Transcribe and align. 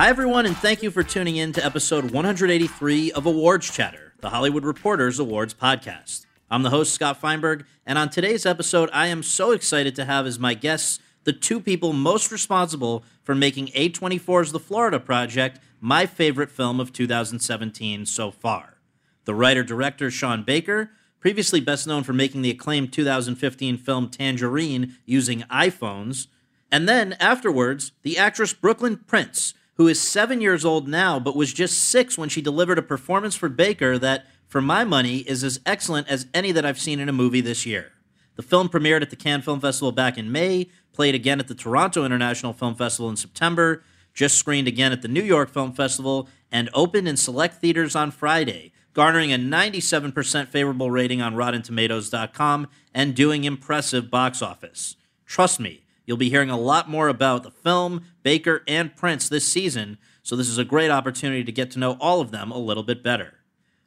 Hi, 0.00 0.08
everyone, 0.08 0.46
and 0.46 0.56
thank 0.56 0.82
you 0.82 0.90
for 0.90 1.02
tuning 1.02 1.36
in 1.36 1.52
to 1.52 1.62
episode 1.62 2.10
183 2.10 3.12
of 3.12 3.26
Awards 3.26 3.70
Chatter, 3.70 4.14
the 4.22 4.30
Hollywood 4.30 4.64
Reporters 4.64 5.18
Awards 5.18 5.52
podcast. 5.52 6.24
I'm 6.50 6.62
the 6.62 6.70
host, 6.70 6.94
Scott 6.94 7.20
Feinberg, 7.20 7.66
and 7.84 7.98
on 7.98 8.08
today's 8.08 8.46
episode, 8.46 8.88
I 8.94 9.08
am 9.08 9.22
so 9.22 9.50
excited 9.50 9.94
to 9.96 10.06
have 10.06 10.26
as 10.26 10.38
my 10.38 10.54
guests 10.54 11.00
the 11.24 11.34
two 11.34 11.60
people 11.60 11.92
most 11.92 12.32
responsible 12.32 13.04
for 13.24 13.34
making 13.34 13.66
A24's 13.66 14.52
The 14.52 14.58
Florida 14.58 14.98
Project 14.98 15.60
my 15.82 16.06
favorite 16.06 16.50
film 16.50 16.80
of 16.80 16.94
2017 16.94 18.06
so 18.06 18.30
far. 18.30 18.78
The 19.26 19.34
writer 19.34 19.62
director, 19.62 20.10
Sean 20.10 20.44
Baker, 20.44 20.92
previously 21.18 21.60
best 21.60 21.86
known 21.86 22.04
for 22.04 22.14
making 22.14 22.40
the 22.40 22.50
acclaimed 22.50 22.90
2015 22.94 23.76
film 23.76 24.08
Tangerine 24.08 24.96
using 25.04 25.42
iPhones, 25.50 26.28
and 26.72 26.88
then 26.88 27.18
afterwards, 27.20 27.92
the 28.00 28.16
actress 28.16 28.54
Brooklynn 28.54 28.96
Prince 28.96 29.52
who 29.80 29.88
is 29.88 29.98
seven 29.98 30.42
years 30.42 30.62
old 30.62 30.86
now, 30.86 31.18
but 31.18 31.34
was 31.34 31.54
just 31.54 31.78
six 31.78 32.18
when 32.18 32.28
she 32.28 32.42
delivered 32.42 32.76
a 32.76 32.82
performance 32.82 33.34
for 33.34 33.48
Baker 33.48 33.98
that, 33.98 34.26
for 34.46 34.60
my 34.60 34.84
money, 34.84 35.20
is 35.20 35.42
as 35.42 35.58
excellent 35.64 36.06
as 36.06 36.26
any 36.34 36.52
that 36.52 36.66
I've 36.66 36.78
seen 36.78 37.00
in 37.00 37.08
a 37.08 37.14
movie 37.14 37.40
this 37.40 37.64
year. 37.64 37.92
The 38.36 38.42
film 38.42 38.68
premiered 38.68 39.00
at 39.00 39.08
the 39.08 39.16
Cannes 39.16 39.40
Film 39.40 39.58
Festival 39.58 39.90
back 39.90 40.18
in 40.18 40.30
May, 40.30 40.68
played 40.92 41.14
again 41.14 41.40
at 41.40 41.48
the 41.48 41.54
Toronto 41.54 42.04
International 42.04 42.52
Film 42.52 42.74
Festival 42.74 43.08
in 43.08 43.16
September, 43.16 43.82
just 44.12 44.36
screened 44.36 44.68
again 44.68 44.92
at 44.92 45.00
the 45.00 45.08
New 45.08 45.22
York 45.22 45.48
Film 45.48 45.72
Festival, 45.72 46.28
and 46.52 46.68
opened 46.74 47.08
in 47.08 47.16
select 47.16 47.54
theaters 47.54 47.96
on 47.96 48.10
Friday, 48.10 48.72
garnering 48.92 49.32
a 49.32 49.38
97% 49.38 50.48
favorable 50.48 50.90
rating 50.90 51.22
on 51.22 51.34
RottenTomatoes.com 51.36 52.68
and 52.92 53.14
doing 53.14 53.44
impressive 53.44 54.10
box 54.10 54.42
office. 54.42 54.96
Trust 55.24 55.58
me, 55.58 55.84
You'll 56.10 56.16
be 56.16 56.28
hearing 56.28 56.50
a 56.50 56.58
lot 56.58 56.90
more 56.90 57.06
about 57.06 57.44
the 57.44 57.52
film, 57.52 58.02
Baker, 58.24 58.64
and 58.66 58.96
Prince 58.96 59.28
this 59.28 59.46
season, 59.46 59.96
so 60.24 60.34
this 60.34 60.48
is 60.48 60.58
a 60.58 60.64
great 60.64 60.90
opportunity 60.90 61.44
to 61.44 61.52
get 61.52 61.70
to 61.70 61.78
know 61.78 61.96
all 62.00 62.20
of 62.20 62.32
them 62.32 62.50
a 62.50 62.58
little 62.58 62.82
bit 62.82 63.04
better. 63.04 63.34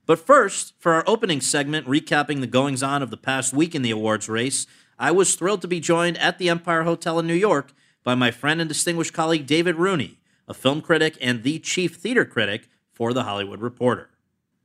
But 0.05 0.19
first, 0.25 0.73
for 0.79 0.93
our 0.93 1.03
opening 1.05 1.41
segment 1.41 1.85
recapping 1.85 2.39
the 2.39 2.47
goings 2.47 2.81
on 2.81 3.03
of 3.03 3.09
the 3.09 3.17
past 3.17 3.51
week 3.51 3.75
in 3.75 3.81
the 3.81 3.91
awards 3.91 4.29
race, 4.29 4.65
I 4.97 5.11
was 5.11 5.35
thrilled 5.35 5.61
to 5.63 5.67
be 5.67 5.81
joined 5.81 6.17
at 6.17 6.37
the 6.37 6.47
Empire 6.47 6.83
Hotel 6.83 7.19
in 7.19 7.27
New 7.27 7.33
York 7.33 7.73
by 8.05 8.15
my 8.15 8.31
friend 8.31 8.61
and 8.61 8.69
distinguished 8.69 9.11
colleague 9.11 9.45
David 9.45 9.75
Rooney, 9.75 10.17
a 10.47 10.53
film 10.53 10.79
critic 10.79 11.17
and 11.19 11.43
the 11.43 11.59
chief 11.59 11.95
theater 11.97 12.23
critic 12.23 12.69
for 12.93 13.11
The 13.11 13.23
Hollywood 13.23 13.59
Reporter. 13.59 14.09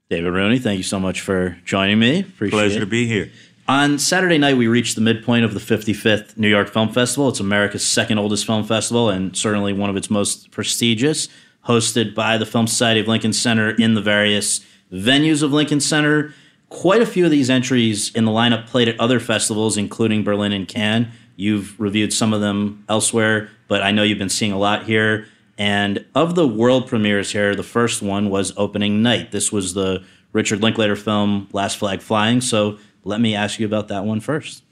David 0.08 0.30
Rooney, 0.30 0.60
thank 0.60 0.78
you 0.78 0.84
so 0.84 1.00
much 1.00 1.22
for 1.22 1.58
joining 1.64 1.98
me. 1.98 2.20
Appreciate 2.20 2.56
Pleasure 2.56 2.76
it. 2.76 2.80
to 2.80 2.86
be 2.86 3.08
here. 3.08 3.32
On 3.68 3.98
Saturday 3.98 4.38
night, 4.38 4.56
we 4.56 4.66
reached 4.66 4.94
the 4.94 5.02
midpoint 5.02 5.44
of 5.44 5.52
the 5.52 5.60
55th 5.60 6.38
New 6.38 6.48
York 6.48 6.70
Film 6.70 6.88
Festival. 6.88 7.28
It's 7.28 7.38
America's 7.38 7.86
second 7.86 8.16
oldest 8.16 8.46
film 8.46 8.64
festival 8.64 9.10
and 9.10 9.36
certainly 9.36 9.74
one 9.74 9.90
of 9.90 9.96
its 9.96 10.08
most 10.08 10.50
prestigious, 10.50 11.28
hosted 11.66 12.14
by 12.14 12.38
the 12.38 12.46
Film 12.46 12.66
Society 12.66 12.98
of 12.98 13.06
Lincoln 13.06 13.34
Center 13.34 13.72
in 13.72 13.92
the 13.92 14.00
various 14.00 14.64
venues 14.90 15.42
of 15.42 15.52
Lincoln 15.52 15.80
Center. 15.80 16.32
Quite 16.70 17.02
a 17.02 17.06
few 17.06 17.26
of 17.26 17.30
these 17.30 17.50
entries 17.50 18.10
in 18.14 18.24
the 18.24 18.30
lineup 18.30 18.68
played 18.68 18.88
at 18.88 18.98
other 18.98 19.20
festivals, 19.20 19.76
including 19.76 20.24
Berlin 20.24 20.52
and 20.52 20.66
Cannes. 20.66 21.08
You've 21.36 21.78
reviewed 21.78 22.14
some 22.14 22.32
of 22.32 22.40
them 22.40 22.86
elsewhere, 22.88 23.50
but 23.68 23.82
I 23.82 23.90
know 23.90 24.02
you've 24.02 24.16
been 24.16 24.30
seeing 24.30 24.52
a 24.52 24.58
lot 24.58 24.84
here. 24.84 25.26
And 25.58 26.06
of 26.14 26.36
the 26.36 26.48
world 26.48 26.86
premieres 26.86 27.32
here, 27.32 27.54
the 27.54 27.62
first 27.62 28.00
one 28.00 28.30
was 28.30 28.54
opening 28.56 29.02
night. 29.02 29.30
This 29.30 29.52
was 29.52 29.74
the 29.74 30.06
Richard 30.32 30.62
Linklater 30.62 30.96
film 30.96 31.48
Last 31.52 31.76
Flag 31.76 32.00
Flying. 32.00 32.40
So 32.40 32.78
let 33.08 33.20
me 33.20 33.34
ask 33.34 33.58
you 33.58 33.66
about 33.66 33.88
that 33.88 34.04
one 34.04 34.20
first. 34.20 34.62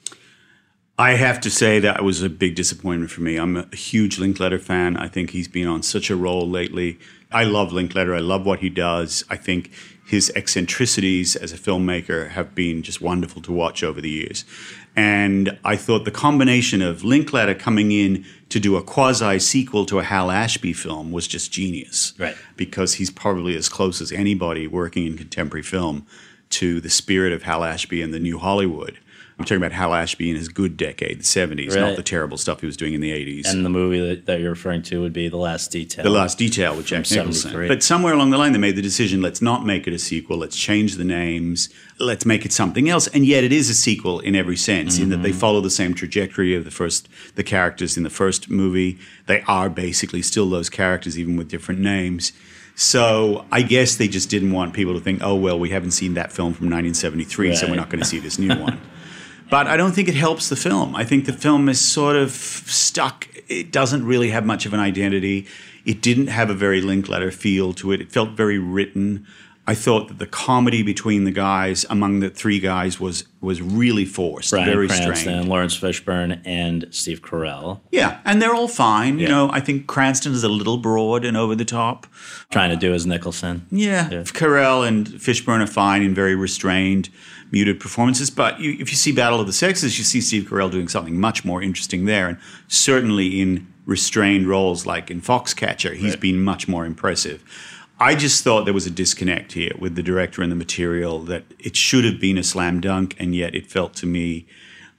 I 0.98 1.12
have 1.12 1.40
to 1.42 1.50
say 1.50 1.78
that 1.80 2.04
was 2.04 2.22
a 2.22 2.30
big 2.30 2.54
disappointment 2.54 3.10
for 3.10 3.20
me. 3.20 3.36
I'm 3.36 3.56
a 3.56 3.76
huge 3.76 4.18
Linklater 4.18 4.58
fan. 4.58 4.96
I 4.96 5.08
think 5.08 5.30
he's 5.30 5.48
been 5.48 5.66
on 5.66 5.82
such 5.82 6.08
a 6.10 6.16
roll 6.16 6.48
lately. 6.48 6.98
I 7.30 7.44
love 7.44 7.72
Linklater. 7.72 8.14
I 8.14 8.20
love 8.20 8.46
what 8.46 8.60
he 8.60 8.70
does. 8.70 9.24
I 9.28 9.36
think 9.36 9.70
his 10.06 10.32
eccentricities 10.34 11.34
as 11.36 11.52
a 11.52 11.58
filmmaker 11.58 12.30
have 12.30 12.54
been 12.54 12.82
just 12.82 13.00
wonderful 13.00 13.42
to 13.42 13.52
watch 13.52 13.82
over 13.82 14.00
the 14.00 14.08
years. 14.08 14.44
And 14.94 15.58
I 15.64 15.76
thought 15.76 16.04
the 16.04 16.10
combination 16.10 16.80
of 16.80 17.04
Linklater 17.04 17.54
coming 17.54 17.90
in 17.90 18.24
to 18.48 18.60
do 18.60 18.76
a 18.76 18.82
quasi 18.82 19.38
sequel 19.38 19.84
to 19.86 19.98
a 19.98 20.02
Hal 20.02 20.30
Ashby 20.30 20.72
film 20.72 21.10
was 21.10 21.26
just 21.26 21.52
genius. 21.52 22.14
Right. 22.18 22.36
Because 22.56 22.94
he's 22.94 23.10
probably 23.10 23.56
as 23.56 23.68
close 23.68 24.00
as 24.00 24.12
anybody 24.12 24.66
working 24.66 25.04
in 25.04 25.18
contemporary 25.18 25.64
film 25.64 26.06
to 26.50 26.80
the 26.80 26.90
spirit 26.90 27.32
of 27.32 27.42
Hal 27.42 27.64
Ashby 27.64 28.02
and 28.02 28.12
the 28.14 28.20
New 28.20 28.38
Hollywood. 28.38 28.98
I'm 29.38 29.44
talking 29.44 29.58
about 29.58 29.72
Hal 29.72 29.92
Ashby 29.92 30.30
in 30.30 30.36
his 30.36 30.48
good 30.48 30.78
decade, 30.78 31.18
the 31.18 31.22
70s, 31.22 31.74
right. 31.74 31.80
not 31.80 31.96
the 31.96 32.02
terrible 32.02 32.38
stuff 32.38 32.60
he 32.60 32.66
was 32.66 32.76
doing 32.76 32.94
in 32.94 33.02
the 33.02 33.10
80s. 33.10 33.46
And 33.46 33.66
the 33.66 33.70
movie 33.70 34.00
that, 34.00 34.24
that, 34.24 34.40
you're 34.40 34.50
referring 34.50 34.80
to 34.84 35.02
would 35.02 35.12
be 35.12 35.28
The 35.28 35.36
Last 35.36 35.70
Detail. 35.70 36.04
The 36.04 36.10
Last 36.10 36.38
Detail 36.38 36.74
with 36.74 36.86
Jack 36.86 37.10
Nicholson. 37.10 37.68
But 37.68 37.82
somewhere 37.82 38.14
along 38.14 38.30
the 38.30 38.38
line, 38.38 38.52
they 38.52 38.58
made 38.58 38.76
the 38.76 38.82
decision 38.82 39.20
let's 39.20 39.42
not 39.42 39.66
make 39.66 39.86
it 39.86 39.92
a 39.92 39.98
sequel, 39.98 40.38
let's 40.38 40.56
change 40.56 40.94
the 40.94 41.04
names, 41.04 41.68
let's 41.98 42.24
make 42.24 42.46
it 42.46 42.52
something 42.52 42.88
else. 42.88 43.08
And 43.08 43.26
yet 43.26 43.44
it 43.44 43.52
is 43.52 43.68
a 43.68 43.74
sequel 43.74 44.20
in 44.20 44.34
every 44.34 44.56
sense, 44.56 44.94
mm-hmm. 44.94 45.02
in 45.02 45.08
that 45.10 45.22
they 45.22 45.30
mm-hmm. 45.30 45.38
follow 45.38 45.60
the 45.60 45.68
same 45.68 45.92
trajectory 45.92 46.54
of 46.54 46.64
the 46.64 46.70
first, 46.70 47.06
the 47.34 47.44
characters 47.44 47.98
in 47.98 48.04
the 48.04 48.10
first 48.10 48.48
movie. 48.48 48.98
They 49.26 49.42
are 49.42 49.68
basically 49.68 50.22
still 50.22 50.48
those 50.48 50.70
characters, 50.70 51.18
even 51.18 51.36
with 51.36 51.50
different 51.50 51.80
names. 51.80 52.32
So 52.78 53.46
I 53.50 53.62
guess 53.62 53.96
they 53.96 54.06
just 54.06 54.28
didn't 54.28 54.52
want 54.52 54.74
people 54.74 54.92
to 54.94 55.00
think, 55.00 55.22
oh, 55.22 55.34
well, 55.34 55.58
we 55.58 55.70
haven't 55.70 55.92
seen 55.92 56.12
that 56.14 56.30
film 56.30 56.52
from 56.52 56.66
1973, 56.66 57.48
right. 57.48 57.58
so 57.58 57.68
we're 57.68 57.74
not 57.74 57.88
going 57.88 58.00
to 58.00 58.04
see 58.06 58.18
this 58.18 58.38
new 58.38 58.54
one. 58.60 58.78
But 59.48 59.66
I 59.66 59.78
don't 59.78 59.92
think 59.92 60.08
it 60.08 60.14
helps 60.14 60.50
the 60.50 60.56
film. 60.56 60.94
I 60.94 61.02
think 61.02 61.24
the 61.24 61.32
film 61.32 61.70
is 61.70 61.80
sort 61.80 62.16
of 62.16 62.32
stuck. 62.32 63.28
It 63.48 63.72
doesn't 63.72 64.04
really 64.04 64.28
have 64.28 64.44
much 64.44 64.66
of 64.66 64.74
an 64.74 64.80
identity. 64.80 65.46
It 65.86 66.02
didn't 66.02 66.26
have 66.26 66.50
a 66.50 66.54
very 66.54 66.82
Linklater 66.82 67.30
feel 67.30 67.72
to 67.74 67.92
it. 67.92 68.02
It 68.02 68.12
felt 68.12 68.30
very 68.30 68.58
written. 68.58 69.26
I 69.68 69.74
thought 69.74 70.06
that 70.08 70.18
the 70.18 70.26
comedy 70.26 70.82
between 70.82 71.24
the 71.24 71.32
guys, 71.32 71.84
among 71.90 72.20
the 72.20 72.30
three 72.30 72.60
guys, 72.60 73.00
was 73.00 73.24
was 73.40 73.60
really 73.60 74.04
forced, 74.04 74.50
Bryan 74.50 74.66
very 74.66 74.86
Cranston, 74.86 75.16
strained. 75.16 75.48
Laurence 75.48 75.76
Fishburne, 75.78 76.40
and 76.44 76.86
Steve 76.90 77.20
Carell. 77.22 77.80
Yeah, 77.90 78.20
and 78.24 78.40
they're 78.40 78.54
all 78.54 78.68
fine. 78.68 79.18
Yeah. 79.18 79.22
You 79.22 79.28
know, 79.28 79.50
I 79.50 79.60
think 79.60 79.88
Cranston 79.88 80.32
is 80.32 80.44
a 80.44 80.48
little 80.48 80.78
broad 80.78 81.24
and 81.24 81.36
over 81.36 81.56
the 81.56 81.64
top, 81.64 82.06
trying 82.50 82.70
to 82.70 82.76
do 82.76 82.92
his 82.92 83.06
Nicholson. 83.06 83.66
Yeah, 83.72 84.08
yeah. 84.08 84.22
Carell 84.22 84.86
and 84.86 85.06
Fishburne 85.06 85.62
are 85.62 85.66
fine 85.66 86.02
and 86.02 86.14
very 86.14 86.36
restrained, 86.36 87.08
muted 87.50 87.80
performances. 87.80 88.30
But 88.30 88.60
you, 88.60 88.72
if 88.72 88.90
you 88.90 88.96
see 88.96 89.10
Battle 89.10 89.40
of 89.40 89.48
the 89.48 89.52
Sexes, 89.52 89.98
you 89.98 90.04
see 90.04 90.20
Steve 90.20 90.44
Carell 90.44 90.70
doing 90.70 90.86
something 90.86 91.18
much 91.18 91.44
more 91.44 91.60
interesting 91.60 92.04
there, 92.04 92.28
and 92.28 92.38
certainly 92.68 93.40
in 93.40 93.66
restrained 93.84 94.46
roles 94.46 94.86
like 94.86 95.10
in 95.10 95.20
Foxcatcher, 95.20 95.94
he's 95.94 96.12
right. 96.12 96.20
been 96.20 96.42
much 96.42 96.68
more 96.68 96.84
impressive. 96.84 97.42
I 97.98 98.14
just 98.14 98.44
thought 98.44 98.64
there 98.64 98.74
was 98.74 98.86
a 98.86 98.90
disconnect 98.90 99.52
here 99.52 99.72
with 99.78 99.94
the 99.94 100.02
director 100.02 100.42
and 100.42 100.52
the 100.52 100.56
material 100.56 101.20
that 101.20 101.44
it 101.58 101.76
should 101.76 102.04
have 102.04 102.20
been 102.20 102.36
a 102.36 102.42
slam 102.42 102.80
dunk, 102.80 103.16
and 103.18 103.34
yet 103.34 103.54
it 103.54 103.66
felt 103.66 103.94
to 103.94 104.06
me 104.06 104.46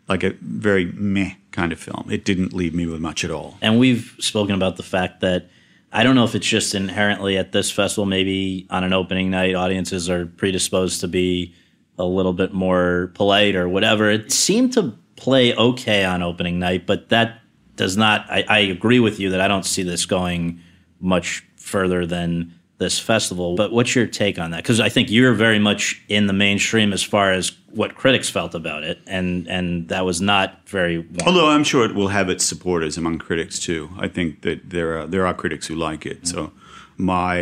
like 0.10 0.24
a 0.24 0.32
very 0.42 0.86
meh 0.86 1.34
kind 1.52 1.72
of 1.72 1.80
film. 1.80 2.08
It 2.10 2.26
didn't 2.26 2.54
leave 2.54 2.74
me 2.74 2.88
with 2.88 3.00
much 3.00 3.24
at 3.24 3.30
all. 3.30 3.58
And 3.62 3.78
we've 3.78 4.16
spoken 4.20 4.56
about 4.56 4.78
the 4.78 4.84
fact 4.84 5.22
that 5.22 5.50
I 5.92 6.04
don't 6.04 6.16
know 6.16 6.24
if 6.24 6.34
it's 6.34 6.48
just 6.48 6.74
inherently 6.74 7.38
at 7.38 7.52
this 7.52 7.72
festival, 7.72 8.06
maybe 8.06 8.68
on 8.70 8.84
an 8.84 8.94
opening 8.94 9.30
night, 9.30 9.56
audiences 9.56 10.10
are 10.10 10.26
predisposed 10.26 11.02
to 11.02 11.08
be 11.08 11.54
a 12.00 12.06
little 12.06 12.34
bit 12.34 12.54
more 12.54 13.12
polite 13.14 13.56
or 13.56 13.70
whatever. 13.70 14.10
It 14.10 14.32
seemed 14.32 14.74
to 14.74 14.94
play 15.16 15.56
okay 15.56 16.04
on 16.04 16.22
opening 16.22 16.60
night, 16.60 16.86
but 16.86 17.10
that 17.10 17.42
does 17.76 17.96
not, 17.96 18.26
I, 18.30 18.44
I 18.48 18.60
agree 18.60 19.00
with 19.00 19.20
you 19.20 19.30
that 19.32 19.42
I 19.42 19.48
don't 19.48 19.66
see 19.66 19.84
this 19.84 20.06
going 20.06 20.62
much 21.00 21.46
further 21.56 22.06
than 22.06 22.54
this 22.78 23.00
festival. 23.00 23.56
But 23.56 23.72
what's 23.72 23.96
your 23.96 24.08
take 24.08 24.38
on 24.38 24.52
that? 24.52 24.58
Because 24.58 24.80
I 24.80 24.90
think 24.90 25.10
you're 25.10 25.34
very 25.34 25.60
much 25.60 26.02
in 26.08 26.28
the 26.28 26.34
mainstream 26.34 26.94
as 26.94 27.04
far 27.04 27.32
as 27.32 27.52
what 27.72 27.96
critics 27.96 28.30
felt 28.30 28.54
about 28.56 28.84
it, 28.84 29.00
and 29.08 29.48
and 29.48 29.88
that 29.90 30.06
was 30.06 30.22
not 30.22 30.68
very. 30.68 31.00
Warm. 31.00 31.18
Although 31.26 31.50
I'm 31.50 31.64
sure 31.64 31.86
it 31.86 31.96
will 31.96 32.10
have 32.10 32.30
its 32.30 32.46
supporters 32.46 32.98
among 32.98 33.20
critics 33.20 33.60
too. 33.60 33.90
I 33.98 34.08
think 34.08 34.42
that 34.42 34.70
there 34.70 35.00
are 35.00 35.08
there 35.08 35.26
are 35.26 35.34
critics 35.34 35.68
who 35.68 35.76
like 35.76 36.06
it. 36.06 36.24
Mm-hmm. 36.24 36.36
So 36.36 36.52
my 36.98 37.40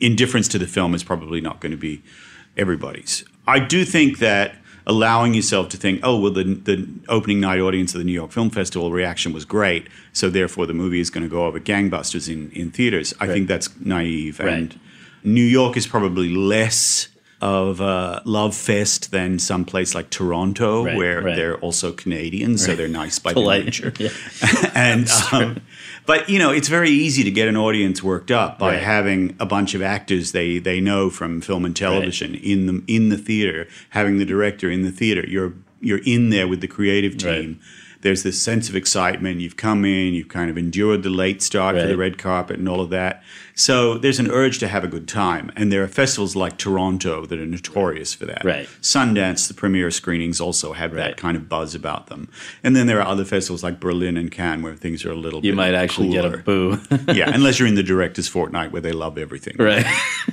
indifference 0.00 0.48
to 0.48 0.58
the 0.58 0.66
film 0.66 0.94
is 0.94 1.02
probably 1.02 1.40
not 1.40 1.60
going 1.60 1.72
to 1.72 1.78
be 1.78 2.02
everybody's. 2.56 3.24
I 3.46 3.58
do 3.58 3.84
think 3.84 4.18
that 4.18 4.56
allowing 4.86 5.34
yourself 5.34 5.68
to 5.70 5.76
think, 5.76 6.00
oh, 6.02 6.18
well, 6.18 6.32
the, 6.32 6.44
the 6.44 6.88
opening 7.08 7.40
night 7.40 7.60
audience 7.60 7.94
of 7.94 7.98
the 7.98 8.04
New 8.04 8.12
York 8.12 8.32
Film 8.32 8.50
Festival 8.50 8.90
reaction 8.92 9.32
was 9.32 9.44
great, 9.44 9.88
so 10.12 10.28
therefore 10.28 10.66
the 10.66 10.74
movie 10.74 11.00
is 11.00 11.10
going 11.10 11.24
to 11.24 11.30
go 11.30 11.46
over 11.46 11.58
gangbusters 11.58 12.30
in, 12.30 12.50
in 12.50 12.70
theaters. 12.70 13.14
I 13.20 13.26
right. 13.26 13.32
think 13.32 13.48
that's 13.48 13.68
naive. 13.80 14.40
Right. 14.40 14.48
And 14.52 14.80
New 15.22 15.44
York 15.44 15.76
is 15.76 15.86
probably 15.86 16.28
less 16.28 17.08
of 17.40 17.80
a 17.80 18.22
love 18.24 18.54
fest 18.54 19.10
than 19.10 19.38
some 19.38 19.64
place 19.64 19.94
like 19.94 20.08
Toronto, 20.08 20.84
right, 20.84 20.96
where 20.96 21.22
they're 21.22 21.58
also 21.58 21.92
Canadians, 21.92 22.64
so 22.64 22.74
they're 22.74 22.88
nice 22.88 23.18
by 23.18 23.32
nature. 23.32 23.92
and 24.74 25.08
um, 25.32 25.60
but 26.06 26.28
you 26.28 26.38
know, 26.38 26.50
it's 26.50 26.68
very 26.68 26.90
easy 26.90 27.24
to 27.24 27.30
get 27.30 27.48
an 27.48 27.56
audience 27.56 28.02
worked 28.02 28.30
up 28.30 28.58
by 28.58 28.74
having 28.76 29.36
a 29.40 29.46
bunch 29.46 29.74
of 29.74 29.82
actors 29.82 30.32
they 30.32 30.58
they 30.58 30.80
know 30.80 31.10
from 31.10 31.40
film 31.40 31.64
and 31.64 31.74
television 31.74 32.34
in 32.34 32.66
the 32.66 32.82
in 32.86 33.08
the 33.08 33.18
theater, 33.18 33.66
having 33.90 34.18
the 34.18 34.24
director 34.24 34.70
in 34.70 34.82
the 34.82 34.90
theater. 34.90 35.26
You're 35.26 35.54
you're 35.80 36.00
in 36.04 36.30
there 36.30 36.48
with 36.48 36.60
the 36.60 36.68
creative 36.68 37.16
team 37.16 37.60
there's 38.04 38.22
this 38.22 38.40
sense 38.40 38.68
of 38.68 38.76
excitement. 38.76 39.40
You've 39.40 39.56
come 39.56 39.82
in, 39.86 40.12
you've 40.12 40.28
kind 40.28 40.50
of 40.50 40.58
endured 40.58 41.02
the 41.02 41.08
late 41.08 41.40
start 41.40 41.74
right. 41.74 41.82
for 41.82 41.88
the 41.88 41.96
red 41.96 42.18
carpet 42.18 42.58
and 42.58 42.68
all 42.68 42.82
of 42.82 42.90
that. 42.90 43.22
So 43.54 43.96
there's 43.96 44.18
an 44.18 44.30
urge 44.30 44.58
to 44.58 44.68
have 44.68 44.84
a 44.84 44.88
good 44.88 45.08
time. 45.08 45.50
And 45.56 45.72
there 45.72 45.82
are 45.82 45.88
festivals 45.88 46.36
like 46.36 46.58
Toronto 46.58 47.24
that 47.24 47.38
are 47.38 47.46
notorious 47.46 48.12
for 48.12 48.26
that. 48.26 48.44
Right. 48.44 48.68
Sundance, 48.82 49.48
the 49.48 49.54
premiere 49.54 49.90
screenings 49.90 50.38
also 50.38 50.74
have 50.74 50.92
right. 50.92 50.98
that 50.98 51.16
kind 51.16 51.34
of 51.34 51.48
buzz 51.48 51.74
about 51.74 52.08
them. 52.08 52.28
And 52.62 52.76
then 52.76 52.86
there 52.86 53.00
are 53.00 53.08
other 53.08 53.24
festivals 53.24 53.64
like 53.64 53.80
Berlin 53.80 54.18
and 54.18 54.30
Cannes 54.30 54.62
where 54.62 54.76
things 54.76 55.02
are 55.06 55.10
a 55.10 55.16
little 55.16 55.40
bit 55.40 55.54
more. 55.54 55.64
you 55.64 55.72
might 55.72 55.74
actually 55.74 56.10
cooler. 56.12 56.30
get 56.30 56.40
a 56.40 56.42
boo. 56.42 56.80
yeah, 57.14 57.30
unless 57.32 57.58
you're 57.58 57.68
in 57.68 57.74
the 57.74 57.82
director's 57.82 58.28
fortnight 58.28 58.70
where 58.70 58.82
they 58.82 58.92
love 58.92 59.16
everything. 59.16 59.56
Right. 59.58 59.86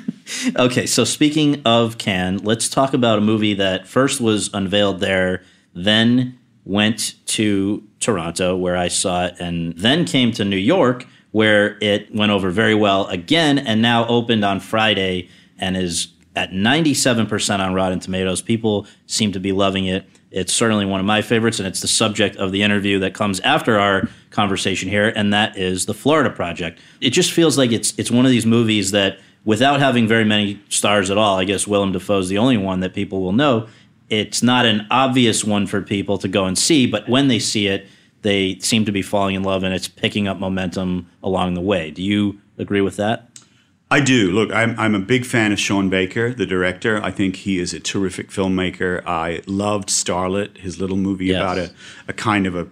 okay, 0.57 0.85
so 0.85 1.05
speaking 1.05 1.61
of 1.63 1.97
Cannes, 1.97 2.43
let's 2.43 2.67
talk 2.67 2.93
about 2.93 3.17
a 3.17 3.21
movie 3.21 3.53
that 3.53 3.87
first 3.87 4.19
was 4.19 4.49
unveiled 4.53 4.99
there, 4.99 5.41
then 5.73 6.37
went 6.65 7.15
to 7.25 7.83
Toronto 7.99 8.55
where 8.55 8.77
I 8.77 8.87
saw 8.87 9.25
it, 9.25 9.35
and 9.39 9.77
then 9.77 10.05
came 10.05 10.31
to 10.33 10.45
New 10.45 10.57
York 10.57 11.07
where 11.31 11.77
it 11.81 12.13
went 12.13 12.31
over 12.31 12.49
very 12.49 12.75
well 12.75 13.07
again 13.07 13.57
and 13.57 13.81
now 13.81 14.05
opened 14.07 14.43
on 14.43 14.59
Friday 14.59 15.29
and 15.57 15.77
is 15.77 16.09
at 16.35 16.51
97% 16.51 17.59
on 17.59 17.73
Rotten 17.73 17.99
Tomatoes. 17.99 18.41
People 18.41 18.87
seem 19.05 19.31
to 19.31 19.39
be 19.39 19.51
loving 19.51 19.85
it. 19.85 20.05
It's 20.31 20.53
certainly 20.53 20.85
one 20.85 20.99
of 21.01 21.05
my 21.05 21.21
favorites, 21.21 21.59
and 21.59 21.67
it's 21.67 21.81
the 21.81 21.89
subject 21.89 22.37
of 22.37 22.53
the 22.53 22.63
interview 22.63 22.99
that 22.99 23.13
comes 23.13 23.41
after 23.41 23.77
our 23.77 24.07
conversation 24.29 24.87
here, 24.87 25.11
and 25.13 25.33
that 25.33 25.57
is 25.57 25.85
the 25.85 25.93
Florida 25.93 26.29
Project. 26.29 26.79
It 27.01 27.09
just 27.09 27.33
feels 27.33 27.57
like 27.57 27.73
it's 27.73 27.93
it's 27.97 28.09
one 28.09 28.25
of 28.25 28.31
these 28.31 28.45
movies 28.45 28.91
that, 28.91 29.19
without 29.43 29.81
having 29.81 30.07
very 30.07 30.23
many 30.23 30.61
stars 30.69 31.09
at 31.09 31.17
all, 31.17 31.37
I 31.37 31.43
guess 31.43 31.67
Willem 31.67 31.91
Dafoe 31.91 32.19
is 32.19 32.29
the 32.29 32.37
only 32.37 32.55
one 32.55 32.79
that 32.79 32.93
people 32.93 33.21
will 33.21 33.33
know. 33.33 33.67
It's 34.11 34.43
not 34.43 34.65
an 34.65 34.85
obvious 34.91 35.43
one 35.43 35.65
for 35.65 35.81
people 35.81 36.17
to 36.17 36.27
go 36.27 36.43
and 36.45 36.57
see, 36.57 36.85
but 36.85 37.07
when 37.07 37.29
they 37.29 37.39
see 37.39 37.67
it, 37.67 37.87
they 38.23 38.59
seem 38.59 38.83
to 38.85 38.91
be 38.91 39.01
falling 39.01 39.35
in 39.35 39.43
love 39.43 39.63
and 39.63 39.73
it's 39.73 39.87
picking 39.87 40.27
up 40.27 40.37
momentum 40.37 41.09
along 41.23 41.53
the 41.53 41.61
way. 41.61 41.91
Do 41.91 42.03
you 42.03 42.39
agree 42.57 42.81
with 42.81 42.97
that? 42.97 43.29
I 43.89 44.01
do. 44.01 44.31
Look, 44.31 44.51
I'm, 44.51 44.77
I'm 44.77 44.95
a 44.95 44.99
big 44.99 45.25
fan 45.25 45.53
of 45.53 45.59
Sean 45.59 45.89
Baker, 45.89 46.33
the 46.33 46.45
director. 46.45 47.01
I 47.01 47.11
think 47.11 47.37
he 47.37 47.57
is 47.57 47.73
a 47.73 47.79
terrific 47.79 48.29
filmmaker. 48.29 49.01
I 49.05 49.41
loved 49.47 49.87
Starlet, 49.89 50.57
his 50.57 50.79
little 50.79 50.97
movie 50.97 51.27
yes. 51.27 51.41
about 51.41 51.57
a, 51.57 51.71
a 52.09 52.13
kind 52.13 52.47
of 52.47 52.55
a 52.55 52.67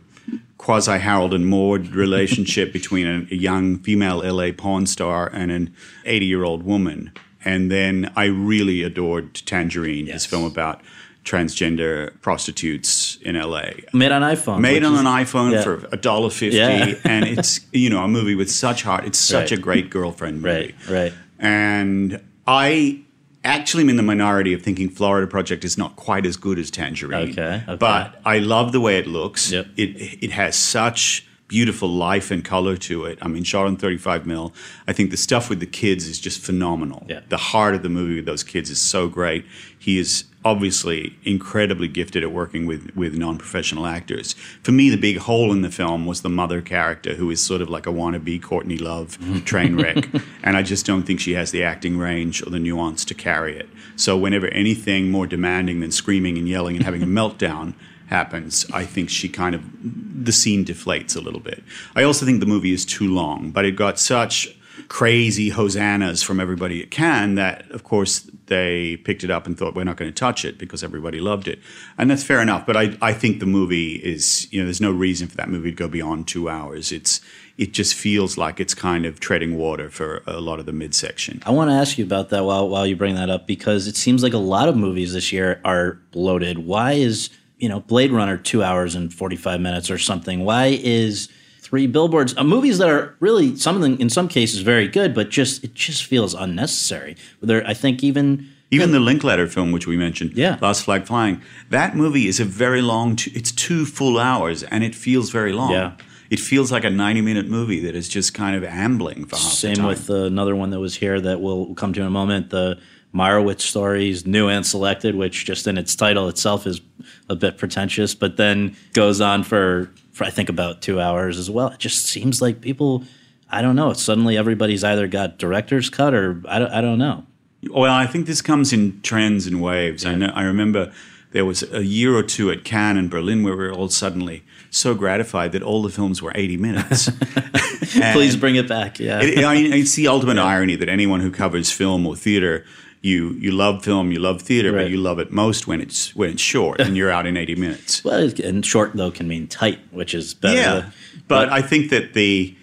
quasi 0.58 0.98
Harold 1.00 1.34
and 1.34 1.48
Maude 1.48 1.96
relationship 1.96 2.72
between 2.74 3.08
a, 3.08 3.28
a, 3.32 3.36
young 3.36 3.80
female 3.80 4.20
LA 4.20 4.52
porn 4.52 4.86
star 4.86 5.30
and 5.34 5.52
an 5.52 5.74
80 6.06 6.26
year 6.26 6.44
old 6.44 6.64
woman. 6.64 7.12
And 7.44 7.72
then 7.72 8.12
I 8.16 8.26
really 8.26 8.84
adored 8.84 9.34
Tangerine, 9.34 10.08
yes. 10.08 10.24
his 10.24 10.26
film 10.26 10.46
about 10.46 10.82
transgender 11.24 12.20
prostitutes 12.22 13.18
in 13.22 13.40
LA. 13.40 13.72
Made 13.94 14.12
on 14.12 14.22
iPhone. 14.22 14.62
Made 14.62 14.84
on 14.84 14.94
is, 14.94 15.00
an 15.02 15.06
iPhone 15.06 15.52
yeah. 15.52 15.64
for 15.64 15.88
a 15.92 15.98
dollar 15.98 16.30
fifty, 16.30 16.58
yeah. 16.58 16.96
and 17.04 17.26
it's 17.26 17.60
you 17.72 17.90
know 17.90 18.04
a 18.04 18.08
movie 18.08 18.36
with 18.36 18.52
such 18.52 18.84
heart. 18.84 19.06
It's 19.06 19.20
such 19.20 19.52
right. 19.52 19.60
a 19.60 19.62
great 19.62 19.90
girlfriend 19.90 20.42
movie. 20.42 20.76
Right, 20.88 20.90
right. 20.90 21.14
And 21.40 22.22
I 22.48 23.02
actually 23.44 23.84
am 23.84 23.90
in 23.90 23.96
the 23.96 24.04
minority 24.04 24.54
of 24.54 24.62
thinking 24.62 24.90
Florida 24.90 25.28
Project 25.28 25.64
is 25.64 25.78
not 25.78 25.96
quite 25.96 26.26
as 26.26 26.36
good 26.36 26.60
as 26.60 26.70
Tangerine. 26.70 27.32
Okay, 27.32 27.64
okay. 27.64 27.76
But 27.76 28.20
I 28.26 28.40
love 28.40 28.72
the 28.72 28.82
way 28.82 28.98
it 28.98 29.08
looks. 29.08 29.52
Yep. 29.52 29.68
It 29.78 30.24
it 30.24 30.32
has 30.32 30.56
such 30.56 31.29
beautiful 31.50 31.90
life 31.90 32.32
and 32.32 32.46
color 32.46 32.78
to 32.78 33.04
it. 33.06 33.18
I 33.22 33.28
mean, 33.28 33.44
shot 33.44 33.66
on 33.66 33.76
35 33.76 34.26
mil. 34.26 34.54
I 34.88 34.94
think 34.94 35.12
the 35.12 35.18
stuff 35.18 35.50
with 35.50 35.60
the 35.60 35.66
kids 35.66 36.08
is 36.08 36.20
just 36.20 36.40
phenomenal. 36.40 37.06
Yeah. 37.10 37.22
The 37.28 37.38
heart 37.38 37.76
of 37.76 37.84
the 37.84 37.90
movie 37.90 38.16
with 38.16 38.26
those 38.26 38.44
kids 38.44 38.70
is 38.70 38.80
so 38.80 39.10
great. 39.10 39.46
He 39.78 39.98
is 39.98 40.26
obviously 40.46 41.18
incredibly 41.24 41.88
gifted 41.88 42.24
at 42.24 42.32
working 42.32 42.66
with 42.66 42.96
with 42.96 43.18
non-professional 43.18 43.86
actors. 43.86 44.34
For 44.64 44.72
me, 44.72 44.90
the 44.90 44.98
big 44.98 45.18
hole 45.18 45.52
in 45.52 45.64
the 45.64 45.72
film 45.72 46.06
was 46.06 46.22
the 46.22 46.30
mother 46.30 46.62
character, 46.62 47.16
who 47.16 47.30
is 47.32 47.46
sort 47.46 47.62
of 47.62 47.70
like 47.70 47.88
a 47.88 47.92
wannabe 47.92 48.42
Courtney 48.42 48.78
Love 48.78 49.18
mm-hmm. 49.20 49.40
train 49.40 49.76
wreck, 49.76 50.08
and 50.44 50.56
I 50.56 50.62
just 50.62 50.86
don't 50.86 51.04
think 51.04 51.20
she 51.20 51.34
has 51.34 51.52
the 51.52 51.64
acting 51.64 51.98
range 51.98 52.46
or 52.46 52.52
the 52.52 52.60
nuance 52.60 53.04
to 53.06 53.14
carry 53.14 53.58
it. 53.58 53.68
So 53.96 54.16
whenever 54.16 54.48
anything 54.48 55.12
more 55.12 55.28
demanding 55.28 55.80
than 55.80 55.92
screaming 55.92 56.38
and 56.38 56.48
yelling 56.48 56.76
and 56.76 56.86
having 56.86 57.04
a 57.04 57.08
meltdown 57.20 57.74
happens, 58.10 58.66
I 58.74 58.86
think 58.86 59.10
she 59.10 59.30
kind 59.30 59.56
of 59.56 59.64
the 59.82 60.32
scene 60.32 60.66
deflates 60.66 61.16
a 61.16 61.22
little 61.22 61.40
bit. 61.40 61.64
I 61.96 62.04
also 62.04 62.26
think 62.26 62.40
the 62.40 62.46
movie 62.46 62.74
is 62.74 62.86
too 62.86 63.14
long, 63.14 63.52
but 63.52 63.66
it 63.66 63.76
got 63.76 64.00
such 64.00 64.56
crazy 64.88 65.50
hosannas 65.50 66.24
from 66.24 66.40
everybody 66.40 66.82
it 66.82 66.90
can 66.90 67.36
that, 67.36 67.70
of 67.72 67.84
course, 67.84 68.30
they 68.48 68.98
picked 68.98 69.24
it 69.24 69.30
up 69.30 69.46
and 69.46 69.58
thought 69.58 69.76
we're 69.76 69.84
not 69.84 69.98
going 69.98 70.12
to 70.12 70.16
touch 70.16 70.44
it 70.44 70.58
because 70.58 70.84
everybody 70.84 71.20
loved 71.20 71.48
it, 71.48 71.60
and 71.98 72.10
that's 72.10 72.24
fair 72.24 72.42
enough. 72.42 72.66
But 72.66 72.76
I, 72.76 72.98
I 73.02 73.14
think 73.14 73.40
the 73.40 73.46
movie 73.46 73.96
is, 73.96 74.52
you 74.52 74.60
know, 74.60 74.66
there's 74.66 74.82
no 74.82 74.92
reason 74.92 75.28
for 75.28 75.38
that 75.38 75.50
movie 75.50 75.70
to 75.70 75.76
go 75.76 75.88
beyond 75.88 76.28
two 76.28 76.50
hours. 76.50 76.92
It's 76.92 77.22
it 77.58 77.74
just 77.74 77.94
feels 77.94 78.38
like 78.38 78.60
it's 78.60 78.74
kind 78.74 79.06
of 79.06 79.20
treading 79.20 79.58
water 79.58 79.90
for 79.90 80.24
a 80.26 80.40
lot 80.40 80.60
of 80.60 80.66
the 80.66 80.72
midsection. 80.72 81.44
I 81.46 81.52
want 81.52 81.70
to 81.70 81.76
ask 81.76 81.98
you 81.98 82.06
about 82.06 82.30
that 82.30 82.44
while 82.46 82.68
while 82.68 82.88
you 82.88 82.96
bring 82.96 83.16
that 83.16 83.30
up 83.30 83.46
because 83.46 83.86
it 83.86 83.96
seems 83.96 84.24
like 84.24 84.34
a 84.34 84.38
lot 84.38 84.68
of 84.70 84.76
movies 84.76 85.14
this 85.14 85.32
year 85.32 85.62
are 85.64 86.00
bloated. 86.12 86.60
Why 86.60 86.94
is 86.94 87.30
you 87.60 87.70
know 87.70 87.82
Blade 87.82 88.12
Runner 88.12 88.38
two 88.38 88.64
hours 88.64 88.96
and 88.96 89.14
forty 89.14 89.36
five 89.36 89.62
minutes 89.62 89.92
or 89.92 89.98
something? 89.98 90.44
Why 90.44 90.80
is 90.82 91.30
three 91.60 91.86
billboards 91.86 92.36
uh, 92.36 92.44
movies 92.44 92.80
that 92.80 92.90
are 92.90 93.16
really 93.20 93.56
some 93.56 93.76
of 93.76 93.82
them 93.84 93.96
in 94.00 94.10
some 94.10 94.28
cases 94.28 94.62
very 94.62 94.88
good 94.88 95.14
but 95.14 95.30
just 95.30 95.64
it 95.64 95.76
just 95.76 96.04
feels 96.04 96.34
unnecessary 96.34 97.16
there 97.42 97.64
i 97.68 97.76
think 97.76 98.04
even 98.04 98.50
even 98.72 98.92
the 98.92 99.00
Linklater 99.00 99.48
film, 99.48 99.72
which 99.72 99.88
we 99.88 99.98
mentioned, 99.98 100.34
yeah. 100.34 100.58
Last 100.62 100.84
Flag 100.84 101.06
Flying, 101.06 101.42
that 101.70 101.96
movie 101.96 102.28
is 102.28 102.40
a 102.40 102.46
very 102.46 102.82
long. 102.82 103.18
it's 103.34 103.52
two 103.52 103.86
full 103.86 104.20
hours, 104.20 104.64
and 104.64 104.84
it 104.84 104.94
feels 104.94 105.32
very 105.32 105.54
long. 105.54 105.72
Yeah. 105.72 105.96
It 106.30 106.40
feels 106.40 106.72
like 106.72 106.84
a 106.84 106.92
ninety-minute 106.92 107.48
movie 107.48 107.80
that 107.80 107.96
is 107.96 108.08
just 108.08 108.36
kind 108.36 108.56
of 108.56 108.64
ambling 108.64 109.26
for 109.26 109.36
half 109.36 109.46
Same 109.46 109.84
with 109.84 110.12
uh, 110.12 110.26
another 110.26 110.56
one 110.56 110.70
that 110.70 110.80
was 110.80 110.96
here 110.96 111.20
that 111.20 111.42
we'll 111.42 111.74
come 111.74 111.94
to 111.94 112.02
in 112.02 112.06
a 112.06 112.12
moment. 112.12 112.52
The 112.52 112.80
Meyerowitz 113.14 113.62
stories, 113.62 114.26
new 114.26 114.48
and 114.48 114.66
selected, 114.66 115.16
which 115.16 115.46
just 115.46 115.66
in 115.68 115.78
its 115.78 115.96
title 115.96 116.28
itself 116.28 116.68
is 116.68 116.82
a 117.30 117.36
bit 117.36 117.58
pretentious, 117.58 118.14
but 118.14 118.38
then 118.38 118.76
goes 118.94 119.20
on 119.20 119.44
for 119.44 119.92
for 120.12 120.26
I 120.26 120.30
think 120.30 120.50
about 120.50 120.82
two 120.82 121.00
hours 121.00 121.38
as 121.38 121.50
well. 121.50 121.70
It 121.70 121.80
just 121.80 122.06
seems 122.06 122.42
like 122.42 122.62
people, 122.62 123.04
I 123.50 123.62
don't 123.62 123.76
know. 123.76 123.94
Suddenly 123.94 124.38
everybody's 124.38 124.84
either 124.84 125.08
got 125.08 125.38
director's 125.38 125.90
cut 125.90 126.14
or 126.14 126.42
I 126.48 126.60
don't, 126.60 126.72
I 126.72 126.82
don't 126.82 127.00
know. 127.00 127.26
Well, 127.72 127.92
I 127.92 128.06
think 128.06 128.26
this 128.26 128.42
comes 128.42 128.72
in 128.72 129.02
trends 129.02 129.48
and 129.48 129.62
waves. 129.62 130.04
Yeah. 130.04 130.12
I 130.12 130.16
know. 130.16 130.32
I 130.36 130.44
remember 130.44 130.94
there 131.32 131.46
was 131.46 131.64
a 131.72 131.86
year 131.86 132.16
or 132.16 132.24
two 132.24 132.52
at 132.52 132.64
Cannes 132.64 132.98
and 132.98 133.10
Berlin 133.10 133.44
where 133.44 133.56
we 133.56 133.64
were 133.64 133.72
all 133.72 133.90
suddenly 133.90 134.44
so 134.72 134.94
gratified 134.94 135.52
that 135.54 135.64
all 135.64 135.82
the 135.82 135.90
films 135.90 136.22
were 136.22 136.32
80 136.36 136.58
minutes. 136.58 137.10
Please 138.14 138.36
bring 138.36 138.56
it 138.56 138.68
back. 138.68 139.00
Yeah. 139.00 139.22
It, 139.22 139.44
I 139.44 139.56
mean, 139.56 139.74
it's 139.74 139.96
the 139.96 140.08
ultimate 140.08 140.38
yeah. 140.38 140.46
irony 140.46 140.76
that 140.76 140.90
anyone 140.90 141.22
who 141.22 141.32
covers 141.32 141.72
film 141.72 142.06
or 142.06 142.16
theater 142.16 142.66
you 143.02 143.32
you 143.34 143.52
love 143.52 143.84
film, 143.84 144.12
you 144.12 144.20
love 144.20 144.42
theater, 144.42 144.72
right. 144.72 144.84
but 144.84 144.92
you 144.92 144.98
love 144.98 145.20
it 145.20 145.32
most 145.32 145.68
when 145.68 145.82
it's 145.82 146.16
when 146.16 146.32
it's 146.32 146.42
short 146.42 146.82
and 146.82 146.98
you're 146.98 147.12
out 147.12 147.26
in 147.26 147.38
80 147.38 147.56
minutes. 147.56 148.04
Well, 148.10 148.32
and 148.44 148.66
short 148.66 148.94
though 148.94 149.12
can 149.12 149.28
mean 149.28 149.48
tight, 149.48 149.80
which 149.92 150.14
is 150.14 150.34
better. 150.34 150.58
Yeah, 150.58 150.90
but, 151.28 151.46
but 151.46 151.50
I 151.50 151.62
think 151.62 151.90
that 151.92 152.14
the 152.14 152.56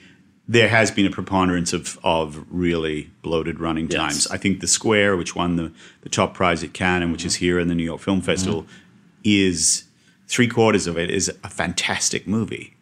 there 0.48 0.68
has 0.68 0.90
been 0.90 1.06
a 1.06 1.10
preponderance 1.10 1.72
of, 1.72 1.98
of 2.04 2.44
really 2.50 3.10
bloated 3.22 3.58
running 3.58 3.88
times. 3.88 4.28
I 4.28 4.36
think 4.36 4.60
The 4.60 4.68
Square, 4.68 5.16
which 5.16 5.34
won 5.34 5.56
the, 5.56 5.72
the 6.02 6.08
top 6.08 6.34
prize 6.34 6.62
at 6.62 6.72
Cannes 6.72 7.10
which 7.10 7.22
mm-hmm. 7.22 7.26
is 7.26 7.34
here 7.36 7.58
in 7.58 7.66
the 7.66 7.74
New 7.74 7.82
York 7.82 8.00
Film 8.00 8.20
Festival, 8.20 8.62
mm-hmm. 8.62 8.72
is 9.24 9.84
three 10.28 10.46
quarters 10.46 10.86
of 10.86 10.96
it 10.96 11.10
is 11.10 11.28
a 11.42 11.48
fantastic 11.48 12.28
movie 12.28 12.75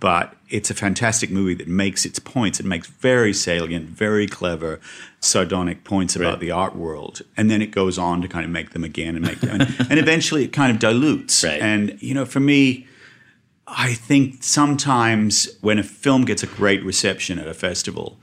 but 0.00 0.34
it's 0.48 0.70
a 0.70 0.74
fantastic 0.74 1.30
movie 1.30 1.54
that 1.54 1.68
makes 1.68 2.04
its 2.04 2.18
points. 2.18 2.60
It 2.60 2.66
makes 2.66 2.86
very 2.86 3.32
salient, 3.32 3.88
very 3.88 4.26
clever, 4.26 4.80
sardonic 5.20 5.84
points 5.84 6.14
about 6.14 6.34
right. 6.34 6.40
the 6.40 6.50
art 6.50 6.76
world, 6.76 7.22
and 7.36 7.50
then 7.50 7.60
it 7.62 7.70
goes 7.70 7.98
on 7.98 8.22
to 8.22 8.28
kind 8.28 8.44
of 8.44 8.50
make 8.50 8.70
them 8.70 8.84
again 8.84 9.16
and 9.16 9.24
make 9.24 9.40
them, 9.40 9.60
and, 9.60 9.76
and 9.90 9.98
eventually 9.98 10.44
it 10.44 10.52
kind 10.52 10.70
of 10.70 10.78
dilutes. 10.78 11.44
Right. 11.44 11.60
And 11.60 12.00
you 12.00 12.14
know, 12.14 12.24
for 12.24 12.40
me, 12.40 12.86
I 13.66 13.94
think 13.94 14.42
sometimes 14.42 15.48
when 15.60 15.78
a 15.78 15.82
film 15.82 16.24
gets 16.24 16.42
a 16.42 16.46
great 16.46 16.82
reception 16.84 17.38
at 17.38 17.46
a 17.46 17.54
festival. 17.54 18.18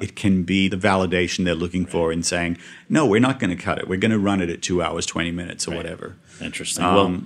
It 0.00 0.16
can 0.16 0.42
be 0.42 0.66
the 0.66 0.76
validation 0.76 1.44
they're 1.44 1.54
looking 1.54 1.86
for 1.86 2.10
in 2.12 2.24
saying, 2.24 2.58
no, 2.88 3.06
we're 3.06 3.20
not 3.20 3.38
going 3.38 3.56
to 3.56 3.62
cut 3.62 3.78
it. 3.78 3.86
We're 3.86 4.00
going 4.00 4.10
to 4.10 4.18
run 4.18 4.40
it 4.40 4.50
at 4.50 4.60
two 4.60 4.82
hours, 4.82 5.06
20 5.06 5.30
minutes, 5.30 5.68
or 5.68 5.70
right. 5.70 5.76
whatever. 5.76 6.16
Interesting. 6.40 6.84
Um, 6.84 6.94
well, 6.96 7.22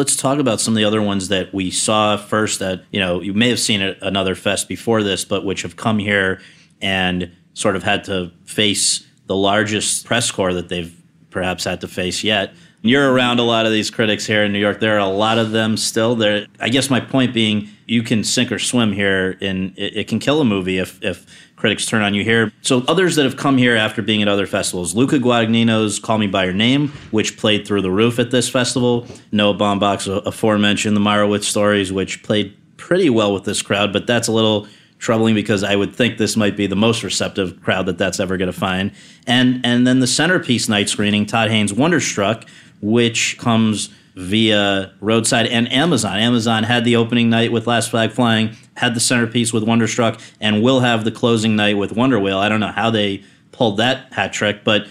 Let's 0.00 0.16
talk 0.16 0.38
about 0.38 0.62
some 0.62 0.72
of 0.72 0.76
the 0.78 0.86
other 0.86 1.02
ones 1.02 1.28
that 1.28 1.52
we 1.52 1.70
saw 1.70 2.16
first 2.16 2.58
that, 2.60 2.84
you 2.90 2.98
know, 2.98 3.20
you 3.20 3.34
may 3.34 3.50
have 3.50 3.60
seen 3.60 3.82
at 3.82 3.98
another 4.00 4.34
fest 4.34 4.66
before 4.66 5.02
this, 5.02 5.26
but 5.26 5.44
which 5.44 5.60
have 5.60 5.76
come 5.76 5.98
here 5.98 6.40
and 6.80 7.30
sort 7.52 7.76
of 7.76 7.82
had 7.82 8.04
to 8.04 8.32
face 8.46 9.06
the 9.26 9.36
largest 9.36 10.06
press 10.06 10.30
corps 10.30 10.54
that 10.54 10.70
they've 10.70 10.96
perhaps 11.28 11.64
had 11.64 11.82
to 11.82 11.86
face 11.86 12.24
yet. 12.24 12.54
You're 12.80 13.12
around 13.12 13.40
a 13.40 13.42
lot 13.42 13.66
of 13.66 13.72
these 13.72 13.90
critics 13.90 14.24
here 14.24 14.42
in 14.42 14.54
New 14.54 14.58
York. 14.58 14.80
There 14.80 14.96
are 14.96 15.00
a 15.00 15.06
lot 15.06 15.36
of 15.36 15.50
them 15.50 15.76
still. 15.76 16.14
There, 16.14 16.46
I 16.58 16.70
guess 16.70 16.88
my 16.88 17.00
point 17.00 17.34
being, 17.34 17.68
you 17.86 18.02
can 18.02 18.24
sink 18.24 18.50
or 18.50 18.58
swim 18.58 18.94
here, 18.94 19.36
and 19.42 19.76
it, 19.76 19.98
it 19.98 20.08
can 20.08 20.18
kill 20.18 20.40
a 20.40 20.46
movie 20.46 20.78
if, 20.78 20.98
if 21.04 21.26
critics 21.60 21.84
turn 21.86 22.02
on 22.02 22.14
you 22.14 22.24
here. 22.24 22.52
So 22.62 22.82
others 22.88 23.16
that 23.16 23.24
have 23.24 23.36
come 23.36 23.58
here 23.58 23.76
after 23.76 24.00
being 24.00 24.22
at 24.22 24.28
other 24.28 24.46
festivals, 24.46 24.94
Luca 24.96 25.18
Guadagnino's 25.18 25.98
"Call 25.98 26.18
Me 26.18 26.26
by 26.26 26.44
Your 26.44 26.54
Name," 26.54 26.88
which 27.10 27.36
played 27.36 27.66
through 27.66 27.82
the 27.82 27.90
roof 27.90 28.18
at 28.18 28.30
this 28.30 28.48
festival. 28.48 29.06
Noah 29.30 29.54
Baumbach's 29.54 30.08
aforementioned 30.08 30.96
"The 30.96 31.00
Meyerowitz 31.00 31.44
Stories," 31.44 31.92
which 31.92 32.22
played 32.22 32.56
pretty 32.78 33.10
well 33.10 33.32
with 33.34 33.44
this 33.44 33.60
crowd, 33.60 33.92
but 33.92 34.06
that's 34.06 34.26
a 34.26 34.32
little 34.32 34.66
troubling 34.98 35.34
because 35.34 35.62
I 35.62 35.76
would 35.76 35.94
think 35.94 36.18
this 36.18 36.36
might 36.36 36.56
be 36.56 36.66
the 36.66 36.76
most 36.76 37.02
receptive 37.02 37.60
crowd 37.62 37.86
that 37.86 37.98
that's 37.98 38.20
ever 38.20 38.36
going 38.36 38.52
to 38.52 38.58
find. 38.58 38.92
And 39.26 39.60
and 39.64 39.86
then 39.86 40.00
the 40.00 40.06
centerpiece 40.06 40.68
night 40.68 40.88
screening, 40.88 41.26
Todd 41.26 41.50
Haynes' 41.50 41.72
Wonderstruck, 41.72 42.46
which 42.80 43.36
comes 43.38 43.90
via 44.16 44.92
Roadside 45.00 45.46
and 45.46 45.72
Amazon. 45.72 46.18
Amazon 46.18 46.64
had 46.64 46.84
the 46.84 46.96
opening 46.96 47.30
night 47.30 47.52
with 47.52 47.66
Last 47.66 47.90
Flag 47.90 48.12
Flying, 48.12 48.56
had 48.76 48.94
the 48.94 49.00
centerpiece 49.00 49.52
with 49.52 49.64
Wonderstruck, 49.64 50.20
and 50.40 50.62
will 50.62 50.80
have 50.80 51.04
the 51.04 51.10
closing 51.10 51.56
night 51.56 51.76
with 51.76 51.92
Wonder 51.92 52.18
Wheel. 52.18 52.38
I 52.38 52.48
don't 52.48 52.60
know 52.60 52.72
how 52.72 52.90
they 52.90 53.22
pulled 53.52 53.76
that 53.78 54.12
hat 54.12 54.32
trick, 54.32 54.64
but 54.64 54.86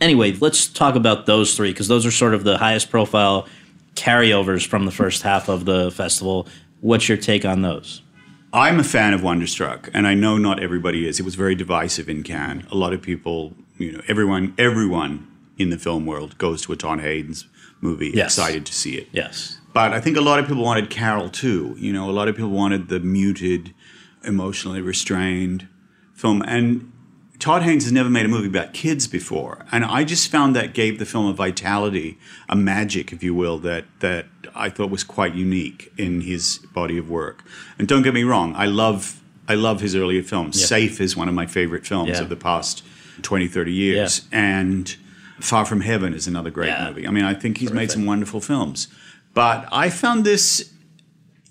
anyway, 0.00 0.32
let's 0.40 0.66
talk 0.66 0.94
about 0.94 1.26
those 1.26 1.56
three 1.56 1.70
because 1.70 1.88
those 1.88 2.06
are 2.06 2.10
sort 2.10 2.34
of 2.34 2.44
the 2.44 2.58
highest 2.58 2.90
profile 2.90 3.46
carryovers 3.94 4.66
from 4.66 4.84
the 4.84 4.90
first 4.90 5.22
half 5.22 5.48
of 5.48 5.64
the 5.64 5.90
festival. 5.90 6.46
What's 6.80 7.08
your 7.08 7.18
take 7.18 7.44
on 7.44 7.62
those? 7.62 8.02
I'm 8.52 8.80
a 8.80 8.84
fan 8.84 9.12
of 9.12 9.22
Wonderstruck, 9.22 9.90
and 9.92 10.06
I 10.06 10.14
know 10.14 10.38
not 10.38 10.62
everybody 10.62 11.06
is. 11.06 11.20
It 11.20 11.24
was 11.24 11.34
very 11.34 11.54
divisive 11.54 12.08
in 12.08 12.22
Cannes. 12.22 12.64
A 12.70 12.76
lot 12.76 12.94
of 12.94 13.02
people, 13.02 13.54
you 13.76 13.92
know, 13.92 14.00
everyone, 14.08 14.54
everyone 14.56 15.26
in 15.58 15.70
the 15.70 15.78
film 15.78 16.06
world 16.06 16.38
goes 16.38 16.62
to 16.62 16.72
a 16.72 16.76
Todd 16.76 17.00
Haynes 17.00 17.46
movie, 17.80 18.10
yes. 18.14 18.38
excited 18.38 18.64
to 18.66 18.72
see 18.72 18.96
it. 18.96 19.08
Yes. 19.12 19.58
But 19.72 19.92
I 19.92 20.00
think 20.00 20.16
a 20.16 20.20
lot 20.20 20.38
of 20.38 20.46
people 20.46 20.62
wanted 20.62 20.90
Carol 20.90 21.28
too. 21.28 21.76
You 21.78 21.92
know, 21.92 22.10
a 22.10 22.12
lot 22.12 22.28
of 22.28 22.36
people 22.36 22.50
wanted 22.50 22.88
the 22.88 23.00
muted, 23.00 23.74
emotionally 24.24 24.80
restrained 24.80 25.68
film. 26.14 26.42
And 26.42 26.92
Todd 27.38 27.62
Haynes 27.62 27.84
has 27.84 27.92
never 27.92 28.10
made 28.10 28.26
a 28.26 28.28
movie 28.28 28.48
about 28.48 28.72
kids 28.72 29.06
before, 29.06 29.64
and 29.70 29.84
I 29.84 30.02
just 30.02 30.30
found 30.30 30.56
that 30.56 30.74
gave 30.74 30.98
the 30.98 31.06
film 31.06 31.26
a 31.26 31.32
vitality, 31.32 32.18
a 32.48 32.56
magic, 32.56 33.12
if 33.12 33.22
you 33.22 33.32
will, 33.32 33.58
that 33.58 33.84
that 34.00 34.26
I 34.54 34.70
thought 34.70 34.90
was 34.90 35.04
quite 35.04 35.34
unique 35.34 35.92
in 35.96 36.22
his 36.22 36.58
body 36.74 36.98
of 36.98 37.08
work. 37.08 37.44
And 37.78 37.86
don't 37.86 38.02
get 38.02 38.12
me 38.12 38.24
wrong, 38.24 38.54
I 38.56 38.66
love 38.66 39.22
I 39.46 39.54
love 39.54 39.80
his 39.80 39.94
earlier 39.94 40.22
films. 40.22 40.60
Yeah. 40.60 40.66
Safe 40.66 41.00
is 41.00 41.16
one 41.16 41.28
of 41.28 41.34
my 41.34 41.46
favorite 41.46 41.86
films 41.86 42.10
yeah. 42.10 42.20
of 42.20 42.28
the 42.28 42.36
past 42.36 42.82
20, 43.22 43.46
30 43.46 43.72
years, 43.72 44.26
yeah. 44.32 44.38
and 44.38 44.96
Far 45.38 45.64
From 45.64 45.82
Heaven 45.82 46.14
is 46.14 46.26
another 46.26 46.50
great 46.50 46.76
movie. 46.80 47.06
I 47.06 47.10
mean, 47.10 47.24
I 47.24 47.34
think 47.34 47.58
he's 47.58 47.68
Terrific. 47.68 47.76
made 47.76 47.90
some 47.92 48.04
wonderful 48.04 48.40
films, 48.40 48.88
but 49.34 49.68
I 49.70 49.90
found 49.90 50.24
this 50.24 50.72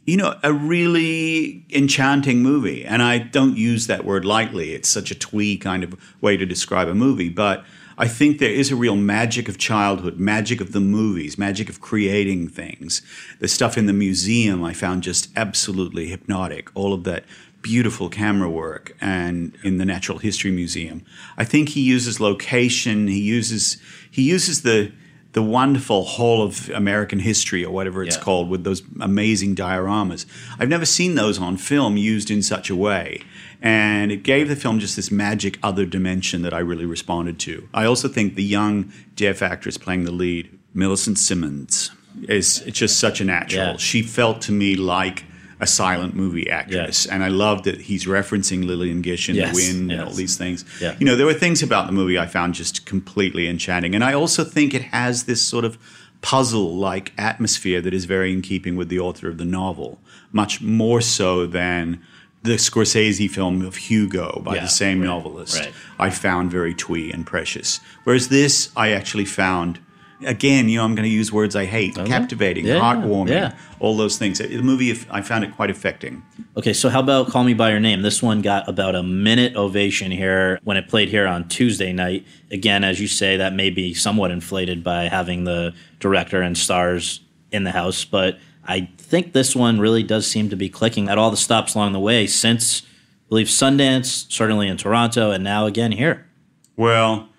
you 0.07 0.15
know, 0.15 0.39
a 0.41 0.53
really 0.53 1.65
enchanting 1.69 2.41
movie. 2.41 2.85
And 2.85 3.03
I 3.03 3.17
don't 3.17 3.57
use 3.57 3.87
that 3.87 4.05
word 4.05 4.23
lightly. 4.23 4.73
It's 4.73 4.87
such 4.87 5.11
a 5.11 5.15
twee 5.15 5.57
kind 5.57 5.83
of 5.83 5.97
way 6.21 6.37
to 6.37 6.45
describe 6.45 6.87
a 6.87 6.95
movie. 6.95 7.27
But 7.27 7.65
I 7.97 8.07
think 8.07 8.39
there 8.39 8.49
is 8.49 8.71
a 8.71 8.75
real 8.77 8.95
magic 8.95 9.49
of 9.49 9.57
childhood, 9.57 10.17
magic 10.17 10.61
of 10.61 10.71
the 10.71 10.79
movies, 10.79 11.37
magic 11.37 11.67
of 11.67 11.81
creating 11.81 12.47
things. 12.47 13.01
The 13.39 13.49
stuff 13.49 13.77
in 13.77 13.85
the 13.85 13.93
museum 13.93 14.63
I 14.63 14.71
found 14.71 15.03
just 15.03 15.29
absolutely 15.35 16.07
hypnotic. 16.07 16.69
All 16.73 16.93
of 16.93 17.03
that 17.03 17.25
beautiful 17.61 18.07
camera 18.07 18.49
work 18.49 18.95
and 19.01 19.57
in 19.61 19.77
the 19.77 19.83
Natural 19.83 20.19
History 20.19 20.51
Museum. 20.51 21.03
I 21.37 21.43
think 21.43 21.69
he 21.69 21.81
uses 21.81 22.21
location, 22.21 23.09
he 23.09 23.19
uses 23.19 23.77
he 24.09 24.21
uses 24.21 24.61
the 24.61 24.93
the 25.37 25.43
wonderful 25.43 26.03
Hall 26.03 26.41
of 26.41 26.67
American 26.71 27.19
History 27.19 27.63
or 27.63 27.71
whatever 27.71 28.01
it's 28.01 28.15
yeah. 28.15 28.23
called 28.23 28.49
with 28.49 28.63
those 28.63 28.81
amazing 28.99 29.55
dioramas. 29.55 30.25
I've 30.57 30.67
never 30.67 30.83
seen 30.83 31.13
those 31.13 31.37
on 31.37 31.57
film 31.57 31.95
used 31.95 32.31
in 32.31 32.41
such 32.41 32.71
a 32.71 32.75
way. 32.75 33.21
And 33.61 34.11
it 34.11 34.23
gave 34.23 34.49
the 34.49 34.55
film 34.55 34.79
just 34.79 34.95
this 34.95 35.11
magic 35.11 35.59
other 35.61 35.85
dimension 35.85 36.41
that 36.41 36.55
I 36.55 36.57
really 36.57 36.87
responded 36.87 37.37
to. 37.41 37.69
I 37.71 37.85
also 37.85 38.07
think 38.07 38.33
the 38.33 38.43
young 38.43 38.91
deaf 39.15 39.43
actress 39.43 39.77
playing 39.77 40.05
the 40.05 40.11
lead, 40.11 40.57
Millicent 40.73 41.19
Simmonds, 41.19 41.91
is 42.27 42.61
just 42.61 42.99
such 42.99 43.21
a 43.21 43.23
natural. 43.23 43.73
Yeah. 43.73 43.77
She 43.77 44.01
felt 44.01 44.41
to 44.41 44.51
me 44.51 44.75
like 44.75 45.23
a 45.59 45.67
silent 45.67 46.15
movie 46.15 46.49
actress. 46.49 47.05
And 47.05 47.23
I 47.23 47.29
love 47.29 47.63
that 47.63 47.81
he's 47.81 48.05
referencing 48.05 48.65
Lillian 48.65 49.01
Gish 49.01 49.27
and 49.27 49.37
yes. 49.37 49.49
The 49.49 49.55
Wind 49.55 49.89
yes. 49.89 49.99
and 49.99 50.07
all 50.07 50.13
these 50.13 50.37
things. 50.37 50.63
Yeah. 50.79 50.95
You 50.99 51.05
know, 51.05 51.15
there 51.15 51.25
were 51.25 51.33
things 51.33 51.63
about 51.63 51.87
the 51.87 51.93
movie 51.93 52.19
I 52.19 52.27
found 52.27 52.53
just 52.53 52.85
completely 52.85 53.47
enchanting. 53.47 53.95
And 53.95 54.03
I 54.03 54.13
also 54.13 54.43
think 54.43 54.73
it 54.73 54.83
has 54.83 55.23
this 55.23 55.41
sort 55.41 55.65
of 55.65 55.77
puzzle 56.21 56.75
like 56.75 57.13
atmosphere 57.17 57.81
that 57.81 57.93
is 57.93 58.05
very 58.05 58.31
in 58.31 58.41
keeping 58.41 58.75
with 58.75 58.89
the 58.89 58.99
author 58.99 59.27
of 59.29 59.37
the 59.37 59.45
novel, 59.45 59.99
much 60.31 60.61
more 60.61 61.01
so 61.01 61.47
than 61.47 62.01
the 62.43 62.53
Scorsese 62.53 63.29
film 63.29 63.63
of 63.63 63.75
Hugo 63.75 64.41
by 64.43 64.55
yeah, 64.55 64.61
the 64.61 64.67
same 64.67 64.99
right, 64.99 65.07
novelist. 65.07 65.59
Right. 65.59 65.73
I 65.99 66.09
found 66.09 66.51
very 66.51 66.73
twee 66.73 67.11
and 67.11 67.25
precious. 67.25 67.79
Whereas 68.03 68.29
this, 68.29 68.71
I 68.75 68.91
actually 68.91 69.25
found 69.25 69.79
again, 70.25 70.69
you 70.69 70.77
know, 70.77 70.85
I'm 70.85 70.95
going 70.95 71.03
to 71.03 71.09
use 71.09 71.31
words 71.31 71.55
I 71.55 71.65
hate: 71.65 71.97
okay. 71.97 72.07
captivating, 72.07 72.65
yeah, 72.65 72.79
heartwarming, 72.79 73.29
yeah. 73.29 73.57
all 73.79 73.97
those 73.97 74.17
things. 74.17 74.39
The 74.39 74.61
movie, 74.61 74.97
I 75.09 75.21
found 75.21 75.43
it 75.43 75.55
quite 75.55 75.69
affecting. 75.69 76.23
Okay, 76.55 76.73
so 76.73 76.89
how 76.89 76.99
about 76.99 77.29
Call 77.29 77.43
Me 77.43 77.53
by 77.53 77.71
Your 77.71 77.79
Name? 77.79 78.01
This 78.01 78.21
one 78.23 78.41
got 78.41 78.67
about 78.67 78.95
a 78.95 79.03
minute 79.03 79.55
ovation 79.55 80.11
here 80.11 80.59
when 80.63 80.77
it 80.77 80.87
played 80.87 81.09
here 81.09 81.27
on 81.27 81.47
Tuesday 81.47 81.93
night. 81.93 82.25
Again, 82.51 82.83
as 82.83 82.99
you 82.99 83.07
say, 83.07 83.37
that 83.37 83.53
may 83.53 83.69
be 83.69 83.93
somewhat 83.93 84.31
inflated 84.31 84.83
by 84.83 85.07
having 85.07 85.43
the 85.43 85.73
director 85.99 86.41
and 86.41 86.57
stars 86.57 87.21
in 87.51 87.63
the 87.63 87.71
house, 87.71 88.03
but 88.03 88.39
I 88.65 88.89
think 88.97 89.31
this 89.31 89.55
one 89.55 89.79
really 89.79 90.03
does 90.03 90.27
seem 90.27 90.49
to 90.49 90.57
be 90.57 90.69
clicking 90.69 91.07
at 91.07 91.17
all 91.17 91.31
the 91.31 91.37
stops 91.37 91.75
along 91.75 91.93
the 91.93 91.99
way 91.99 92.27
since, 92.27 92.81
I 92.81 93.29
believe, 93.29 93.47
Sundance, 93.47 94.29
certainly 94.29 94.67
in 94.67 94.75
Toronto, 94.75 95.31
and 95.31 95.43
now 95.43 95.65
again 95.65 95.93
here. 95.93 96.27
Well, 96.75 97.29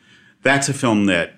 that's 0.43 0.69
a 0.71 0.75
film 0.75 1.05
that 1.07 1.35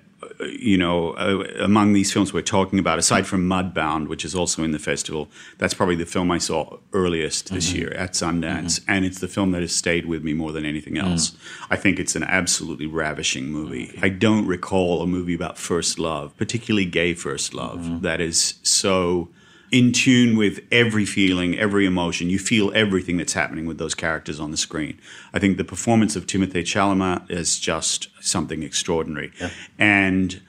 you 0.49 0.79
know, 0.79 1.13
uh, 1.13 1.45
among 1.61 1.93
these 1.93 2.13
films 2.13 2.33
we're 2.33 2.43
talking 2.43 2.79
about, 2.79 2.99
aside 2.99 3.27
from 3.27 3.49
Mudbound, 3.49 4.09
which 4.09 4.25
is 4.25 4.35
also 4.35 4.63
in 4.63 4.73
the 4.73 4.79
festival, 4.79 5.29
that's 5.59 5.75
probably 5.75 5.97
the 5.97 6.07
film 6.07 6.31
I 6.31 6.39
saw 6.39 6.79
earliest 6.93 7.53
this 7.53 7.69
mm-hmm. 7.69 7.79
year 7.79 7.93
at 7.95 8.13
Sundance, 8.13 8.81
mm-hmm. 8.81 8.91
and 8.91 9.05
it's 9.05 9.21
the 9.21 9.29
film 9.29 9.53
that 9.53 9.61
has 9.61 9.75
stayed 9.75 10.07
with 10.07 10.25
me 10.25 10.33
more 10.33 10.53
than 10.53 10.65
anything 10.65 10.95
mm. 10.95 11.03
else. 11.03 11.31
Mm-hmm. 11.31 11.73
I 11.73 11.77
think 11.77 11.99
it's 11.99 12.17
an 12.17 12.25
absolutely 12.25 12.87
ravishing 12.87 13.47
movie. 13.47 13.99
I 14.03 14.09
don't 14.09 14.47
recall 14.47 15.03
a 15.03 15.07
movie 15.07 15.35
about 15.35 15.59
first 15.59 15.99
love, 15.99 16.37
particularly 16.37 16.87
gay 16.87 17.15
first 17.15 17.55
love, 17.55 17.81
mm-hmm. 17.81 18.01
that 18.01 18.21
is 18.21 18.55
so 18.63 19.29
in 19.71 19.93
tune 19.93 20.37
with 20.37 20.61
every 20.73 21.05
feeling, 21.05 21.59
every 21.59 21.87
emotion. 21.87 22.29
You 22.29 22.39
feel 22.39 22.73
everything 22.75 23.17
that's 23.17 23.35
happening 23.35 23.67
with 23.67 23.79
those 23.79 23.95
characters 23.95 24.41
on 24.41 24.51
the 24.51 24.57
screen. 24.57 24.99
I 25.33 25.39
think 25.39 25.57
the 25.57 25.65
performance 25.65 26.17
of 26.17 26.27
Timothée 26.27 26.65
Chalamet 26.65 27.31
is 27.31 27.59
just 27.59 28.09
something 28.21 28.63
extraordinary. 28.63 29.33
Yeah. 29.41 29.51
And 29.79 30.41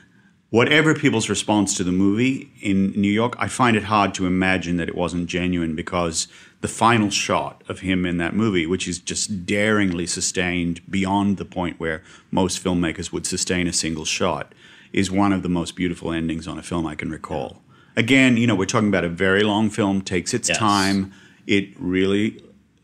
whatever 0.49 0.93
people's 0.93 1.29
response 1.29 1.75
to 1.77 1.83
the 1.83 1.91
movie 1.91 2.51
in 2.61 2.91
New 2.91 3.11
York, 3.11 3.35
I 3.39 3.47
find 3.47 3.75
it 3.75 3.83
hard 3.83 4.13
to 4.15 4.25
imagine 4.25 4.77
that 4.77 4.89
it 4.89 4.95
wasn't 4.95 5.27
genuine 5.27 5.75
because 5.75 6.27
the 6.61 6.67
final 6.67 7.09
shot 7.09 7.63
of 7.67 7.79
him 7.79 8.05
in 8.05 8.17
that 8.17 8.35
movie, 8.35 8.67
which 8.67 8.87
is 8.87 8.99
just 8.99 9.45
daringly 9.45 10.05
sustained 10.05 10.81
beyond 10.89 11.37
the 11.37 11.45
point 11.45 11.79
where 11.79 12.03
most 12.29 12.63
filmmakers 12.63 13.11
would 13.11 13.25
sustain 13.25 13.67
a 13.67 13.73
single 13.73 14.05
shot, 14.05 14.53
is 14.93 15.09
one 15.09 15.31
of 15.31 15.41
the 15.41 15.49
most 15.49 15.75
beautiful 15.75 16.11
endings 16.11 16.47
on 16.47 16.59
a 16.59 16.63
film 16.63 16.85
I 16.85 16.95
can 16.95 17.09
recall 17.09 17.61
again, 17.95 18.37
you 18.37 18.47
know, 18.47 18.55
we're 18.55 18.65
talking 18.65 18.89
about 18.89 19.03
a 19.03 19.09
very 19.09 19.43
long 19.43 19.69
film, 19.69 20.01
takes 20.01 20.33
its 20.33 20.49
yes. 20.49 20.57
time. 20.57 21.13
It 21.47 21.69
really 21.79 22.41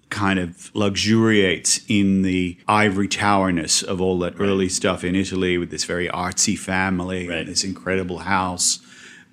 kind 0.09 0.39
of 0.39 0.73
luxuriates 0.73 1.81
in 1.87 2.21
the 2.21 2.57
ivory 2.67 3.07
towerness 3.07 3.81
of 3.81 4.01
all 4.01 4.17
that 4.19 4.39
right. 4.39 4.47
early 4.47 4.69
stuff 4.69 5.03
in 5.03 5.15
Italy 5.15 5.57
with 5.57 5.69
this 5.69 5.83
very 5.83 6.07
artsy 6.07 6.57
family 6.57 7.27
right. 7.27 7.39
and 7.39 7.49
this 7.49 7.63
incredible 7.63 8.19
house. 8.19 8.79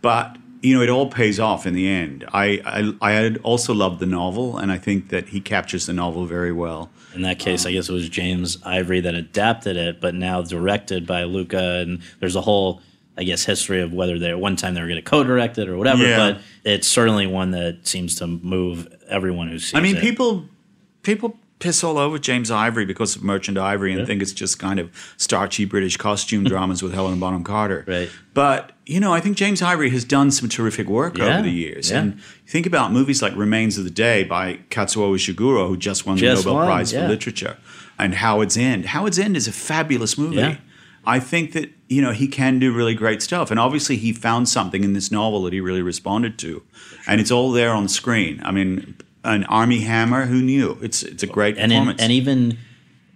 But 0.03 0.37
you 0.63 0.75
know, 0.75 0.83
it 0.83 0.89
all 0.89 1.11
pays 1.11 1.39
off 1.39 1.67
in 1.67 1.75
the 1.75 1.87
end. 1.87 2.25
I, 2.33 2.95
I 3.03 3.17
I 3.17 3.35
also 3.43 3.75
loved 3.75 4.01
the 4.01 4.07
novel, 4.07 4.57
and 4.57 4.73
I 4.73 4.79
think 4.79 5.11
that 5.11 5.29
he 5.29 5.41
captures 5.41 5.85
the 5.85 5.93
novel 5.93 6.25
very 6.25 6.53
well. 6.53 6.91
In 7.15 7.21
that 7.23 7.39
case, 7.39 7.67
um, 7.67 7.69
I 7.69 7.73
guess 7.73 7.91
it 7.91 7.93
was 7.93 8.09
James 8.09 8.57
Ivory 8.65 9.01
that 9.01 9.15
adapted 9.15 9.77
it, 9.77 10.01
but 10.01 10.15
now 10.15 10.41
directed 10.41 11.07
by 11.07 11.25
Luca, 11.25 11.83
and 11.83 12.01
there's 12.19 12.35
a 12.35 12.41
whole 12.41 12.81
I 13.17 13.25
guess 13.25 13.45
history 13.45 13.81
of 13.81 13.93
whether 13.93 14.19
they 14.19 14.35
one 14.35 14.57
time 14.57 14.75
they 14.75 14.81
were 14.81 14.89
going 14.89 14.97
to 14.97 15.03
co-direct 15.03 15.59
it 15.59 15.69
or 15.69 15.77
whatever. 15.77 16.03
Yeah. 16.03 16.17
But 16.17 16.41
it's 16.65 16.89
certainly 16.89 17.27
one 17.27 17.53
that 17.53 17.87
seems 17.87 18.17
to 18.17 18.27
move 18.27 18.89
everyone 19.09 19.49
who 19.49 19.59
sees. 19.59 19.75
I 19.75 19.81
mean, 19.81 19.97
it. 19.97 20.01
people 20.01 20.49
people 21.05 21.39
piss 21.61 21.85
all 21.85 21.97
over 21.97 22.19
James 22.19 22.51
Ivory 22.51 22.85
because 22.85 23.17
of 23.17 23.23
Merchant 23.23 23.57
Ivory 23.57 23.93
and 23.93 24.01
yeah. 24.01 24.07
think 24.07 24.21
it's 24.21 24.33
just 24.33 24.59
kind 24.59 24.79
of 24.79 24.91
starchy 25.17 25.65
British 25.65 25.97
costume 25.97 26.45
dramas 26.53 26.83
with 26.83 26.93
Helen 26.93 27.19
Bonham 27.21 27.45
Carter. 27.45 27.85
Right. 27.87 28.11
But 28.35 28.73
you 28.87 29.01
know, 29.01 29.15
I 29.15 29.21
think 29.21 29.37
James 29.37 29.63
Ivory 29.63 29.91
has 29.91 30.05
done 30.05 30.31
some 30.31 30.49
terrific 30.49 30.89
work 30.89 31.17
yeah. 31.17 31.25
over 31.25 31.43
the 31.43 31.51
years. 31.51 31.91
Yeah. 31.91 32.01
And 32.01 32.23
think 32.47 32.67
about 32.67 32.93
movies 32.93 33.23
like 33.23 33.35
Remains 33.35 33.79
of 33.79 33.85
the 33.85 33.91
Day 33.91 34.25
by 34.25 34.59
Kazuo 34.71 35.15
Ishiguro, 35.15 35.69
who 35.69 35.77
just 35.77 36.05
won 36.05 36.17
just 36.17 36.43
the 36.43 36.51
Nobel 36.51 36.61
won, 36.61 36.67
Prize 36.67 36.93
for 36.93 37.09
Literature, 37.09 37.57
and 37.99 38.15
Howard's 38.15 38.57
End. 38.57 38.87
Howard's 38.87 39.19
End 39.19 39.37
is 39.37 39.49
a 39.49 39.53
fabulous 39.53 40.19
movie. 40.19 40.59
I 41.07 41.21
think 41.21 41.53
that 41.53 41.71
you 41.89 42.01
know 42.03 42.13
he 42.13 42.27
can 42.29 42.59
do 42.59 42.73
really 42.75 42.95
great 42.95 43.23
stuff, 43.23 43.51
and 43.51 43.61
obviously 43.61 43.97
he 43.97 44.13
found 44.13 44.49
something 44.49 44.85
in 44.85 44.95
this 44.95 45.11
novel 45.11 45.43
that 45.43 45.53
he 45.53 45.61
really 45.61 45.83
responded 45.83 46.39
to, 46.39 46.63
sure. 46.73 46.99
and 47.07 47.21
it's 47.21 47.31
all 47.31 47.53
there 47.53 47.73
on 47.73 47.85
the 47.85 47.89
screen. 47.91 48.41
I 48.43 48.51
mean, 48.51 48.97
an 49.25 49.45
Armie 49.45 49.81
Hammer, 49.81 50.27
who 50.27 50.43
knew? 50.43 50.79
It's 50.83 51.03
it's 51.03 51.23
a 51.23 51.27
great 51.27 51.57
and 51.59 51.73
performance, 51.73 52.01
in, 52.01 52.05
and 52.05 52.13
even 52.13 52.59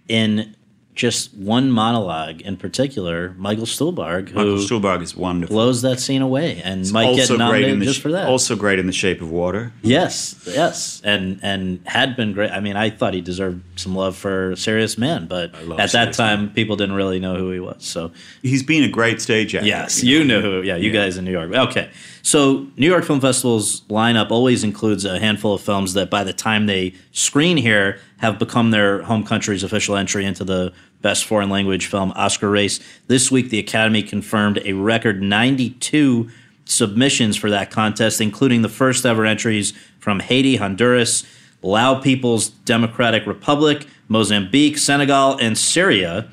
in 0.07 0.55
just 0.99 1.33
one 1.33 1.71
monologue 1.71 2.41
in 2.41 2.57
particular, 2.57 3.33
Michael 3.37 3.65
Stuhlbarg, 3.65 4.29
who 4.29 4.35
Michael 4.35 4.55
Stuhlbarg 4.57 5.01
is 5.01 5.15
wonderful. 5.15 5.55
blows 5.55 5.81
that 5.81 5.97
scene 5.97 6.21
away 6.21 6.61
and 6.61 6.81
it's 6.81 6.91
might 6.91 7.15
get 7.15 7.29
nominated 7.29 7.81
just 7.81 7.99
sh- 7.99 8.01
for 8.01 8.11
that. 8.11 8.27
Also 8.27 8.57
great 8.57 8.79
in 8.79 8.85
The 8.85 8.91
Shape 8.91 9.21
of 9.21 9.31
Water. 9.31 9.71
Yes, 9.81 10.43
yes, 10.45 11.01
and 11.05 11.39
and 11.41 11.79
had 11.85 12.17
been 12.17 12.33
great. 12.33 12.51
I 12.51 12.59
mean, 12.59 12.75
I 12.75 12.89
thought 12.89 13.13
he 13.13 13.21
deserved 13.21 13.63
some 13.79 13.95
love 13.95 14.17
for 14.17 14.57
Serious 14.57 14.97
Man, 14.97 15.25
but 15.27 15.55
at 15.79 15.93
that 15.93 16.13
time, 16.13 16.47
Man. 16.47 16.53
people 16.53 16.75
didn't 16.75 16.95
really 16.95 17.19
know 17.19 17.35
who 17.35 17.49
he 17.51 17.61
was. 17.61 17.85
So 17.85 18.11
he's 18.41 18.63
been 18.63 18.83
a 18.83 18.89
great 18.89 19.21
stage 19.21 19.55
actor. 19.55 19.67
Yes, 19.67 20.03
you, 20.03 20.25
know. 20.25 20.41
knew 20.41 20.41
who. 20.41 20.61
Yeah, 20.63 20.75
you 20.75 20.91
yeah. 20.91 21.01
guys 21.01 21.17
in 21.17 21.23
New 21.23 21.31
York. 21.31 21.53
Okay, 21.53 21.89
so 22.29 22.67
New 22.77 22.85
York 22.85 23.05
Film 23.05 23.19
Festival's 23.19 23.81
lineup 23.89 24.29
always 24.29 24.63
includes 24.63 25.03
a 25.03 25.17
handful 25.17 25.55
of 25.55 25.61
films 25.61 25.95
that, 25.95 26.11
by 26.11 26.23
the 26.23 26.31
time 26.31 26.67
they 26.67 26.93
screen 27.11 27.57
here, 27.57 27.99
have 28.17 28.37
become 28.37 28.69
their 28.69 29.01
home 29.01 29.23
country's 29.23 29.63
official 29.63 29.95
entry 29.95 30.25
into 30.25 30.43
the 30.43 30.71
Best 31.01 31.25
Foreign 31.25 31.49
Language 31.49 31.87
Film 31.87 32.13
Oscar 32.15 32.51
race. 32.51 32.79
This 33.07 33.31
week, 33.31 33.49
the 33.49 33.57
Academy 33.57 34.03
confirmed 34.03 34.61
a 34.63 34.73
record 34.73 35.23
92 35.23 36.29
submissions 36.65 37.35
for 37.35 37.49
that 37.49 37.71
contest, 37.71 38.21
including 38.21 38.61
the 38.61 38.69
first 38.69 39.07
ever 39.07 39.25
entries 39.25 39.73
from 39.97 40.19
Haiti, 40.19 40.57
Honduras, 40.57 41.25
Lao 41.63 41.99
People's 41.99 42.49
Democratic 42.49 43.25
Republic, 43.25 43.87
Mozambique, 44.07 44.77
Senegal, 44.77 45.35
and 45.37 45.57
Syria. 45.57 46.29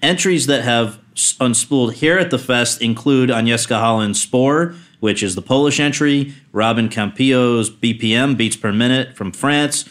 Entries 0.00 0.46
that 0.46 0.62
have 0.62 1.00
unspooled 1.16 1.94
here 1.94 2.16
at 2.16 2.30
the 2.30 2.38
fest 2.38 2.80
include 2.80 3.28
Agnieszka 3.28 3.80
Holland's 3.80 4.20
Spoor, 4.20 4.76
which 5.02 5.20
is 5.20 5.34
the 5.34 5.42
Polish 5.42 5.80
entry, 5.80 6.32
Robin 6.52 6.88
Campillo's 6.88 7.68
BPM, 7.68 8.36
Beats 8.36 8.54
Per 8.54 8.72
Minute 8.72 9.16
from 9.16 9.32
France, 9.32 9.84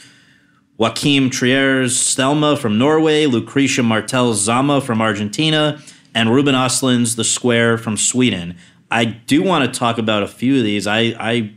Joachim 0.77 1.29
Trier's 1.29 2.15
Thelma 2.15 2.55
from 2.55 2.77
Norway, 2.77 3.25
Lucrecia 3.25 3.83
Martel's 3.83 4.39
Zama 4.39 4.79
from 4.79 5.01
Argentina, 5.01 5.81
and 6.15 6.33
Ruben 6.33 6.55
Östlund's 6.55 7.17
The 7.17 7.25
Square 7.25 7.79
from 7.79 7.97
Sweden. 7.97 8.55
I 8.89 9.03
do 9.03 9.43
want 9.43 9.65
to 9.65 9.77
talk 9.77 9.97
about 9.97 10.23
a 10.23 10.29
few 10.29 10.59
of 10.59 10.63
these. 10.63 10.87
I, 10.87 11.13
I 11.19 11.55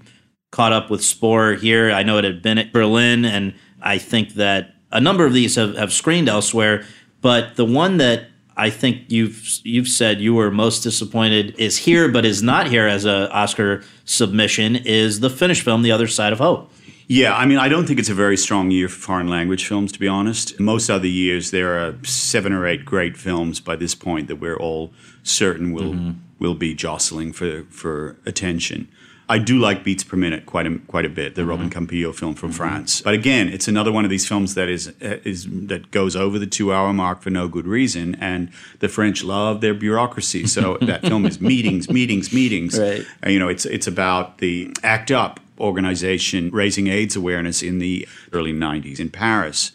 caught 0.51 0.73
up 0.73 0.91
with 0.91 1.05
Spoor 1.05 1.53
here. 1.55 1.93
I 1.93 2.03
know 2.03 2.19
it 2.19 2.25
had 2.25 2.43
been 2.43 2.59
at 2.59 2.73
Berlin, 2.73 3.25
and 3.25 3.55
I 3.81 3.99
think 3.99 4.31
that 4.35 4.75
a 4.91 5.01
number 5.01 5.25
of 5.25 5.33
these 5.33 5.55
have, 5.55 5.77
have 5.77 5.93
screened 5.93 6.29
elsewhere. 6.29 6.85
But 7.21 7.55
the 7.55 7.65
one 7.65 7.99
that 7.99 8.31
I 8.57 8.71
think 8.71 9.11
you've 9.11 9.61
you've 9.65 9.89
said 9.89 10.21
you 10.21 10.35
were 10.35 10.51
most 10.51 10.83
disappointed 10.83 11.55
is 11.59 11.79
here, 11.79 12.09
but 12.09 12.25
is 12.25 12.43
not 12.43 12.69
here 12.69 12.87
as 12.87 13.05
a 13.05 13.31
Oscar 13.33 13.83
submission 14.05 14.77
is 14.77 15.21
the 15.21 15.31
Finnish 15.31 15.63
film 15.63 15.83
The 15.83 15.93
Other 15.93 16.07
Side 16.07 16.33
of 16.33 16.39
Hope. 16.39 16.71
Yeah, 17.07 17.37
I 17.37 17.45
mean, 17.45 17.59
I 17.59 17.69
don't 17.69 17.87
think 17.87 17.99
it's 17.99 18.09
a 18.09 18.15
very 18.15 18.37
strong 18.37 18.71
year 18.71 18.89
for 18.89 18.99
foreign 18.99 19.29
language 19.29 19.67
films, 19.67 19.93
to 19.93 19.99
be 19.99 20.09
honest. 20.09 20.59
Most 20.59 20.89
other 20.89 21.07
years, 21.07 21.51
there 21.51 21.79
are 21.79 21.95
seven 22.03 22.53
or 22.53 22.67
eight 22.67 22.85
great 22.85 23.17
films 23.17 23.61
by 23.61 23.77
this 23.77 23.95
point 23.95 24.27
that 24.29 24.37
we're 24.37 24.57
all 24.57 24.93
certain 25.23 25.73
will 25.73 25.93
mm-hmm. 25.93 26.13
will 26.39 26.55
be 26.55 26.75
jostling 26.75 27.33
for 27.33 27.65
for 27.71 28.17
attention. 28.25 28.89
I 29.29 29.39
do 29.39 29.59
like 29.59 29.85
Beats 29.85 30.05
Per 30.05 30.17
Minute 30.17 30.47
quite 30.47 30.67
a, 30.67 30.79
quite 30.87 31.05
a 31.05 31.09
bit, 31.09 31.35
the 31.35 31.43
mm-hmm. 31.43 31.51
Robin 31.51 31.71
Campillo 31.71 32.15
film 32.15 32.35
from 32.35 32.51
mm-hmm. 32.51 32.57
France. 32.57 33.01
But 33.01 33.15
again, 33.15 33.49
it's 33.49 33.69
another 33.69 33.91
one 33.91 34.05
of 34.05 34.11
these 34.11 34.27
films 34.29 34.55
that 34.55 34.69
is 34.69 34.89
is 35.01 35.47
that 35.51 35.91
goes 35.91 36.15
over 36.15 36.39
the 36.39 36.47
two 36.47 36.73
hour 36.73 36.93
mark 36.93 37.23
for 37.23 37.31
no 37.31 37.49
good 37.49 37.67
reason. 37.67 38.17
And 38.17 38.51
the 38.81 38.89
French 38.89 39.25
love 39.25 39.61
their 39.61 39.75
bureaucracy, 39.75 40.47
so 40.47 40.77
that 40.83 41.03
film 41.03 41.25
is 41.27 41.41
meetings, 41.41 41.91
meetings, 41.91 42.33
meetings. 42.33 42.79
Right. 42.79 43.07
you 43.27 43.39
know, 43.39 43.49
it's 43.49 43.65
it's 43.65 43.87
about 43.87 44.39
the 44.39 44.75
ACT 44.83 45.11
UP 45.11 45.41
organization 45.59 46.51
raising 46.51 46.89
AIDS 46.89 47.17
awareness 47.17 47.63
in 47.63 47.79
the 47.79 48.09
early 48.33 48.53
90s 48.53 48.99
in 48.99 49.11
Paris. 49.11 49.73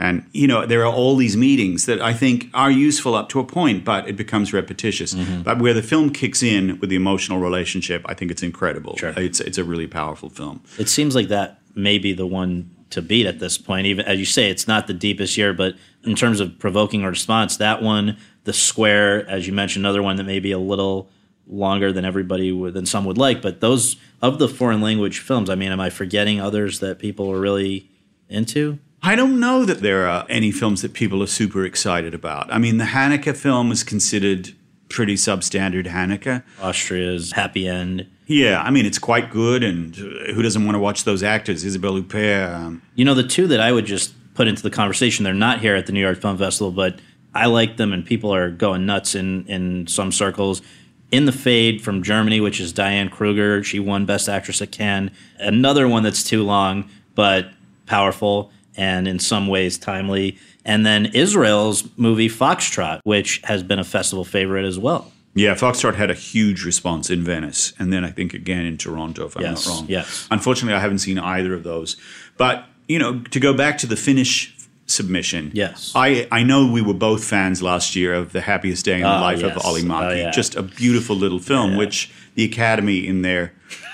And, 0.00 0.26
you 0.32 0.46
know, 0.46 0.64
there 0.64 0.80
are 0.80 0.92
all 0.92 1.14
these 1.14 1.36
meetings 1.36 1.84
that 1.84 2.00
I 2.00 2.14
think 2.14 2.46
are 2.54 2.70
useful 2.70 3.14
up 3.14 3.28
to 3.28 3.38
a 3.38 3.44
point, 3.44 3.84
but 3.84 4.08
it 4.08 4.16
becomes 4.16 4.50
repetitious. 4.50 5.12
Mm-hmm. 5.12 5.42
But 5.42 5.60
where 5.60 5.74
the 5.74 5.82
film 5.82 6.08
kicks 6.08 6.42
in 6.42 6.80
with 6.80 6.88
the 6.88 6.96
emotional 6.96 7.38
relationship, 7.38 8.02
I 8.06 8.14
think 8.14 8.30
it's 8.30 8.42
incredible. 8.42 8.96
Sure. 8.96 9.12
It's, 9.16 9.40
it's 9.40 9.58
a 9.58 9.64
really 9.64 9.86
powerful 9.86 10.30
film. 10.30 10.62
It 10.78 10.88
seems 10.88 11.14
like 11.14 11.28
that 11.28 11.60
may 11.74 11.98
be 11.98 12.14
the 12.14 12.26
one 12.26 12.74
to 12.88 13.02
beat 13.02 13.26
at 13.26 13.40
this 13.40 13.58
point. 13.58 13.86
Even 13.86 14.06
as 14.06 14.18
you 14.18 14.24
say, 14.24 14.48
it's 14.48 14.66
not 14.66 14.86
the 14.86 14.94
deepest 14.94 15.36
year, 15.36 15.52
but 15.52 15.74
in 16.02 16.16
terms 16.16 16.40
of 16.40 16.58
provoking 16.58 17.04
a 17.04 17.10
response, 17.10 17.58
that 17.58 17.82
one, 17.82 18.16
The 18.44 18.54
Square, 18.54 19.28
as 19.28 19.46
you 19.46 19.52
mentioned, 19.52 19.84
another 19.84 20.02
one 20.02 20.16
that 20.16 20.24
may 20.24 20.40
be 20.40 20.50
a 20.50 20.58
little 20.58 21.10
longer 21.46 21.92
than 21.92 22.06
everybody 22.06 22.50
would, 22.52 22.72
than 22.72 22.86
some 22.86 23.04
would 23.04 23.18
like. 23.18 23.42
But 23.42 23.60
those 23.60 23.96
of 24.22 24.38
the 24.38 24.48
foreign 24.48 24.80
language 24.80 25.18
films, 25.18 25.50
I 25.50 25.56
mean, 25.56 25.72
am 25.72 25.80
I 25.80 25.90
forgetting 25.90 26.40
others 26.40 26.80
that 26.80 26.98
people 26.98 27.30
are 27.30 27.38
really 27.38 27.90
into? 28.30 28.78
I 29.02 29.16
don't 29.16 29.40
know 29.40 29.64
that 29.64 29.80
there 29.80 30.06
are 30.06 30.26
any 30.28 30.50
films 30.50 30.82
that 30.82 30.92
people 30.92 31.22
are 31.22 31.26
super 31.26 31.64
excited 31.64 32.12
about. 32.14 32.52
I 32.52 32.58
mean, 32.58 32.76
the 32.76 32.84
Haneke 32.84 33.34
film 33.34 33.72
is 33.72 33.82
considered 33.82 34.50
pretty 34.90 35.14
substandard 35.14 35.86
Haneke. 35.86 36.42
Austria's 36.60 37.32
Happy 37.32 37.66
End. 37.66 38.06
Yeah, 38.26 38.60
I 38.62 38.70
mean, 38.70 38.86
it's 38.86 38.98
quite 38.98 39.30
good, 39.30 39.64
and 39.64 39.96
who 39.96 40.42
doesn't 40.42 40.64
want 40.64 40.74
to 40.74 40.78
watch 40.78 41.04
those 41.04 41.22
actors? 41.22 41.64
Isabelle 41.64 41.94
Huppert. 41.94 42.54
Um, 42.54 42.82
you 42.94 43.04
know, 43.04 43.14
the 43.14 43.26
two 43.26 43.46
that 43.48 43.60
I 43.60 43.72
would 43.72 43.86
just 43.86 44.12
put 44.34 44.46
into 44.46 44.62
the 44.62 44.70
conversation, 44.70 45.24
they're 45.24 45.34
not 45.34 45.60
here 45.60 45.74
at 45.74 45.86
the 45.86 45.92
New 45.92 46.00
York 46.00 46.20
Film 46.20 46.36
Festival, 46.36 46.70
but 46.70 47.00
I 47.34 47.46
like 47.46 47.76
them, 47.76 47.92
and 47.92 48.04
people 48.04 48.34
are 48.34 48.50
going 48.50 48.86
nuts 48.86 49.14
in, 49.14 49.46
in 49.46 49.86
some 49.86 50.12
circles. 50.12 50.62
In 51.10 51.24
the 51.24 51.32
Fade 51.32 51.82
from 51.82 52.04
Germany, 52.04 52.40
which 52.40 52.60
is 52.60 52.72
Diane 52.72 53.08
Kruger. 53.08 53.64
She 53.64 53.80
won 53.80 54.06
Best 54.06 54.28
Actress 54.28 54.62
at 54.62 54.70
Cannes. 54.70 55.10
Another 55.38 55.88
one 55.88 56.04
that's 56.04 56.22
too 56.22 56.44
long, 56.44 56.88
but 57.16 57.50
powerful 57.86 58.52
and 58.80 59.06
in 59.06 59.18
some 59.18 59.46
ways 59.46 59.78
timely. 59.78 60.38
And 60.64 60.84
then 60.84 61.06
Israel's 61.06 61.88
movie 61.96 62.28
Foxtrot, 62.28 63.00
which 63.04 63.40
has 63.44 63.62
been 63.62 63.78
a 63.78 63.84
festival 63.84 64.24
favorite 64.24 64.64
as 64.64 64.78
well. 64.78 65.12
Yeah, 65.34 65.54
Foxtrot 65.54 65.94
had 65.94 66.10
a 66.10 66.14
huge 66.14 66.64
response 66.64 67.08
in 67.08 67.22
Venice, 67.22 67.72
and 67.78 67.92
then 67.92 68.04
I 68.04 68.10
think 68.10 68.34
again 68.34 68.66
in 68.66 68.76
Toronto, 68.78 69.26
if 69.26 69.36
I'm 69.36 69.42
yes, 69.42 69.66
not 69.66 69.72
wrong. 69.72 69.86
Yes. 69.88 70.26
Unfortunately, 70.30 70.74
I 70.74 70.80
haven't 70.80 70.98
seen 70.98 71.18
either 71.18 71.54
of 71.54 71.62
those. 71.62 71.96
But 72.36 72.64
you 72.88 72.98
know, 72.98 73.20
to 73.20 73.38
go 73.38 73.54
back 73.54 73.78
to 73.78 73.86
the 73.86 73.96
Finnish 73.96 74.56
submission. 74.86 75.52
Yes. 75.54 75.92
I, 75.94 76.26
I 76.32 76.42
know 76.42 76.66
we 76.66 76.82
were 76.82 76.94
both 76.94 77.22
fans 77.22 77.62
last 77.62 77.94
year 77.94 78.12
of 78.12 78.32
The 78.32 78.40
Happiest 78.40 78.84
Day 78.84 78.96
in 78.96 79.02
the 79.02 79.06
ah, 79.06 79.20
Life 79.20 79.40
yes. 79.40 79.56
of 79.56 79.62
Mäki. 79.62 80.10
Oh, 80.10 80.12
yeah. 80.12 80.30
Just 80.32 80.56
a 80.56 80.62
beautiful 80.62 81.14
little 81.14 81.38
film, 81.38 81.72
yeah. 81.72 81.78
which 81.78 82.10
the 82.34 82.44
Academy, 82.44 83.06
in 83.06 83.22
their 83.22 83.52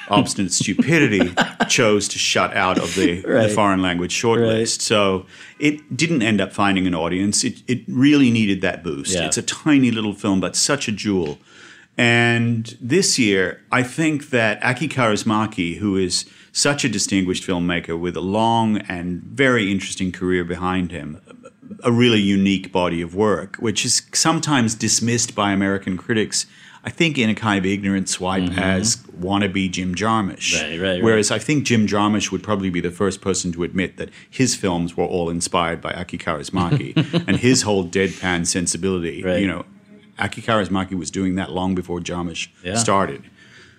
obstinate 0.09 0.53
stupidity, 0.53 1.35
chose 1.69 2.09
to 2.09 2.19
shut 2.19 2.57
out 2.57 2.79
of 2.79 2.95
the, 2.95 3.23
right. 3.23 3.49
the 3.49 3.49
foreign 3.49 3.83
language 3.83 4.15
shortlist. 4.15 4.59
Right. 4.59 4.69
So 4.69 5.27
it 5.59 5.97
didn't 5.97 6.23
end 6.23 6.41
up 6.41 6.53
finding 6.53 6.87
an 6.87 6.95
audience. 6.95 7.45
It, 7.45 7.63
it 7.67 7.83
really 7.89 8.31
needed 8.31 8.61
that 8.63 8.83
boost. 8.83 9.15
Yeah. 9.15 9.27
It's 9.27 9.37
a 9.37 9.43
tiny 9.43 9.91
little 9.91 10.13
film, 10.15 10.41
but 10.41 10.57
such 10.57 10.89
a 10.89 10.93
jewel. 10.93 11.39
And 11.99 12.77
this 12.81 13.19
year, 13.19 13.63
I 13.73 13.83
think 13.83 14.31
that 14.31 14.63
Aki 14.63 14.89
Kaurismäki, 14.89 15.79
who 15.79 15.97
is 15.97 16.27
such 16.53 16.85
a 16.85 16.89
distinguished 16.89 17.47
filmmaker 17.47 17.99
with 17.99 18.17
a 18.17 18.21
long 18.21 18.79
and 18.89 19.23
very 19.23 19.71
interesting 19.71 20.13
career 20.13 20.45
behind 20.45 20.91
him, 20.91 21.21
a 21.83 21.93
really 21.93 22.21
unique 22.21 22.71
body 22.71 23.01
of 23.01 23.15
work, 23.15 23.57
which 23.57 23.85
is 23.85 24.03
sometimes 24.13 24.75
dismissed 24.75 25.35
by 25.35 25.53
American 25.53 25.97
critics, 25.97 26.47
I 26.87 26.91
think, 26.91 27.19
in 27.19 27.29
a 27.29 27.35
kind 27.35 27.59
of 27.59 27.67
ignorant 27.67 28.09
swipe 28.09 28.45
mm-hmm. 28.45 28.61
as 28.61 28.99
wannabe 29.21 29.69
Jim 29.73 29.97
Jarmusch. 29.97 30.63
Right, 30.63 30.81
right, 30.81 31.03
Whereas 31.03 31.33
I 31.33 31.41
think 31.41 31.65
Jim 31.65 31.89
Jarmusch 31.89 32.31
would 32.31 32.45
probably 32.45 32.71
be 32.71 32.81
the 32.81 32.93
first 32.93 33.21
person 33.21 33.51
to 33.53 33.65
admit 33.65 33.97
that 33.97 34.11
his 34.31 34.55
films 34.55 34.97
were 34.97 35.05
all 35.05 35.29
inspired 35.29 35.81
by 35.81 35.93
Aki 35.95 36.19
Kaurismäki 36.19 37.25
and 37.27 37.39
his 37.39 37.63
whole 37.63 37.85
deadpan 37.85 38.47
sensibility. 38.47 39.25
Right. 39.25 39.41
You 39.41 39.49
know, 39.49 39.65
Aki 40.21 40.43
Kaurismäki 40.43 40.97
was 40.97 41.11
doing 41.11 41.35
that 41.35 41.51
long 41.51 41.75
before 41.75 41.99
Jarmusch 41.99 42.47
yeah. 42.63 42.77
started. 42.77 43.25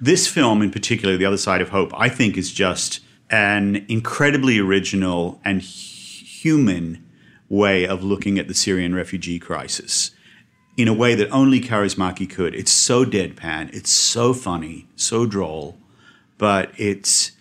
This 0.02 0.28
film, 0.28 0.62
in 0.62 0.70
particular, 0.70 1.16
The 1.16 1.26
Other 1.26 1.38
Side 1.38 1.62
of 1.62 1.70
Hope, 1.70 1.94
I 1.98 2.10
think 2.10 2.38
is 2.38 2.52
just 2.52 3.00
an 3.30 3.86
incredibly 3.88 4.60
original 4.60 5.40
and 5.46 5.62
human 5.62 7.06
way 7.48 7.88
of 7.88 8.04
looking 8.04 8.38
at 8.38 8.50
the 8.50 8.54
Syrian 8.54 8.94
refugee 8.94 9.40
crisis 9.40 10.12
in 10.78 10.88
a 10.88 10.94
way 10.94 11.16
that 11.16 11.30
only 11.32 11.60
Kaurismäki 11.60 12.30
could. 12.30 12.56
It's 12.56 12.72
so 12.72 13.04
deadpan, 13.04 13.74
it's 13.74 13.92
so 13.92 14.34
funny, 14.34 14.88
so 14.96 15.26
droll, 15.26 15.78
but 16.38 16.72
it's 16.78 17.34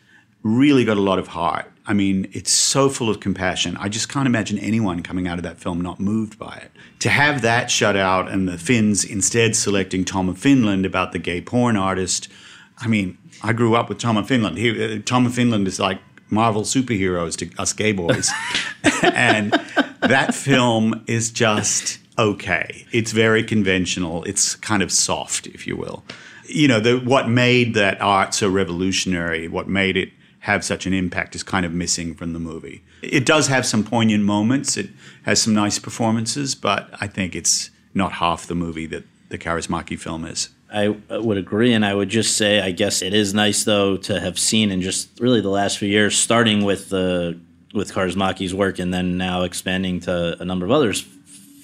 really 0.42 0.85
got 0.85 0.96
a 0.96 1.03
lot 1.03 1.18
of 1.18 1.29
heart. 1.29 1.70
I 1.87 1.92
mean, 1.92 2.29
it's 2.33 2.51
so 2.51 2.88
full 2.88 3.09
of 3.09 3.20
compassion. 3.20 3.77
I 3.77 3.88
just 3.88 4.09
can't 4.09 4.27
imagine 4.27 4.59
anyone 4.59 5.05
coming 5.05 5.29
out 5.29 5.38
of 5.38 5.44
that 5.44 5.61
film 5.61 5.81
not 5.81 6.01
moved 6.01 6.37
by 6.37 6.57
it. 6.57 6.72
To 7.01 7.11
have 7.11 7.42
that 7.42 7.70
shut 7.70 7.94
out 7.94 8.29
and 8.29 8.49
the 8.49 8.59
Finns 8.59 9.05
instead 9.05 9.55
selecting 9.55 10.05
Tom 10.05 10.29
of 10.29 10.38
Finland 10.38 10.85
about 10.85 11.12
the 11.12 11.20
gay 11.20 11.40
porn 11.40 11.77
artist– 11.77 12.29
I 12.79 12.88
mean, 12.88 13.18
I 13.42 13.53
grew 13.53 13.75
up 13.75 13.88
with 13.88 13.99
Tom 13.99 14.16
of 14.16 14.29
Finland. 14.29 14.59
He, 14.59 14.96
uh, 14.99 14.99
Tom 15.05 15.27
of 15.27 15.35
Finland 15.35 15.66
is 15.66 15.81
like 15.81 15.99
Marvel 16.29 16.62
superheroes 16.62 17.37
to 17.38 17.51
us 17.61 17.72
gay 17.72 17.92
boys. 17.92 18.31
and 19.03 19.53
that 20.01 20.35
film 20.35 21.05
is 21.07 21.31
just 21.31 21.99
okay. 22.18 22.87
It's 22.92 23.12
very 23.12 23.42
conventional. 23.42 24.24
It's 24.24 24.55
kind 24.57 24.83
of 24.83 24.90
soft, 24.92 25.46
if 25.46 25.66
you 25.66 25.76
will. 25.76 26.05
You 26.48 26.68
know, 26.68 26.81
the, 26.81 26.98
what 26.98 27.29
made 27.29 27.74
that 27.74 28.00
art 28.00 28.35
so 28.35 28.48
revolutionary, 28.48 29.48
what 29.48 29.68
made 29.68 29.96
it 29.96 30.11
have 30.40 30.64
such 30.64 30.87
an 30.87 30.92
impact 30.92 31.35
is 31.35 31.42
kind 31.42 31.66
of 31.66 31.72
missing 31.72 32.14
from 32.14 32.33
the 32.33 32.38
movie. 32.38 32.85
It 33.02 33.26
does 33.26 33.48
have 33.48 33.66
some 33.66 33.83
poignant 33.83 34.22
moments. 34.22 34.76
It 34.76 34.90
has 35.24 35.42
some 35.42 35.55
nice 35.55 35.81
performances, 35.81 36.55
but 36.55 36.88
I 37.00 37.09
think 37.09 37.35
it's 37.35 37.70
not 37.94 38.12
half 38.12 38.46
the 38.46 38.55
movie 38.55 38.87
that 38.87 39.05
the 39.29 39.38
Kaurismäki 39.38 39.98
film 39.98 40.24
is. 40.24 40.50
I 40.72 40.88
would 41.11 41.37
agree, 41.37 41.72
and 41.72 41.85
I 41.85 41.94
would 41.94 42.09
just 42.09 42.37
say, 42.37 42.61
I 42.61 42.70
guess 42.70 43.02
it 43.02 43.14
is 43.14 43.35
nice 43.35 43.64
though 43.64 43.96
to 43.98 44.20
have 44.20 44.38
seen 44.38 44.70
in 44.70 44.83
just 44.83 45.09
really 45.20 45.40
the 45.40 45.48
last 45.48 45.79
few 45.79 45.88
years, 45.88 46.16
starting 46.16 46.64
with 46.64 46.90
the 46.90 47.38
with 47.74 47.92
Kaurismäki's 47.92 48.55
work, 48.55 48.79
and 48.79 48.92
then 48.92 49.16
now 49.16 49.42
expanding 49.42 50.00
to 50.00 50.40
a 50.40 50.44
number 50.44 50.64
of 50.64 50.72
others. 50.72 51.05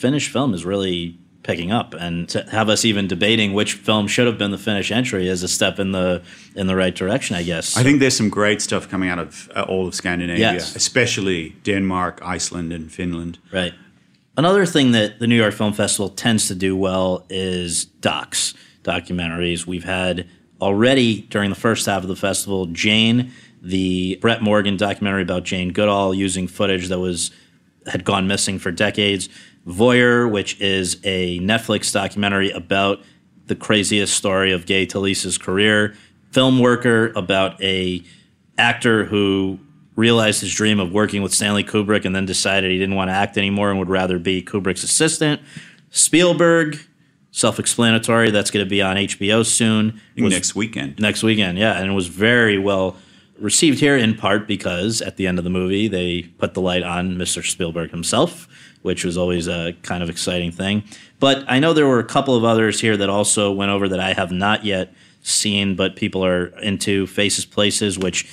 Finnish 0.03 0.33
film 0.33 0.53
is 0.53 0.65
really 0.65 1.17
picking 1.45 1.71
up, 1.71 1.95
and 1.95 2.29
to 2.29 2.43
have 2.51 2.69
us 2.69 2.85
even 2.85 3.07
debating 3.07 3.53
which 3.53 3.75
film 3.75 4.09
should 4.09 4.27
have 4.27 4.37
been 4.37 4.51
the 4.51 4.59
Finnish 4.59 4.91
entry 4.91 5.29
is 5.29 5.45
a 5.45 5.49
step 5.49 5.79
in 5.79 5.93
the 5.93 6.23
in 6.57 6.67
the 6.67 6.75
right 6.75 6.95
direction, 6.95 7.37
I 7.37 7.45
guess. 7.45 7.77
I 7.77 7.85
think 7.85 8.01
there's 8.01 8.17
some 8.17 8.29
great 8.29 8.61
stuff 8.61 8.89
coming 8.89 9.09
out 9.09 9.21
of 9.21 9.49
uh, 9.55 9.63
all 9.63 9.87
of 9.87 9.95
Scandinavia, 9.95 10.55
yes. 10.55 10.75
especially 10.75 11.51
Denmark, 11.63 12.21
Iceland, 12.23 12.73
and 12.73 12.91
Finland. 12.91 13.39
Right. 13.53 13.75
Another 14.37 14.67
thing 14.67 14.93
that 14.93 15.21
the 15.21 15.27
New 15.27 15.37
York 15.37 15.55
Film 15.55 15.73
Festival 15.73 16.09
tends 16.09 16.49
to 16.49 16.55
do 16.55 16.77
well 16.77 17.25
is 17.29 17.85
docs, 17.85 18.55
documentaries. 18.83 19.67
We've 19.67 19.85
had 19.85 20.27
already 20.61 21.23
during 21.31 21.51
the 21.51 21.61
first 21.61 21.87
half 21.87 22.03
of 22.03 22.09
the 22.09 22.17
festival, 22.17 22.67
Jane, 22.67 23.31
the 23.61 24.19
Brett 24.21 24.43
Morgen 24.43 24.77
documentary 24.77 25.23
about 25.23 25.45
Jane 25.45 25.73
Goodall 25.73 26.13
using 26.13 26.49
footage 26.49 26.89
that 26.89 26.99
was 26.99 27.31
had 27.87 28.05
gone 28.05 28.27
missing 28.27 28.59
for 28.59 28.71
decades. 28.71 29.29
Voyeur, 29.67 30.31
which 30.31 30.61
is 30.61 31.01
a 31.05 31.39
Netflix 31.41 31.93
documentary 31.93 32.51
about 32.51 33.01
the 33.47 33.55
craziest 33.55 34.15
story 34.15 34.53
of 34.53 34.67
Gay 34.67 34.87
Talese's 34.87 35.39
career. 35.39 35.95
Film 36.31 36.59
worker 36.59 37.13
about 37.15 37.63
a 37.63 38.03
actor 38.59 39.05
who 39.05 39.59
realized 39.95 40.41
his 40.41 40.55
dream 40.55 40.81
of 40.81 40.93
working 40.93 41.23
with 41.23 41.35
Stanley 41.35 41.65
Kubrick 41.65 42.05
and 42.05 42.17
then 42.17 42.25
decided 42.25 42.71
he 42.71 42.79
didn't 42.79 42.95
want 42.95 43.09
to 43.09 43.15
act 43.15 43.37
anymore 43.37 43.71
and 43.71 43.79
would 43.79 43.91
rather 43.91 44.19
be 44.19 44.43
Kubrick's 44.43 44.83
assistant. 44.83 45.41
Spielberg, 45.91 46.79
self-explanatory. 47.31 48.31
That's 48.31 48.51
going 48.51 48.65
to 48.65 48.71
be 48.71 48.81
on 48.81 48.97
HBO 48.97 49.45
soon. 49.45 50.01
Next 50.17 50.55
weekend. 50.55 50.99
Next 50.99 51.23
weekend, 51.23 51.59
yeah, 51.59 51.79
and 51.79 51.91
it 51.91 51.95
was 51.95 52.09
very 52.09 52.59
well 52.59 52.97
received 53.39 53.81
here 53.81 53.97
in 53.97 54.15
part 54.15 54.47
because 54.47 55.03
at 55.03 55.17
the 55.17 55.27
end 55.27 55.37
of 55.39 55.45
the 55.45 55.51
movie 55.51 55.89
they 55.89 56.23
put 56.39 56.55
the 56.55 56.61
light 56.61 56.83
on 56.83 57.17
Mr. 57.17 57.45
Spielberg 57.45 57.91
himself 57.91 58.47
which 58.83 59.05
was 59.05 59.17
always 59.17 59.49
a 59.49 59.75
kind 59.83 60.03
of 60.03 60.11
exciting 60.11 60.53
thing. 60.53 60.85
But 61.19 61.45
I 61.49 61.59
know 61.59 61.73
there 61.73 61.87
were 61.87 61.99
a 61.99 62.05
couple 62.05 62.37
of 62.37 62.45
others 62.45 62.81
here 62.81 62.97
that 62.97 63.09
also 63.09 63.51
went 63.51 63.71
over 63.71 63.89
that 63.89 64.01
I 64.01 64.13
have 64.13 64.33
not 64.33 64.65
yet 64.65 64.93
seen, 65.23 65.77
but 65.77 65.97
people 65.97 66.25
are 66.25 66.47
into 66.59 67.07
Faces 67.07 67.45
Places, 67.45 67.99
which 67.99 68.29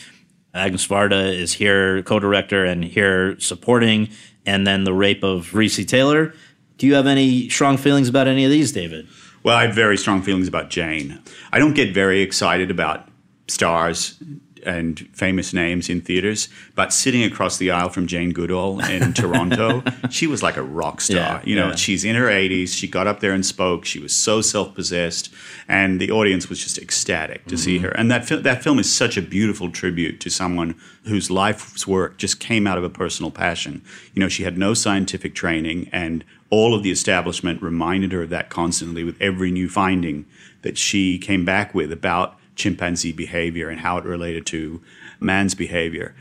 Agnes 0.53 0.87
Varda 0.87 1.33
is 1.33 1.53
here, 1.53 2.01
co-director, 2.03 2.65
and 2.65 2.83
here 2.83 3.39
supporting, 3.39 4.09
and 4.45 4.65
then 4.65 4.83
the 4.83 4.93
rape 4.93 5.23
of 5.23 5.51
Recy 5.51 5.87
Taylor. 5.87 6.33
Do 6.77 6.87
you 6.87 6.95
have 6.95 7.07
any 7.07 7.49
strong 7.49 7.77
feelings 7.77 8.09
about 8.09 8.27
any 8.27 8.45
of 8.45 8.51
these, 8.51 8.71
David? 8.71 9.07
Well, 9.43 9.55
I 9.55 9.67
have 9.67 9.75
very 9.75 9.97
strong 9.97 10.21
feelings 10.21 10.47
about 10.47 10.69
Jane. 10.69 11.21
I 11.51 11.59
don't 11.59 11.73
get 11.73 11.93
very 11.93 12.21
excited 12.21 12.71
about 12.71 13.07
stars 13.47 14.21
and 14.65 14.99
famous 15.13 15.53
names 15.53 15.89
in 15.89 16.01
theaters, 16.01 16.49
but 16.75 16.93
sitting 16.93 17.23
across 17.23 17.57
the 17.57 17.71
aisle 17.71 17.89
from 17.89 18.07
Jane 18.07 18.31
Goodall 18.31 18.79
in 18.79 19.13
Toronto, 19.13 19.83
she 20.09 20.27
was 20.27 20.41
like 20.43 20.57
a 20.57 20.63
rock 20.63 21.01
star. 21.01 21.17
Yeah, 21.17 21.41
you 21.43 21.55
know, 21.55 21.69
yeah. 21.69 21.75
she's 21.75 22.03
in 22.03 22.15
her 22.15 22.27
80s. 22.27 22.69
She 22.69 22.87
got 22.87 23.07
up 23.07 23.19
there 23.19 23.31
and 23.31 23.45
spoke. 23.45 23.85
She 23.85 23.99
was 23.99 24.13
so 24.13 24.41
self 24.41 24.73
possessed, 24.75 25.33
and 25.67 25.99
the 25.99 26.11
audience 26.11 26.49
was 26.49 26.63
just 26.63 26.77
ecstatic 26.77 27.45
to 27.45 27.55
mm-hmm. 27.55 27.63
see 27.63 27.77
her. 27.79 27.89
And 27.89 28.09
that 28.11 28.25
fi- 28.25 28.37
that 28.37 28.63
film 28.63 28.79
is 28.79 28.93
such 28.93 29.17
a 29.17 29.21
beautiful 29.21 29.71
tribute 29.71 30.19
to 30.21 30.29
someone 30.29 30.75
whose 31.03 31.29
life's 31.29 31.87
work 31.87 32.17
just 32.17 32.39
came 32.39 32.67
out 32.67 32.77
of 32.77 32.83
a 32.83 32.89
personal 32.89 33.31
passion. 33.31 33.83
You 34.13 34.21
know, 34.21 34.29
she 34.29 34.43
had 34.43 34.57
no 34.57 34.73
scientific 34.73 35.35
training, 35.35 35.89
and 35.91 36.23
all 36.49 36.73
of 36.73 36.83
the 36.83 36.91
establishment 36.91 37.61
reminded 37.61 38.11
her 38.11 38.23
of 38.23 38.29
that 38.29 38.49
constantly 38.49 39.03
with 39.03 39.21
every 39.21 39.51
new 39.51 39.69
finding 39.69 40.25
that 40.61 40.77
she 40.77 41.17
came 41.17 41.45
back 41.45 41.73
with 41.73 41.91
about 41.91 42.38
chimpanzee 42.59 43.11
behavior 43.11 43.69
and 43.69 43.79
how 43.79 43.97
it 43.97 44.03
related 44.03 44.45
to 44.47 44.81
man's 45.19 45.55
behavior. 45.55 46.13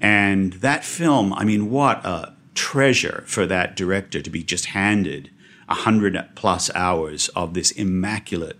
And 0.00 0.52
that 0.54 0.84
film, 0.84 1.32
I 1.32 1.44
mean, 1.44 1.70
what 1.70 2.04
a 2.04 2.34
treasure 2.54 3.24
for 3.26 3.46
that 3.46 3.74
director 3.74 4.22
to 4.22 4.30
be 4.30 4.42
just 4.42 4.66
handed 4.66 5.30
a 5.68 5.74
hundred 5.74 6.16
plus 6.36 6.70
hours 6.74 7.28
of 7.30 7.54
this 7.54 7.72
immaculate, 7.72 8.58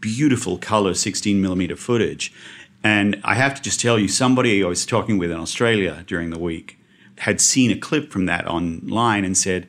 beautiful 0.00 0.58
color 0.58 0.94
16 0.94 1.40
millimeter 1.40 1.76
footage. 1.76 2.32
And 2.82 3.20
I 3.22 3.34
have 3.34 3.54
to 3.54 3.62
just 3.62 3.80
tell 3.80 3.98
you, 3.98 4.08
somebody 4.08 4.64
I 4.64 4.66
was 4.66 4.86
talking 4.86 5.18
with 5.18 5.30
in 5.30 5.38
Australia 5.38 6.04
during 6.06 6.30
the 6.30 6.38
week 6.38 6.78
had 7.18 7.40
seen 7.40 7.70
a 7.70 7.76
clip 7.76 8.10
from 8.10 8.26
that 8.26 8.46
online 8.46 9.24
and 9.24 9.36
said, 9.36 9.68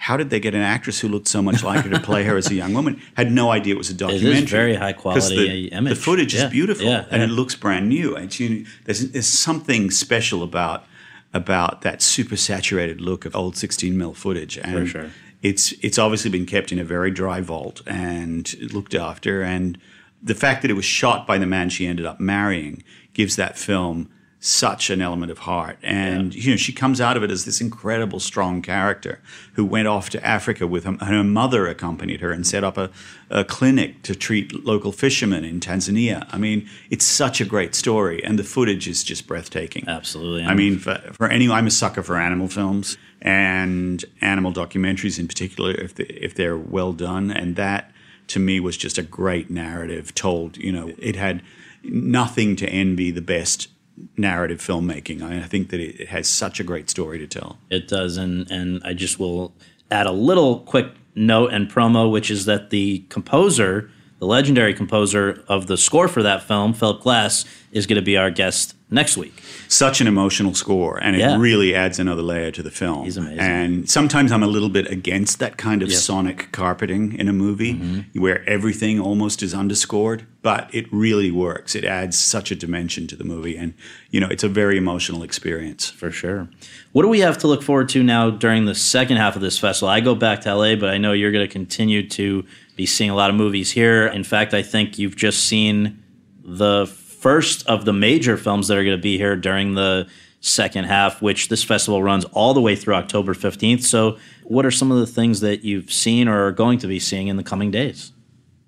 how 0.00 0.16
did 0.16 0.30
they 0.30 0.40
get 0.40 0.54
an 0.54 0.62
actress 0.62 0.98
who 0.98 1.08
looked 1.08 1.28
so 1.28 1.42
much 1.42 1.62
like 1.62 1.84
her 1.84 1.90
to 1.90 2.00
play 2.00 2.24
her 2.24 2.38
as 2.38 2.50
a 2.50 2.54
young 2.54 2.72
woman? 2.72 2.98
Had 3.18 3.30
no 3.30 3.50
idea 3.50 3.74
it 3.74 3.76
was 3.76 3.90
a 3.90 3.94
documentary. 3.94 4.30
It 4.30 4.44
is 4.44 4.50
very 4.50 4.74
high 4.74 4.94
quality 4.94 5.36
uh, 5.36 5.52
the, 5.52 5.68
image. 5.74 5.94
The 5.94 6.00
footage 6.00 6.34
yeah. 6.34 6.46
is 6.46 6.50
beautiful 6.50 6.86
yeah, 6.86 7.04
and 7.10 7.20
yeah. 7.20 7.28
it 7.28 7.30
looks 7.30 7.54
brand 7.54 7.90
new. 7.90 8.16
And 8.16 8.40
you, 8.40 8.64
there's, 8.86 9.10
there's 9.10 9.26
something 9.26 9.90
special 9.90 10.42
about 10.42 10.86
about 11.34 11.82
that 11.82 12.00
super 12.00 12.34
saturated 12.34 13.02
look 13.02 13.26
of 13.26 13.36
old 13.36 13.58
16 13.58 13.96
mil 13.96 14.14
footage. 14.14 14.56
And 14.56 14.72
For 14.72 14.86
sure. 14.86 15.10
It's 15.42 15.72
it's 15.82 15.98
obviously 15.98 16.30
been 16.30 16.46
kept 16.46 16.72
in 16.72 16.78
a 16.78 16.84
very 16.84 17.10
dry 17.10 17.42
vault 17.42 17.82
and 17.86 18.72
looked 18.72 18.94
after. 18.94 19.42
And 19.42 19.78
the 20.22 20.34
fact 20.34 20.62
that 20.62 20.70
it 20.70 20.74
was 20.74 20.86
shot 20.86 21.26
by 21.26 21.36
the 21.36 21.46
man 21.46 21.68
she 21.68 21.86
ended 21.86 22.06
up 22.06 22.18
marrying 22.18 22.82
gives 23.12 23.36
that 23.36 23.58
film 23.58 24.08
such 24.42 24.88
an 24.88 25.02
element 25.02 25.30
of 25.30 25.40
heart. 25.40 25.78
And 25.82 26.34
yeah. 26.34 26.42
you 26.42 26.50
know, 26.52 26.56
she 26.56 26.72
comes 26.72 26.98
out 26.98 27.18
of 27.18 27.22
it 27.22 27.30
as 27.30 27.44
this 27.44 27.60
incredible, 27.60 28.18
strong 28.18 28.62
character 28.62 29.20
who 29.52 29.66
went 29.66 29.86
off 29.86 30.08
to 30.10 30.26
Africa 30.26 30.66
with 30.66 30.84
her, 30.84 30.96
her 31.04 31.22
mother 31.22 31.66
accompanied 31.66 32.22
her 32.22 32.32
and 32.32 32.46
set 32.46 32.64
up 32.64 32.78
a, 32.78 32.90
a, 33.28 33.44
clinic 33.44 34.02
to 34.02 34.14
treat 34.14 34.64
local 34.64 34.92
fishermen 34.92 35.44
in 35.44 35.60
Tanzania. 35.60 36.26
I 36.32 36.38
mean, 36.38 36.66
it's 36.88 37.04
such 37.04 37.42
a 37.42 37.44
great 37.44 37.74
story, 37.74 38.24
and 38.24 38.38
the 38.38 38.44
footage 38.44 38.88
is 38.88 39.04
just 39.04 39.26
breathtaking. 39.26 39.86
Absolutely. 39.86 40.44
I 40.44 40.54
mean, 40.54 40.78
for, 40.78 40.94
for 41.12 41.28
anyone, 41.28 41.58
I'm 41.58 41.66
a 41.66 41.70
sucker 41.70 42.02
for 42.02 42.16
animal 42.16 42.48
films 42.48 42.96
and 43.20 44.02
animal 44.22 44.54
documentaries 44.54 45.18
in 45.18 45.28
particular, 45.28 45.72
if 45.72 45.94
they, 45.94 46.04
if 46.04 46.34
they're 46.34 46.56
well 46.56 46.94
done, 46.94 47.30
and 47.30 47.56
that 47.56 47.92
to 48.28 48.38
me 48.38 48.58
was 48.58 48.78
just 48.78 48.96
a 48.96 49.02
great 49.02 49.50
narrative 49.50 50.14
told. 50.14 50.56
You 50.56 50.72
know, 50.72 50.92
it 50.96 51.16
had 51.16 51.42
nothing 51.82 52.56
to 52.56 52.66
envy 52.68 53.10
the 53.10 53.20
best 53.20 53.68
narrative 54.16 54.60
filmmaking. 54.60 55.22
I, 55.22 55.46
think 55.46 55.70
that 55.70 55.80
it, 55.80 56.08
has 56.08 56.28
such 56.28 56.60
a 56.60 56.64
great 56.64 56.90
story 56.90 57.18
to 57.18 57.26
tell. 57.26 57.58
It 57.70 57.88
does, 57.88 58.16
and 58.16 58.50
and 58.50 58.80
I 58.84 58.94
just 58.94 59.18
will 59.18 59.52
add 59.90 60.06
a 60.06 60.12
little 60.12 60.60
quick 60.60 60.86
note 61.14 61.52
and 61.52 61.70
promo, 61.70 62.10
which 62.10 62.30
is 62.30 62.44
that 62.46 62.70
the 62.70 63.04
composer, 63.08 63.90
the 64.18 64.26
legendary 64.26 64.74
composer 64.74 65.44
of 65.48 65.66
the 65.66 65.76
score 65.76 66.08
for 66.08 66.22
that 66.22 66.42
film, 66.42 66.72
Philip 66.72 67.02
Glass, 67.02 67.44
is 67.72 67.86
going 67.86 67.96
to 67.96 68.02
be 68.02 68.16
our 68.16 68.30
guest 68.30 68.74
next 68.90 69.16
week. 69.16 69.42
Such 69.68 70.00
an 70.00 70.06
emotional 70.06 70.54
score, 70.54 70.98
and 70.98 71.16
it 71.16 71.38
really 71.38 71.74
adds 71.74 71.98
another 71.98 72.22
layer 72.22 72.50
to 72.50 72.62
the 72.62 72.70
film. 72.70 73.04
He's 73.04 73.16
amazing. 73.16 73.38
And 73.38 73.90
sometimes 73.90 74.32
I'm 74.32 74.42
a 74.42 74.48
little 74.48 74.68
bit 74.68 74.90
against 74.90 75.38
that 75.38 75.56
kind 75.56 75.82
of 75.82 75.90
yep. 75.90 75.98
sonic 75.98 76.50
carpeting 76.52 77.14
in 77.18 77.28
a 77.28 77.32
movie 77.32 77.74
mm-hmm. 77.74 78.20
where 78.20 78.48
everything 78.48 78.98
almost 78.98 79.42
is 79.42 79.54
underscored, 79.54 80.26
but 80.42 80.72
it 80.74 80.92
really 80.92 81.30
works. 81.30 81.74
It 81.74 81.84
adds 81.84 82.18
such 82.18 82.50
a 82.50 82.56
dimension 82.56 83.06
to 83.08 83.16
the 83.16 83.24
movie, 83.24 83.56
and 83.56 83.74
you 84.10 84.20
know, 84.20 84.28
it's 84.28 84.42
a 84.42 84.48
very 84.48 84.76
emotional 84.76 85.22
experience. 85.22 85.88
For 85.88 86.10
sure. 86.10 86.48
What 86.92 87.02
do 87.02 87.08
we 87.08 87.20
have 87.20 87.38
to 87.38 87.46
look 87.46 87.62
forward 87.62 87.88
to 87.90 88.02
now 88.02 88.30
during 88.30 88.64
the 88.64 88.74
second 88.74 89.18
half 89.18 89.36
of 89.36 89.42
this 89.42 89.58
festival? 89.58 89.88
I 89.88 90.00
go 90.00 90.14
back 90.16 90.40
to 90.42 90.54
LA, 90.54 90.74
but 90.74 90.90
I 90.90 90.98
know 90.98 91.12
you're 91.12 91.32
going 91.32 91.46
to 91.46 91.52
continue 91.52 92.08
to 92.08 92.44
be 92.74 92.86
seeing 92.86 93.10
a 93.10 93.14
lot 93.14 93.30
of 93.30 93.36
movies 93.36 93.70
here. 93.70 94.06
In 94.06 94.24
fact, 94.24 94.52
I 94.54 94.62
think 94.62 94.98
you've 94.98 95.16
just 95.16 95.44
seen 95.44 96.02
the 96.42 96.86
first 97.20 97.66
of 97.66 97.84
the 97.84 97.92
major 97.92 98.36
films 98.36 98.68
that 98.68 98.78
are 98.78 98.84
going 98.84 98.96
to 98.96 99.02
be 99.02 99.18
here 99.18 99.36
during 99.36 99.74
the 99.74 100.08
second 100.40 100.84
half, 100.84 101.20
which 101.20 101.48
this 101.48 101.62
festival 101.62 102.02
runs 102.02 102.24
all 102.26 102.54
the 102.54 102.60
way 102.60 102.74
through 102.74 102.94
October 102.94 103.34
15th. 103.34 103.82
So, 103.82 104.18
what 104.44 104.64
are 104.64 104.70
some 104.70 104.90
of 104.90 104.98
the 104.98 105.06
things 105.06 105.40
that 105.40 105.62
you've 105.62 105.92
seen 105.92 106.28
or 106.28 106.46
are 106.46 106.52
going 106.52 106.78
to 106.78 106.86
be 106.86 106.98
seeing 106.98 107.28
in 107.28 107.36
the 107.36 107.42
coming 107.42 107.70
days? 107.70 108.12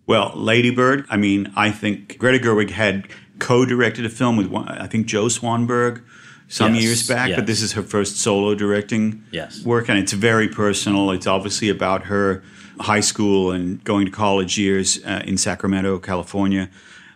Well, 0.07 0.33
Ladybird, 0.35 1.07
I 1.09 1.17
mean, 1.17 1.51
I 1.57 1.71
think 1.71 2.19
Greta 2.19 2.38
Gerwig 2.45 2.71
had 2.71 3.09
co 3.38 3.65
directed 3.65 4.05
a 4.05 4.11
film 4.11 4.37
with, 4.37 4.53
I 4.55 4.87
think, 4.87 5.07
Joe 5.07 5.27
Swanberg 5.27 6.03
some 6.49 6.75
yes, 6.75 6.85
years 6.85 7.09
back, 7.09 7.31
yes. 7.31 7.38
but 7.38 7.47
this 7.47 7.62
is 7.62 7.73
her 7.73 7.83
first 7.83 8.19
solo 8.19 8.55
directing 8.55 9.25
yes. 9.31 9.65
work, 9.65 9.88
and 9.88 9.99
it's 9.99 10.12
very 10.12 10.49
personal. 10.49 11.11
It's 11.11 11.27
obviously 11.27 11.71
about 11.71 12.05
her 12.05 12.43
high 12.79 13.01
school 13.01 13.53
and 13.53 13.83
going 13.85 14.05
to 14.05 14.12
college 14.12 14.59
years 14.59 15.03
uh, 15.05 15.23
in 15.25 15.38
Sacramento, 15.38 15.99
California. 15.99 16.69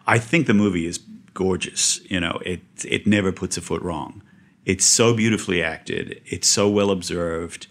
I 0.06 0.18
think 0.18 0.46
the 0.46 0.54
movie 0.54 0.86
is 0.86 1.00
gorgeous. 1.36 2.00
You 2.10 2.18
know, 2.18 2.40
it 2.44 2.62
it 2.84 3.06
never 3.06 3.30
puts 3.30 3.56
a 3.56 3.60
foot 3.60 3.82
wrong. 3.82 4.22
It's 4.64 4.84
so 4.84 5.14
beautifully 5.14 5.62
acted. 5.62 6.20
It's 6.26 6.48
so 6.48 6.68
well 6.68 6.90
observed. 6.90 7.68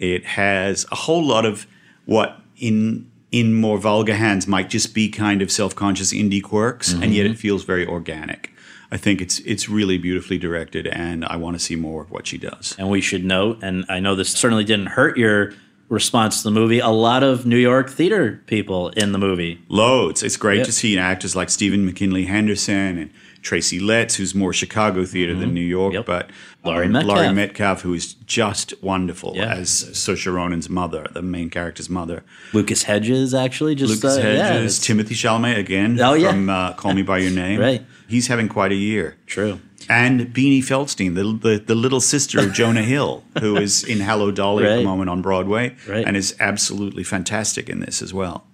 It 0.00 0.24
has 0.24 0.84
a 0.90 0.96
whole 0.96 1.24
lot 1.24 1.44
of 1.44 1.66
what 2.06 2.40
in 2.56 3.10
in 3.30 3.54
more 3.54 3.78
vulgar 3.78 4.14
hands 4.14 4.46
might 4.46 4.68
just 4.68 4.94
be 4.94 5.08
kind 5.08 5.40
of 5.40 5.50
self-conscious 5.50 6.12
indie 6.12 6.42
quirks, 6.42 6.92
mm-hmm. 6.92 7.02
and 7.04 7.14
yet 7.14 7.26
it 7.26 7.38
feels 7.38 7.64
very 7.64 7.86
organic. 7.86 8.50
I 8.90 8.96
think 8.96 9.20
it's 9.20 9.38
it's 9.40 9.68
really 9.68 9.98
beautifully 9.98 10.38
directed, 10.38 10.86
and 10.86 11.24
I 11.24 11.36
want 11.36 11.56
to 11.56 11.60
see 11.60 11.76
more 11.76 12.02
of 12.02 12.10
what 12.10 12.26
she 12.26 12.38
does. 12.38 12.74
And 12.78 12.90
we 12.90 13.00
should 13.00 13.24
note, 13.24 13.62
and 13.62 13.84
I 13.88 14.00
know 14.00 14.14
this 14.14 14.30
certainly 14.30 14.64
didn't 14.64 14.88
hurt 14.88 15.16
your 15.16 15.54
response 15.92 16.38
to 16.38 16.44
the 16.44 16.50
movie. 16.50 16.78
A 16.78 16.88
lot 16.88 17.22
of 17.22 17.44
New 17.44 17.58
York 17.58 17.90
theater 17.90 18.42
people 18.46 18.88
in 18.90 19.12
the 19.12 19.18
movie. 19.18 19.62
Loads. 19.68 20.22
It's 20.22 20.38
great 20.38 20.64
to 20.64 20.72
see 20.72 20.96
actors 20.98 21.36
like 21.36 21.50
Stephen 21.50 21.84
McKinley 21.84 22.24
Henderson 22.24 22.98
and 22.98 23.10
Tracy 23.42 23.80
Letts, 23.80 24.14
who's 24.14 24.34
more 24.34 24.52
Chicago 24.52 25.04
theater 25.04 25.32
mm-hmm. 25.32 25.40
than 25.40 25.54
New 25.54 25.60
York, 25.60 25.94
yep. 25.94 26.06
but 26.06 26.30
Laurie 26.64 26.86
um, 26.86 26.92
Metcalf. 26.92 27.16
Laurie 27.16 27.32
Metcalf, 27.32 27.80
who 27.82 27.92
is 27.92 28.14
just 28.14 28.72
wonderful 28.82 29.32
yeah. 29.34 29.52
as 29.52 29.68
Saoirse 29.70 30.32
Ronan's 30.32 30.68
mother, 30.68 31.06
the 31.12 31.22
main 31.22 31.50
character's 31.50 31.90
mother. 31.90 32.22
Lucas 32.52 32.84
Hedges, 32.84 33.34
actually, 33.34 33.74
just 33.74 33.92
Lucas 34.02 34.16
uh, 34.16 34.22
Hedges, 34.22 34.88
yeah, 34.88 34.94
Timothée 34.94 35.08
Chalamet 35.08 35.58
again 35.58 36.00
oh, 36.00 36.14
yeah. 36.14 36.30
from 36.30 36.48
uh, 36.48 36.72
Call 36.74 36.94
Me 36.94 37.02
by 37.02 37.18
Your 37.18 37.30
Name. 37.42 37.60
right, 37.60 37.82
he's 38.08 38.28
having 38.28 38.48
quite 38.48 38.72
a 38.72 38.76
year. 38.76 39.16
True. 39.26 39.60
And 39.88 40.32
Beanie 40.32 40.60
Feldstein, 40.60 41.16
the, 41.16 41.48
the, 41.48 41.58
the 41.58 41.74
little 41.74 42.00
sister 42.00 42.38
of 42.38 42.52
Jonah 42.52 42.82
Hill, 42.82 43.24
who 43.40 43.56
is 43.56 43.82
in 43.82 43.98
Hello 43.98 44.30
Dolly 44.30 44.62
right. 44.62 44.72
at 44.72 44.76
the 44.76 44.84
moment 44.84 45.10
on 45.10 45.22
Broadway, 45.22 45.76
right. 45.88 46.06
and 46.06 46.16
is 46.16 46.36
absolutely 46.38 47.02
fantastic 47.02 47.68
in 47.68 47.80
this 47.80 48.00
as 48.00 48.14
well. 48.14 48.46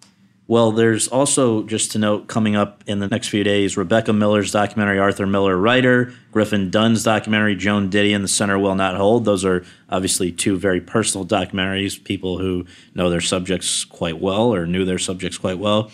Well, 0.48 0.72
there's 0.72 1.08
also, 1.08 1.62
just 1.62 1.92
to 1.92 1.98
note, 1.98 2.26
coming 2.26 2.56
up 2.56 2.82
in 2.87 3.00
the 3.00 3.06
next 3.06 3.28
few 3.28 3.44
days, 3.44 3.76
Rebecca 3.76 4.14
Miller's 4.14 4.50
documentary, 4.50 4.98
Arthur 4.98 5.26
Miller 5.26 5.58
Writer, 5.58 6.14
Griffin 6.32 6.70
Dunne's 6.70 7.02
documentary, 7.02 7.54
Joan 7.54 7.90
Didion, 7.90 8.22
The 8.22 8.28
Center 8.28 8.58
Will 8.58 8.74
Not 8.74 8.96
Hold. 8.96 9.26
Those 9.26 9.44
are 9.44 9.62
obviously 9.90 10.32
two 10.32 10.56
very 10.56 10.80
personal 10.80 11.26
documentaries, 11.26 12.02
people 12.02 12.38
who 12.38 12.64
know 12.94 13.11
their 13.11 13.20
subjects 13.20 13.84
quite 13.84 14.20
well 14.20 14.54
or 14.54 14.66
knew 14.66 14.87
their 14.87 14.98
subjects 14.98 15.37
quite 15.37 15.58
well. 15.58 15.90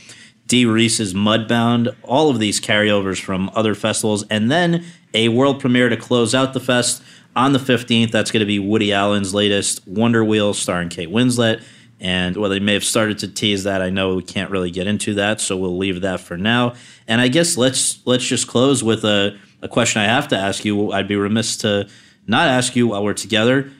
Dee 0.47 0.67
Rees's 0.67 1.15
Mudbound, 1.15 1.93
all 2.05 2.31
of 2.31 2.39
these 2.39 2.61
carryovers 2.61 3.21
from 3.21 3.51
other 3.57 3.75
festivals, 3.75 4.23
and 4.31 4.53
then 4.53 4.85
a 5.15 5.31
world 5.31 5.59
premiere 5.59 5.89
to 5.89 5.97
close 5.97 6.33
out 6.33 6.53
the 6.53 6.61
fest 6.61 7.03
on 7.35 7.55
the 7.55 7.59
15th. 7.59 8.13
That's 8.13 8.31
going 8.31 8.41
to 8.41 8.47
be 8.47 8.61
Woody 8.61 8.93
Allen's 8.93 9.35
latest 9.35 9.85
Wonder 9.89 10.25
Wheel 10.25 10.55
starring 10.55 10.91
Kate 10.91 11.09
Winslet. 11.09 11.61
And 12.01 12.37
well, 12.37 12.51
they 12.51 12.61
may 12.61 12.75
have 12.75 12.85
started 12.85 13.19
to 13.21 13.29
tease 13.29 13.65
that. 13.65 13.81
I 13.81 13.91
know 13.91 14.17
we 14.17 14.23
can't 14.23 14.51
really 14.51 14.71
get 14.71 14.87
into 14.87 15.15
that, 15.15 15.41
so 15.41 15.57
we'll 15.57 15.79
leave 15.79 16.01
that 16.03 16.21
for 16.21 16.37
now. 16.37 16.75
And 17.07 17.21
I 17.21 17.29
guess 17.29 17.57
let's 17.57 18.05
let's 18.07 18.25
just 18.25 18.47
close 18.47 18.83
with 18.83 19.05
a, 19.05 19.39
a 19.63 19.69
question 19.69 20.03
I 20.03 20.07
have 20.07 20.29
to 20.29 20.37
ask 20.37 20.65
you. 20.65 20.93
I'd 20.93 21.09
be 21.09 21.17
remiss 21.17 21.57
to 21.59 21.89
not 22.27 22.49
ask 22.49 22.75
you 22.75 22.89
while 22.89 23.05
we're 23.05 23.15
together. 23.15 23.71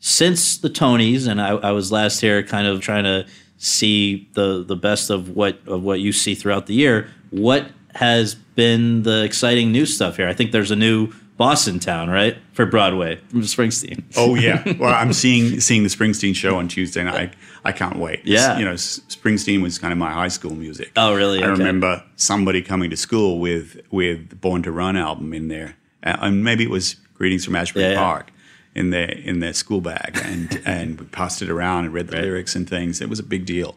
Since 0.00 0.58
the 0.58 0.70
Tonys, 0.70 1.26
and 1.26 1.40
I, 1.40 1.48
I 1.48 1.72
was 1.72 1.90
last 1.90 2.20
here 2.20 2.42
kind 2.44 2.66
of 2.66 2.80
trying 2.80 3.04
to 3.04 3.26
see 3.56 4.30
the 4.34 4.64
the 4.64 4.76
best 4.76 5.10
of 5.10 5.30
what 5.30 5.58
of 5.66 5.82
what 5.82 6.00
you 6.00 6.12
see 6.12 6.34
throughout 6.34 6.66
the 6.66 6.74
year. 6.74 7.10
What 7.30 7.70
has 7.94 8.34
been 8.34 9.02
the 9.02 9.24
exciting 9.24 9.72
new 9.72 9.84
stuff 9.84 10.16
here? 10.16 10.28
I 10.28 10.32
think 10.32 10.52
there's 10.52 10.70
a 10.70 10.76
new 10.76 11.12
Boston 11.38 11.78
Town, 11.78 12.10
right, 12.10 12.36
for 12.52 12.66
Broadway 12.66 13.16
from 13.30 13.42
Springsteen. 13.42 14.02
oh 14.16 14.34
yeah, 14.34 14.62
well 14.76 14.92
I'm 14.92 15.12
seeing 15.14 15.60
seeing 15.60 15.84
the 15.84 15.88
Springsteen 15.88 16.34
show 16.34 16.56
on 16.56 16.66
Tuesday 16.66 17.04
night. 17.04 17.32
I, 17.64 17.68
I 17.68 17.72
can't 17.72 17.96
wait. 17.96 18.22
Yeah, 18.24 18.58
you 18.58 18.64
know, 18.64 18.74
Springsteen 18.74 19.62
was 19.62 19.78
kind 19.78 19.92
of 19.92 19.98
my 19.98 20.10
high 20.10 20.28
school 20.28 20.54
music. 20.54 20.90
Oh 20.96 21.14
really? 21.14 21.42
I 21.42 21.46
okay. 21.46 21.58
remember 21.58 22.04
somebody 22.16 22.60
coming 22.60 22.90
to 22.90 22.96
school 22.96 23.38
with 23.38 23.80
with 23.92 24.40
Born 24.40 24.64
to 24.64 24.72
Run 24.72 24.96
album 24.96 25.32
in 25.32 25.46
there, 25.46 25.76
uh, 26.02 26.16
and 26.20 26.42
maybe 26.42 26.64
it 26.64 26.70
was 26.70 26.96
Greetings 27.14 27.44
from 27.44 27.54
Asbury 27.54 27.86
yeah, 27.86 27.94
Park. 27.94 28.26
Yeah. 28.26 28.34
In 28.74 28.90
their 28.90 29.10
in 29.10 29.38
their 29.38 29.54
school 29.54 29.80
bag, 29.80 30.20
and 30.24 30.60
and 30.66 31.00
we 31.00 31.06
passed 31.06 31.40
it 31.40 31.50
around 31.50 31.86
and 31.86 31.94
read 31.94 32.08
the 32.08 32.16
right. 32.16 32.24
lyrics 32.24 32.54
and 32.56 32.68
things. 32.68 33.00
It 33.00 33.08
was 33.08 33.18
a 33.20 33.24
big 33.24 33.46
deal, 33.46 33.76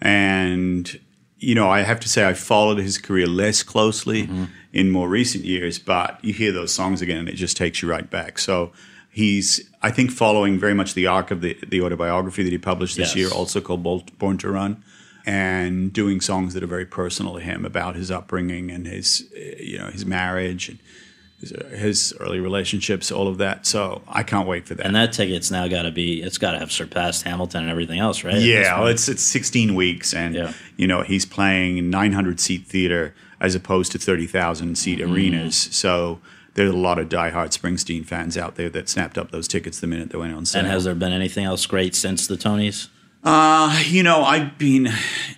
and 0.00 0.98
you 1.38 1.54
know, 1.54 1.68
I 1.68 1.80
have 1.80 2.00
to 2.00 2.08
say 2.08 2.26
I 2.26 2.34
followed 2.34 2.78
his 2.78 2.98
career 2.98 3.26
less 3.26 3.62
closely 3.62 4.24
mm-hmm. 4.24 4.44
In 4.72 4.90
more 4.90 5.08
recent 5.08 5.44
years, 5.44 5.78
but 5.78 6.18
you 6.24 6.32
hear 6.32 6.52
those 6.52 6.72
songs 6.72 7.02
again 7.02 7.18
and 7.18 7.28
it 7.28 7.34
just 7.34 7.56
takes 7.56 7.82
you 7.82 7.90
right 7.90 8.08
back. 8.08 8.38
So 8.38 8.72
he's, 9.10 9.68
I 9.82 9.90
think, 9.90 10.10
following 10.10 10.58
very 10.58 10.74
much 10.74 10.94
the 10.94 11.06
arc 11.06 11.30
of 11.30 11.42
the, 11.42 11.56
the 11.66 11.82
autobiography 11.82 12.42
that 12.42 12.50
he 12.50 12.58
published 12.58 12.96
this 12.96 13.14
yes. 13.14 13.16
year, 13.16 13.28
also 13.30 13.60
called 13.60 13.82
Born 14.18 14.38
to 14.38 14.50
Run, 14.50 14.82
and 15.26 15.92
doing 15.92 16.20
songs 16.20 16.54
that 16.54 16.62
are 16.62 16.68
very 16.68 16.86
personal 16.86 17.34
to 17.34 17.40
him 17.40 17.64
about 17.64 17.94
his 17.94 18.10
upbringing 18.10 18.70
and 18.70 18.86
his, 18.86 19.30
eh, 19.36 19.54
you 19.60 19.78
know, 19.78 19.88
his 19.88 20.06
marriage 20.06 20.70
and 20.70 20.78
uh, 21.54 21.68
his 21.76 22.14
early 22.18 22.40
relationships, 22.40 23.12
all 23.12 23.28
of 23.28 23.38
that. 23.38 23.66
So 23.66 24.00
I 24.08 24.22
can't 24.22 24.48
wait 24.48 24.66
for 24.66 24.74
that. 24.74 24.86
And 24.86 24.96
that 24.96 25.12
ticket's 25.12 25.50
now 25.50 25.68
got 25.68 25.82
to 25.82 25.90
be, 25.90 26.22
it's 26.22 26.38
got 26.38 26.52
to 26.52 26.58
have 26.58 26.72
surpassed 26.72 27.24
Hamilton 27.24 27.62
and 27.62 27.70
everything 27.70 28.00
else, 28.00 28.24
right? 28.24 28.40
Yeah, 28.40 28.78
well, 28.78 28.88
it's 28.88 29.08
it's 29.08 29.22
16 29.22 29.74
weeks, 29.74 30.14
and 30.14 30.34
yeah. 30.34 30.52
you 30.76 30.86
know 30.86 31.02
he's 31.02 31.26
playing 31.26 31.90
900 31.90 32.40
seat 32.40 32.66
theater 32.66 33.14
as 33.42 33.56
opposed 33.56 33.92
to 33.92 33.98
30,000 33.98 34.78
seat 34.78 35.00
mm-hmm. 35.00 35.12
arenas. 35.12 35.56
So 35.72 36.20
there's 36.54 36.70
a 36.70 36.76
lot 36.76 36.98
of 36.98 37.08
diehard 37.08 37.48
Springsteen 37.48 38.06
fans 38.06 38.38
out 38.38 38.54
there 38.54 38.70
that 38.70 38.88
snapped 38.88 39.18
up 39.18 39.32
those 39.32 39.48
tickets 39.48 39.80
the 39.80 39.88
minute 39.88 40.10
they 40.10 40.18
went 40.18 40.32
on 40.32 40.46
sale. 40.46 40.60
And 40.60 40.68
has 40.70 40.84
there 40.84 40.94
been 40.94 41.12
anything 41.12 41.44
else 41.44 41.66
great 41.66 41.94
since 41.94 42.26
the 42.26 42.36
Tonys? 42.36 42.88
Uh, 43.24 43.82
you 43.86 44.02
know, 44.02 44.22
I've 44.22 44.58
been 44.58 44.88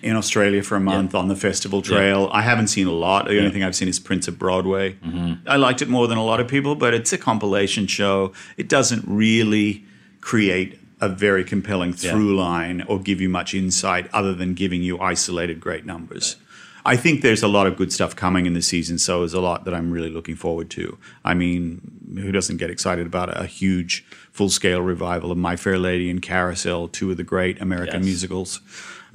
in 0.01 0.15
Australia 0.15 0.63
for 0.63 0.75
a 0.75 0.79
month 0.79 1.13
yeah. 1.13 1.19
on 1.19 1.27
the 1.27 1.35
festival 1.35 1.81
trail. 1.81 2.21
Yeah. 2.23 2.37
I 2.37 2.41
haven't 2.41 2.67
seen 2.67 2.87
a 2.87 2.91
lot. 2.91 3.25
The 3.25 3.33
yeah. 3.33 3.39
only 3.41 3.51
thing 3.51 3.63
I've 3.63 3.75
seen 3.75 3.87
is 3.87 3.99
Prince 3.99 4.27
of 4.27 4.39
Broadway. 4.39 4.93
Mm-hmm. 4.93 5.47
I 5.47 5.57
liked 5.57 5.81
it 5.81 5.89
more 5.89 6.07
than 6.07 6.17
a 6.17 6.23
lot 6.23 6.39
of 6.39 6.47
people, 6.47 6.75
but 6.75 6.93
it's 6.93 7.11
a 7.13 7.17
compilation 7.17 7.85
show. 7.85 8.33
It 8.57 8.69
doesn't 8.69 9.03
really 9.07 9.83
create 10.21 10.79
a 11.01 11.09
very 11.09 11.43
compelling 11.43 11.93
through 11.93 12.35
line 12.35 12.81
or 12.83 12.99
give 12.99 13.21
you 13.21 13.29
much 13.29 13.53
insight 13.53 14.09
other 14.13 14.33
than 14.33 14.53
giving 14.53 14.81
you 14.81 14.99
isolated 14.99 15.59
great 15.59 15.85
numbers. 15.85 16.37
I 16.85 16.95
think 16.95 17.21
there's 17.21 17.41
a 17.41 17.47
lot 17.47 17.65
of 17.65 17.75
good 17.75 17.91
stuff 17.91 18.15
coming 18.15 18.45
in 18.45 18.53
the 18.53 18.61
season, 18.61 18.99
so 18.99 19.19
there's 19.19 19.33
a 19.33 19.41
lot 19.41 19.65
that 19.65 19.73
I'm 19.73 19.89
really 19.89 20.11
looking 20.11 20.35
forward 20.35 20.69
to. 20.71 20.97
I 21.23 21.33
mean, 21.33 21.81
who 22.15 22.31
doesn't 22.31 22.57
get 22.57 22.69
excited 22.69 23.07
about 23.07 23.35
a 23.35 23.47
huge 23.47 24.05
full 24.31 24.49
scale 24.49 24.81
revival 24.81 25.31
of 25.31 25.37
My 25.37 25.55
Fair 25.55 25.79
Lady 25.79 26.11
and 26.11 26.21
Carousel, 26.21 26.89
two 26.89 27.09
of 27.09 27.17
the 27.17 27.23
great 27.23 27.59
American 27.59 28.01
yes. 28.01 28.05
musicals? 28.05 28.61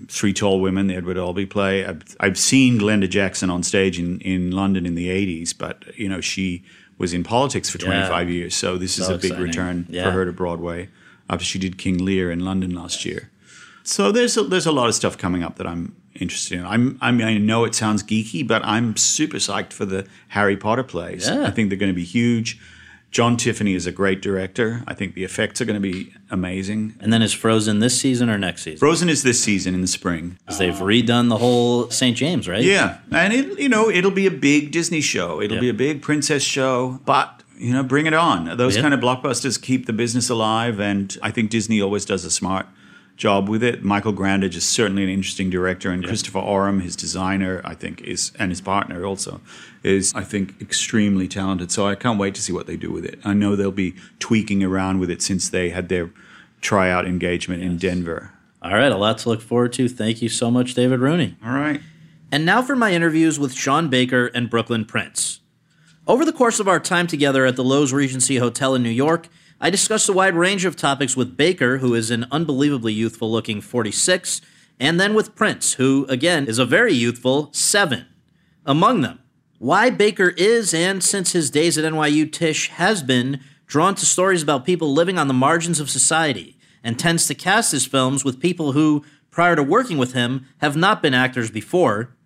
Three 0.08 0.32
Tall 0.32 0.60
Women, 0.60 0.86
the 0.86 0.96
Edward 0.96 1.18
Albee 1.18 1.46
play. 1.46 1.84
I've, 1.84 2.16
I've 2.18 2.38
seen 2.38 2.78
Glenda 2.78 3.08
Jackson 3.08 3.50
on 3.50 3.62
stage 3.62 3.98
in, 3.98 4.18
in 4.20 4.50
London 4.50 4.86
in 4.86 4.94
the 4.94 5.08
80s, 5.08 5.56
but, 5.56 5.96
you 5.96 6.08
know, 6.08 6.20
she 6.20 6.64
was 6.96 7.12
in 7.12 7.22
politics 7.22 7.70
for 7.70 7.78
25 7.78 8.28
yeah. 8.28 8.34
years, 8.34 8.54
so 8.54 8.78
this 8.78 8.94
so 8.94 9.02
is 9.02 9.08
a 9.10 9.18
big 9.18 9.38
return 9.38 9.86
yeah. 9.88 10.04
for 10.04 10.10
her 10.10 10.24
to 10.24 10.32
Broadway 10.32 10.88
after 11.28 11.44
she 11.44 11.58
did 11.58 11.78
King 11.78 11.98
Lear 11.98 12.30
in 12.30 12.40
London 12.40 12.74
last 12.74 13.04
year. 13.04 13.30
So 13.82 14.10
there's 14.10 14.36
a, 14.36 14.42
there's 14.42 14.66
a 14.66 14.72
lot 14.72 14.88
of 14.88 14.94
stuff 14.94 15.16
coming 15.16 15.42
up 15.42 15.56
that 15.56 15.66
I'm 15.66 15.94
interested 16.20 16.58
in. 16.58 16.66
I'm, 16.66 16.98
I 17.00 17.10
mean, 17.10 17.26
I 17.26 17.38
know 17.38 17.64
it 17.64 17.74
sounds 17.74 18.02
geeky, 18.02 18.46
but 18.46 18.64
I'm 18.64 18.96
super 18.96 19.38
psyched 19.38 19.72
for 19.72 19.84
the 19.84 20.06
Harry 20.28 20.56
Potter 20.56 20.82
plays. 20.82 21.28
Yeah. 21.28 21.46
I 21.46 21.50
think 21.50 21.70
they're 21.70 21.78
going 21.78 21.92
to 21.92 21.96
be 21.96 22.04
huge. 22.04 22.58
John 23.10 23.36
Tiffany 23.36 23.74
is 23.74 23.86
a 23.86 23.92
great 23.92 24.22
director. 24.22 24.84
I 24.86 24.94
think 24.94 25.14
the 25.14 25.24
effects 25.24 25.60
are 25.60 25.64
going 25.64 25.80
to 25.80 25.80
be 25.80 26.12
amazing. 26.30 26.94
And 27.00 27.12
then 27.12 27.22
is 27.22 27.32
Frozen 27.32 27.80
this 27.80 28.00
season 28.00 28.30
or 28.30 28.38
next 28.38 28.62
season? 28.62 28.78
Frozen 28.78 29.08
is 29.08 29.24
this 29.24 29.42
season 29.42 29.74
in 29.74 29.80
the 29.80 29.88
spring. 29.88 30.38
Because 30.38 30.58
they've 30.58 30.74
redone 30.74 31.28
the 31.28 31.38
whole 31.38 31.90
St. 31.90 32.16
James, 32.16 32.48
right? 32.48 32.62
Yeah, 32.62 32.98
and 33.10 33.32
it 33.32 33.58
you 33.58 33.68
know 33.68 33.90
it'll 33.90 34.12
be 34.12 34.26
a 34.26 34.30
big 34.30 34.70
Disney 34.70 35.00
show. 35.00 35.40
It'll 35.40 35.58
be 35.58 35.68
a 35.68 35.74
big 35.74 36.02
princess 36.02 36.44
show, 36.44 37.00
but 37.04 37.42
you 37.58 37.72
know 37.72 37.82
bring 37.82 38.06
it 38.06 38.14
on. 38.14 38.56
Those 38.56 38.76
kind 38.76 38.94
of 38.94 39.00
blockbusters 39.00 39.60
keep 39.60 39.86
the 39.86 39.92
business 39.92 40.30
alive, 40.30 40.78
and 40.78 41.16
I 41.20 41.32
think 41.32 41.50
Disney 41.50 41.80
always 41.80 42.04
does 42.04 42.24
a 42.24 42.30
smart 42.30 42.66
job 43.20 43.50
with 43.50 43.62
it. 43.62 43.84
Michael 43.84 44.14
Grandage 44.14 44.56
is 44.56 44.66
certainly 44.66 45.04
an 45.04 45.10
interesting 45.10 45.50
director, 45.50 45.90
and 45.90 46.02
yeah. 46.02 46.08
Christopher 46.08 46.38
Oram, 46.38 46.80
his 46.80 46.96
designer, 46.96 47.60
I 47.64 47.74
think 47.74 48.00
is, 48.00 48.32
and 48.38 48.50
his 48.50 48.62
partner 48.62 49.04
also, 49.04 49.42
is 49.82 50.12
I 50.14 50.24
think 50.24 50.60
extremely 50.60 51.28
talented. 51.28 51.70
So 51.70 51.86
I 51.86 51.94
can't 51.94 52.18
wait 52.18 52.34
to 52.36 52.42
see 52.42 52.52
what 52.52 52.66
they 52.66 52.76
do 52.76 52.90
with 52.90 53.04
it. 53.04 53.20
I 53.22 53.34
know 53.34 53.54
they'll 53.54 53.70
be 53.70 53.94
tweaking 54.18 54.64
around 54.64 54.98
with 54.98 55.10
it 55.10 55.20
since 55.20 55.50
they 55.50 55.68
had 55.68 55.90
their 55.90 56.10
tryout 56.62 57.06
engagement 57.06 57.62
yes. 57.62 57.70
in 57.70 57.76
Denver. 57.76 58.32
All 58.62 58.72
right, 58.72 58.90
a 58.90 58.96
lot 58.96 59.18
to 59.18 59.28
look 59.28 59.42
forward 59.42 59.74
to. 59.74 59.88
Thank 59.88 60.22
you 60.22 60.30
so 60.30 60.50
much, 60.50 60.74
David 60.74 61.00
Rooney. 61.00 61.36
All 61.44 61.52
right. 61.52 61.80
And 62.32 62.46
now 62.46 62.62
for 62.62 62.74
my 62.74 62.92
interviews 62.92 63.38
with 63.38 63.52
Sean 63.52 63.88
Baker 63.88 64.26
and 64.28 64.48
Brooklynn 64.48 64.86
Prince. 64.86 65.40
Over 66.06 66.24
the 66.24 66.32
course 66.32 66.58
of 66.58 66.68
our 66.68 66.80
time 66.80 67.06
together 67.06 67.44
at 67.44 67.56
the 67.56 67.64
Loews 67.64 67.92
Regency 67.92 68.36
Hotel 68.36 68.74
in 68.74 68.82
New 68.82 68.88
York, 68.88 69.28
I 69.62 69.68
discussed 69.68 70.08
a 70.08 70.14
wide 70.14 70.36
range 70.36 70.64
of 70.64 70.74
topics 70.74 71.18
with 71.18 71.36
Baker, 71.36 71.78
who 71.78 71.94
is 71.94 72.10
an 72.10 72.26
unbelievably 72.30 72.94
youthful 72.94 73.30
looking 73.30 73.60
46, 73.60 74.40
and 74.78 74.98
then 74.98 75.12
with 75.12 75.34
Prince, 75.34 75.74
who, 75.74 76.06
again, 76.08 76.46
is 76.46 76.58
a 76.58 76.64
very 76.64 76.94
youthful 76.94 77.50
7. 77.52 78.06
Among 78.64 79.02
them, 79.02 79.18
why 79.58 79.90
Baker 79.90 80.28
is, 80.38 80.72
and 80.72 81.04
since 81.04 81.32
his 81.32 81.50
days 81.50 81.76
at 81.76 81.84
NYU, 81.84 82.32
Tisch 82.32 82.68
has 82.68 83.02
been, 83.02 83.40
drawn 83.66 83.94
to 83.96 84.06
stories 84.06 84.42
about 84.42 84.64
people 84.64 84.94
living 84.94 85.18
on 85.18 85.28
the 85.28 85.34
margins 85.34 85.78
of 85.78 85.90
society, 85.90 86.56
and 86.82 86.98
tends 86.98 87.26
to 87.26 87.34
cast 87.34 87.72
his 87.72 87.84
films 87.84 88.24
with 88.24 88.40
people 88.40 88.72
who, 88.72 89.04
prior 89.30 89.56
to 89.56 89.62
working 89.62 89.98
with 89.98 90.14
him, 90.14 90.46
have 90.62 90.74
not 90.74 91.02
been 91.02 91.12
actors 91.12 91.50
before. 91.50 92.16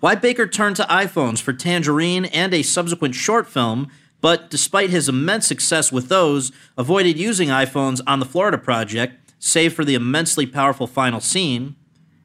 Why 0.00 0.14
Baker 0.14 0.46
turned 0.46 0.76
to 0.76 0.82
iPhones 0.82 1.40
for 1.40 1.54
Tangerine 1.54 2.26
and 2.26 2.52
a 2.52 2.62
subsequent 2.62 3.14
short 3.14 3.48
film 3.48 3.88
but 4.22 4.48
despite 4.48 4.88
his 4.88 5.10
immense 5.10 5.46
success 5.46 5.92
with 5.92 6.08
those, 6.08 6.52
avoided 6.78 7.18
using 7.18 7.48
iPhones 7.48 8.00
on 8.06 8.20
the 8.20 8.24
Florida 8.24 8.56
project, 8.56 9.34
save 9.38 9.74
for 9.74 9.84
the 9.84 9.96
immensely 9.96 10.46
powerful 10.46 10.86
final 10.86 11.20
scene. 11.20 11.76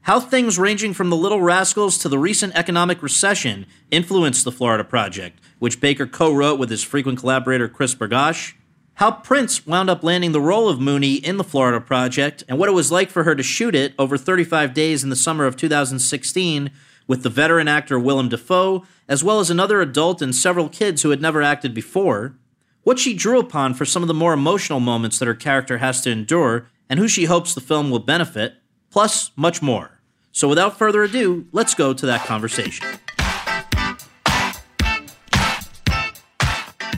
how 0.03 0.21
things 0.21 0.57
ranging 0.57 0.93
from 0.93 1.09
the 1.09 1.17
Little 1.17 1.41
Rascals 1.41 1.97
to 1.97 2.07
the 2.07 2.17
recent 2.17 2.55
economic 2.55 3.03
recession 3.03 3.65
influenced 3.91 4.45
the 4.45 4.53
Florida 4.53 4.85
Project, 4.85 5.41
which 5.59 5.81
Baker 5.81 6.07
co 6.07 6.33
wrote 6.33 6.57
with 6.57 6.69
his 6.69 6.81
frequent 6.81 7.19
collaborator 7.19 7.67
Chris 7.67 7.93
Bergoch, 7.93 8.53
how 8.93 9.11
Prince 9.11 9.67
wound 9.67 9.89
up 9.89 10.03
landing 10.03 10.31
the 10.31 10.39
role 10.39 10.69
of 10.69 10.79
Moonee 10.79 11.21
in 11.21 11.35
the 11.35 11.43
Florida 11.43 11.81
Project, 11.81 12.43
and 12.47 12.57
what 12.57 12.69
it 12.69 12.73
was 12.73 12.89
like 12.89 13.09
for 13.09 13.23
her 13.25 13.35
to 13.35 13.43
shoot 13.43 13.75
it 13.75 13.93
over 13.99 14.17
35 14.17 14.73
days 14.73 15.03
in 15.03 15.09
the 15.09 15.15
summer 15.15 15.45
of 15.45 15.57
2016 15.57 16.71
with 17.07 17.23
the 17.23 17.29
veteran 17.29 17.67
actor 17.67 17.97
Willem 17.97 18.29
Dafoe, 18.29 18.85
as 19.07 19.23
well 19.23 19.39
as 19.39 19.49
another 19.49 19.81
adult 19.81 20.21
and 20.21 20.35
several 20.35 20.69
kids 20.69 21.01
who 21.01 21.09
had 21.09 21.21
never 21.21 21.41
acted 21.41 21.73
before, 21.73 22.35
what 22.83 22.99
she 22.99 23.13
drew 23.13 23.39
upon 23.39 23.73
for 23.73 23.85
some 23.85 24.03
of 24.03 24.07
the 24.07 24.13
more 24.13 24.33
emotional 24.33 24.79
moments 24.79 25.17
that 25.19 25.27
her 25.27 25.33
character 25.35 25.79
has 25.79 26.01
to 26.01 26.11
endure, 26.11 26.67
and 26.89 26.99
who 26.99 27.07
she 27.07 27.25
hopes 27.25 27.53
the 27.53 27.61
film 27.61 27.89
will 27.89 27.99
benefit, 27.99 28.55
plus 28.89 29.31
much 29.35 29.61
more. 29.61 29.99
So 30.31 30.47
without 30.47 30.77
further 30.77 31.03
ado, 31.03 31.47
let's 31.51 31.73
go 31.73 31.93
to 31.93 32.05
that 32.05 32.25
conversation. 32.25 32.85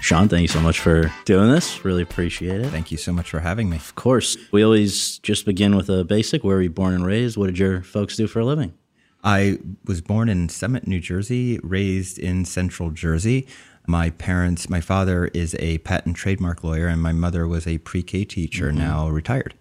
Sean, 0.02 0.28
thank 0.28 0.42
you 0.42 0.48
so 0.48 0.60
much 0.60 0.80
for 0.80 1.12
doing 1.26 1.52
this. 1.52 1.86
Really 1.86 2.02
appreciate 2.02 2.62
it. 2.62 2.70
Thank 2.70 2.92
you 2.92 2.98
so 2.98 3.14
much 3.14 3.30
for 3.30 3.40
having 3.40 3.70
me. 3.70 3.78
Of 3.78 3.94
course. 3.94 4.38
We 4.52 4.64
always 4.64 5.20
just 5.20 5.46
begin 5.46 5.76
with 5.76 5.88
a 5.88 6.04
basic. 6.04 6.44
Where 6.44 6.56
were 6.56 6.64
you 6.64 6.72
born 6.72 6.96
and 6.96 7.06
raised? 7.06 7.38
What 7.38 7.46
did 7.46 7.60
your 7.60 7.84
folks 7.84 8.16
do 8.16 8.26
for 8.26 8.40
a 8.40 8.46
living? 8.46 8.74
I 9.24 9.60
was 9.86 10.02
born 10.02 10.30
in 10.30 10.50
Summit, 10.50 10.88
New 10.88 11.00
Jersey, 11.00 11.60
raised 11.62 12.18
in 12.18 12.46
Central 12.46 12.92
Jersey. 12.92 13.48
My 13.86 14.12
parents, 14.12 14.70
my 14.70 14.82
father 14.82 15.26
is 15.34 15.56
a 15.60 15.80
patent 15.80 16.16
trademark 16.16 16.64
lawyer, 16.64 16.88
and 16.88 17.02
my 17.02 17.12
mother 17.12 17.48
was 17.48 17.68
a 17.68 17.80
pre 17.80 18.04
K 18.04 18.24
teacher, 18.24 18.68
mm-hmm. 18.68 18.78
now 18.78 19.10
retired. 19.10 19.56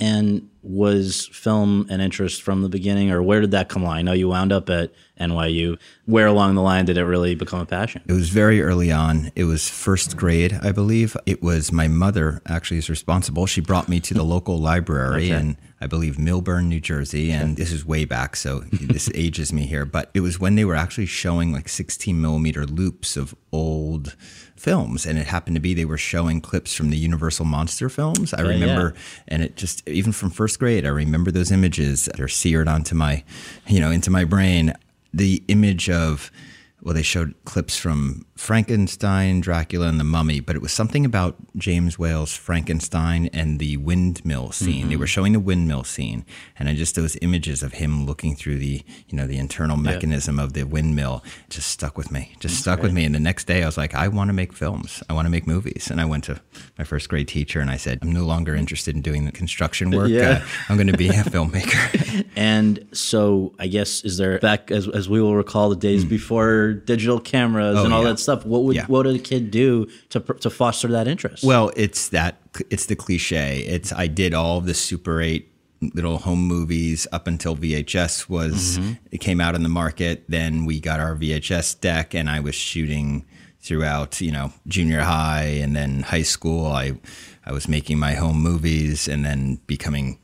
And 0.00 0.48
was 0.62 1.28
film 1.32 1.86
an 1.88 2.00
interest 2.00 2.42
from 2.42 2.62
the 2.62 2.68
beginning, 2.68 3.10
or 3.10 3.22
where 3.22 3.40
did 3.40 3.50
that 3.52 3.68
come 3.68 3.82
along? 3.82 3.96
I 3.96 4.02
know 4.02 4.12
you 4.12 4.28
wound 4.28 4.52
up 4.52 4.68
at 4.68 4.92
NYU. 5.20 5.78
Where 6.04 6.26
along 6.26 6.54
the 6.54 6.62
line 6.62 6.84
did 6.84 6.98
it 6.98 7.04
really 7.04 7.34
become 7.34 7.60
a 7.60 7.66
passion? 7.66 8.02
It 8.06 8.12
was 8.12 8.28
very 8.28 8.62
early 8.62 8.92
on. 8.92 9.32
It 9.34 9.44
was 9.44 9.68
first 9.68 10.16
grade, 10.16 10.58
I 10.62 10.72
believe. 10.72 11.16
It 11.26 11.42
was 11.42 11.72
my 11.72 11.88
mother 11.88 12.42
actually 12.46 12.78
is 12.78 12.90
responsible. 12.90 13.46
She 13.46 13.60
brought 13.60 13.88
me 13.88 13.98
to 14.00 14.14
the 14.14 14.22
local 14.22 14.58
library 14.58 15.32
okay. 15.32 15.40
in, 15.40 15.56
I 15.80 15.86
believe, 15.86 16.16
Millburn, 16.16 16.66
New 16.66 16.80
Jersey. 16.80 17.30
And 17.30 17.56
this 17.56 17.72
is 17.72 17.84
way 17.84 18.04
back, 18.04 18.34
so 18.36 18.60
this 18.72 19.10
ages 19.14 19.52
me 19.52 19.66
here. 19.66 19.84
But 19.84 20.10
it 20.14 20.20
was 20.20 20.40
when 20.40 20.56
they 20.56 20.64
were 20.64 20.74
actually 20.74 21.06
showing 21.06 21.52
like 21.52 21.68
16 21.68 22.20
millimeter 22.20 22.66
loops 22.66 23.16
of 23.16 23.34
old 23.52 24.16
films 24.56 25.06
and 25.06 25.18
it 25.18 25.26
happened 25.26 25.54
to 25.54 25.60
be 25.60 25.72
they 25.72 25.84
were 25.84 25.96
showing 25.96 26.40
clips 26.40 26.74
from 26.74 26.90
the 26.90 26.96
universal 26.96 27.44
monster 27.44 27.88
films 27.88 28.34
i 28.34 28.42
yeah, 28.42 28.48
remember 28.48 28.92
yeah. 28.92 29.22
and 29.28 29.42
it 29.42 29.56
just 29.56 29.88
even 29.88 30.10
from 30.10 30.30
first 30.30 30.58
grade 30.58 30.84
i 30.84 30.88
remember 30.88 31.30
those 31.30 31.52
images 31.52 32.08
they're 32.16 32.26
seared 32.26 32.66
onto 32.66 32.94
my 32.94 33.22
you 33.68 33.78
know 33.78 33.90
into 33.90 34.10
my 34.10 34.24
brain 34.24 34.74
the 35.14 35.42
image 35.46 35.88
of 35.88 36.32
well, 36.80 36.94
they 36.94 37.02
showed 37.02 37.34
clips 37.44 37.76
from 37.76 38.24
Frankenstein, 38.36 39.40
Dracula, 39.40 39.88
and 39.88 39.98
the 39.98 40.04
Mummy, 40.04 40.38
but 40.38 40.54
it 40.54 40.62
was 40.62 40.72
something 40.72 41.04
about 41.04 41.34
James 41.56 41.98
Whale's 41.98 42.36
Frankenstein 42.36 43.28
and 43.32 43.58
the 43.58 43.76
windmill 43.78 44.52
scene. 44.52 44.82
Mm-hmm. 44.82 44.90
They 44.90 44.96
were 44.96 45.08
showing 45.08 45.32
the 45.32 45.40
windmill 45.40 45.82
scene, 45.82 46.24
and 46.56 46.68
I 46.68 46.74
just 46.74 46.94
those 46.94 47.16
images 47.20 47.64
of 47.64 47.74
him 47.74 48.06
looking 48.06 48.36
through 48.36 48.58
the 48.58 48.84
you 49.08 49.16
know 49.16 49.26
the 49.26 49.38
internal 49.38 49.76
mechanism 49.76 50.38
of 50.38 50.52
the 50.52 50.62
windmill 50.62 51.24
just 51.50 51.68
stuck 51.68 51.98
with 51.98 52.12
me. 52.12 52.36
Just 52.38 52.54
That's 52.54 52.60
stuck 52.60 52.76
great. 52.78 52.88
with 52.88 52.94
me. 52.94 53.04
And 53.04 53.14
the 53.14 53.20
next 53.20 53.48
day, 53.48 53.64
I 53.64 53.66
was 53.66 53.76
like, 53.76 53.94
I 53.94 54.06
want 54.06 54.28
to 54.28 54.34
make 54.34 54.52
films. 54.52 55.02
I 55.10 55.14
want 55.14 55.26
to 55.26 55.30
make 55.30 55.48
movies. 55.48 55.88
And 55.90 56.00
I 56.00 56.04
went 56.04 56.24
to 56.24 56.40
my 56.78 56.84
first 56.84 57.08
grade 57.08 57.26
teacher, 57.26 57.58
and 57.60 57.70
I 57.70 57.76
said, 57.76 57.98
I'm 58.02 58.12
no 58.12 58.24
longer 58.24 58.54
interested 58.54 58.94
in 58.94 59.02
doing 59.02 59.24
the 59.24 59.32
construction 59.32 59.90
work. 59.90 60.10
Yeah. 60.10 60.42
Uh, 60.42 60.46
I'm 60.68 60.76
going 60.76 60.86
to 60.86 60.96
be 60.96 61.08
a 61.08 61.24
filmmaker. 61.24 62.24
and 62.36 62.86
so, 62.92 63.52
I 63.58 63.66
guess 63.66 64.04
is 64.04 64.16
there 64.16 64.38
back 64.38 64.70
as 64.70 64.86
as 64.86 65.08
we 65.08 65.20
will 65.20 65.34
recall 65.34 65.70
the 65.70 65.76
days 65.76 66.04
mm. 66.04 66.08
before 66.08 66.67
digital 66.72 67.20
cameras 67.20 67.78
oh, 67.78 67.84
and 67.84 67.94
all 67.94 68.02
yeah. 68.02 68.10
that 68.10 68.18
stuff. 68.18 68.44
What 68.44 68.64
would 68.64 68.76
yeah. 68.76 68.86
what 68.86 69.06
would 69.06 69.16
a 69.16 69.18
kid 69.18 69.50
do 69.50 69.86
to 70.10 70.20
to 70.20 70.50
foster 70.50 70.88
that 70.88 71.08
interest? 71.08 71.44
Well, 71.44 71.70
it's 71.76 72.08
that 72.10 72.40
it's 72.70 72.86
the 72.86 72.96
cliche. 72.96 73.60
It's 73.60 73.92
I 73.92 74.06
did 74.06 74.34
all 74.34 74.60
the 74.60 74.74
Super 74.74 75.20
Eight 75.20 75.52
little 75.80 76.18
home 76.18 76.40
movies 76.40 77.06
up 77.12 77.26
until 77.26 77.54
VHS 77.56 78.28
was 78.28 78.78
mm-hmm. 78.78 78.92
it 79.12 79.18
came 79.18 79.40
out 79.40 79.54
in 79.54 79.62
the 79.62 79.68
market. 79.68 80.24
Then 80.28 80.64
we 80.64 80.80
got 80.80 81.00
our 81.00 81.14
VHS 81.14 81.80
deck, 81.80 82.14
and 82.14 82.28
I 82.28 82.40
was 82.40 82.54
shooting 82.54 83.24
throughout 83.60 84.20
you 84.20 84.32
know 84.32 84.52
junior 84.66 85.00
high 85.00 85.44
and 85.44 85.74
then 85.76 86.02
high 86.02 86.22
school. 86.22 86.66
I 86.66 86.98
I 87.44 87.52
was 87.52 87.68
making 87.68 87.98
my 87.98 88.14
home 88.14 88.40
movies 88.40 89.08
and 89.08 89.24
then 89.24 89.60
becoming 89.66 90.18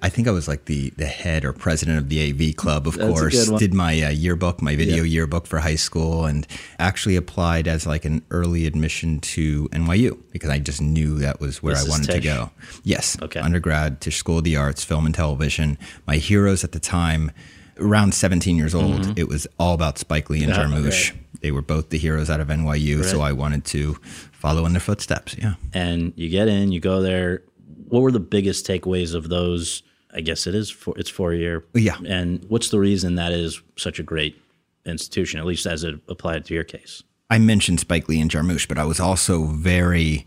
I 0.00 0.08
think 0.08 0.28
I 0.28 0.30
was 0.30 0.46
like 0.46 0.66
the 0.66 0.90
the 0.90 1.06
head 1.06 1.44
or 1.44 1.52
president 1.52 1.98
of 1.98 2.08
the 2.08 2.30
AV 2.30 2.56
club, 2.56 2.86
of 2.86 2.96
That's 2.96 3.08
course. 3.08 3.48
Did 3.58 3.74
my 3.74 4.00
uh, 4.02 4.10
yearbook, 4.10 4.62
my 4.62 4.76
video 4.76 4.98
yeah. 4.98 5.02
yearbook 5.02 5.46
for 5.46 5.58
high 5.58 5.76
school, 5.76 6.26
and 6.26 6.46
actually 6.78 7.16
applied 7.16 7.66
as 7.66 7.86
like 7.86 8.04
an 8.04 8.24
early 8.30 8.66
admission 8.66 9.20
to 9.20 9.68
NYU 9.70 10.18
because 10.30 10.50
I 10.50 10.58
just 10.58 10.80
knew 10.80 11.18
that 11.18 11.40
was 11.40 11.62
where 11.62 11.74
this 11.74 11.86
I 11.86 11.90
wanted 11.90 12.10
to 12.12 12.20
go. 12.20 12.50
Yes, 12.84 13.16
okay. 13.22 13.40
Undergrad, 13.40 14.00
Tisch 14.00 14.16
School 14.16 14.38
of 14.38 14.44
the 14.44 14.56
Arts, 14.56 14.84
Film 14.84 15.06
and 15.06 15.14
Television. 15.14 15.78
My 16.06 16.16
heroes 16.16 16.64
at 16.64 16.72
the 16.72 16.80
time, 16.80 17.32
around 17.78 18.14
17 18.14 18.56
years 18.56 18.74
old, 18.74 19.02
mm-hmm. 19.02 19.12
it 19.16 19.28
was 19.28 19.46
all 19.58 19.74
about 19.74 19.98
Spike 19.98 20.30
Lee 20.30 20.44
and 20.44 20.52
yeah, 20.52 20.64
Jarmusch. 20.64 21.10
Okay. 21.10 21.20
They 21.40 21.50
were 21.50 21.62
both 21.62 21.90
the 21.90 21.98
heroes 21.98 22.30
out 22.30 22.40
of 22.40 22.48
NYU, 22.48 23.00
right. 23.00 23.04
so 23.04 23.20
I 23.20 23.32
wanted 23.32 23.64
to 23.66 23.94
follow 24.32 24.66
in 24.66 24.72
their 24.72 24.80
footsteps. 24.80 25.36
Yeah. 25.36 25.54
And 25.72 26.12
you 26.16 26.28
get 26.28 26.48
in, 26.48 26.72
you 26.72 26.80
go 26.80 27.02
there. 27.02 27.42
What 27.88 28.02
were 28.02 28.12
the 28.12 28.20
biggest 28.20 28.66
takeaways 28.66 29.14
of 29.14 29.28
those? 29.28 29.82
I 30.12 30.20
guess 30.20 30.46
it 30.46 30.54
is 30.54 30.70
for 30.70 30.94
it's 30.98 31.10
four 31.10 31.34
year. 31.34 31.64
Yeah. 31.74 31.98
And 32.06 32.44
what's 32.48 32.70
the 32.70 32.78
reason 32.78 33.16
that 33.16 33.32
is 33.32 33.60
such 33.76 33.98
a 33.98 34.02
great 34.02 34.40
institution, 34.86 35.38
at 35.38 35.46
least 35.46 35.66
as 35.66 35.84
it 35.84 35.96
applied 36.08 36.44
to 36.46 36.54
your 36.54 36.64
case? 36.64 37.02
I 37.30 37.38
mentioned 37.38 37.80
Spike 37.80 38.08
Lee 38.08 38.20
and 38.20 38.30
Jarmusch, 38.30 38.66
but 38.68 38.78
I 38.78 38.84
was 38.84 39.00
also 39.00 39.44
very, 39.44 40.26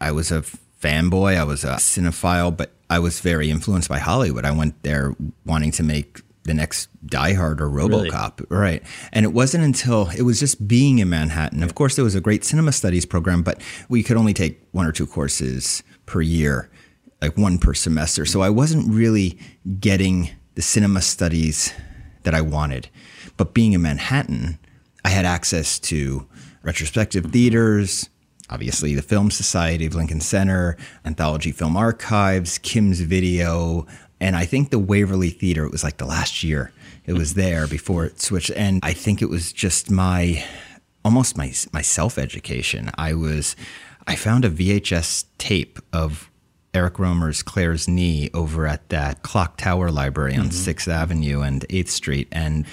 I 0.00 0.12
was 0.12 0.30
a 0.30 0.42
fanboy. 0.80 1.36
I 1.36 1.44
was 1.44 1.64
a 1.64 1.74
cinephile, 1.76 2.56
but 2.56 2.72
I 2.88 3.00
was 3.00 3.20
very 3.20 3.50
influenced 3.50 3.88
by 3.88 3.98
Hollywood. 3.98 4.44
I 4.44 4.52
went 4.52 4.82
there 4.82 5.14
wanting 5.44 5.72
to 5.72 5.82
make 5.82 6.22
the 6.44 6.54
next 6.54 6.88
Die 7.06 7.34
Hard 7.34 7.60
or 7.60 7.68
RoboCop, 7.68 8.48
really? 8.48 8.62
right? 8.62 8.82
And 9.12 9.24
it 9.24 9.32
wasn't 9.32 9.64
until 9.64 10.08
it 10.16 10.22
was 10.22 10.40
just 10.40 10.66
being 10.66 10.98
in 10.98 11.10
Manhattan. 11.10 11.62
Of 11.62 11.74
course, 11.74 11.96
there 11.96 12.04
was 12.04 12.14
a 12.14 12.20
great 12.20 12.44
cinema 12.44 12.72
studies 12.72 13.04
program, 13.04 13.42
but 13.42 13.60
we 13.88 14.02
could 14.02 14.16
only 14.16 14.32
take 14.32 14.60
one 14.70 14.86
or 14.86 14.92
two 14.92 15.06
courses 15.06 15.82
per 16.06 16.20
year 16.22 16.70
like 17.20 17.36
one 17.36 17.58
per 17.58 17.74
semester. 17.74 18.24
So 18.24 18.42
I 18.42 18.50
wasn't 18.50 18.92
really 18.92 19.38
getting 19.80 20.30
the 20.54 20.62
cinema 20.62 21.02
studies 21.02 21.72
that 22.22 22.34
I 22.34 22.40
wanted. 22.40 22.88
But 23.36 23.54
being 23.54 23.72
in 23.72 23.82
Manhattan, 23.82 24.58
I 25.04 25.08
had 25.10 25.24
access 25.24 25.78
to 25.80 26.26
retrospective 26.62 27.26
theaters, 27.26 28.08
obviously 28.50 28.94
the 28.94 29.02
Film 29.02 29.30
Society 29.30 29.86
of 29.86 29.94
Lincoln 29.94 30.20
Center, 30.20 30.76
Anthology 31.04 31.52
Film 31.52 31.76
Archives, 31.76 32.58
Kim's 32.58 33.00
Video, 33.00 33.86
and 34.20 34.34
I 34.34 34.44
think 34.44 34.70
the 34.70 34.78
Waverly 34.78 35.30
Theater, 35.30 35.64
it 35.64 35.72
was 35.72 35.84
like 35.84 35.98
the 35.98 36.06
last 36.06 36.42
year 36.42 36.72
it 37.06 37.14
was 37.14 37.34
there 37.34 37.66
before 37.66 38.04
it 38.04 38.20
switched. 38.20 38.50
And 38.50 38.80
I 38.82 38.92
think 38.92 39.22
it 39.22 39.30
was 39.30 39.52
just 39.52 39.90
my 39.90 40.44
almost 41.04 41.38
my 41.38 41.52
my 41.72 41.82
self 41.82 42.18
education. 42.18 42.90
I 42.96 43.14
was 43.14 43.56
I 44.06 44.14
found 44.14 44.44
a 44.44 44.50
VHS 44.50 45.24
tape 45.38 45.78
of 45.92 46.30
Eric 46.74 46.94
Rohmer's 46.94 47.42
Claire's 47.42 47.88
Knee 47.88 48.30
over 48.34 48.66
at 48.66 48.88
that 48.90 49.22
Clock 49.22 49.56
Tower 49.56 49.90
Library 49.90 50.36
on 50.36 50.50
mm-hmm. 50.50 50.70
6th 50.70 50.88
Avenue 50.88 51.40
and 51.40 51.66
8th 51.68 51.88
Street. 51.88 52.28
And 52.30 52.66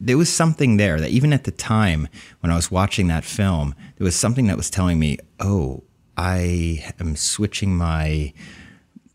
there 0.00 0.16
was 0.16 0.32
something 0.32 0.76
there 0.76 1.00
that 1.00 1.10
even 1.10 1.32
at 1.32 1.44
the 1.44 1.50
time 1.50 2.08
when 2.40 2.50
I 2.50 2.56
was 2.56 2.70
watching 2.70 3.08
that 3.08 3.24
film, 3.24 3.74
there 3.98 4.04
was 4.04 4.16
something 4.16 4.46
that 4.46 4.56
was 4.56 4.70
telling 4.70 4.98
me, 4.98 5.18
oh, 5.38 5.84
I 6.16 6.92
am 6.98 7.16
switching 7.16 7.76
my 7.76 8.32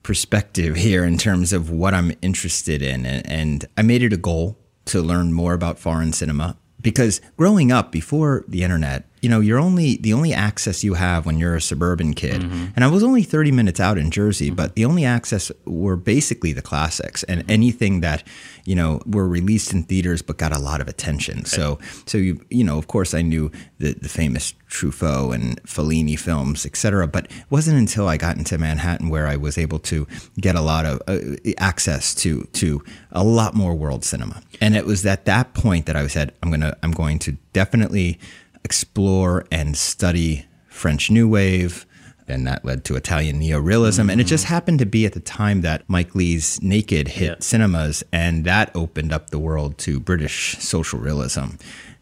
perspective 0.04 0.76
here 0.88 1.04
in 1.04 1.17
terms 1.17 1.54
of 1.54 1.69
what 1.69 1.93
I'm 1.93 2.12
interested 2.21 2.82
in. 2.82 3.06
And, 3.06 3.26
and 3.30 3.65
I 3.78 3.82
made 3.82 4.04
it 4.04 4.13
a 4.13 4.17
goal 4.17 4.58
to 4.86 5.02
learn 5.02 5.34
more 5.34 5.54
about 5.54 5.80
foreign 5.80 6.13
cinema 6.13 6.58
because 6.80 7.19
growing 7.38 7.71
up 7.71 7.91
before 7.91 8.45
the 8.48 8.62
internet, 8.62 9.06
you 9.21 9.30
know, 9.30 9.39
you're 9.39 9.60
only 9.60 9.97
the 9.97 10.13
only 10.13 10.34
access 10.34 10.84
you 10.84 10.93
have 10.93 11.25
when 11.25 11.38
you're 11.38 11.56
a 11.56 11.62
suburban 11.62 12.13
kid. 12.13 12.41
Mm-hmm. 12.41 12.65
And 12.75 12.84
I 12.84 12.88
was 12.88 13.04
only 13.04 13.23
30 13.23 13.51
minutes 13.51 13.80
out 13.80 13.97
in 13.97 14.12
Jersey, 14.12 14.47
mm-hmm. 14.47 14.56
but 14.56 14.75
the 14.75 14.86
only 14.86 15.06
access 15.06 15.51
were 15.65 15.95
basically 15.95 16.54
the 16.54 16.62
classics 16.62 17.23
and 17.23 17.49
anything 17.49 18.01
that, 18.01 18.23
you 18.65 18.75
know, 18.75 19.02
were 19.06 19.27
released 19.27 19.73
in 19.73 19.83
theaters 19.83 20.21
but 20.21 20.37
got 20.37 20.56
a 20.56 20.60
lot 20.60 20.81
of 20.81 20.87
attention. 20.87 21.46
So, 21.46 21.79
so 22.06 22.17
you, 22.17 22.46
you 22.50 22.63
know, 22.63 22.77
of 22.77 22.87
course 22.87 23.13
I 23.13 23.21
knew 23.21 23.52
the, 23.79 23.94
the 23.94 24.10
famous 24.10 24.54
Truffaut 24.69 25.33
and 25.33 25.62
Fellini 25.63 26.19
films, 26.19 26.65
etc. 26.65 27.08
But 27.08 27.25
it 27.25 27.46
wasn't 27.50 27.77
until 27.77 28.08
I 28.08 28.17
got 28.17 28.37
into 28.37 28.58
Manhattan 28.58 29.10
where 29.10 29.27
I 29.27 29.37
was 29.37 29.58
able 29.58 29.79
to 29.79 30.06
get 30.40 30.56
a 30.56 30.62
lot 30.62 30.85
of 30.85 31.02
uh, 31.08 31.37
access 31.58 32.13
to 32.15 32.44
to 32.54 32.83
a 33.12 33.23
lot 33.23 33.56
more 33.56 33.73
world 33.73 34.04
cinema. 34.04 34.42
And 34.62 34.75
it 34.75 34.85
was 34.85 35.06
at 35.06 35.25
that 35.25 35.54
point 35.54 35.85
that 35.85 35.96
I 35.96 36.06
said, 36.08 36.33
I'm 36.44 36.52
gonna, 36.52 36.75
I'm 36.83 36.92
going 36.92 37.19
to 37.19 37.37
definitely 37.54 38.19
explore 38.66 39.46
and 39.52 39.78
study 39.78 40.46
French 40.68 41.12
New 41.12 41.30
Wave, 41.30 41.86
and 42.28 42.46
that 42.48 42.66
led 42.66 42.84
to 42.86 42.96
Italian 42.96 43.40
neorealism. 43.40 44.02
Mm-hmm. 44.02 44.10
And 44.10 44.22
it 44.22 44.26
just 44.26 44.46
happened 44.46 44.80
to 44.80 44.86
be 44.88 45.06
at 45.06 45.13
the 45.13 45.20
time 45.20 45.62
that 45.62 45.88
Mike 45.88 46.16
Leigh's 46.16 46.60
Naked 46.62 47.08
hit 47.08 47.30
yeah. 47.30 47.36
cinemas, 47.40 48.04
and 48.12 48.44
that 48.44 48.76
opened 48.76 49.13
up 49.13 49.30
the 49.30 49.40
world 49.40 49.78
to 49.80 50.00
British 50.00 50.58
social 50.58 51.00
realism. 51.00 51.56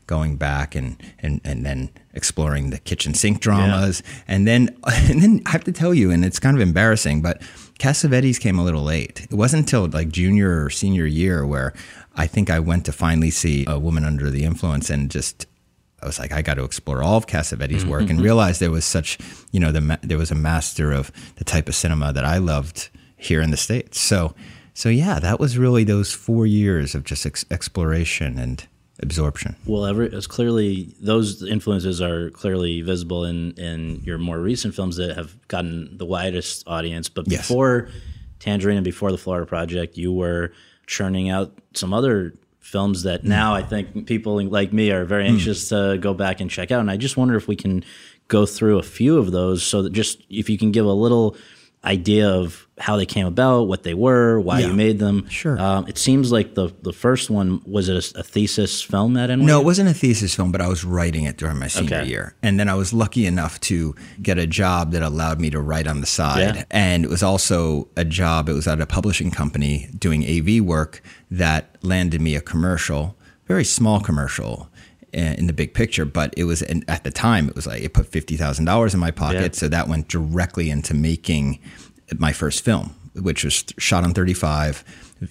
Going 0.06 0.36
back 0.36 0.76
and, 0.76 1.02
and, 1.20 1.40
and 1.46 1.66
then 1.66 1.90
exploring 2.14 2.72
the 2.72 2.78
kitchen 2.78 3.14
sink 3.14 3.40
dramas, 3.40 4.04
yeah. 4.06 4.24
and 4.28 4.46
then 4.46 4.76
and 4.84 5.22
then 5.22 5.42
I 5.46 5.52
have 5.52 5.64
to 5.64 5.72
tell 5.72 5.94
you, 5.94 6.12
and 6.12 6.26
it's 6.26 6.40
kind 6.40 6.58
of 6.58 6.62
embarrassing, 6.62 7.22
but 7.22 7.42
Cassavetes 7.80 8.38
came 8.38 8.60
a 8.60 8.66
little 8.66 8.84
late. 8.84 9.26
It 9.32 9.34
wasn't 9.34 9.62
until 9.62 9.88
like 9.88 10.10
junior 10.10 10.66
or 10.66 10.70
senior 10.70 11.06
year 11.06 11.46
where 11.46 11.74
I 12.16 12.28
think 12.28 12.50
I 12.50 12.60
went 12.60 12.86
to 12.86 12.92
finally 12.92 13.32
see 13.32 13.66
a 13.66 13.80
woman 13.80 14.04
under 14.04 14.30
the 14.30 14.44
influence 14.44 14.90
and 14.90 15.10
just 15.10 15.48
I 16.04 16.06
was 16.06 16.20
like, 16.20 16.34
I 16.34 16.42
got 16.42 16.56
to 16.56 16.64
explore 16.64 17.02
all 17.02 17.18
of 17.18 17.28
Cassavetes' 17.28 17.80
mm-hmm. 17.80 17.90
work 17.90 18.10
and 18.10 18.20
realize 18.20 18.60
there 18.60 18.72
was 18.72 18.86
such, 18.86 19.18
you 19.52 19.60
know, 19.60 19.72
the, 19.72 19.98
there 20.02 20.18
was 20.18 20.32
a 20.32 20.36
master 20.36 20.92
of 20.92 21.12
the 21.38 21.46
type 21.46 21.70
of 21.70 21.76
cinema 21.76 22.12
that 22.12 22.26
I 22.26 22.38
loved 22.38 22.90
here 23.16 23.42
in 23.42 23.52
the 23.52 23.58
States. 23.58 24.00
So, 24.00 24.36
so 24.74 24.90
yeah, 24.90 25.20
that 25.20 25.40
was 25.40 25.58
really 25.58 25.86
those 25.86 26.14
four 26.14 26.46
years 26.46 26.94
of 26.94 27.06
just 27.06 27.26
ex- 27.26 27.46
exploration 27.50 28.38
and 28.38 28.68
absorption. 29.02 29.56
Well, 29.66 29.86
ever, 29.86 30.04
it's 30.04 30.28
clearly 30.28 30.94
those 31.00 31.42
influences 31.42 32.02
are 32.02 32.30
clearly 32.32 32.82
visible 32.82 33.24
in, 33.24 33.54
in 33.54 34.02
your 34.04 34.18
more 34.18 34.40
recent 34.40 34.76
films 34.76 34.98
that 34.98 35.16
have 35.16 35.48
gotten 35.48 35.98
the 35.98 36.06
widest 36.06 36.68
audience. 36.68 37.08
But 37.08 37.26
before 37.30 37.88
yes. 37.88 38.02
Tangerine 38.40 38.78
and 38.78 38.84
before 38.84 39.12
the 39.12 39.18
Florida 39.18 39.46
Project, 39.46 39.98
you 39.98 40.12
were 40.12 40.52
churning 40.86 41.30
out 41.30 41.58
some 41.74 41.94
other 41.94 42.34
films 42.64 43.04
that 43.04 43.26
now 43.26 43.54
I 43.54 43.62
think 43.62 44.08
people 44.08 44.42
like 44.46 44.72
me 44.72 44.90
are 44.90 45.04
very 45.04 45.28
hmm. 45.28 45.34
anxious 45.34 45.66
mm. 45.66 45.70
to 45.94 45.98
go 46.00 46.14
back 46.14 46.40
and 46.40 46.50
check 46.50 46.72
out. 46.72 46.80
And 46.80 46.90
I 46.90 46.98
just 46.98 47.18
wonder 47.18 47.36
if 47.36 47.48
we 47.48 47.58
can 47.58 47.84
go 48.30 48.46
through 48.46 48.80
a 48.80 48.84
few 48.84 49.18
of 49.18 49.32
those 49.32 49.62
so 49.62 49.82
that 49.82 49.92
just 49.92 50.24
if 50.30 50.50
you 50.50 50.58
can 50.58 50.72
give 50.72 50.86
a 50.86 50.94
little 50.94 51.36
idea 51.86 52.30
of 52.30 52.68
how 52.78 52.96
they 52.98 53.06
came 53.06 53.28
about, 53.28 53.68
what 53.68 53.84
they 53.84 53.94
were, 53.94 54.40
why 54.40 54.60
yeah. 54.60 54.68
you 54.68 54.74
made 54.74 55.00
them. 55.00 55.28
Sure. 55.30 55.60
Um, 55.60 55.88
it 55.88 55.98
seems 55.98 56.32
like 56.32 56.56
the 56.56 56.74
the 56.82 56.94
first 56.94 57.30
one 57.30 57.62
was 57.66 57.90
it 57.90 57.96
a, 58.16 58.20
a, 58.20 58.24
thesis 58.24 58.82
film 58.82 59.18
at 59.18 59.30
NYU? 59.30 59.44
No, 59.44 59.60
it 59.60 59.66
wasn't 59.66 59.90
a 59.90 59.94
thesis 59.94 60.36
film, 60.36 60.52
but 60.52 60.62
I 60.62 60.68
was 60.68 60.84
writing 60.84 61.26
it 61.26 61.38
during 61.38 61.60
my 61.60 61.68
senior 61.68 62.00
okay. 62.00 62.10
year, 62.10 62.36
and 62.42 62.60
then 62.60 62.70
I 62.70 62.74
was 62.76 62.94
lucky 62.94 63.26
enough 63.26 63.60
to 63.62 63.96
get 64.22 64.38
a 64.38 64.48
job 64.48 64.92
that 64.92 65.02
allowed 65.02 65.40
me 65.40 65.50
to 65.52 65.62
write 65.62 65.88
on 65.88 66.02
the 66.02 66.08
side, 66.08 66.56
yeah. 66.56 66.64
and 66.72 67.04
it 67.04 67.10
was 67.10 67.24
also 67.24 67.90
a 67.98 68.06
job. 68.06 68.50
It 68.50 68.54
was 68.54 68.68
at 68.68 68.80
a 68.82 68.88
publishing 68.88 69.32
company 69.32 69.90
doing 69.98 70.24
AV 70.24 70.64
work 70.64 71.02
that 71.30 71.78
landed 71.82 72.22
me 72.22 72.36
a 72.36 72.42
commercial, 72.42 73.18
very 73.46 73.66
small 73.66 74.00
commercial 74.00 74.70
Eh, 75.14 75.36
in 75.38 75.46
the 75.46 75.54
big 75.54 75.76
picture, 75.76 76.06
but 76.06 76.34
it 76.36 76.46
was 76.46 76.64
at 76.64 77.04
the 77.04 77.12
time 77.12 77.48
it 77.48 77.56
was 77.56 77.68
like 77.68 77.84
it 77.84 77.94
put 77.94 78.08
fifty 78.08 78.36
thousand 78.36 78.66
dollars 78.66 78.96
in 78.96 79.00
my 79.00 79.12
pocket, 79.12 79.54
yeah. 79.54 79.60
so 79.60 79.68
that 79.68 79.88
went 79.88 80.08
directly 80.08 80.72
into 80.72 80.96
making 80.96 81.60
my 82.18 82.34
first 82.34 82.66
film, 82.66 82.96
which 83.14 83.44
was 83.44 83.64
shot 83.78 84.04
on 84.04 84.16
thirty 84.16 84.34
five. 84.34 84.84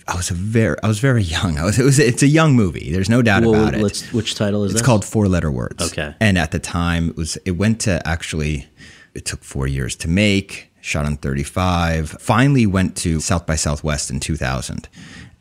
I 0.07 0.15
was 0.15 0.31
a 0.31 0.35
very 0.35 0.77
I 0.85 0.87
was 0.87 1.01
very 1.01 1.25
young. 1.25 1.59
I 1.63 1.65
was 1.65 1.81
it 1.81 1.85
was 1.85 1.99
it's 1.99 2.23
a 2.23 2.29
young 2.29 2.55
movie. 2.55 2.93
There's 2.93 3.11
no 3.11 3.23
doubt 3.23 3.43
well, 3.43 3.55
about 3.55 3.75
it. 3.75 4.09
which 4.13 4.37
title 4.37 4.63
is 4.63 4.71
that 4.71 4.77
It's 4.77 4.83
this? 4.83 4.87
called 4.87 5.05
Four 5.05 5.27
Letter 5.27 5.51
Words. 5.51 5.85
Okay. 5.91 6.15
And 6.21 6.39
at 6.39 6.53
the 6.53 6.61
time 6.61 7.11
it 7.11 7.17
was 7.17 7.37
it 7.45 7.53
went 7.53 7.81
to 7.81 8.01
actually 8.07 8.69
it 9.15 9.25
took 9.25 9.43
4 9.43 9.67
years 9.67 9.97
to 9.97 10.09
make, 10.09 10.71
shot 10.81 11.05
on 11.05 11.17
35. 11.19 12.11
Finally 12.21 12.67
went 12.67 12.97
to 12.99 13.21
South 13.21 13.47
by 13.47 13.57
Southwest 13.57 14.11
in 14.11 14.21
2000 14.21 14.89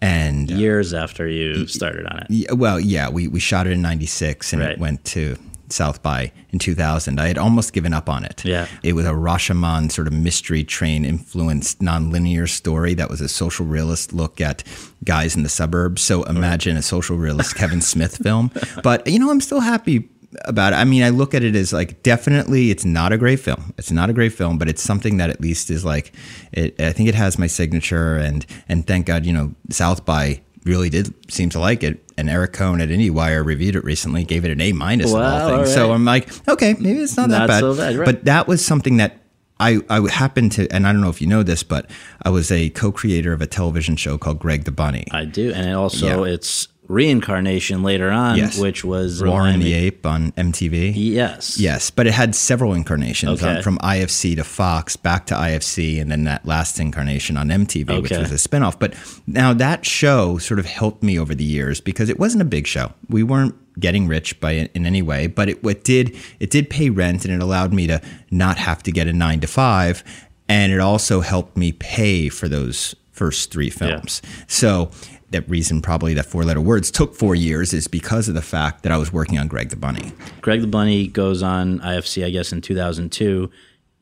and 0.02 0.50
years 0.50 0.94
after 0.94 1.28
you 1.28 1.68
started 1.68 2.08
on 2.08 2.26
it. 2.28 2.58
Well, 2.58 2.80
yeah, 2.80 3.10
we 3.10 3.28
we 3.28 3.40
shot 3.40 3.68
it 3.68 3.72
in 3.72 3.82
'96 3.82 4.54
and 4.54 4.62
right. 4.62 4.72
it 4.72 4.80
went 4.80 5.06
to 5.06 5.38
South 5.72 6.02
by 6.02 6.32
in 6.50 6.60
2000. 6.60 7.20
I 7.20 7.28
had 7.28 7.38
almost 7.38 7.74
given 7.74 7.94
up 7.94 8.10
on 8.10 8.24
it. 8.24 8.44
Yeah. 8.44 8.68
It 8.84 8.94
was 8.94 9.06
a 9.06 9.12
Rashomon 9.12 9.92
sort 9.92 10.08
of 10.08 10.14
mystery 10.14 10.64
train 10.64 11.06
influenced 11.06 11.80
nonlinear 11.80 12.50
story 12.50 12.94
that 12.96 13.10
was 13.10 13.22
a 13.22 13.30
social 13.30 13.66
realist 13.66 14.14
look 14.14 14.42
at 14.42 14.64
guys 15.04 15.36
in 15.36 15.44
the 15.44 15.50
suburbs. 15.50 16.02
So 16.02 16.24
imagine 16.24 16.78
a 16.78 16.82
social 16.82 17.18
realist 17.18 17.56
Kevin 17.56 17.82
Smith 17.82 18.18
film. 18.18 18.52
But 18.84 19.06
you 19.08 19.20
know, 19.20 19.30
I'm 19.30 19.42
still 19.42 19.60
happy 19.60 20.10
about 20.46 20.74
it. 20.74 20.78
I 20.78 20.84
mean, 20.84 21.04
I 21.04 21.10
look 21.10 21.34
at 21.34 21.44
it 21.44 21.56
as 21.56 21.74
like 21.74 22.04
definitely 22.04 22.72
it's 22.72 22.86
not 22.86 23.12
a 23.12 23.18
great 23.18 23.40
film. 23.40 23.74
It's 23.78 23.92
not 23.92 24.10
a 24.10 24.14
great 24.14 24.34
film, 24.34 24.58
but 24.58 24.68
it's 24.68 24.82
something 24.82 25.18
that 25.18 25.30
at 25.30 25.42
least 25.42 25.70
is 25.70 25.84
like 25.86 26.14
it, 26.52 26.80
I 26.80 26.94
think 26.94 27.10
it 27.10 27.16
has 27.16 27.38
my 27.38 27.48
signature 27.48 28.16
and 28.16 28.46
and 28.70 28.86
thank 28.86 29.06
God, 29.06 29.26
you 29.26 29.34
know, 29.34 29.54
South 29.70 30.06
by 30.06 30.42
really 30.64 30.90
did 30.90 31.14
seem 31.32 31.50
to 31.50 31.60
like 31.60 31.84
it. 31.84 32.04
And 32.18 32.30
Eric 32.30 32.54
Kohn 32.54 32.82
at 32.82 32.90
IndieWire 32.90 33.44
reviewed 33.44 33.76
it 33.76 33.84
recently, 33.84 34.24
gave 34.24 34.46
it 34.46 34.52
an 34.52 34.62
A 34.62 34.74
minus 34.74 35.12
wow, 35.12 35.20
of 35.20 35.26
all 35.26 35.50
things. 35.50 35.70
Right. 35.70 35.76
So 35.76 35.92
I'm 35.92 36.06
like, 36.06 36.48
okay, 36.48 36.76
maybe 36.80 37.00
it's 37.00 37.18
not, 37.18 37.30
not 37.30 37.40
that 37.40 37.48
bad. 37.48 37.60
So 37.62 37.76
bad 37.76 37.96
right. 37.96 38.06
But 38.06 38.26
that 38.26 38.48
was 38.48 38.64
something 38.64 38.98
that 38.98 39.18
I, 39.60 39.80
I 39.90 40.10
happened 40.10 40.54
to, 40.54 40.68
and 40.72 40.88
I 40.88 40.92
don't 40.92 41.02
know 41.02 41.10
if 41.10 41.22
you 41.22 41.28
know 41.28 41.44
this, 41.44 41.62
but 41.62 41.90
I 42.24 42.30
was 42.32 42.52
a 42.52 42.72
co-creator 42.72 43.32
of 43.32 43.42
a 43.42 43.48
television 43.48 43.96
show 43.96 44.18
called 44.18 44.40
Greg 44.40 44.64
the 44.64 44.72
Bunny. 44.72 45.06
I 45.12 45.26
do, 45.26 45.54
and 45.54 45.70
it 45.70 45.74
also 45.74 46.26
yeah. 46.26 46.34
it's 46.34 46.68
reincarnation 46.88 47.84
later 47.84 48.12
on, 48.12 48.38
yes. 48.38 48.60
which 48.60 48.84
was 48.84 49.24
Warren 49.24 49.60
the 49.60 49.74
Ape 49.74 50.06
on 50.06 50.32
MTV. 50.34 50.94
Yes, 50.96 51.60
yes, 51.60 51.90
but 51.90 52.08
it 52.08 52.14
had 52.14 52.36
several 52.36 52.74
incarnations 52.74 53.42
uh, 53.42 53.46
okay. 53.46 53.58
on, 53.58 53.64
from 53.64 53.78
IFC 53.80 54.36
to 54.36 54.44
Fox, 54.44 54.96
back 54.96 55.26
to 55.28 55.34
IFC, 55.34 56.02
and 56.02 56.12
then 56.12 56.26
that 56.26 56.46
last 56.46 56.80
incarnation 56.80 57.38
on 57.38 57.48
MTV, 57.48 57.90
okay. 57.90 58.02
which 58.02 58.12
was 58.12 58.32
a 58.32 58.36
spinoff. 58.36 58.78
But 58.78 58.96
now 59.28 59.54
that 59.54 59.86
show 59.86 60.38
sort 60.38 60.60
of 60.60 60.66
helped 60.66 61.04
me 61.04 61.18
over 61.18 61.34
the 61.34 61.44
years 61.44 61.80
because 61.80 62.10
it 62.10 62.20
wasn't 62.20 62.42
a 62.42 62.46
big 62.46 62.68
show. 62.68 62.92
We 63.10 63.24
weren't 63.24 63.56
getting 63.80 64.08
rich 64.08 64.40
by 64.40 64.54
it 64.54 64.72
in 64.74 64.86
any 64.86 65.02
way, 65.02 65.28
but 65.28 65.50
it, 65.50 65.66
it 65.66 65.84
did 65.84 66.16
it 66.40 66.50
did 66.50 66.70
pay 66.70 66.90
rent 66.90 67.26
and 67.26 67.34
it 67.34 67.42
allowed 67.42 67.74
me 67.74 67.88
to 67.88 68.02
not 68.30 68.58
have 68.58 68.84
to 68.84 68.92
get 68.92 69.08
a 69.08 69.14
nine 69.14 69.40
to 69.40 69.48
five, 69.48 70.04
and 70.50 70.74
it 70.74 70.80
also 70.80 71.22
helped 71.22 71.56
me 71.56 71.72
pay 71.72 72.28
for 72.28 72.50
those 72.50 72.96
first 73.12 73.52
three 73.52 73.70
films. 73.70 74.22
Yeah. 74.24 74.44
So 74.48 74.92
that 75.32 75.50
reason 75.50 75.82
probably 75.82 76.14
that 76.14 76.26
four 76.26 76.44
letter 76.44 76.62
words 76.62 76.92
took 76.92 77.16
four 77.16 77.36
years 77.36 77.74
is 77.74 77.88
because 77.88 78.28
of 78.28 78.36
the 78.36 78.42
fact 78.42 78.84
that 78.84 78.92
I 78.92 78.98
was 78.98 79.12
working 79.12 79.40
on 79.40 79.48
Greg 79.48 79.70
the 79.70 79.76
Bunny. 79.76 80.12
Greg 80.42 80.62
the 80.62 80.68
Bunny 80.68 81.08
goes 81.08 81.42
on 81.42 81.80
IFC, 81.80 82.26
I 82.26 82.30
guess, 82.30 82.52
in 82.52 82.62
2002. 82.62 83.50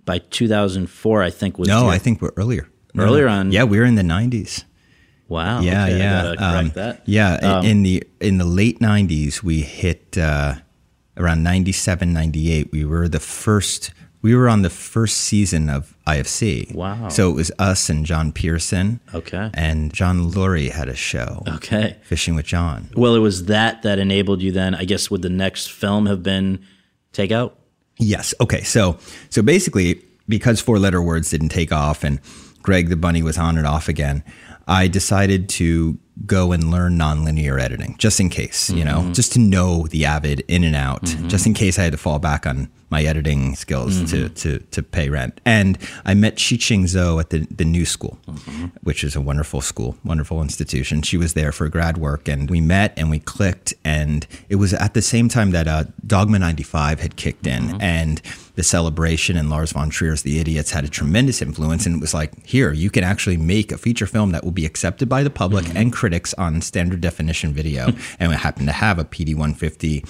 By 0.06 0.18
2004, 0.18 1.22
I 1.22 1.30
think 1.30 1.60
was 1.60 1.68
no, 1.68 1.84
your, 1.84 1.92
I 1.92 2.00
think 2.00 2.22
we're 2.22 2.32
earlier. 2.36 2.68
Earlier 2.98 3.28
on, 3.28 3.52
yeah, 3.52 3.64
we 3.64 3.78
were 3.78 3.86
in 3.86 3.96
the 3.96 4.02
90s. 4.02 4.64
Wow. 5.28 5.62
Yeah, 5.62 5.86
okay, 5.86 5.98
yeah. 6.00 6.30
Um, 6.40 6.70
that. 6.72 7.04
Yeah, 7.06 7.34
um, 7.36 7.66
in 7.66 7.84
the 7.84 8.04
in 8.20 8.40
the 8.40 8.46
late 8.46 8.80
90s, 8.80 9.44
we 9.44 9.62
hit 9.62 10.18
uh, 10.18 10.56
around 11.16 11.44
97, 11.44 12.12
98. 12.12 12.72
We 12.72 12.84
were 12.84 13.08
the 13.08 13.20
first 13.20 13.92
we 14.22 14.36
were 14.36 14.50
on 14.50 14.64
the 14.64 14.70
first 14.70 15.18
season 15.18 15.70
of 15.70 15.96
IFC. 16.06 16.74
Wow. 16.74 17.10
So 17.10 17.30
it 17.30 17.36
was 17.36 17.52
us 17.58 17.90
and 17.90 18.06
John 18.06 18.32
Pierson. 18.32 19.00
Okay. 19.14 19.50
And 19.54 19.94
John 19.94 20.32
Lurie 20.32 20.72
had 20.72 20.90
a 20.90 20.96
show. 20.96 21.44
Okay. 21.48 21.96
Fishing 22.02 22.36
with 22.36 22.46
John. 22.46 22.90
Well, 22.96 23.16
it 23.16 23.20
was 23.20 23.46
that 23.46 23.84
that 23.84 23.98
enabled 23.98 24.42
you 24.42 24.52
then, 24.52 24.76
I 24.76 24.84
guess, 24.84 25.10
would 25.10 25.22
the 25.22 25.30
next 25.30 25.72
film 25.72 26.06
have 26.08 26.22
been 26.22 26.66
Takeout? 27.14 27.54
Yes. 27.98 28.34
Okay. 28.42 28.64
So 28.64 28.98
so 29.30 29.42
basically, 29.42 30.02
because 30.28 30.60
four 30.60 30.80
letter 30.80 31.02
words 31.02 31.30
didn't 31.30 31.50
take 31.50 31.72
off 31.72 32.04
and 32.04 32.20
Greg 32.62 32.90
the 32.90 32.98
Bunny 32.98 33.24
was 33.24 33.38
on 33.38 33.58
and 33.58 33.66
off 33.66 33.88
again, 33.88 34.24
I 34.68 34.88
decided 34.88 35.50
to 35.50 35.98
go 36.26 36.52
and 36.52 36.70
learn 36.70 36.98
nonlinear 36.98 37.60
editing 37.60 37.96
just 37.98 38.20
in 38.20 38.30
case, 38.30 38.70
you 38.70 38.84
know, 38.84 39.00
mm-hmm. 39.00 39.14
just 39.14 39.32
to 39.34 39.40
know 39.40 39.88
the 39.88 40.06
Avid 40.06 40.42
in 40.50 40.66
and 40.66 40.76
out, 40.76 41.04
mm-hmm. 41.04 41.30
just 41.30 41.48
in 41.48 41.54
case 41.54 41.80
I 41.80 41.84
had 41.84 41.94
to 41.94 41.98
fall 41.98 42.20
back 42.20 42.46
on 42.46 42.70
my 42.90 43.04
editing 43.04 43.56
skills 43.56 43.96
mm-hmm. 43.96 44.06
to, 44.06 44.30
to, 44.30 44.60
to 44.60 44.84
pay 44.84 45.10
rent. 45.10 45.40
And 45.46 45.78
I 46.06 46.14
met 46.14 46.40
Shih-Ching 46.40 46.88
Tsou 46.88 47.20
at 47.20 47.30
the, 47.30 47.40
the 47.52 47.66
New 47.66 47.86
School, 47.86 48.18
mm-hmm. 48.28 48.66
which 48.82 49.04
is 49.04 49.16
a 49.16 49.22
wonderful 49.22 49.62
school, 49.62 49.98
wonderful 50.04 50.42
institution. 50.42 51.02
She 51.02 51.18
was 51.18 51.34
there 51.34 51.52
for 51.52 51.70
grad 51.70 51.98
work 51.98 52.28
and 52.28 52.50
we 52.50 52.62
met 52.62 52.94
and 52.98 53.10
we 53.10 53.20
clicked. 53.20 53.74
And 53.86 54.26
it 54.50 54.56
was 54.56 54.74
at 54.74 54.94
the 54.94 55.02
same 55.02 55.30
time 55.30 55.52
that 55.52 55.68
uh, 55.68 55.86
Dogma 56.06 56.40
95 56.40 57.00
had 57.00 57.16
kicked 57.16 57.46
in 57.46 57.64
mm-hmm. 57.64 57.82
and 57.82 58.22
the 58.56 58.64
celebration 58.64 59.38
and 59.38 59.50
Lars 59.50 59.72
von 59.72 59.90
Trier's 59.90 60.24
The 60.24 60.40
Idiots 60.40 60.72
had 60.72 60.84
a 60.84 60.90
tremendous 60.90 61.42
influence. 61.42 61.86
And 61.86 61.96
it 61.96 62.02
was 62.02 62.14
like, 62.14 62.46
here, 62.46 62.74
you 62.74 62.90
can 62.90 63.04
actually 63.04 63.38
make 63.38 63.72
a 63.72 63.78
feature 63.78 64.06
film 64.08 64.32
that 64.32 64.44
will 64.44 64.52
be 64.52 64.66
accepted 64.66 65.08
by 65.08 65.24
the 65.24 65.30
public 65.30 65.66
mm-hmm. 65.66 65.78
and 65.78 65.94
critics 65.94 66.34
on 66.34 66.62
standard 66.62 67.02
definition 67.02 67.54
video. 67.54 67.94
and 68.20 68.30
we 68.30 68.36
happened 68.36 68.68
to 68.68 68.74
have 68.74 69.00
a 69.00 69.06
PD 69.06 69.30
150 69.30 70.04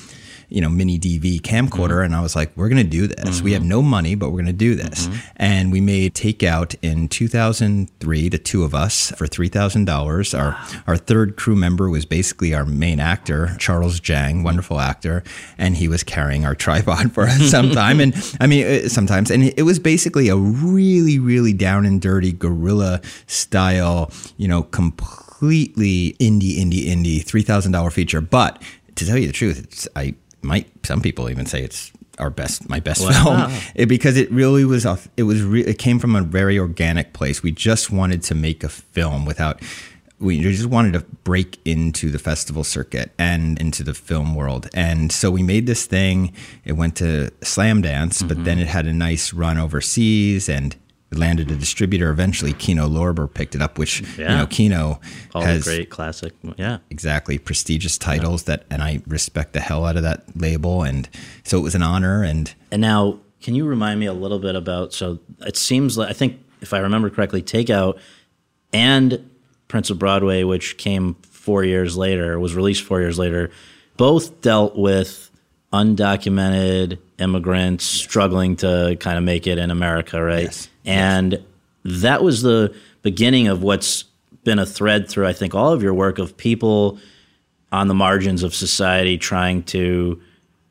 you 0.50 0.62
know, 0.62 0.70
mini 0.70 1.00
DV 1.00 1.41
camcorder. 1.41 1.89
Mm-hmm. 1.89 2.06
And 2.06 2.16
I 2.16 2.22
was 2.22 2.36
like, 2.36 2.52
we're 2.56 2.70
going 2.70 2.84
to 2.84 2.89
do 2.89 3.08
this. 3.08 3.38
Mm-hmm. 3.38 3.45
We 3.45 3.54
have 3.54 3.64
no 3.64 3.82
money, 3.82 4.16
but 4.16 4.30
we're 4.30 4.41
going 4.41 4.45
to 4.47 4.54
do 4.54 4.76
this. 4.76 5.08
Mm-hmm. 5.08 5.20
And 5.38 5.72
we 5.72 5.80
made 5.80 6.16
Takeout 6.16 6.76
in 6.82 7.08
2003, 7.08 8.30
the 8.30 8.38
two 8.38 8.64
of 8.64 8.74
us, 8.74 9.12
for 9.12 9.28
$3,000. 9.28 10.39
Our, 10.39 10.58
our 10.88 10.97
third 10.97 11.36
crew 11.38 11.56
member 11.56 11.89
was 11.89 12.06
basically 12.06 12.54
our 12.54 12.66
main 12.66 13.00
actor, 13.00 13.56
Charles 13.60 14.00
Jang, 14.00 14.43
wonderful 14.43 14.80
actor. 14.80 15.24
And 15.58 15.78
he 15.78 15.88
was 15.88 16.04
carrying 16.04 16.45
our 16.45 16.56
tripod 16.56 17.12
for 17.14 17.24
us 17.28 17.50
sometime. 17.50 18.00
and 18.00 18.16
I 18.39 18.47
mean, 18.47 18.66
uh, 18.66 18.89
sometimes. 18.89 19.30
And 19.30 19.43
it 19.43 19.64
was 19.64 19.78
basically 19.80 20.30
a 20.30 20.36
really, 20.36 21.20
really 21.20 21.54
down 21.54 21.86
and 21.86 22.02
dirty 22.02 22.32
guerrilla 22.32 23.02
style, 23.28 24.12
you 24.38 24.47
know, 24.47 24.64
completely 24.64 26.16
indie, 26.20 26.58
indie, 26.58 26.88
indie, 26.88 27.24
$3,000 27.24 27.91
feature. 27.93 28.22
But 28.22 28.62
to 28.95 29.06
tell 29.06 29.18
you 29.18 29.28
the 29.28 29.34
truth, 29.34 29.60
it's, 29.60 29.88
I, 29.95 30.16
might 30.42 30.68
some 30.86 31.02
people 31.02 31.30
even 31.30 31.46
say 31.46 31.64
it's 31.64 31.92
our 32.20 32.30
best, 32.30 32.70
my 32.70 32.80
best 32.80 33.02
wow. 33.02 33.48
film, 33.48 33.62
it, 33.76 33.86
because 33.88 34.18
it 34.18 34.30
really 34.32 34.66
was. 34.66 34.86
It 35.18 35.24
was. 35.24 35.42
Re, 35.42 35.64
it 35.64 35.80
came 35.80 36.00
from 36.00 36.16
a 36.16 36.22
very 36.22 36.60
organic 36.60 37.14
place. 37.14 37.42
We 37.42 37.52
just 37.52 37.92
wanted 37.92 38.22
to 38.24 38.36
make 38.36 38.64
a 38.64 38.70
film 38.70 39.26
without. 39.26 39.62
We 40.20 40.42
just 40.42 40.66
wanted 40.66 40.94
to 40.94 41.06
break 41.24 41.60
into 41.64 42.10
the 42.10 42.20
festival 42.20 42.66
circuit 42.66 43.12
and 43.18 43.60
into 43.60 43.84
the 43.84 43.94
film 43.94 44.36
world, 44.36 44.70
and 44.74 45.12
so 45.12 45.32
we 45.32 45.44
made 45.44 45.66
this 45.66 45.86
thing. 45.86 46.34
It 46.66 46.74
went 46.74 46.98
to 46.98 47.32
Slamdance, 47.42 48.18
mm-hmm. 48.18 48.28
but 48.28 48.44
then 48.44 48.60
it 48.60 48.68
had 48.68 48.86
a 48.86 48.94
nice 48.94 49.34
run 49.34 49.58
overseas, 49.58 50.50
and 50.50 50.76
landed 51.12 51.49
a 51.51 51.55
distributor. 51.55 52.10
Eventually, 52.10 52.53
Kino 52.53 52.88
Lorber 52.88 53.32
picked 53.32 53.55
it 53.55 53.62
up, 53.62 53.78
which 53.78 54.01
yeah. 54.18 54.32
you 54.32 54.38
know 54.38 54.47
Kino 54.47 54.99
All 55.34 55.41
has 55.41 55.64
great 55.64 55.89
classic, 55.89 56.34
yeah, 56.57 56.80
exactly 56.89 57.38
prestigious 57.38 57.97
titles 57.97 58.47
yeah. 58.47 58.57
that, 58.57 58.66
and 58.70 58.82
I 58.82 59.01
respect 59.07 59.53
the 59.53 59.60
hell 59.60 59.86
out 59.86 59.97
of 59.97 60.03
that 60.03 60.24
label, 60.36 60.84
and 60.84 61.10
so 61.43 61.57
it 61.57 61.62
was 61.62 61.76
an 61.76 61.84
honor. 61.84 62.24
And 62.24 62.53
and 62.72 62.82
now, 62.82 63.20
can 63.41 63.55
you 63.55 63.66
remind 63.66 63.99
me 63.99 64.05
a 64.05 64.14
little 64.14 64.39
bit 64.39 64.55
about? 64.55 64.93
So 64.93 65.20
it 65.41 65.57
seems 65.57 65.97
like 65.97 66.10
I 66.10 66.14
think 66.14 66.39
if 66.62 66.74
I 66.74 66.80
remember 66.80 67.10
correctly, 67.10 67.41
Takeout 67.41 67.99
and 68.74 69.30
Prince 69.68 69.89
of 69.89 69.99
Broadway, 69.99 70.43
which 70.43 70.78
came 70.78 71.16
four 71.24 71.64
years 71.64 71.97
later, 71.97 72.39
was 72.39 72.55
released 72.55 72.84
four 72.84 72.99
years 72.99 73.18
later, 73.18 73.51
both 73.97 74.41
dealt 74.41 74.78
with 74.78 75.30
undocumented 75.72 76.99
immigrants 77.20 77.86
struggling 77.86 78.55
to 78.57 78.97
kind 78.99 79.18
of 79.18 79.24
make 79.24 79.47
it 79.47 79.57
in 79.57 79.72
America, 79.72 80.22
right? 80.22 80.45
Yes. 80.45 80.68
And 80.86 81.44
that 81.84 82.24
was 82.24 82.42
the 82.42 82.74
beginning 83.02 83.48
of 83.48 83.64
what's 83.64 84.04
been 84.44 84.60
a 84.60 84.66
thread 84.66 85.10
through, 85.10 85.28
I 85.28 85.34
think, 85.34 85.54
all 85.54 85.74
of 85.74 85.84
your 85.84 85.94
work 85.94 86.20
of 86.20 86.38
people 86.38 87.00
on 87.72 87.88
the 87.88 87.94
margins 87.94 88.44
of 88.44 88.56
society 88.56 89.18
trying 89.18 89.64
to 89.64 90.22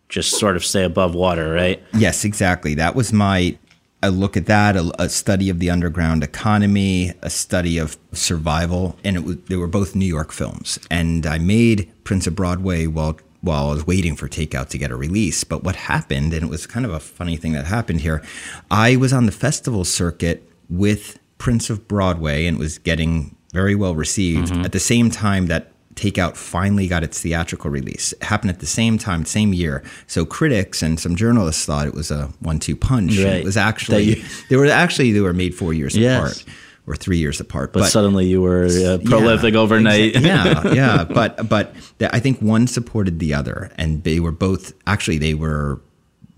just 0.08 0.38
sort 0.38 0.56
of 0.56 0.64
stay 0.64 0.84
above 0.84 1.14
water, 1.14 1.52
right? 1.52 1.82
Yes, 1.94 2.24
exactly. 2.24 2.74
That 2.74 2.94
was 2.94 3.12
my 3.12 3.56
a 4.02 4.10
look 4.10 4.36
at 4.36 4.46
that, 4.46 4.76
a, 4.76 4.92
a, 5.02 5.08
study 5.08 5.50
of 5.50 5.58
the 5.58 5.70
underground 5.70 6.22
economy, 6.22 7.12
a 7.20 7.30
study 7.30 7.78
of 7.78 7.98
survival, 8.12 8.96
and 9.02 9.16
it 9.16 9.24
was 9.24 9.36
they 9.48 9.56
were 9.56 9.66
both 9.66 9.94
New 9.94 10.06
York 10.06 10.30
films. 10.30 10.78
And 10.90 11.26
I 11.26 11.38
made 11.38 11.90
Prince 12.04 12.26
of 12.26 12.36
Broadway 12.36 12.86
while 12.86 13.18
while 13.40 13.68
I 13.68 13.74
was 13.74 13.86
waiting 13.86 14.16
for 14.16 14.28
Takeout 14.28 14.68
to 14.70 14.78
get 14.78 14.90
a 14.90 14.96
release. 14.96 15.44
But 15.44 15.62
what 15.62 15.76
happened, 15.76 16.32
and 16.32 16.42
it 16.42 16.50
was 16.50 16.66
kind 16.66 16.84
of 16.84 16.92
a 16.92 17.00
funny 17.00 17.36
thing 17.36 17.52
that 17.52 17.66
happened 17.66 18.00
here, 18.00 18.22
I 18.70 18.96
was 18.96 19.12
on 19.12 19.26
the 19.26 19.32
festival 19.32 19.84
circuit 19.84 20.48
with 20.68 21.18
Prince 21.38 21.70
of 21.70 21.86
Broadway 21.86 22.46
and 22.46 22.56
it 22.56 22.60
was 22.60 22.78
getting 22.78 23.36
very 23.52 23.74
well 23.74 23.94
received 23.94 24.52
mm-hmm. 24.52 24.64
at 24.64 24.72
the 24.72 24.80
same 24.80 25.10
time 25.10 25.46
that 25.46 25.72
Takeout 25.94 26.36
finally 26.36 26.86
got 26.86 27.02
its 27.02 27.20
theatrical 27.20 27.70
release. 27.70 28.12
It 28.12 28.22
happened 28.22 28.50
at 28.50 28.60
the 28.60 28.66
same 28.66 28.98
time, 28.98 29.24
same 29.24 29.52
year. 29.52 29.82
So 30.06 30.24
critics 30.24 30.82
and 30.82 31.00
some 31.00 31.16
journalists 31.16 31.64
thought 31.64 31.88
it 31.88 31.94
was 31.94 32.10
a 32.10 32.26
one-two 32.40 32.76
punch. 32.76 33.18
Right. 33.18 33.36
It 33.36 33.44
was 33.44 33.56
actually 33.56 34.22
they 34.48 34.56
were 34.56 34.66
actually 34.66 35.12
they 35.12 35.20
were 35.20 35.32
made 35.32 35.54
four 35.54 35.72
years 35.72 35.96
yes. 35.96 36.42
apart 36.42 36.54
or 36.88 36.96
three 36.96 37.18
years 37.18 37.40
apart. 37.40 37.72
But, 37.72 37.80
but 37.80 37.88
suddenly 37.90 38.26
you 38.26 38.42
were 38.42 38.64
uh, 38.64 38.98
prolific 39.04 39.54
yeah, 39.54 39.60
overnight. 39.60 40.16
yeah, 40.16 40.66
yeah. 40.72 41.04
But 41.04 41.48
but 41.48 41.74
I 42.00 42.20
think 42.20 42.40
one 42.40 42.66
supported 42.66 43.18
the 43.18 43.34
other, 43.34 43.70
and 43.76 44.02
they 44.04 44.20
were 44.20 44.32
both 44.32 44.72
actually 44.86 45.18
they 45.18 45.34
were 45.34 45.80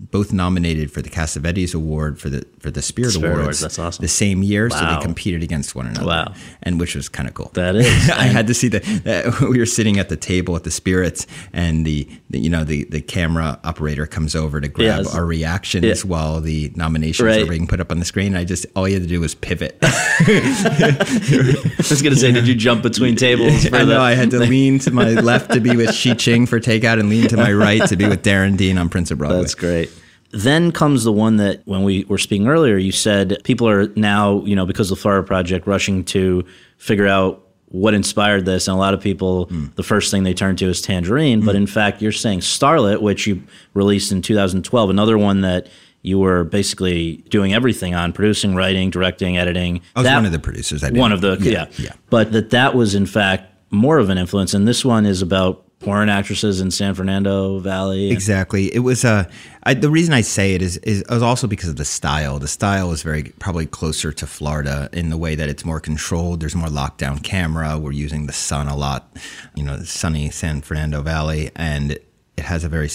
both 0.09 0.33
nominated 0.33 0.91
for 0.91 1.01
the 1.01 1.09
Cassavetes 1.09 1.75
Award 1.75 2.19
for 2.19 2.29
the 2.29 2.43
for 2.59 2.71
the 2.71 2.81
Spirit, 2.81 3.11
Spirit 3.11 3.33
Awards. 3.33 3.41
Awards. 3.41 3.59
That's 3.59 3.79
awesome. 3.79 4.01
The 4.01 4.07
same 4.07 4.41
year, 4.41 4.67
wow. 4.69 4.79
so 4.79 4.95
they 4.95 5.01
competed 5.01 5.43
against 5.43 5.75
one 5.75 5.85
another. 5.85 6.07
Wow, 6.07 6.33
and 6.63 6.79
which 6.79 6.95
was 6.95 7.07
kind 7.07 7.29
of 7.29 7.35
cool. 7.35 7.51
That 7.53 7.75
is. 7.75 8.09
I 8.09 8.23
had 8.23 8.47
to 8.47 8.53
see 8.53 8.67
that. 8.69 9.37
we 9.49 9.59
were 9.59 9.65
sitting 9.65 9.99
at 9.99 10.09
the 10.09 10.17
table 10.17 10.55
at 10.55 10.63
the 10.63 10.71
Spirits, 10.71 11.27
and 11.53 11.85
the, 11.85 12.07
the, 12.31 12.39
you 12.39 12.49
know 12.49 12.63
the 12.63 12.85
the 12.85 13.01
camera 13.01 13.59
operator 13.63 14.07
comes 14.07 14.35
over 14.35 14.59
to 14.59 14.67
grab 14.67 15.03
yes. 15.03 15.15
our 15.15 15.25
reactions 15.25 15.85
yeah. 15.85 16.09
while 16.09 16.41
the 16.41 16.71
nominations 16.75 17.27
right. 17.27 17.43
are 17.43 17.45
being 17.45 17.67
put 17.67 17.79
up 17.79 17.91
on 17.91 17.99
the 17.99 18.05
screen. 18.05 18.35
I 18.35 18.43
just 18.43 18.65
all 18.75 18.87
you 18.87 18.95
had 18.95 19.03
to 19.03 19.09
do 19.09 19.19
was 19.21 19.35
pivot. 19.35 19.77
I 19.83 21.75
was 21.77 22.01
going 22.01 22.13
to 22.13 22.19
say, 22.19 22.31
did 22.31 22.47
you 22.47 22.55
jump 22.55 22.81
between 22.81 23.15
tables? 23.15 23.71
I 23.71 23.83
know. 23.83 24.01
I 24.01 24.13
had 24.13 24.31
to 24.31 24.39
lean 24.39 24.79
to 24.79 24.91
my 24.91 25.09
left 25.09 25.51
to 25.51 25.59
be 25.59 25.75
with 25.75 25.93
Shih-Ching 25.93 26.47
for 26.47 26.59
Takeout, 26.59 26.99
and 26.99 27.09
lean 27.09 27.27
to 27.27 27.37
my 27.37 27.53
right 27.53 27.85
to 27.87 27.95
be 27.95 28.07
with 28.07 28.23
Darren 28.23 28.57
Dean 28.57 28.77
on 28.77 28.89
Prince 28.89 29.11
of 29.11 29.19
Broadway. 29.19 29.41
That's 29.41 29.55
great. 29.55 29.90
Then 30.33 30.71
comes 30.71 31.03
the 31.03 31.11
one 31.11 31.37
that 31.37 31.61
when 31.65 31.83
we 31.83 32.05
were 32.05 32.17
speaking 32.17 32.47
earlier, 32.47 32.77
you 32.77 32.91
said 32.91 33.37
people 33.43 33.67
are 33.67 33.87
now, 33.95 34.43
you 34.45 34.55
know, 34.55 34.65
because 34.65 34.91
of 34.91 34.97
the 34.97 35.01
Florida 35.01 35.25
Project, 35.25 35.67
rushing 35.67 36.03
to 36.05 36.45
figure 36.77 37.07
out 37.07 37.47
what 37.71 37.93
inspired 37.93 38.45
this. 38.45 38.67
And 38.67 38.75
a 38.75 38.79
lot 38.79 38.93
of 38.93 39.01
people, 39.01 39.47
mm. 39.47 39.73
the 39.75 39.83
first 39.83 40.11
thing 40.11 40.23
they 40.23 40.33
turn 40.33 40.55
to 40.57 40.67
is 40.67 40.81
Tangerine. 40.81 41.41
Mm. 41.41 41.45
But 41.45 41.55
in 41.55 41.67
fact, 41.67 42.01
you're 42.01 42.11
saying 42.11 42.41
Starlet, 42.41 43.01
which 43.01 43.27
you 43.27 43.43
released 43.73 44.11
in 44.11 44.21
2012, 44.21 44.89
another 44.89 45.17
one 45.17 45.41
that 45.41 45.67
you 46.01 46.19
were 46.19 46.43
basically 46.43 47.17
doing 47.29 47.53
everything 47.53 47.93
on 47.93 48.11
producing, 48.11 48.55
writing, 48.55 48.89
directing, 48.89 49.37
editing. 49.37 49.81
I 49.95 49.99
was 49.99 50.07
that, 50.07 50.15
one 50.15 50.25
of 50.25 50.31
the 50.31 50.39
producers. 50.39 50.83
I 50.83 50.89
did. 50.89 50.99
One 50.99 51.11
of 51.11 51.21
the, 51.21 51.37
yeah, 51.39 51.51
yeah. 51.51 51.67
yeah. 51.77 51.93
But 52.09 52.31
that 52.31 52.49
that 52.51 52.75
was 52.75 52.95
in 52.95 53.05
fact 53.05 53.51
more 53.71 53.99
of 53.99 54.09
an 54.09 54.17
influence. 54.17 54.53
And 54.53 54.67
this 54.67 54.83
one 54.83 55.05
is 55.05 55.21
about 55.21 55.65
porn 55.81 56.09
actresses 56.09 56.61
in 56.61 56.71
San 56.71 56.93
Fernando 56.93 57.59
Valley. 57.59 58.11
Exactly. 58.11 58.73
It 58.73 58.79
was 58.79 59.03
uh, 59.03 59.25
the 59.65 59.89
reason 59.89 60.13
I 60.13 60.21
say 60.21 60.53
it 60.53 60.61
is 60.61 60.77
is 60.77 61.03
also 61.09 61.47
because 61.47 61.69
of 61.69 61.75
the 61.75 61.85
style. 61.85 62.39
The 62.39 62.47
style 62.47 62.91
is 62.91 63.03
very 63.03 63.23
probably 63.39 63.65
closer 63.65 64.11
to 64.13 64.27
Florida 64.27 64.89
in 64.93 65.09
the 65.09 65.17
way 65.17 65.35
that 65.35 65.49
it's 65.49 65.65
more 65.65 65.79
controlled. 65.79 66.39
There's 66.39 66.55
more 66.55 66.69
lockdown 66.69 67.23
camera. 67.23 67.77
We're 67.77 67.91
using 67.91 68.27
the 68.27 68.33
sun 68.33 68.67
a 68.67 68.75
lot. 68.75 69.15
You 69.55 69.63
know, 69.63 69.79
sunny 69.83 70.29
San 70.29 70.61
Fernando 70.61 71.01
Valley, 71.01 71.51
and 71.55 71.91
it 71.91 72.05
has 72.39 72.63
a 72.63 72.69
very 72.69 72.89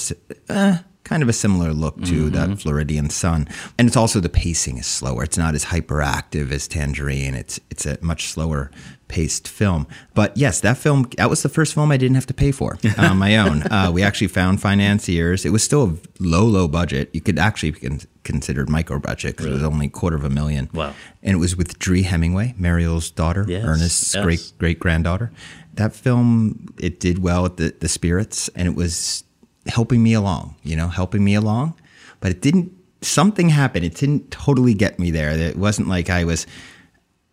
uh, 0.48 0.78
kind 1.06 1.22
of 1.22 1.28
a 1.28 1.32
similar 1.32 1.72
look 1.72 1.96
to 2.02 2.26
mm-hmm. 2.26 2.34
that 2.34 2.60
Floridian 2.60 3.08
sun. 3.10 3.48
And 3.78 3.86
it's 3.86 3.96
also 3.96 4.18
the 4.18 4.28
pacing 4.28 4.78
is 4.78 4.86
slower. 4.86 5.22
It's 5.22 5.38
not 5.38 5.54
as 5.54 5.66
hyperactive 5.66 6.50
as 6.50 6.66
Tangerine. 6.66 7.34
It's 7.34 7.60
it's 7.70 7.86
a 7.86 7.96
much 8.02 8.28
slower 8.28 8.70
paced 9.08 9.46
film. 9.46 9.86
But 10.14 10.36
yes, 10.36 10.60
that 10.60 10.76
film 10.76 11.08
that 11.16 11.30
was 11.30 11.42
the 11.42 11.48
first 11.48 11.74
film 11.74 11.92
I 11.92 11.96
didn't 11.96 12.16
have 12.16 12.26
to 12.26 12.34
pay 12.34 12.50
for 12.50 12.76
on 12.98 13.18
my 13.26 13.36
own. 13.36 13.62
Uh, 13.62 13.90
we 13.92 14.02
actually 14.02 14.28
found 14.28 14.60
financiers. 14.60 15.44
It 15.44 15.50
was 15.50 15.62
still 15.62 15.84
a 15.84 15.96
low, 16.18 16.44
low 16.44 16.66
budget. 16.66 17.10
You 17.14 17.20
could 17.20 17.38
actually 17.38 17.70
be 17.70 18.00
considered 18.24 18.68
micro 18.68 18.98
budget 18.98 19.32
because 19.32 19.46
really? 19.46 19.60
it 19.60 19.62
was 19.62 19.72
only 19.72 19.86
a 19.86 19.90
quarter 19.90 20.16
of 20.16 20.24
a 20.24 20.30
million. 20.30 20.68
Wow! 20.74 20.92
And 21.22 21.34
it 21.34 21.38
was 21.38 21.56
with 21.56 21.78
Dree 21.78 22.02
Hemingway, 22.02 22.54
Mariel's 22.58 23.10
daughter, 23.10 23.44
yes. 23.46 23.64
Ernest's 23.64 24.14
yes. 24.14 24.24
great 24.24 24.52
great 24.58 24.80
granddaughter. 24.80 25.30
That 25.74 25.94
film 25.94 26.74
it 26.78 26.98
did 26.98 27.20
well 27.20 27.46
at 27.46 27.58
the 27.58 27.74
the 27.78 27.88
Spirits, 27.88 28.48
and 28.56 28.66
it 28.66 28.74
was 28.74 29.22
helping 29.68 30.02
me 30.02 30.14
along. 30.14 30.56
You 30.62 30.76
know, 30.76 30.88
helping 30.88 31.24
me 31.24 31.34
along, 31.34 31.74
but 32.20 32.30
it 32.30 32.40
didn't. 32.40 32.72
Something 33.02 33.50
happened. 33.50 33.84
It 33.84 33.94
didn't 33.94 34.30
totally 34.30 34.74
get 34.74 34.98
me 34.98 35.10
there. 35.10 35.30
It 35.30 35.56
wasn't 35.56 35.88
like 35.88 36.10
I 36.10 36.24
was 36.24 36.46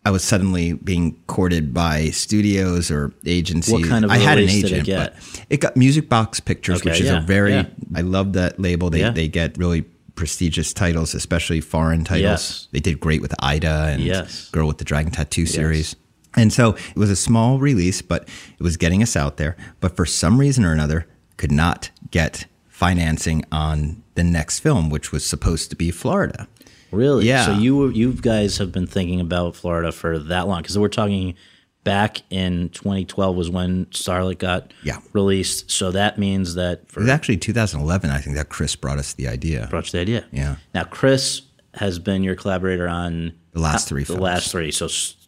I 0.04 0.10
was 0.10 0.22
suddenly 0.22 0.74
being 0.74 1.16
courted 1.26 1.72
by 1.72 2.10
studios 2.10 2.90
or 2.90 3.12
agencies. 3.24 3.72
What 3.72 3.88
kind 3.88 4.04
of 4.04 4.10
I 4.10 4.18
had 4.18 4.38
an 4.38 4.50
agent, 4.50 4.86
it 4.86 4.94
but 4.96 5.46
it 5.48 5.60
got 5.60 5.76
Music 5.76 6.10
Box 6.10 6.40
Pictures, 6.40 6.80
okay, 6.80 6.90
which 6.90 7.00
is 7.00 7.06
yeah, 7.06 7.18
a 7.18 7.20
very 7.22 7.54
yeah. 7.54 7.66
I 7.94 8.02
love 8.02 8.34
that 8.34 8.60
label. 8.60 8.90
They 8.90 9.00
yeah. 9.00 9.10
they 9.10 9.28
get 9.28 9.56
really 9.56 9.82
prestigious 10.14 10.74
titles, 10.74 11.14
especially 11.14 11.60
foreign 11.60 12.04
titles. 12.04 12.22
Yes. 12.22 12.68
They 12.72 12.80
did 12.80 13.00
great 13.00 13.22
with 13.22 13.34
Ida 13.42 13.88
and 13.92 14.02
yes. 14.02 14.50
Girl 14.50 14.68
with 14.68 14.78
the 14.78 14.84
Dragon 14.84 15.10
Tattoo 15.10 15.46
series. 15.46 15.94
Yes. 15.94 15.96
And 16.36 16.52
so 16.52 16.74
it 16.74 16.96
was 16.96 17.10
a 17.10 17.16
small 17.16 17.58
release, 17.58 18.02
but 18.02 18.28
it 18.58 18.62
was 18.62 18.76
getting 18.76 19.02
us 19.02 19.16
out 19.16 19.38
there. 19.38 19.56
But 19.80 19.96
for 19.96 20.04
some 20.04 20.38
reason 20.38 20.64
or 20.64 20.72
another, 20.72 21.06
could 21.36 21.52
not 21.52 21.90
get 22.14 22.46
financing 22.68 23.44
on 23.50 24.00
the 24.14 24.22
next 24.22 24.60
film, 24.60 24.88
which 24.88 25.10
was 25.10 25.26
supposed 25.26 25.68
to 25.68 25.74
be 25.74 25.90
Florida. 25.90 26.46
Really? 26.92 27.26
Yeah. 27.26 27.46
So 27.46 27.52
you 27.54 27.88
you 27.88 28.12
guys 28.12 28.58
have 28.58 28.70
been 28.70 28.86
thinking 28.86 29.20
about 29.20 29.56
Florida 29.56 29.90
for 29.90 30.20
that 30.20 30.46
long 30.46 30.62
because 30.62 30.78
we're 30.78 30.88
talking 30.88 31.34
back 31.82 32.22
in 32.30 32.68
2012 32.68 33.36
was 33.36 33.50
when 33.50 33.86
Starlet 33.86 34.38
got 34.38 34.72
yeah. 34.84 35.00
released. 35.12 35.72
So 35.72 35.90
that 35.90 36.16
means 36.16 36.54
that 36.54 36.88
for, 36.88 37.00
it 37.00 37.02
was 37.02 37.10
actually 37.10 37.36
2011. 37.36 38.08
I 38.08 38.18
think 38.18 38.36
that 38.36 38.48
Chris 38.48 38.76
brought 38.76 38.98
us 38.98 39.14
the 39.14 39.26
idea. 39.26 39.66
Brought 39.68 39.86
the 39.86 39.98
idea. 39.98 40.24
Yeah. 40.30 40.56
Now 40.72 40.84
Chris 40.84 41.42
has 41.74 41.98
been 41.98 42.22
your 42.22 42.36
collaborator 42.36 42.86
on 42.86 43.34
the 43.50 43.60
last 43.60 43.88
three. 43.88 44.02
The 44.02 44.06
films. 44.06 44.20
last 44.20 44.52
three. 44.52 44.70
So 44.70 44.86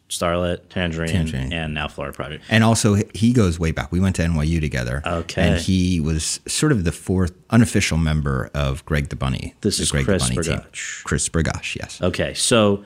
Starlet, 0.09 0.69
Tangerine, 0.69 1.09
Tangerine, 1.09 1.51
and 1.51 1.73
now 1.73 1.87
Florida 1.87 2.15
Project. 2.15 2.45
And 2.49 2.63
also, 2.63 2.95
he 3.13 3.33
goes 3.33 3.59
way 3.59 3.71
back. 3.71 3.91
We 3.91 3.99
went 3.99 4.15
to 4.17 4.21
NYU 4.23 4.61
together. 4.61 5.01
Okay. 5.05 5.41
And 5.41 5.59
he 5.59 5.99
was 5.99 6.39
sort 6.47 6.71
of 6.71 6.85
the 6.85 6.93
fourth 6.93 7.33
unofficial 7.49 7.97
member 7.97 8.49
of 8.53 8.85
Greg 8.85 9.09
the 9.09 9.17
Bunny. 9.17 9.53
This 9.61 9.79
is 9.79 9.91
Greg 9.91 10.05
Chris 10.05 10.29
the 10.29 10.35
Bunny 10.35 10.47
Bergoch. 10.47 10.63
Team. 10.63 11.03
Chris 11.03 11.27
Bergoch, 11.27 11.75
yes. 11.75 12.01
Okay. 12.01 12.33
So 12.35 12.85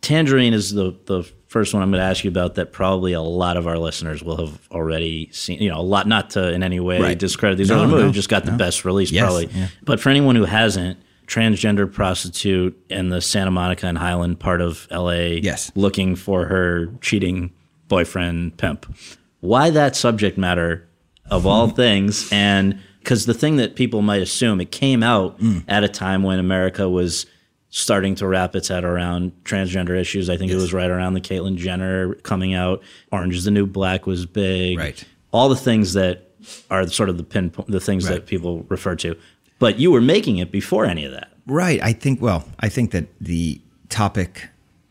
Tangerine 0.00 0.54
is 0.54 0.72
the, 0.72 0.96
the 1.06 1.28
first 1.48 1.74
one 1.74 1.82
I'm 1.82 1.90
going 1.90 2.00
to 2.00 2.06
ask 2.06 2.22
you 2.22 2.30
about 2.30 2.54
that 2.54 2.72
probably 2.72 3.14
a 3.14 3.20
lot 3.20 3.56
of 3.56 3.66
our 3.66 3.78
listeners 3.78 4.22
will 4.22 4.36
have 4.36 4.68
already 4.70 5.30
seen. 5.32 5.60
You 5.60 5.70
know, 5.70 5.80
a 5.80 5.82
lot, 5.82 6.06
not 6.06 6.30
to 6.30 6.52
in 6.52 6.62
any 6.62 6.78
way 6.78 7.00
right. 7.00 7.18
discredit 7.18 7.58
these 7.58 7.70
no, 7.70 7.78
other 7.78 7.88
movies, 7.88 8.04
no, 8.04 8.12
just 8.12 8.28
got 8.28 8.44
no. 8.44 8.52
the 8.52 8.56
best 8.56 8.84
release 8.84 9.10
yes, 9.10 9.24
probably. 9.24 9.46
Yeah. 9.46 9.68
But 9.82 9.98
for 9.98 10.10
anyone 10.10 10.36
who 10.36 10.44
hasn't, 10.44 11.00
transgender 11.28 11.90
prostitute 11.92 12.76
in 12.88 13.10
the 13.10 13.20
Santa 13.20 13.50
Monica 13.50 13.86
and 13.86 13.98
Highland 13.98 14.40
part 14.40 14.60
of 14.60 14.88
LA. 14.90 15.38
Yes. 15.42 15.70
Looking 15.76 16.16
for 16.16 16.46
her 16.46 16.86
cheating 17.00 17.52
boyfriend 17.86 18.56
pimp. 18.56 18.92
Why 19.40 19.70
that 19.70 19.94
subject 19.94 20.36
matter 20.36 20.88
of 21.30 21.46
all 21.46 21.68
things? 21.84 22.28
And 22.32 22.80
because 23.00 23.26
the 23.26 23.34
thing 23.34 23.56
that 23.56 23.76
people 23.76 24.02
might 24.02 24.22
assume 24.22 24.60
it 24.60 24.72
came 24.72 25.02
out 25.02 25.38
mm. 25.38 25.62
at 25.68 25.84
a 25.84 25.88
time 25.88 26.22
when 26.22 26.38
America 26.38 26.88
was 26.88 27.26
starting 27.70 28.14
to 28.14 28.26
wrap 28.26 28.56
its 28.56 28.68
head 28.68 28.84
around 28.84 29.32
transgender 29.44 29.98
issues. 29.98 30.30
I 30.30 30.36
think 30.36 30.50
yes. 30.50 30.58
it 30.58 30.62
was 30.62 30.72
right 30.72 30.90
around 30.90 31.14
the 31.14 31.20
Caitlyn 31.20 31.56
Jenner 31.56 32.14
coming 32.14 32.54
out. 32.54 32.82
Orange 33.12 33.36
is 33.36 33.44
the 33.44 33.50
New 33.50 33.66
Black 33.66 34.06
was 34.06 34.24
big. 34.26 34.78
Right. 34.78 35.04
All 35.32 35.48
the 35.48 35.56
things 35.56 35.92
that 35.92 36.30
are 36.70 36.86
sort 36.88 37.08
of 37.08 37.18
the 37.18 37.24
pin, 37.24 37.52
the 37.66 37.80
things 37.80 38.08
right. 38.08 38.14
that 38.14 38.26
people 38.26 38.62
refer 38.68 38.96
to. 38.96 39.16
But 39.58 39.78
you 39.78 39.90
were 39.90 40.00
making 40.00 40.38
it 40.38 40.52
before 40.52 40.84
any 40.84 41.04
of 41.04 41.12
that. 41.12 41.32
Right. 41.46 41.82
I 41.82 41.92
think. 41.92 42.20
Well, 42.20 42.44
I 42.60 42.68
think 42.68 42.90
that 42.92 43.06
the 43.20 43.60
topic 43.88 44.48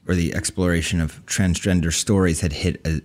or 0.08 0.16
the 0.16 0.34
exploration 0.34 1.02
of 1.02 1.26
transgender 1.26 1.94
stories 1.94 2.42
had 2.42 2.54
hit 2.54 2.86
a, 2.86 3.02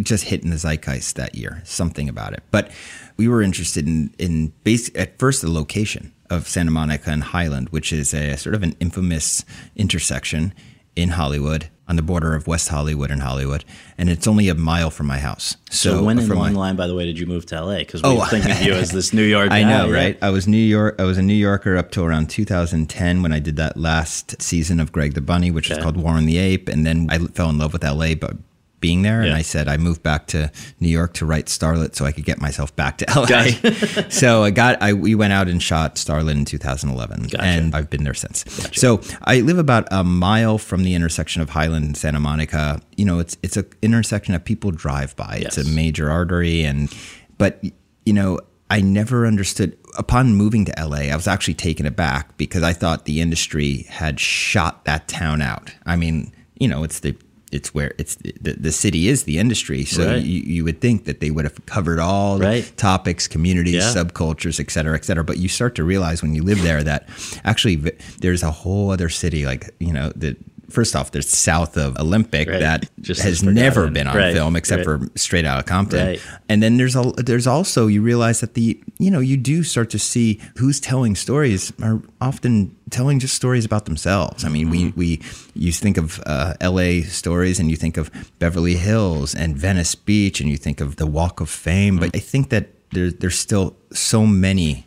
just 0.00 0.24
hit 0.24 0.42
in 0.42 0.50
the 0.50 0.56
zeitgeist 0.56 1.14
that 1.16 1.34
year. 1.34 1.62
Something 1.64 2.08
about 2.08 2.32
it. 2.32 2.42
But 2.50 2.70
we 3.16 3.28
were 3.28 3.42
interested 3.42 3.86
in 3.86 4.12
in 4.18 4.52
base 4.64 4.90
at 4.94 5.18
first 5.18 5.42
the 5.42 5.50
location 5.50 6.12
of 6.28 6.48
Santa 6.48 6.70
Monica 6.70 7.10
and 7.10 7.22
Highland, 7.22 7.68
which 7.70 7.92
is 7.92 8.12
a 8.12 8.36
sort 8.36 8.54
of 8.54 8.62
an 8.62 8.74
infamous 8.80 9.44
intersection 9.76 10.52
in 10.96 11.10
Hollywood 11.10 11.68
on 11.88 11.96
the 11.96 12.02
border 12.02 12.34
of 12.34 12.46
West 12.46 12.68
Hollywood 12.68 13.10
and 13.10 13.22
Hollywood, 13.22 13.64
and 13.96 14.08
it's 14.08 14.26
only 14.26 14.48
a 14.48 14.54
mile 14.54 14.90
from 14.90 15.06
my 15.06 15.18
house. 15.18 15.56
So, 15.70 15.98
so 15.98 16.04
when 16.04 16.18
in 16.18 16.28
my, 16.28 16.50
line, 16.50 16.76
by 16.76 16.86
the 16.86 16.94
way, 16.94 17.04
did 17.04 17.18
you 17.18 17.26
move 17.26 17.46
to 17.46 17.60
LA? 17.60 17.78
Because 17.78 18.02
we 18.02 18.08
oh, 18.08 18.24
think 18.24 18.44
of 18.44 18.60
you 18.62 18.72
as 18.72 18.90
this 18.90 19.12
New 19.12 19.22
York. 19.36 19.50
Guy, 19.50 19.60
I 19.60 19.62
know, 19.62 19.90
right? 19.90 20.18
I 20.20 20.30
was 20.30 20.48
New 20.48 20.56
York. 20.56 20.96
I 20.98 21.04
was 21.04 21.18
a 21.18 21.22
New 21.22 21.34
Yorker 21.34 21.76
up 21.76 21.90
to 21.92 22.02
around 22.02 22.28
2010 22.28 23.22
when 23.22 23.32
I 23.32 23.38
did 23.38 23.56
that 23.56 23.76
last 23.76 24.40
season 24.42 24.80
of 24.80 24.92
Greg 24.92 25.14
the 25.14 25.20
Bunny, 25.20 25.50
which 25.50 25.70
okay. 25.70 25.78
is 25.78 25.82
called 25.82 25.96
Warren 25.96 26.26
the 26.26 26.38
Ape, 26.38 26.68
and 26.68 26.84
then 26.84 27.08
I 27.10 27.18
fell 27.18 27.50
in 27.50 27.58
love 27.58 27.72
with 27.72 27.84
LA, 27.84 28.14
but 28.14 28.36
being 28.80 29.02
there. 29.02 29.22
Yeah. 29.22 29.28
And 29.28 29.34
I 29.34 29.42
said 29.42 29.68
I 29.68 29.76
moved 29.76 30.02
back 30.02 30.26
to 30.28 30.50
New 30.80 30.88
York 30.88 31.14
to 31.14 31.26
write 31.26 31.46
Starlet 31.46 31.94
so 31.94 32.04
I 32.04 32.12
could 32.12 32.24
get 32.24 32.40
myself 32.40 32.74
back 32.76 32.98
to 32.98 33.06
LA. 33.14 33.26
Gotcha. 33.26 34.10
so 34.10 34.42
I 34.44 34.50
got 34.50 34.80
I 34.82 34.92
we 34.92 35.14
went 35.14 35.32
out 35.32 35.48
and 35.48 35.62
shot 35.62 35.96
Starlet 35.96 36.32
in 36.32 36.44
2011, 36.44 37.22
gotcha. 37.24 37.42
and 37.42 37.74
I've 37.74 37.90
been 37.90 38.04
there 38.04 38.14
since. 38.14 38.44
Gotcha. 38.44 38.78
So 38.78 39.00
I 39.22 39.40
live 39.40 39.58
about 39.58 39.86
a 39.90 40.04
mile 40.04 40.58
from 40.58 40.84
the 40.84 40.94
intersection 40.94 41.42
of 41.42 41.50
Highland 41.50 41.84
and 41.84 41.96
Santa 41.96 42.20
Monica. 42.20 42.80
You 42.96 43.04
know, 43.04 43.18
it's 43.18 43.36
it's 43.42 43.56
an 43.56 43.66
intersection 43.82 44.32
that 44.32 44.44
people 44.44 44.70
drive 44.70 45.16
by. 45.16 45.38
Yes. 45.40 45.58
It's 45.58 45.68
a 45.68 45.70
major 45.70 46.10
artery, 46.10 46.62
and 46.62 46.94
but 47.38 47.62
you 48.04 48.12
know. 48.12 48.40
I 48.68 48.80
never 48.80 49.26
understood. 49.26 49.78
Upon 49.96 50.34
moving 50.34 50.64
to 50.64 50.74
LA, 50.76 51.12
I 51.12 51.14
was 51.14 51.28
actually 51.28 51.54
taken 51.54 51.86
aback 51.86 52.36
because 52.36 52.64
I 52.64 52.72
thought 52.72 53.04
the 53.04 53.20
industry 53.20 53.86
had 53.88 54.18
shot 54.18 54.84
that 54.86 55.06
town 55.06 55.40
out. 55.40 55.72
I 55.86 55.94
mean, 55.94 56.32
you 56.58 56.66
know, 56.66 56.82
it's 56.82 56.98
the 56.98 57.16
it's 57.52 57.72
where 57.72 57.94
it's 57.96 58.16
the, 58.16 58.56
the 58.58 58.72
city 58.72 59.08
is 59.08 59.24
the 59.24 59.38
industry. 59.38 59.84
So 59.84 60.06
right. 60.06 60.22
you, 60.22 60.40
you 60.40 60.64
would 60.64 60.80
think 60.80 61.04
that 61.04 61.20
they 61.20 61.30
would 61.30 61.44
have 61.44 61.64
covered 61.66 62.00
all 62.00 62.38
right. 62.38 62.64
the 62.64 62.72
topics, 62.76 63.28
communities, 63.28 63.74
yeah. 63.74 63.92
subcultures, 63.94 64.58
et 64.58 64.70
cetera, 64.70 64.96
et 64.96 65.04
cetera. 65.04 65.22
But 65.22 65.38
you 65.38 65.48
start 65.48 65.74
to 65.76 65.84
realize 65.84 66.22
when 66.22 66.34
you 66.34 66.42
live 66.42 66.62
there 66.62 66.82
that 66.82 67.08
actually 67.44 67.76
there's 68.20 68.42
a 68.42 68.50
whole 68.50 68.90
other 68.90 69.08
city, 69.08 69.46
like, 69.46 69.74
you 69.78 69.92
know, 69.92 70.12
that 70.16 70.36
first 70.68 70.96
off, 70.96 71.10
there's 71.10 71.28
south 71.28 71.76
of 71.76 71.96
Olympic 71.98 72.48
right. 72.48 72.60
that 72.60 72.90
Just 73.00 73.22
has 73.22 73.42
never 73.42 73.90
been 73.90 74.06
on 74.06 74.16
right. 74.16 74.34
film 74.34 74.56
except 74.56 74.86
right. 74.86 75.00
for 75.00 75.18
Straight 75.18 75.44
Outta 75.44 75.62
Compton. 75.62 76.18
And 76.48 76.62
then 76.62 76.76
there's 76.76 76.96
a, 76.96 77.12
there's 77.16 77.46
also 77.46 77.86
you 77.86 78.02
realize 78.02 78.40
that 78.40 78.54
the 78.54 78.80
you 78.98 79.10
know 79.10 79.20
you 79.20 79.36
do 79.36 79.62
start 79.62 79.90
to 79.90 79.98
see 79.98 80.40
who's 80.56 80.80
telling 80.80 81.14
stories 81.14 81.72
are 81.82 82.02
often 82.20 82.76
telling 82.90 83.18
just 83.18 83.34
stories 83.34 83.64
about 83.64 83.84
themselves. 83.84 84.44
I 84.44 84.48
mean, 84.48 84.68
mm-hmm. 84.68 84.98
we 84.98 85.18
we 85.18 85.22
you 85.54 85.72
think 85.72 85.96
of 85.96 86.20
uh, 86.26 86.54
L.A. 86.60 87.02
stories 87.02 87.58
and 87.58 87.70
you 87.70 87.76
think 87.76 87.96
of 87.96 88.10
Beverly 88.38 88.76
Hills 88.76 89.34
and 89.34 89.56
Venice 89.56 89.94
Beach 89.94 90.40
and 90.40 90.48
you 90.48 90.56
think 90.56 90.80
of 90.80 90.96
the 90.96 91.06
Walk 91.06 91.40
of 91.40 91.50
Fame, 91.50 91.94
mm-hmm. 91.94 92.04
but 92.06 92.16
I 92.16 92.20
think 92.20 92.50
that 92.50 92.68
there's 92.92 93.14
there's 93.14 93.38
still 93.38 93.76
so 93.92 94.26
many 94.26 94.85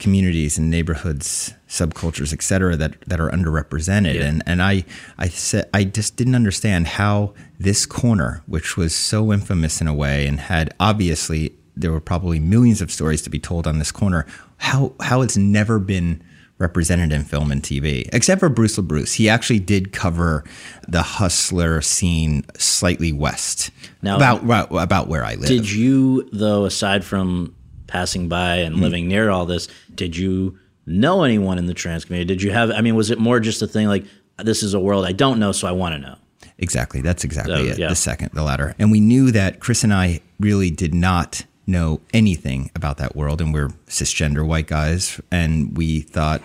communities 0.00 0.58
and 0.58 0.70
neighborhoods, 0.70 1.54
subcultures, 1.68 2.32
et 2.32 2.42
cetera, 2.42 2.76
that, 2.76 3.00
that 3.06 3.20
are 3.20 3.30
underrepresented. 3.30 4.14
Yeah. 4.14 4.24
And, 4.24 4.42
and 4.46 4.62
I, 4.62 4.84
I 5.18 5.28
said, 5.28 5.70
I 5.72 5.84
just 5.84 6.16
didn't 6.16 6.34
understand 6.34 6.88
how 6.88 7.34
this 7.58 7.86
corner, 7.86 8.42
which 8.46 8.76
was 8.76 8.94
so 8.94 9.32
infamous 9.32 9.80
in 9.80 9.86
a 9.86 9.94
way 9.94 10.26
and 10.26 10.40
had 10.40 10.74
obviously, 10.80 11.54
there 11.76 11.92
were 11.92 12.00
probably 12.00 12.40
millions 12.40 12.80
of 12.80 12.90
stories 12.90 13.22
to 13.22 13.30
be 13.30 13.38
told 13.38 13.66
on 13.66 13.78
this 13.78 13.92
corner, 13.92 14.26
how, 14.56 14.94
how 15.00 15.22
it's 15.22 15.36
never 15.36 15.78
been 15.78 16.22
represented 16.58 17.10
in 17.10 17.24
film 17.24 17.50
and 17.50 17.62
TV, 17.62 18.08
except 18.12 18.38
for 18.38 18.48
Bruce 18.48 18.76
LaBruce. 18.76 19.14
He 19.14 19.28
actually 19.28 19.60
did 19.60 19.92
cover 19.92 20.44
the 20.86 21.02
hustler 21.02 21.80
scene 21.80 22.44
slightly 22.58 23.12
west, 23.12 23.70
now, 24.02 24.16
about 24.16 24.70
about 24.70 25.08
where 25.08 25.24
I 25.24 25.36
live. 25.36 25.48
Did 25.48 25.70
you, 25.70 26.28
though, 26.32 26.66
aside 26.66 27.02
from 27.02 27.56
passing 27.90 28.28
by 28.28 28.56
and 28.56 28.76
mm 28.76 28.80
living 28.80 29.08
near 29.08 29.28
all 29.28 29.44
this, 29.44 29.68
did 29.94 30.16
you 30.16 30.58
know 30.86 31.22
anyone 31.22 31.58
in 31.58 31.66
the 31.66 31.74
trans 31.74 32.04
community? 32.04 32.26
Did 32.26 32.42
you 32.42 32.50
have? 32.52 32.70
I 32.70 32.80
mean, 32.80 32.94
was 32.94 33.10
it 33.10 33.18
more 33.18 33.40
just 33.40 33.60
a 33.60 33.66
thing 33.66 33.88
like 33.88 34.04
this 34.38 34.62
is 34.62 34.72
a 34.72 34.80
world 34.80 35.04
I 35.04 35.12
don't 35.12 35.38
know, 35.38 35.52
so 35.52 35.68
I 35.68 35.72
want 35.72 35.94
to 35.94 35.98
know? 36.00 36.16
Exactly. 36.58 37.00
That's 37.00 37.24
exactly 37.24 37.54
so, 37.54 37.72
it. 37.72 37.78
Yeah. 37.78 37.88
The 37.88 37.96
second, 37.96 38.30
the 38.32 38.42
latter. 38.42 38.74
And 38.78 38.90
we 38.90 39.00
knew 39.00 39.30
that 39.32 39.60
Chris 39.60 39.82
and 39.84 39.92
I 39.92 40.20
really 40.38 40.70
did 40.70 40.94
not 40.94 41.44
know 41.66 42.00
anything 42.12 42.70
about 42.74 42.96
that 42.98 43.14
world, 43.16 43.40
and 43.40 43.52
we're 43.52 43.68
cisgender 43.86 44.46
white 44.46 44.66
guys, 44.66 45.20
and 45.30 45.76
we 45.76 46.00
thought 46.00 46.42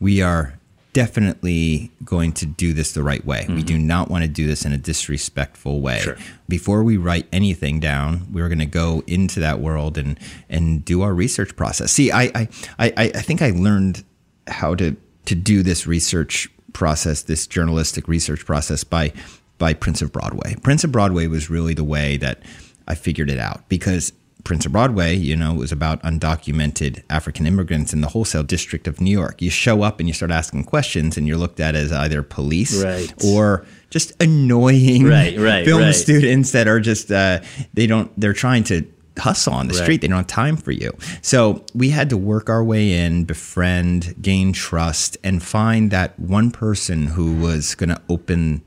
we 0.00 0.22
are 0.22 0.54
definitely 0.94 1.90
going 2.04 2.32
to 2.32 2.46
do 2.46 2.72
this 2.72 2.92
the 2.92 3.02
right 3.02 3.26
way. 3.26 3.42
Mm-hmm. 3.42 3.56
We 3.56 3.62
do 3.62 3.76
not 3.76 4.10
want 4.10 4.22
to 4.22 4.28
do 4.28 4.46
this 4.46 4.64
in 4.64 4.72
a 4.72 4.78
disrespectful 4.78 5.82
way. 5.82 5.98
Sure. 5.98 6.16
Before 6.48 6.82
we 6.82 6.96
write 6.96 7.26
anything 7.32 7.80
down, 7.80 8.28
we're 8.32 8.48
going 8.48 8.60
to 8.60 8.66
go 8.66 9.02
into 9.06 9.40
that 9.40 9.60
world 9.60 9.98
and 9.98 10.18
and 10.48 10.82
do 10.84 11.02
our 11.02 11.12
research 11.12 11.54
process. 11.56 11.92
See, 11.92 12.10
I 12.10 12.22
I 12.22 12.48
I, 12.78 12.92
I 12.96 13.20
think 13.20 13.42
I 13.42 13.50
learned 13.50 14.04
how 14.46 14.74
to 14.76 14.96
to 15.26 15.34
do 15.34 15.62
this 15.62 15.86
research 15.86 16.48
process, 16.72 17.22
this 17.22 17.46
journalistic 17.46 18.08
research 18.08 18.46
process 18.46 18.84
by 18.84 19.12
by 19.58 19.74
Prince 19.74 20.00
of 20.00 20.12
Broadway. 20.12 20.54
Prince 20.62 20.84
of 20.84 20.92
Broadway 20.92 21.26
was 21.26 21.50
really 21.50 21.74
the 21.74 21.84
way 21.84 22.16
that 22.18 22.40
I 22.86 22.94
figured 22.94 23.30
it 23.30 23.38
out 23.38 23.68
because 23.68 24.12
Prince 24.44 24.66
of 24.66 24.72
Broadway, 24.72 25.16
you 25.16 25.36
know, 25.36 25.54
was 25.54 25.72
about 25.72 26.02
undocumented 26.02 27.02
African 27.08 27.46
immigrants 27.46 27.92
in 27.92 28.02
the 28.02 28.08
wholesale 28.08 28.42
district 28.42 28.86
of 28.86 29.00
New 29.00 29.10
York. 29.10 29.40
You 29.40 29.50
show 29.50 29.82
up 29.82 29.98
and 29.98 30.08
you 30.08 30.12
start 30.12 30.30
asking 30.30 30.64
questions, 30.64 31.16
and 31.16 31.26
you're 31.26 31.38
looked 31.38 31.60
at 31.60 31.74
as 31.74 31.90
either 31.92 32.22
police 32.22 32.82
right. 32.82 33.12
or 33.24 33.66
just 33.90 34.12
annoying 34.22 35.04
right, 35.04 35.38
right, 35.38 35.64
film 35.66 35.92
students 35.92 36.52
that 36.52 36.68
are 36.68 36.80
just 36.80 37.10
uh, 37.10 37.40
they 37.72 37.86
don't 37.86 38.12
they're 38.20 38.32
trying 38.34 38.64
to 38.64 38.86
hustle 39.18 39.52
on 39.52 39.68
the 39.68 39.74
street. 39.74 40.00
They 40.00 40.08
don't 40.08 40.18
have 40.18 40.26
time 40.26 40.56
for 40.56 40.72
you. 40.72 40.92
So 41.22 41.64
we 41.74 41.90
had 41.90 42.10
to 42.10 42.16
work 42.16 42.48
our 42.48 42.64
way 42.64 42.92
in, 42.92 43.24
befriend, 43.24 44.14
gain 44.20 44.52
trust, 44.52 45.16
and 45.22 45.42
find 45.42 45.90
that 45.90 46.18
one 46.18 46.50
person 46.50 47.06
who 47.06 47.36
was 47.36 47.74
going 47.74 47.90
to 47.90 48.02
open 48.08 48.62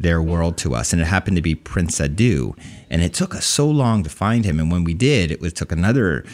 their 0.00 0.20
world 0.22 0.56
to 0.58 0.74
us. 0.74 0.92
And 0.92 1.00
it 1.00 1.04
happened 1.04 1.36
to 1.36 1.42
be 1.42 1.54
Prince 1.54 2.00
Adu. 2.00 2.58
And 2.88 3.02
it 3.02 3.14
took 3.14 3.34
us 3.34 3.44
so 3.44 3.68
long 3.68 4.02
to 4.02 4.10
find 4.10 4.44
him. 4.44 4.58
And 4.58 4.72
when 4.72 4.82
we 4.82 4.94
did, 4.94 5.30
it 5.30 5.40
was, 5.40 5.52
took 5.52 5.70
another 5.70 6.24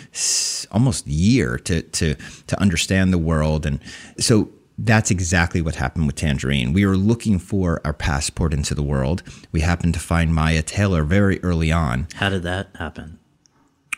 almost 0.71 1.07
year 1.07 1.59
to, 1.59 1.83
to, 1.83 2.15
to 2.47 2.61
understand 2.61 3.13
the 3.13 3.19
world. 3.19 3.67
And 3.67 3.81
so 4.19 4.51
that's 4.79 5.11
exactly 5.11 5.61
what 5.61 5.75
happened 5.75 6.07
with 6.07 6.17
Tangerine. 6.17 6.73
We 6.73 6.87
were 6.87 6.97
looking 6.97 7.39
for 7.39 7.81
our 7.85 7.93
passport 7.93 8.55
into 8.55 8.75
the 8.75 8.83
world. 8.83 9.23
We 9.51 9.61
happened 9.61 9.95
to 9.95 10.01
find 10.01 10.35
Maya 10.35 10.63
Taylor 10.63 11.03
very 11.03 11.43
early 11.43 11.73
on. 11.73 12.07
How 12.15 12.29
did 12.29 12.45
that 12.45 12.69
happen? 12.79 13.19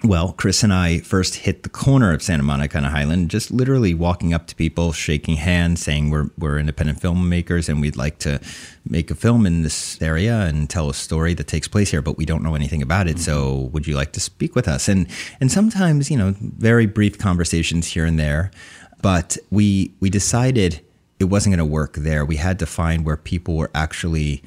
Well, 0.04 0.32
Chris 0.32 0.62
and 0.62 0.72
I 0.72 1.00
first 1.00 1.34
hit 1.34 1.64
the 1.64 1.68
corner 1.68 2.12
of 2.12 2.22
Santa 2.22 2.44
Monica 2.44 2.76
and 2.76 2.86
Highland, 2.86 3.30
just 3.30 3.50
literally 3.50 3.94
walking 3.94 4.32
up 4.32 4.46
to 4.46 4.54
people, 4.54 4.92
shaking 4.92 5.34
hands, 5.34 5.82
saying 5.82 6.10
we're 6.10 6.30
we're 6.38 6.58
independent 6.60 7.00
filmmakers 7.00 7.68
and 7.68 7.80
we'd 7.80 7.96
like 7.96 8.18
to 8.20 8.40
make 8.88 9.10
a 9.10 9.16
film 9.16 9.44
in 9.44 9.64
this 9.64 10.00
area 10.00 10.42
and 10.42 10.70
tell 10.70 10.88
a 10.88 10.94
story 10.94 11.34
that 11.34 11.48
takes 11.48 11.66
place 11.66 11.90
here, 11.90 12.00
but 12.00 12.16
we 12.16 12.24
don't 12.24 12.44
know 12.44 12.54
anything 12.54 12.80
about 12.80 13.08
it. 13.08 13.16
Mm-hmm. 13.16 13.24
So, 13.24 13.70
would 13.72 13.88
you 13.88 13.96
like 13.96 14.12
to 14.12 14.20
speak 14.20 14.54
with 14.54 14.68
us? 14.68 14.88
And 14.88 15.08
and 15.40 15.50
sometimes, 15.50 16.12
you 16.12 16.16
know, 16.16 16.32
very 16.38 16.86
brief 16.86 17.18
conversations 17.18 17.88
here 17.88 18.04
and 18.04 18.20
there, 18.20 18.52
but 19.02 19.36
we 19.50 19.92
we 19.98 20.10
decided 20.10 20.80
it 21.18 21.24
wasn't 21.24 21.56
going 21.56 21.68
to 21.68 21.72
work 21.72 21.94
there. 21.94 22.24
We 22.24 22.36
had 22.36 22.60
to 22.60 22.66
find 22.66 23.04
where 23.04 23.16
people 23.16 23.56
were 23.56 23.70
actually 23.74 24.44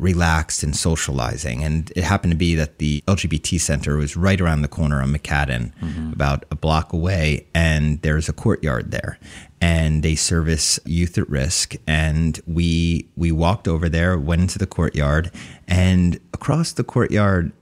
relaxed 0.00 0.62
and 0.62 0.74
socializing. 0.74 1.62
And 1.62 1.92
it 1.94 2.04
happened 2.04 2.32
to 2.32 2.36
be 2.36 2.54
that 2.54 2.78
the 2.78 3.02
LGBT 3.06 3.60
center 3.60 3.96
was 3.96 4.16
right 4.16 4.40
around 4.40 4.62
the 4.62 4.68
corner 4.68 5.02
on 5.02 5.12
McCadden, 5.12 5.72
mm-hmm. 5.76 6.12
about 6.12 6.44
a 6.50 6.56
block 6.56 6.92
away, 6.92 7.46
and 7.54 8.00
there's 8.02 8.28
a 8.28 8.32
courtyard 8.32 8.90
there. 8.90 9.18
And 9.60 10.02
they 10.02 10.14
service 10.14 10.80
youth 10.86 11.18
at 11.18 11.28
risk. 11.28 11.74
And 11.86 12.40
we 12.46 13.08
we 13.16 13.30
walked 13.30 13.68
over 13.68 13.88
there, 13.88 14.18
went 14.18 14.42
into 14.42 14.58
the 14.58 14.66
courtyard, 14.66 15.30
and 15.68 16.18
across 16.32 16.72
the 16.72 16.84
courtyard, 16.84 17.52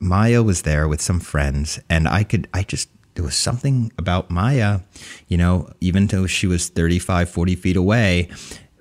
Maya 0.00 0.42
was 0.42 0.62
there 0.62 0.86
with 0.86 1.02
some 1.02 1.18
friends, 1.18 1.80
and 1.90 2.06
I 2.06 2.22
could 2.22 2.48
I 2.54 2.62
just 2.62 2.88
there 3.18 3.24
was 3.24 3.36
something 3.36 3.90
about 3.98 4.30
Maya, 4.30 4.80
you 5.26 5.36
know, 5.36 5.68
even 5.80 6.06
though 6.06 6.28
she 6.28 6.46
was 6.46 6.68
35, 6.68 7.28
40 7.28 7.56
feet 7.56 7.76
away, 7.76 8.28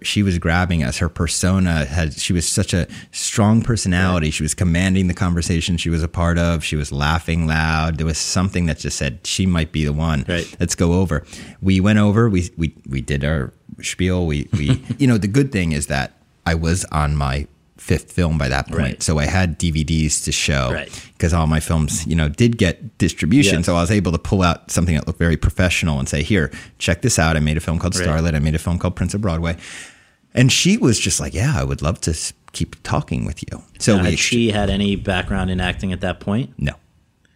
she 0.02 0.24
was 0.24 0.38
grabbing 0.38 0.84
us. 0.84 0.98
Her 0.98 1.10
persona 1.10 1.86
had 1.86 2.14
she 2.14 2.34
was 2.34 2.48
such 2.48 2.74
a 2.74 2.88
strong 3.12 3.62
personality. 3.62 4.32
She 4.32 4.44
was 4.44 4.54
commanding 4.54 5.08
the 5.08 5.14
conversation 5.14 5.78
she 5.78 5.90
was 5.90 6.04
a 6.04 6.08
part 6.08 6.38
of. 6.38 6.64
She 6.64 6.76
was 6.76 6.92
laughing 6.92 7.48
loud. 7.48 7.98
There 7.98 8.06
was 8.06 8.18
something 8.18 8.66
that 8.68 8.80
just 8.80 8.98
said 8.98 9.26
she 9.26 9.46
might 9.46 9.72
be 9.72 9.86
the 9.86 9.94
one. 9.94 10.26
Right. 10.28 10.56
Let's 10.60 10.76
go 10.76 10.94
over. 10.94 11.26
We 11.62 11.80
went 11.80 12.00
over. 12.00 12.30
We 12.30 12.50
we 12.58 12.74
we 12.88 13.02
did 13.02 13.24
our 13.24 13.54
spiel. 13.82 14.26
We 14.26 14.48
we 14.54 14.84
you 14.98 15.08
know 15.08 15.18
the 15.18 15.28
good 15.28 15.52
thing 15.52 15.72
is 15.72 15.88
that 15.88 16.14
I 16.46 16.56
was 16.56 16.86
on 16.86 17.16
my 17.16 17.48
fifth 17.78 18.12
film 18.12 18.38
by 18.38 18.50
that 18.50 18.68
point. 18.68 18.80
Right. 18.80 19.04
So 19.04 19.20
I 19.20 19.26
had 19.26 19.60
DVDs 19.60 20.24
to 20.26 20.32
show 20.32 20.70
because 21.14 21.34
right. 21.34 21.40
all 21.40 21.48
my 21.48 21.60
films, 21.60 22.06
you 22.06 22.16
know, 22.16 22.28
did 22.28 22.58
get 22.58 22.98
distribution. 22.98 23.64
So 23.64 23.76
I 23.76 23.82
was 23.82 23.92
able 23.92 24.12
to 24.12 24.18
pull 24.18 24.42
out 24.42 24.70
something 24.72 24.96
that 24.96 25.08
looked 25.08 25.20
very 25.20 25.38
professional 25.38 26.00
and 26.00 26.10
say, 26.10 26.24
"Here, 26.24 26.52
check 26.80 27.02
this 27.02 27.18
out. 27.18 27.38
I 27.38 27.40
made 27.40 27.58
a 27.58 27.60
film 27.60 27.80
called 27.80 27.98
right. 27.98 28.08
Starlet. 28.08 28.36
I 28.36 28.40
made 28.40 28.56
a 28.56 28.60
film 28.60 28.80
called 28.80 28.96
Prince 28.96 29.14
of 29.14 29.22
Broadway." 29.22 29.58
And 30.34 30.52
she 30.52 30.78
was 30.78 31.00
just 31.00 31.20
like, 31.20 31.34
"Yeah, 31.34 31.54
I 31.56 31.64
would 31.64 31.82
love 31.82 32.02
to 32.02 32.34
keep 32.52 32.82
talking 32.84 33.26
with 33.26 33.44
you." 33.44 33.64
So 33.80 33.98
now, 33.98 34.04
had 34.04 34.20
she 34.20 34.50
had 34.50 34.70
any 34.70 34.96
background 34.96 35.50
in 35.50 35.60
acting 35.62 35.94
at 35.94 36.02
that 36.02 36.20
point? 36.20 36.54
No, 36.58 36.74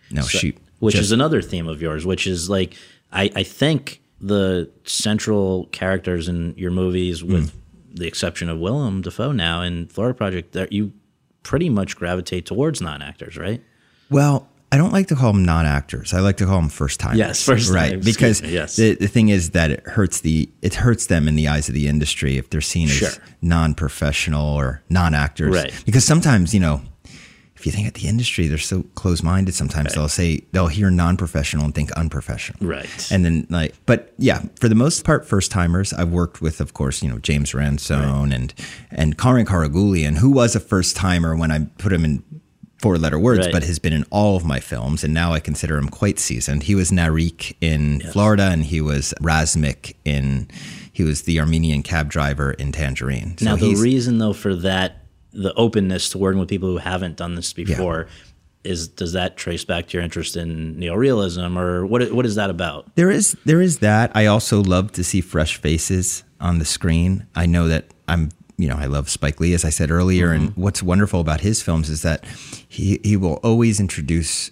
no. 0.09 0.21
So, 0.21 0.37
she, 0.37 0.55
which 0.79 0.95
just, 0.95 1.05
is 1.05 1.11
another 1.11 1.41
theme 1.41 1.67
of 1.67 1.81
yours, 1.81 2.05
which 2.05 2.27
is 2.27 2.49
like, 2.49 2.75
I, 3.11 3.31
I 3.35 3.43
think 3.43 4.01
the 4.19 4.69
central 4.83 5.65
characters 5.71 6.27
in 6.27 6.53
your 6.57 6.71
movies, 6.71 7.23
with 7.23 7.51
mm 7.51 7.61
the 7.93 8.07
exception 8.07 8.49
of 8.49 8.59
Willem 8.59 9.01
Dafoe 9.01 9.31
now 9.31 9.61
in 9.61 9.87
Florida 9.87 10.15
Project, 10.15 10.53
that 10.53 10.71
you 10.71 10.93
pretty 11.43 11.69
much 11.69 11.95
gravitate 11.95 12.45
towards 12.45 12.81
non 12.81 13.01
actors, 13.01 13.37
right? 13.37 13.61
Well, 14.09 14.47
I 14.73 14.77
don't 14.77 14.93
like 14.93 15.07
to 15.07 15.15
call 15.15 15.33
them 15.33 15.43
non-actors. 15.43 16.13
I 16.13 16.21
like 16.21 16.37
to 16.37 16.45
call 16.45 16.61
them 16.61 16.69
first 16.69 17.01
timers. 17.01 17.17
Yes, 17.17 17.45
first 17.45 17.69
right. 17.71 18.01
Because 18.01 18.41
yes. 18.41 18.77
the, 18.77 18.95
the 18.95 19.07
thing 19.07 19.27
is 19.27 19.49
that 19.49 19.69
it 19.69 19.85
hurts 19.85 20.21
the 20.21 20.49
it 20.61 20.75
hurts 20.75 21.07
them 21.07 21.27
in 21.27 21.35
the 21.35 21.49
eyes 21.49 21.67
of 21.67 21.75
the 21.75 21.87
industry 21.87 22.37
if 22.37 22.49
they're 22.49 22.61
seen 22.61 22.87
sure. 22.87 23.09
as 23.09 23.19
non-professional 23.41 24.45
or 24.45 24.81
non-actors. 24.89 25.53
Right. 25.53 25.83
Because 25.85 26.05
sometimes 26.05 26.53
you 26.53 26.61
know 26.61 26.81
if 27.62 27.68
you 27.68 27.72
think 27.72 27.88
at 27.88 27.93
the 27.93 28.07
industry, 28.07 28.47
they're 28.47 28.57
so 28.57 28.82
close 28.95 29.22
minded. 29.22 29.53
Sometimes 29.53 29.89
right. 29.89 29.95
they'll 29.95 30.09
say 30.09 30.41
they'll 30.51 30.66
hear 30.66 30.89
non 30.89 31.16
professional 31.16 31.64
and 31.64 31.76
think 31.76 31.91
unprofessional. 31.91 32.68
Right. 32.68 33.12
And 33.12 33.24
then 33.24 33.45
like, 33.51 33.76
but 33.86 34.12
yeah, 34.18 34.41
for 34.59 34.68
the 34.68 34.74
most 34.74 35.05
part, 35.05 35.28
first 35.28 35.51
timers. 35.51 35.93
I've 35.93 36.09
worked 36.09 36.41
with, 36.41 36.59
of 36.59 36.74
course, 36.74 37.03
you 37.03 37.09
know 37.09 37.20
James 37.20 37.53
Ransone 37.53 38.30
right. 38.30 38.34
and 38.34 38.53
and 38.89 39.16
Karren 39.16 39.45
Karagulian, 39.45 40.18
who 40.18 40.32
was 40.32 40.55
a 40.55 40.59
first 40.59 40.95
timer 40.95 41.36
when 41.36 41.51
I 41.51 41.68
put 41.78 41.93
him 41.93 42.03
in 42.03 42.24
four 42.80 42.97
letter 42.97 43.20
words, 43.20 43.45
right. 43.45 43.53
but 43.53 43.64
has 43.64 43.78
been 43.78 43.93
in 43.93 44.05
all 44.09 44.36
of 44.36 44.43
my 44.43 44.59
films, 44.59 45.03
and 45.03 45.14
now 45.14 45.34
I 45.34 45.39
consider 45.39 45.78
him 45.78 45.89
quite 45.89 46.18
seasoned. 46.18 46.64
He 46.64 46.74
was 46.74 46.89
Narik 46.89 47.55
in 47.62 47.99
yes. 47.99 48.12
Florida, 48.12 48.49
and 48.51 48.64
he 48.64 48.82
was 48.82 49.14
Razmik 49.22 49.93
in. 50.03 50.49
He 50.91 51.03
was 51.03 51.22
the 51.22 51.39
Armenian 51.39 51.84
cab 51.84 52.09
driver 52.09 52.53
in 52.53 52.72
Tangerine. 52.72 53.38
So 53.38 53.45
now 53.45 53.55
the 53.55 53.76
reason 53.76 54.18
though 54.18 54.34
for 54.34 54.55
that 54.55 55.01
the 55.34 55.53
openness 55.55 56.09
to 56.09 56.17
working 56.17 56.39
with 56.39 56.49
people 56.49 56.69
who 56.69 56.77
haven't 56.77 57.17
done 57.17 57.36
this 57.36 57.53
before 57.53 58.07
yeah. 58.63 58.71
is 58.71 58.88
does 58.88 59.13
that 59.13 59.38
trace 59.38 59.63
back 59.63 59.88
to 59.88 59.97
your 59.97 60.03
interest 60.03 60.36
in 60.36 60.75
neorealism 60.75 61.57
or 61.57 61.86
what 61.86 62.11
what 62.11 62.25
is 62.25 62.36
that 62.36 62.49
about 62.49 62.93
there 62.95 63.09
is 63.09 63.36
there 63.45 63.61
is 63.61 63.79
that 63.79 64.11
i 64.15 64.25
also 64.25 64.61
love 64.61 64.91
to 64.91 65.03
see 65.03 65.21
fresh 65.21 65.57
faces 65.57 66.23
on 66.39 66.59
the 66.59 66.65
screen 66.65 67.25
i 67.36 67.45
know 67.45 67.67
that 67.67 67.86
i'm 68.07 68.29
you 68.57 68.67
know 68.67 68.75
i 68.75 68.86
love 68.86 69.09
spike 69.09 69.39
lee 69.39 69.53
as 69.53 69.63
i 69.63 69.69
said 69.69 69.89
earlier 69.89 70.29
mm-hmm. 70.29 70.47
and 70.47 70.57
what's 70.57 70.84
wonderful 70.84 71.19
about 71.19 71.41
his 71.41 71.61
films 71.61 71.89
is 71.89 72.01
that 72.01 72.25
he 72.67 72.99
he 73.03 73.15
will 73.15 73.36
always 73.36 73.79
introduce 73.79 74.51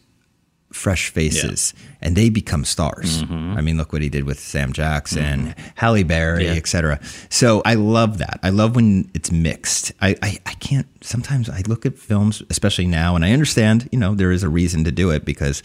fresh 0.72 1.09
faces 1.09 1.74
yeah. 1.76 1.95
and 2.01 2.15
they 2.15 2.30
become 2.30 2.63
stars. 2.63 3.24
Mm-hmm. 3.24 3.57
I 3.57 3.61
mean, 3.61 3.78
look 3.78 3.91
what 3.91 4.01
he 4.01 4.09
did 4.09 4.24
with 4.24 4.39
Sam 4.39 4.72
Jackson, 4.72 5.47
mm-hmm. 5.47 5.67
Halle 5.76 6.03
Berry, 6.03 6.45
yeah. 6.45 6.53
etc. 6.53 6.99
So 7.30 7.61
I 7.65 7.74
love 7.74 8.20
that. 8.20 8.39
I 8.43 8.49
love 8.49 8.76
when 8.76 9.09
it's 9.13 9.32
mixed. 9.32 9.91
I, 10.01 10.15
I, 10.22 10.38
I 10.45 10.53
can't, 10.55 10.88
sometimes 11.01 11.49
I 11.49 11.63
look 11.67 11.86
at 11.86 11.97
films, 11.97 12.43
especially 12.49 12.88
now, 12.88 13.15
and 13.15 13.26
I 13.26 13.32
understand, 13.32 13.89
you 13.91 13.99
know, 13.99 14.13
there 14.15 14.32
is 14.32 14.43
a 14.43 14.49
reason 14.49 14.84
to 14.84 14.91
do 14.91 15.09
it 15.09 15.26
because 15.26 15.61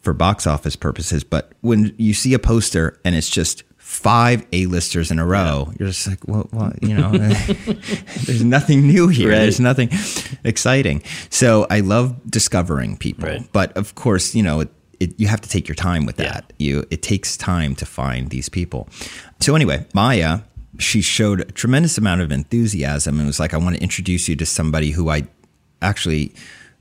for 0.00 0.12
box 0.12 0.46
office 0.46 0.76
purposes, 0.76 1.24
but 1.24 1.52
when 1.60 1.94
you 1.96 2.12
see 2.12 2.34
a 2.34 2.38
poster 2.38 2.98
and 3.04 3.14
it's 3.14 3.30
just 3.30 3.62
five 3.94 4.44
A-listers 4.52 5.12
in 5.12 5.20
a 5.20 5.24
row. 5.24 5.66
Yeah. 5.68 5.76
You're 5.78 5.88
just 5.88 6.08
like, 6.08 6.26
well, 6.26 6.48
well 6.52 6.72
you 6.82 6.94
know, 6.94 7.12
there's 8.26 8.42
nothing 8.44 8.88
new 8.88 9.06
here. 9.06 9.30
Right. 9.30 9.38
There's 9.38 9.60
nothing 9.60 9.88
exciting. 10.42 11.02
So 11.30 11.66
I 11.70 11.78
love 11.80 12.20
discovering 12.28 12.96
people, 12.96 13.28
right. 13.28 13.52
but 13.52 13.74
of 13.76 13.94
course, 13.94 14.34
you 14.34 14.42
know, 14.42 14.60
it, 14.60 14.68
it, 14.98 15.18
you 15.18 15.28
have 15.28 15.40
to 15.42 15.48
take 15.48 15.68
your 15.68 15.76
time 15.76 16.06
with 16.06 16.16
that. 16.16 16.52
Yeah. 16.58 16.66
You, 16.66 16.84
it 16.90 17.02
takes 17.02 17.36
time 17.36 17.76
to 17.76 17.86
find 17.86 18.30
these 18.30 18.48
people. 18.48 18.88
So 19.38 19.54
anyway, 19.54 19.86
Maya, 19.94 20.40
she 20.78 21.00
showed 21.00 21.42
a 21.42 21.52
tremendous 21.52 21.96
amount 21.96 22.20
of 22.20 22.32
enthusiasm 22.32 23.18
and 23.18 23.28
was 23.28 23.38
like, 23.38 23.54
I 23.54 23.58
want 23.58 23.76
to 23.76 23.82
introduce 23.82 24.28
you 24.28 24.34
to 24.36 24.44
somebody 24.44 24.90
who 24.90 25.08
I 25.08 25.28
actually 25.80 26.34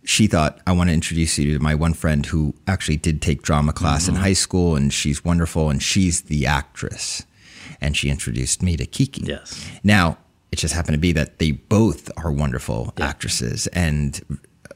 she 0.06 0.28
thought, 0.28 0.60
I 0.68 0.72
want 0.74 0.90
to 0.90 0.94
introduce 0.94 1.38
you 1.38 1.58
to 1.58 1.64
my 1.64 1.76
one 1.76 1.94
friend 1.94 2.26
who 2.26 2.54
actually 2.68 2.98
did 2.98 3.22
take 3.22 3.42
drama 3.42 3.74
class 3.74 4.06
mm-hmm. 4.06 4.16
in 4.16 4.22
high 4.22 4.34
school, 4.34 4.76
and 4.76 4.94
she's 4.94 5.24
wonderful, 5.24 5.70
and 5.70 5.82
she's 5.82 6.22
the 6.24 6.46
actress. 6.46 7.24
And 7.80 7.96
she 7.96 8.10
introduced 8.10 8.62
me 8.62 8.78
to 8.78 8.86
Kiki. 8.86 9.24
Yes. 9.26 9.70
Now, 9.84 10.18
it 10.52 10.58
just 10.58 10.74
happened 10.74 10.96
to 10.96 11.00
be 11.00 11.14
that 11.14 11.40
they 11.40 11.52
both 11.52 12.12
are 12.18 12.32
wonderful 12.32 12.94
yeah. 12.98 13.08
actresses 13.08 13.68
and 13.68 14.22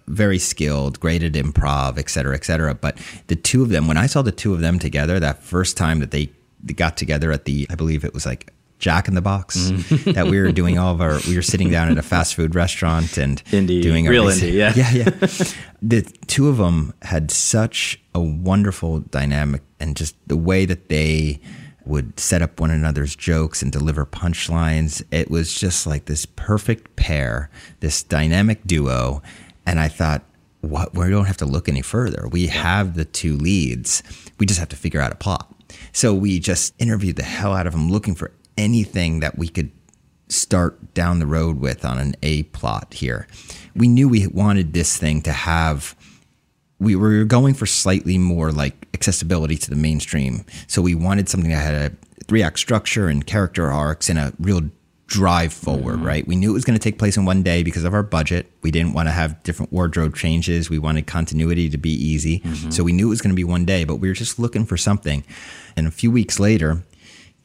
very 0.07 0.39
skilled, 0.39 0.99
great 0.99 1.21
at 1.23 1.33
improv, 1.33 1.97
et 1.97 2.09
cetera, 2.09 2.35
et 2.35 2.45
cetera. 2.45 2.73
But 2.73 2.97
the 3.27 3.35
two 3.35 3.61
of 3.61 3.69
them, 3.69 3.87
when 3.87 3.97
I 3.97 4.07
saw 4.07 4.21
the 4.21 4.31
two 4.31 4.53
of 4.53 4.61
them 4.61 4.79
together, 4.79 5.19
that 5.19 5.43
first 5.43 5.77
time 5.77 5.99
that 5.99 6.11
they, 6.11 6.31
they 6.63 6.73
got 6.73 6.97
together 6.97 7.31
at 7.31 7.45
the, 7.45 7.67
I 7.69 7.75
believe 7.75 8.03
it 8.03 8.13
was 8.13 8.25
like 8.25 8.53
Jack 8.79 9.07
in 9.07 9.15
the 9.15 9.21
Box 9.21 9.57
mm. 9.57 10.13
that 10.13 10.27
we 10.27 10.39
were 10.39 10.51
doing 10.51 10.77
all 10.77 10.93
of 10.93 11.01
our. 11.01 11.19
We 11.27 11.35
were 11.35 11.41
sitting 11.41 11.71
down 11.71 11.89
at 11.89 11.97
a 11.97 12.03
fast 12.03 12.35
food 12.35 12.53
restaurant 12.53 13.17
and 13.17 13.43
indie, 13.45 13.81
doing 13.81 14.05
real 14.05 14.25
indie, 14.25 14.53
yeah, 14.53 14.73
yeah, 14.75 14.91
yeah. 14.91 15.09
the 15.81 16.01
two 16.27 16.47
of 16.47 16.57
them 16.57 16.93
had 17.01 17.31
such 17.31 17.99
a 18.13 18.19
wonderful 18.19 18.99
dynamic, 18.99 19.63
and 19.79 19.95
just 19.95 20.15
the 20.27 20.37
way 20.37 20.65
that 20.65 20.89
they 20.89 21.39
would 21.85 22.19
set 22.19 22.41
up 22.41 22.59
one 22.59 22.69
another's 22.69 23.15
jokes 23.15 23.61
and 23.61 23.71
deliver 23.71 24.05
punchlines. 24.05 25.01
It 25.09 25.31
was 25.31 25.57
just 25.57 25.87
like 25.87 26.05
this 26.05 26.25
perfect 26.25 26.95
pair, 26.97 27.49
this 27.79 28.03
dynamic 28.03 28.63
duo, 28.65 29.21
and 29.65 29.79
I 29.79 29.87
thought. 29.87 30.23
What, 30.61 30.95
we 30.95 31.07
don't 31.11 31.25
have 31.25 31.37
to 31.37 31.45
look 31.45 31.69
any 31.69 31.83
further. 31.83 32.27
We 32.27 32.47
have 32.47 32.95
the 32.95 33.05
two 33.05 33.37
leads. 33.37 34.01
We 34.39 34.47
just 34.47 34.59
have 34.59 34.67
to 34.69 34.75
figure 34.75 34.99
out 34.99 35.11
a 35.11 35.15
plot. 35.15 35.53
So 35.91 36.13
we 36.13 36.39
just 36.39 36.73
interviewed 36.79 37.15
the 37.15 37.23
hell 37.23 37.53
out 37.53 37.67
of 37.67 37.73
them, 37.73 37.89
looking 37.89 38.15
for 38.15 38.31
anything 38.57 39.19
that 39.19 39.37
we 39.37 39.47
could 39.47 39.71
start 40.29 40.93
down 40.93 41.19
the 41.19 41.27
road 41.27 41.59
with 41.59 41.85
on 41.85 41.99
an 41.99 42.15
A 42.23 42.43
plot 42.43 42.93
here. 42.93 43.27
We 43.75 43.87
knew 43.87 44.09
we 44.09 44.27
wanted 44.27 44.73
this 44.73 44.97
thing 44.97 45.21
to 45.23 45.31
have 45.31 45.95
we 46.79 46.95
were 46.95 47.23
going 47.23 47.53
for 47.53 47.65
slightly 47.65 48.17
more 48.17 48.51
like 48.51 48.87
accessibility 48.93 49.57
to 49.57 49.69
the 49.69 49.75
mainstream. 49.75 50.45
So 50.67 50.81
we 50.81 50.95
wanted 50.95 51.27
something 51.27 51.49
that 51.49 51.57
had 51.57 51.91
a 51.91 51.95
three 52.25 52.43
act 52.43 52.59
structure 52.59 53.07
and 53.07 53.25
character 53.25 53.71
arcs 53.71 54.09
and 54.09 54.19
a 54.19 54.33
real 54.39 54.61
drive 55.07 55.53
forward, 55.53 55.95
mm-hmm. 55.95 56.05
right? 56.05 56.27
We 56.27 56.35
knew 56.35 56.51
it 56.51 56.53
was 56.53 56.65
going 56.65 56.77
to 56.77 56.83
take 56.83 56.99
place 56.99 57.17
in 57.17 57.25
one 57.25 57.41
day 57.41 57.63
because 57.63 57.85
of 57.85 57.93
our 57.93 58.03
budget. 58.03 58.51
We 58.61 58.71
didn't 58.71 58.93
want 58.93 59.07
to 59.07 59.11
have 59.11 59.41
different 59.43 59.71
wardrobe 59.71 60.15
changes. 60.15 60.69
We 60.69 60.79
wanted 60.79 61.07
continuity 61.07 61.69
to 61.69 61.77
be 61.77 61.91
easy. 61.91 62.41
Mm-hmm. 62.41 62.71
So 62.71 62.83
we 62.83 62.91
knew 62.91 63.07
it 63.07 63.09
was 63.09 63.21
going 63.21 63.31
to 63.31 63.35
be 63.35 63.45
one 63.45 63.65
day, 63.65 63.85
but 63.85 63.95
we 63.95 64.09
were 64.09 64.13
just 64.13 64.37
looking 64.37 64.65
for 64.65 64.77
something. 64.77 65.23
And 65.77 65.87
a 65.87 65.91
few 65.91 66.11
weeks 66.11 66.39
later, 66.39 66.83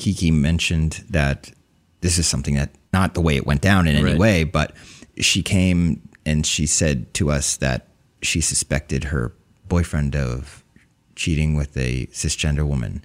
Kiki 0.03 0.33
mentioned 0.33 1.05
that 1.11 1.53
this 2.01 2.19
is 2.19 2.27
something 2.27 2.57
that 2.57 2.71
not 2.93 3.15
the 3.15 3.21
way 3.21 3.37
it 3.37 3.47
went 3.47 3.61
down 3.61 3.87
in 3.87 3.95
any 3.95 4.03
right. 4.03 4.19
way, 4.19 4.43
but 4.43 4.75
she 5.19 5.45
came 5.45 6.03
and 6.27 6.45
she 6.45 6.67
said 6.67 7.15
to 7.15 7.31
us 7.31 7.57
that 7.59 7.87
she 8.21 8.41
suspected 8.41 9.05
her 9.05 9.33
boyfriend 9.69 10.17
of 10.17 10.65
cheating 11.15 11.55
with 11.55 11.77
a 11.77 12.07
cisgender 12.07 12.67
woman. 12.67 13.05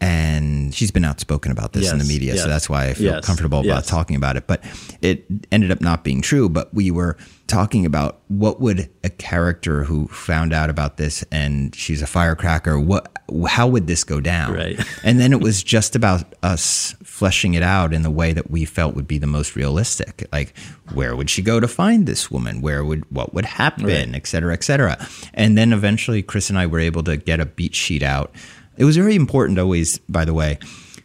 And 0.00 0.53
she's 0.74 0.90
been 0.90 1.04
outspoken 1.04 1.52
about 1.52 1.72
this 1.72 1.84
yes, 1.84 1.92
in 1.92 1.98
the 1.98 2.04
media, 2.04 2.34
yes, 2.34 2.42
so 2.42 2.48
that's 2.48 2.68
why 2.68 2.88
I 2.88 2.94
feel 2.94 3.14
yes, 3.14 3.24
comfortable 3.24 3.60
about 3.60 3.84
talking 3.84 4.16
about 4.16 4.36
it. 4.36 4.46
But 4.46 4.64
it 5.00 5.24
ended 5.52 5.70
up 5.70 5.80
not 5.80 6.04
being 6.04 6.20
true. 6.20 6.48
But 6.48 6.72
we 6.74 6.90
were 6.90 7.16
talking 7.46 7.84
about 7.84 8.20
what 8.28 8.60
would 8.60 8.90
a 9.02 9.10
character 9.10 9.84
who 9.84 10.06
found 10.08 10.52
out 10.52 10.70
about 10.70 10.96
this 10.96 11.22
and 11.30 11.74
she's 11.74 12.00
a 12.00 12.06
firecracker 12.06 12.78
what 12.78 13.10
how 13.46 13.66
would 13.66 13.86
this 13.86 14.02
go 14.02 14.18
down 14.18 14.54
right 14.54 14.80
and 15.04 15.20
then 15.20 15.30
it 15.30 15.40
was 15.40 15.62
just 15.62 15.94
about 15.94 16.24
us 16.42 16.94
fleshing 17.02 17.52
it 17.52 17.62
out 17.62 17.92
in 17.92 18.02
the 18.02 18.10
way 18.10 18.32
that 18.32 18.50
we 18.50 18.64
felt 18.64 18.94
would 18.94 19.06
be 19.06 19.18
the 19.18 19.26
most 19.26 19.56
realistic 19.56 20.26
like 20.32 20.56
where 20.94 21.14
would 21.14 21.28
she 21.28 21.42
go 21.42 21.60
to 21.60 21.68
find 21.68 22.06
this 22.06 22.30
woman 22.30 22.62
where 22.62 22.82
would 22.82 23.04
what 23.12 23.34
would 23.34 23.44
happen 23.44 23.84
right. 23.84 24.14
et 24.14 24.26
cetera 24.26 24.54
et 24.54 24.64
cetera 24.64 25.06
and 25.34 25.58
then 25.58 25.72
eventually 25.72 26.22
chris 26.22 26.48
and 26.48 26.58
i 26.58 26.66
were 26.66 26.80
able 26.80 27.02
to 27.02 27.16
get 27.16 27.40
a 27.40 27.46
beat 27.46 27.74
sheet 27.74 28.02
out 28.02 28.34
it 28.76 28.84
was 28.84 28.96
very 28.96 29.14
important 29.14 29.58
always 29.58 29.98
by 30.08 30.24
the 30.24 30.34
way 30.34 30.58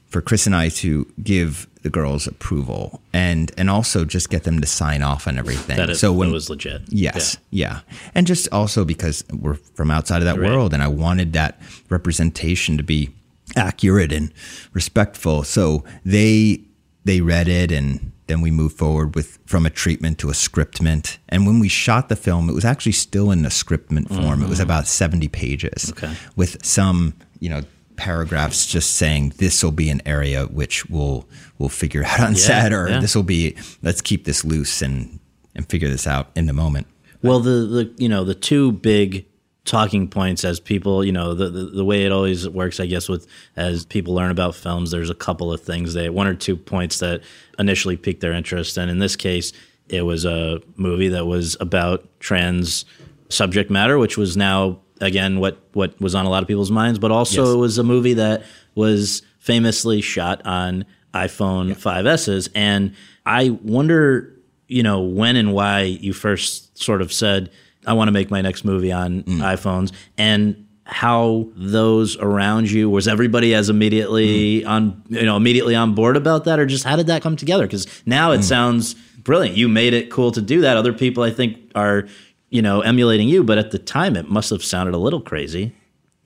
for 0.07 0.21
chris 0.21 0.45
and 0.45 0.55
i 0.55 0.69
to 0.69 1.11
give 1.21 1.69
the 1.81 1.89
girls' 1.89 2.27
approval 2.27 3.01
and 3.13 3.51
and 3.57 3.69
also 3.69 4.03
just 4.03 4.29
get 4.29 4.43
them 4.43 4.59
to 4.59 4.67
sign 4.67 5.01
off 5.01 5.27
on 5.27 5.37
everything. 5.37 5.77
That 5.77 5.89
is, 5.89 5.99
so 5.99 6.11
when 6.11 6.29
it 6.29 6.33
was 6.33 6.49
legit. 6.49 6.81
Yes, 6.89 7.37
yeah. 7.51 7.81
yeah. 7.85 7.95
and 8.15 8.27
just 8.27 8.49
also 8.51 8.83
because 8.83 9.23
we're 9.33 9.55
from 9.55 9.91
outside 9.91 10.17
of 10.17 10.25
that 10.25 10.37
right. 10.37 10.49
world, 10.49 10.73
and 10.73 10.83
I 10.83 10.87
wanted 10.87 11.33
that 11.33 11.59
representation 11.89 12.77
to 12.77 12.83
be 12.83 13.09
accurate 13.55 14.11
and 14.11 14.33
respectful. 14.73 15.43
So 15.43 15.83
they 16.03 16.61
they 17.05 17.21
read 17.21 17.47
it 17.47 17.71
and 17.71 18.11
then 18.29 18.39
we 18.39 18.51
moved 18.51 18.77
forward 18.77 19.15
with 19.15 19.39
from 19.45 19.65
a 19.65 19.69
treatment 19.69 20.19
to 20.19 20.29
a 20.29 20.33
scriptment. 20.33 21.17
And 21.27 21.45
when 21.45 21.59
we 21.59 21.67
shot 21.67 22.07
the 22.07 22.15
film, 22.15 22.49
it 22.49 22.53
was 22.53 22.63
actually 22.63 22.93
still 22.93 23.31
in 23.31 23.43
a 23.45 23.49
scriptment 23.49 24.07
form. 24.07 24.21
Mm-hmm. 24.21 24.43
It 24.43 24.49
was 24.49 24.59
mm-hmm. 24.59 24.67
about 24.67 24.87
70 24.87 25.27
pages 25.27 25.91
okay. 25.91 26.13
with 26.37 26.63
some, 26.63 27.15
you 27.39 27.49
know, 27.49 27.61
paragraphs 27.97 28.65
just 28.65 28.95
saying 28.95 29.33
this 29.37 29.61
will 29.61 29.73
be 29.73 29.89
an 29.89 30.01
area 30.05 30.45
which 30.45 30.85
we'll 30.85 31.27
we'll 31.57 31.67
figure 31.67 32.05
out 32.05 32.21
on 32.21 32.31
yeah, 32.31 32.39
set 32.39 32.71
or 32.71 32.87
yeah. 32.87 32.99
this 33.01 33.13
will 33.13 33.23
be 33.23 33.57
let's 33.81 33.99
keep 33.99 34.23
this 34.23 34.45
loose 34.45 34.81
and 34.81 35.19
and 35.53 35.67
figure 35.67 35.89
this 35.89 36.07
out 36.07 36.31
in 36.35 36.45
the 36.45 36.53
moment. 36.53 36.87
Well, 37.21 37.41
the 37.41 37.65
the 37.65 37.93
you 37.97 38.07
know, 38.07 38.23
the 38.23 38.35
two 38.35 38.71
big 38.71 39.25
talking 39.65 40.07
points 40.07 40.43
as 40.43 40.59
people 40.59 41.03
you 41.03 41.11
know 41.11 41.33
the, 41.33 41.49
the, 41.49 41.65
the 41.65 41.85
way 41.85 42.05
it 42.05 42.11
always 42.11 42.47
works 42.49 42.79
i 42.79 42.85
guess 42.85 43.09
with 43.09 43.27
as 43.55 43.85
people 43.85 44.13
learn 44.13 44.31
about 44.31 44.55
films 44.55 44.89
there's 44.89 45.09
a 45.09 45.15
couple 45.15 45.51
of 45.51 45.61
things 45.61 45.93
that 45.93 46.13
one 46.13 46.27
or 46.27 46.33
two 46.33 46.55
points 46.55 46.99
that 46.99 47.21
initially 47.59 47.97
piqued 47.97 48.21
their 48.21 48.33
interest 48.33 48.77
and 48.77 48.89
in 48.89 48.99
this 48.99 49.15
case 49.15 49.51
it 49.89 50.03
was 50.03 50.25
a 50.25 50.61
movie 50.75 51.09
that 51.09 51.25
was 51.25 51.57
about 51.59 52.07
trans 52.19 52.85
subject 53.27 53.69
matter 53.69 53.99
which 53.99 54.17
was 54.17 54.37
now 54.37 54.79
again 55.01 55.39
what 55.39 55.59
what 55.73 55.99
was 55.99 56.15
on 56.15 56.25
a 56.25 56.29
lot 56.29 56.41
of 56.41 56.47
people's 56.47 56.71
minds 56.71 56.97
but 56.97 57.11
also 57.11 57.43
yes. 57.43 57.53
it 57.53 57.57
was 57.57 57.77
a 57.77 57.83
movie 57.83 58.13
that 58.13 58.43
was 58.75 59.21
famously 59.39 60.01
shot 60.01 60.43
on 60.45 60.85
iphone 61.13 61.69
yeah. 61.69 61.75
5s's 61.75 62.49
and 62.55 62.95
i 63.25 63.49
wonder 63.49 64.33
you 64.67 64.83
know 64.83 65.01
when 65.01 65.35
and 65.35 65.53
why 65.53 65.81
you 65.81 66.13
first 66.13 66.77
sort 66.77 67.01
of 67.01 67.11
said 67.11 67.51
I 67.85 67.93
want 67.93 68.07
to 68.07 68.11
make 68.11 68.29
my 68.29 68.41
next 68.41 68.63
movie 68.63 68.91
on 68.91 69.23
mm. 69.23 69.39
iPhones. 69.39 69.91
And 70.17 70.67
how 70.85 71.47
those 71.55 72.17
around 72.17 72.71
you 72.71 72.89
was 72.89 73.07
everybody 73.07 73.53
as 73.53 73.69
immediately 73.69 74.61
mm. 74.61 74.67
on 74.67 75.03
you 75.07 75.23
know 75.23 75.37
immediately 75.37 75.75
on 75.75 75.93
board 75.93 76.17
about 76.17 76.45
that? 76.45 76.59
Or 76.59 76.65
just 76.65 76.83
how 76.83 76.95
did 76.95 77.07
that 77.07 77.21
come 77.21 77.35
together? 77.35 77.65
Because 77.65 77.87
now 78.05 78.31
it 78.31 78.39
mm. 78.39 78.43
sounds 78.43 78.95
brilliant. 79.23 79.55
You 79.55 79.67
made 79.67 79.93
it 79.93 80.09
cool 80.09 80.31
to 80.31 80.41
do 80.41 80.61
that. 80.61 80.77
Other 80.77 80.93
people 80.93 81.23
i 81.23 81.31
think 81.31 81.71
are 81.75 82.07
you 82.49 82.61
know 82.61 82.81
emulating 82.81 83.29
you 83.29 83.43
but 83.43 83.59
at 83.59 83.69
the 83.69 83.77
time 83.77 84.15
it 84.15 84.27
must 84.29 84.49
have 84.49 84.63
sounded 84.63 84.93
a 84.93 84.97
little 84.97 85.21
crazy. 85.21 85.73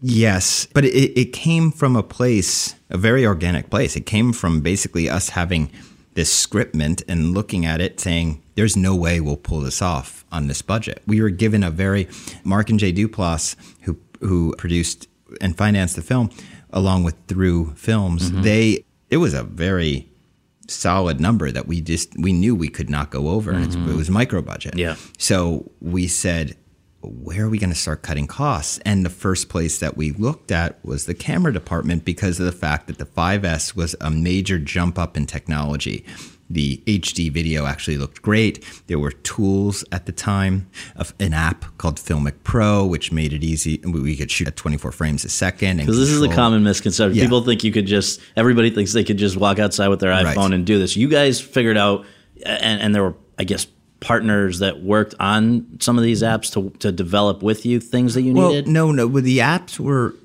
Yes 0.01 0.67
but 0.73 0.85
it, 0.85 1.19
it 1.19 1.33
came 1.33 1.71
from 1.71 1.95
a 1.95 2.03
place 2.03 2.75
a 2.89 2.97
very 2.97 3.25
organic 3.25 3.69
place. 3.69 3.95
It 3.95 4.05
came 4.05 4.31
from 4.31 4.61
basically 4.61 5.09
us 5.09 5.29
having 5.29 5.71
this 6.13 6.45
scriptment 6.45 7.03
and 7.07 7.33
looking 7.33 7.65
at 7.65 7.81
it 7.81 7.99
saying 7.99 8.41
there's 8.55 8.77
no 8.77 8.95
way 8.95 9.19
we'll 9.19 9.37
pull 9.37 9.61
this 9.61 9.81
off 9.81 10.25
on 10.31 10.47
this 10.47 10.61
budget. 10.61 11.01
We 11.07 11.21
were 11.21 11.29
given 11.29 11.63
a 11.63 11.71
very 11.71 12.07
Mark 12.43 12.69
and 12.69 12.79
Jay 12.79 12.93
Duplass, 12.93 13.55
who 13.81 13.97
who 14.19 14.55
produced 14.57 15.07
and 15.41 15.57
financed 15.57 15.95
the 15.95 16.01
film, 16.01 16.29
along 16.71 17.03
with 17.03 17.15
Through 17.27 17.73
Films. 17.75 18.31
Mm-hmm. 18.31 18.41
They 18.41 18.85
it 19.09 19.17
was 19.17 19.33
a 19.33 19.43
very 19.43 20.09
solid 20.67 21.19
number 21.19 21.51
that 21.51 21.67
we 21.67 21.81
just 21.81 22.17
we 22.17 22.33
knew 22.33 22.55
we 22.55 22.69
could 22.69 22.89
not 22.89 23.09
go 23.09 23.29
over, 23.29 23.53
mm-hmm. 23.53 23.73
and 23.73 23.89
it 23.89 23.95
was 23.95 24.09
micro 24.09 24.41
budget. 24.41 24.77
Yeah. 24.77 24.95
So 25.17 25.71
we 25.81 26.07
said, 26.07 26.55
where 27.03 27.45
are 27.45 27.49
we 27.49 27.57
going 27.57 27.69
to 27.69 27.75
start 27.75 28.01
cutting 28.01 28.27
costs? 28.27 28.79
And 28.85 29.05
the 29.05 29.09
first 29.09 29.49
place 29.49 29.79
that 29.79 29.97
we 29.97 30.11
looked 30.11 30.51
at 30.51 30.83
was 30.85 31.05
the 31.05 31.13
camera 31.13 31.53
department 31.53 32.05
because 32.05 32.39
of 32.39 32.45
the 32.45 32.51
fact 32.51 32.87
that 32.87 32.97
the 32.97 33.05
5S 33.05 33.75
was 33.75 33.95
a 34.01 34.09
major 34.09 34.57
jump 34.59 34.97
up 34.97 35.17
in 35.17 35.25
technology 35.25 36.05
the 36.53 36.81
HD 36.85 37.31
video 37.31 37.65
actually 37.65 37.97
looked 37.97 38.21
great. 38.21 38.63
There 38.87 38.99
were 38.99 39.11
tools 39.11 39.83
at 39.91 40.05
the 40.05 40.11
time 40.11 40.69
of 40.95 41.13
an 41.19 41.33
app 41.33 41.65
called 41.77 41.97
Filmic 41.97 42.35
Pro, 42.43 42.85
which 42.85 43.11
made 43.11 43.33
it 43.33 43.43
easy. 43.43 43.79
We 43.79 44.15
could 44.15 44.29
shoot 44.29 44.47
at 44.47 44.55
24 44.55 44.91
frames 44.91 45.25
a 45.25 45.29
second. 45.29 45.77
Because 45.77 45.97
this 45.97 46.09
is 46.09 46.21
a 46.21 46.29
common 46.29 46.63
misconception. 46.63 47.17
Yeah. 47.17 47.23
People 47.23 47.43
think 47.43 47.63
you 47.63 47.71
could 47.71 47.87
just, 47.87 48.21
everybody 48.35 48.69
thinks 48.69 48.93
they 48.93 49.03
could 49.03 49.17
just 49.17 49.37
walk 49.37 49.59
outside 49.59 49.87
with 49.87 49.99
their 49.99 50.11
iPhone 50.11 50.35
right. 50.35 50.53
and 50.53 50.65
do 50.65 50.77
this. 50.79 50.95
You 50.95 51.07
guys 51.07 51.41
figured 51.41 51.77
out, 51.77 52.05
and, 52.45 52.81
and 52.81 52.95
there 52.95 53.03
were, 53.03 53.15
I 53.39 53.45
guess, 53.45 53.67
partners 54.03 54.59
that 54.59 54.81
worked 54.81 55.15
on 55.19 55.65
some 55.79 55.97
of 55.97 56.03
these 56.03 56.21
apps 56.21 56.51
to, 56.53 56.69
to 56.79 56.91
develop 56.91 57.41
with 57.41 57.65
you 57.65 57.79
things 57.79 58.13
that 58.13 58.21
you 58.21 58.33
well, 58.33 58.49
needed? 58.49 58.67
No, 58.67 58.91
no. 58.91 59.07
Well, 59.07 59.23
the 59.23 59.39
apps 59.39 59.79
were 59.79 60.15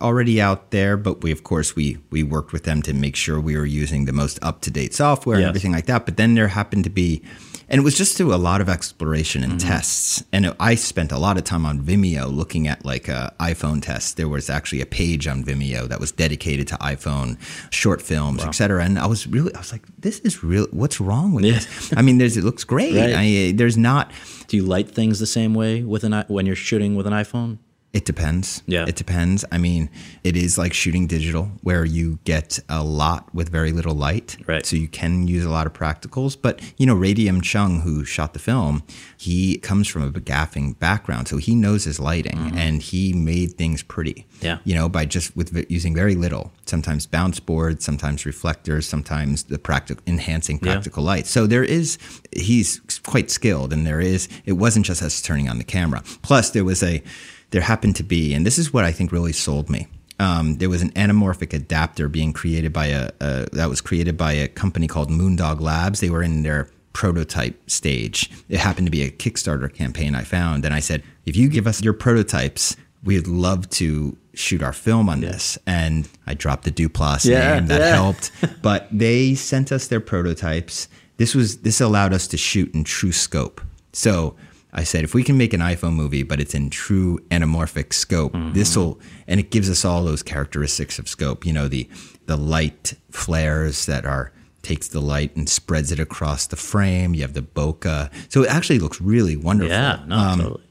already 0.00 0.40
out 0.40 0.70
there, 0.70 0.96
but 0.96 1.22
we 1.22 1.32
of 1.32 1.42
course 1.42 1.74
we 1.74 1.98
we 2.10 2.22
worked 2.22 2.52
with 2.52 2.64
them 2.64 2.82
to 2.82 2.92
make 2.92 3.16
sure 3.16 3.40
we 3.40 3.56
were 3.56 3.66
using 3.66 4.04
the 4.04 4.12
most 4.12 4.38
up 4.42 4.60
to 4.62 4.70
date 4.70 4.94
software 4.94 5.38
yes. 5.38 5.42
and 5.42 5.48
everything 5.48 5.72
like 5.72 5.86
that. 5.86 6.04
But 6.04 6.16
then 6.16 6.34
there 6.34 6.48
happened 6.48 6.84
to 6.84 6.90
be, 6.90 7.22
and 7.68 7.80
it 7.80 7.84
was 7.84 7.96
just 7.96 8.16
through 8.16 8.34
a 8.34 8.36
lot 8.36 8.60
of 8.60 8.68
exploration 8.68 9.42
and 9.42 9.54
mm-hmm. 9.54 9.68
tests. 9.68 10.24
And 10.32 10.54
I 10.58 10.74
spent 10.74 11.12
a 11.12 11.18
lot 11.18 11.36
of 11.36 11.44
time 11.44 11.66
on 11.66 11.80
Vimeo 11.80 12.34
looking 12.34 12.66
at 12.66 12.84
like 12.84 13.08
a 13.08 13.34
iPhone 13.40 13.82
test. 13.82 14.16
There 14.16 14.28
was 14.28 14.48
actually 14.48 14.80
a 14.80 14.86
page 14.86 15.26
on 15.26 15.44
Vimeo 15.44 15.88
that 15.88 16.00
was 16.00 16.10
dedicated 16.10 16.66
to 16.68 16.76
iPhone 16.76 17.38
short 17.70 18.00
films, 18.00 18.42
wow. 18.42 18.48
etc. 18.48 18.84
And 18.84 18.98
I 18.98 19.06
was 19.06 19.26
really 19.26 19.54
I 19.54 19.58
was 19.58 19.72
like, 19.72 19.82
this 19.98 20.20
is 20.20 20.42
real. 20.42 20.66
What's 20.70 21.00
wrong 21.00 21.32
with 21.32 21.44
yeah. 21.44 21.54
this? 21.54 21.92
I 21.96 22.02
mean, 22.02 22.18
there's 22.18 22.36
it 22.36 22.44
looks 22.44 22.64
great. 22.64 22.94
Right. 22.94 23.14
I, 23.14 23.52
there's 23.54 23.76
not. 23.76 24.12
Do 24.46 24.56
you 24.56 24.64
light 24.64 24.90
things 24.90 25.18
the 25.18 25.26
same 25.26 25.52
way 25.52 25.82
with 25.82 26.04
an 26.04 26.24
when 26.28 26.46
you're 26.46 26.56
shooting 26.56 26.96
with 26.96 27.06
an 27.06 27.12
iPhone? 27.12 27.58
It 27.94 28.04
depends. 28.04 28.62
Yeah. 28.66 28.84
It 28.86 28.96
depends. 28.96 29.46
I 29.50 29.56
mean, 29.56 29.88
it 30.22 30.36
is 30.36 30.58
like 30.58 30.74
shooting 30.74 31.06
digital 31.06 31.50
where 31.62 31.86
you 31.86 32.18
get 32.24 32.58
a 32.68 32.84
lot 32.84 33.34
with 33.34 33.48
very 33.48 33.72
little 33.72 33.94
light. 33.94 34.36
Right. 34.46 34.64
So 34.66 34.76
you 34.76 34.88
can 34.88 35.26
use 35.26 35.44
a 35.44 35.48
lot 35.48 35.66
of 35.66 35.72
practicals. 35.72 36.36
But, 36.40 36.60
you 36.76 36.84
know, 36.84 36.94
Radium 36.94 37.40
Cheung, 37.40 37.80
who 37.80 38.04
shot 38.04 38.34
the 38.34 38.38
film, 38.38 38.82
he 39.16 39.56
comes 39.56 39.88
from 39.88 40.02
a 40.02 40.12
gaffing 40.12 40.78
background. 40.78 41.28
So 41.28 41.38
he 41.38 41.54
knows 41.54 41.84
his 41.84 41.98
lighting 41.98 42.36
mm-hmm. 42.36 42.58
and 42.58 42.82
he 42.82 43.14
made 43.14 43.54
things 43.54 43.82
pretty. 43.82 44.26
Yeah. 44.42 44.58
You 44.64 44.74
know, 44.74 44.90
by 44.90 45.06
just 45.06 45.34
with 45.34 45.64
using 45.70 45.94
very 45.94 46.14
little, 46.14 46.52
sometimes 46.66 47.06
bounce 47.06 47.40
boards, 47.40 47.86
sometimes 47.86 48.26
reflectors, 48.26 48.86
sometimes 48.86 49.44
the 49.44 49.58
practical 49.58 50.04
enhancing 50.06 50.58
practical 50.58 51.02
yeah. 51.02 51.08
light. 51.08 51.26
So 51.26 51.46
there 51.46 51.64
is, 51.64 51.96
he's 52.36 52.80
quite 53.06 53.30
skilled 53.30 53.72
and 53.72 53.86
there 53.86 54.00
is, 54.00 54.28
it 54.44 54.52
wasn't 54.52 54.84
just 54.84 55.02
us 55.02 55.22
turning 55.22 55.48
on 55.48 55.56
the 55.56 55.64
camera. 55.64 56.02
Plus, 56.20 56.50
there 56.50 56.64
was 56.64 56.82
a, 56.82 57.02
there 57.50 57.62
happened 57.62 57.96
to 57.96 58.02
be, 58.02 58.34
and 58.34 58.46
this 58.46 58.58
is 58.58 58.72
what 58.72 58.84
I 58.84 58.92
think 58.92 59.12
really 59.12 59.32
sold 59.32 59.70
me. 59.70 59.88
Um, 60.20 60.56
there 60.56 60.68
was 60.68 60.82
an 60.82 60.90
anamorphic 60.92 61.52
adapter 61.52 62.08
being 62.08 62.32
created 62.32 62.72
by 62.72 62.86
a, 62.86 63.10
a, 63.20 63.46
that 63.52 63.68
was 63.68 63.80
created 63.80 64.16
by 64.16 64.32
a 64.32 64.48
company 64.48 64.88
called 64.88 65.10
Moondog 65.10 65.60
Labs. 65.60 66.00
They 66.00 66.10
were 66.10 66.22
in 66.22 66.42
their 66.42 66.68
prototype 66.92 67.70
stage. 67.70 68.30
It 68.48 68.58
happened 68.58 68.88
to 68.88 68.90
be 68.90 69.02
a 69.02 69.10
Kickstarter 69.10 69.72
campaign 69.72 70.14
I 70.14 70.24
found, 70.24 70.64
and 70.64 70.74
I 70.74 70.80
said, 70.80 71.02
if 71.24 71.36
you 71.36 71.48
give 71.48 71.66
us 71.66 71.82
your 71.82 71.92
prototypes, 71.92 72.76
we'd 73.04 73.26
love 73.26 73.68
to 73.70 74.16
shoot 74.34 74.62
our 74.62 74.72
film 74.72 75.08
on 75.08 75.20
this. 75.20 75.58
And 75.66 76.08
I 76.26 76.34
dropped 76.34 76.64
the 76.64 76.70
Duplass 76.70 77.24
yeah, 77.24 77.54
name 77.54 77.66
that 77.66 77.80
yeah. 77.80 77.94
helped, 77.94 78.30
but 78.62 78.88
they 78.90 79.34
sent 79.34 79.72
us 79.72 79.88
their 79.88 80.00
prototypes. 80.00 80.88
This 81.16 81.34
was 81.34 81.58
this 81.58 81.80
allowed 81.80 82.12
us 82.12 82.26
to 82.28 82.36
shoot 82.36 82.74
in 82.74 82.84
true 82.84 83.12
scope. 83.12 83.60
So 83.92 84.36
I 84.72 84.84
said, 84.84 85.02
if 85.02 85.14
we 85.14 85.24
can 85.24 85.38
make 85.38 85.54
an 85.54 85.60
iPhone 85.60 85.94
movie, 85.94 86.22
but 86.22 86.40
it's 86.40 86.54
in 86.54 86.68
true 86.68 87.18
anamorphic 87.30 87.92
scope, 87.92 88.34
mm-hmm. 88.34 88.52
this 88.52 88.76
will, 88.76 89.00
and 89.26 89.40
it 89.40 89.50
gives 89.50 89.70
us 89.70 89.84
all 89.84 90.04
those 90.04 90.22
characteristics 90.22 90.98
of 90.98 91.08
scope. 91.08 91.46
You 91.46 91.52
know, 91.52 91.68
the 91.68 91.88
the 92.26 92.36
light 92.36 92.94
flares 93.10 93.86
that 93.86 94.04
are 94.04 94.32
takes 94.62 94.88
the 94.88 95.00
light 95.00 95.34
and 95.36 95.48
spreads 95.48 95.90
it 95.90 95.98
across 95.98 96.46
the 96.46 96.56
frame. 96.56 97.14
You 97.14 97.22
have 97.22 97.32
the 97.32 97.42
bokeh, 97.42 98.10
so 98.28 98.42
it 98.42 98.50
actually 98.50 98.78
looks 98.78 99.00
really 99.00 99.36
wonderful. 99.36 99.72
Yeah, 99.72 100.02
no, 100.06 100.16
um, 100.16 100.40
totally. 100.40 100.62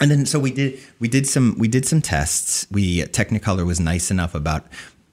And 0.00 0.10
then 0.10 0.26
so 0.26 0.38
we 0.38 0.52
did 0.52 0.78
we 0.98 1.08
did 1.08 1.26
some 1.26 1.56
we 1.58 1.68
did 1.68 1.86
some 1.86 2.02
tests. 2.02 2.66
We 2.70 3.02
Technicolor 3.04 3.64
was 3.64 3.80
nice 3.80 4.10
enough 4.10 4.34
about 4.34 4.66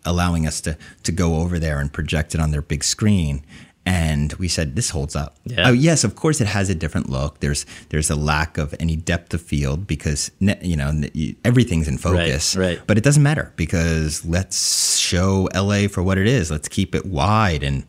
allowing 0.03 0.45
us 0.45 0.59
to 0.61 0.77
to 1.03 1.11
go 1.13 1.37
over 1.37 1.57
there 1.57 1.79
and 1.79 1.91
project 1.91 2.35
it 2.35 2.41
on 2.41 2.51
their 2.51 2.61
big 2.61 2.83
screen 2.83 3.45
and 3.85 4.33
we 4.33 4.47
said 4.47 4.75
this 4.75 4.89
holds 4.89 5.15
up. 5.15 5.37
Yeah. 5.45 5.69
Oh, 5.69 5.71
yes, 5.71 6.03
of 6.03 6.15
course 6.15 6.41
it 6.41 6.47
has 6.47 6.69
a 6.69 6.75
different 6.75 7.09
look. 7.09 7.39
There's 7.39 7.65
there's 7.89 8.09
a 8.09 8.15
lack 8.15 8.57
of 8.57 8.73
any 8.79 8.95
depth 8.95 9.33
of 9.33 9.41
field 9.41 9.85
because 9.85 10.31
you 10.39 10.75
know 10.75 11.03
everything's 11.43 11.87
in 11.87 11.97
focus. 11.97 12.55
Right, 12.55 12.77
right. 12.77 12.87
But 12.87 12.97
it 12.97 13.03
doesn't 13.03 13.23
matter 13.23 13.53
because 13.55 14.25
let's 14.25 14.97
show 14.97 15.47
LA 15.53 15.87
for 15.87 16.01
what 16.01 16.17
it 16.17 16.27
is. 16.27 16.49
Let's 16.49 16.67
keep 16.67 16.95
it 16.95 17.05
wide 17.05 17.63
and 17.63 17.85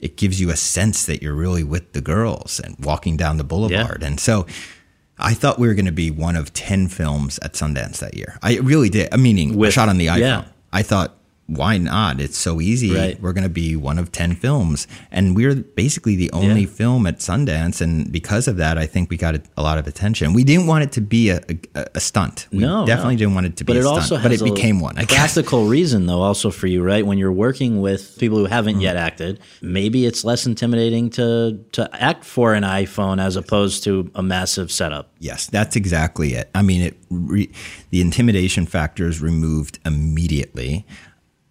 it 0.00 0.16
gives 0.16 0.40
you 0.40 0.50
a 0.50 0.56
sense 0.56 1.06
that 1.06 1.22
you're 1.22 1.34
really 1.34 1.64
with 1.64 1.92
the 1.92 2.00
girls 2.00 2.60
and 2.60 2.76
walking 2.84 3.16
down 3.16 3.36
the 3.36 3.44
boulevard. 3.44 3.98
Yeah. 4.02 4.08
And 4.08 4.20
so 4.20 4.46
I 5.16 5.34
thought 5.34 5.58
we 5.60 5.68
were 5.68 5.74
going 5.74 5.86
to 5.86 5.92
be 5.92 6.10
one 6.10 6.34
of 6.34 6.52
10 6.52 6.88
films 6.88 7.38
at 7.38 7.52
Sundance 7.52 8.00
that 8.00 8.14
year. 8.14 8.36
I 8.42 8.58
really 8.58 8.88
did. 8.88 9.16
Meaning, 9.16 9.56
with, 9.56 9.72
shot 9.72 9.88
on 9.88 9.98
the 9.98 10.08
iPhone. 10.08 10.18
Yeah. 10.18 10.44
I 10.72 10.82
thought 10.82 11.16
why 11.46 11.76
not? 11.76 12.20
It's 12.20 12.38
so 12.38 12.60
easy. 12.60 12.94
Right. 12.94 13.20
We're 13.20 13.32
going 13.32 13.42
to 13.44 13.50
be 13.50 13.76
one 13.76 13.98
of 13.98 14.12
10 14.12 14.36
films. 14.36 14.86
And 15.10 15.36
we're 15.36 15.54
basically 15.54 16.16
the 16.16 16.30
only 16.32 16.62
yeah. 16.62 16.68
film 16.68 17.06
at 17.06 17.18
Sundance. 17.18 17.80
And 17.80 18.10
because 18.10 18.48
of 18.48 18.56
that, 18.56 18.78
I 18.78 18.86
think 18.86 19.10
we 19.10 19.16
got 19.16 19.34
a, 19.34 19.42
a 19.56 19.62
lot 19.62 19.78
of 19.78 19.86
attention. 19.86 20.32
We 20.32 20.44
didn't 20.44 20.66
want 20.66 20.84
it 20.84 20.92
to 20.92 21.00
be 21.00 21.30
a, 21.30 21.40
a, 21.74 21.86
a 21.96 22.00
stunt. 22.00 22.46
We 22.52 22.58
no, 22.58 22.86
definitely 22.86 23.16
no. 23.16 23.18
didn't 23.18 23.34
want 23.34 23.46
it 23.46 23.56
to 23.56 23.64
be 23.64 23.72
but 23.72 23.76
a 23.76 23.80
it 23.80 24.02
stunt. 24.02 24.22
but 24.22 24.32
it 24.32 24.42
became 24.42 24.80
one. 24.80 24.96
I 24.98 25.04
classical 25.04 25.64
guess. 25.64 25.70
reason, 25.70 26.06
though, 26.06 26.22
also 26.22 26.50
for 26.50 26.68
you, 26.68 26.82
right? 26.82 27.04
When 27.04 27.18
you're 27.18 27.32
working 27.32 27.80
with 27.80 28.18
people 28.18 28.38
who 28.38 28.46
haven't 28.46 28.74
mm-hmm. 28.74 28.82
yet 28.82 28.96
acted, 28.96 29.40
maybe 29.60 30.06
it's 30.06 30.24
less 30.24 30.46
intimidating 30.46 31.10
to, 31.10 31.62
to 31.72 31.88
act 31.92 32.24
for 32.24 32.54
an 32.54 32.62
iPhone 32.62 33.20
as 33.20 33.36
opposed 33.36 33.84
to 33.84 34.10
a 34.14 34.22
massive 34.22 34.70
setup. 34.70 35.12
Yes, 35.18 35.46
that's 35.48 35.76
exactly 35.76 36.34
it. 36.34 36.50
I 36.54 36.62
mean, 36.62 36.82
it 36.82 36.96
re, 37.10 37.50
the 37.90 38.00
intimidation 38.00 38.66
factor 38.66 39.06
is 39.06 39.20
removed 39.20 39.80
immediately 39.84 40.86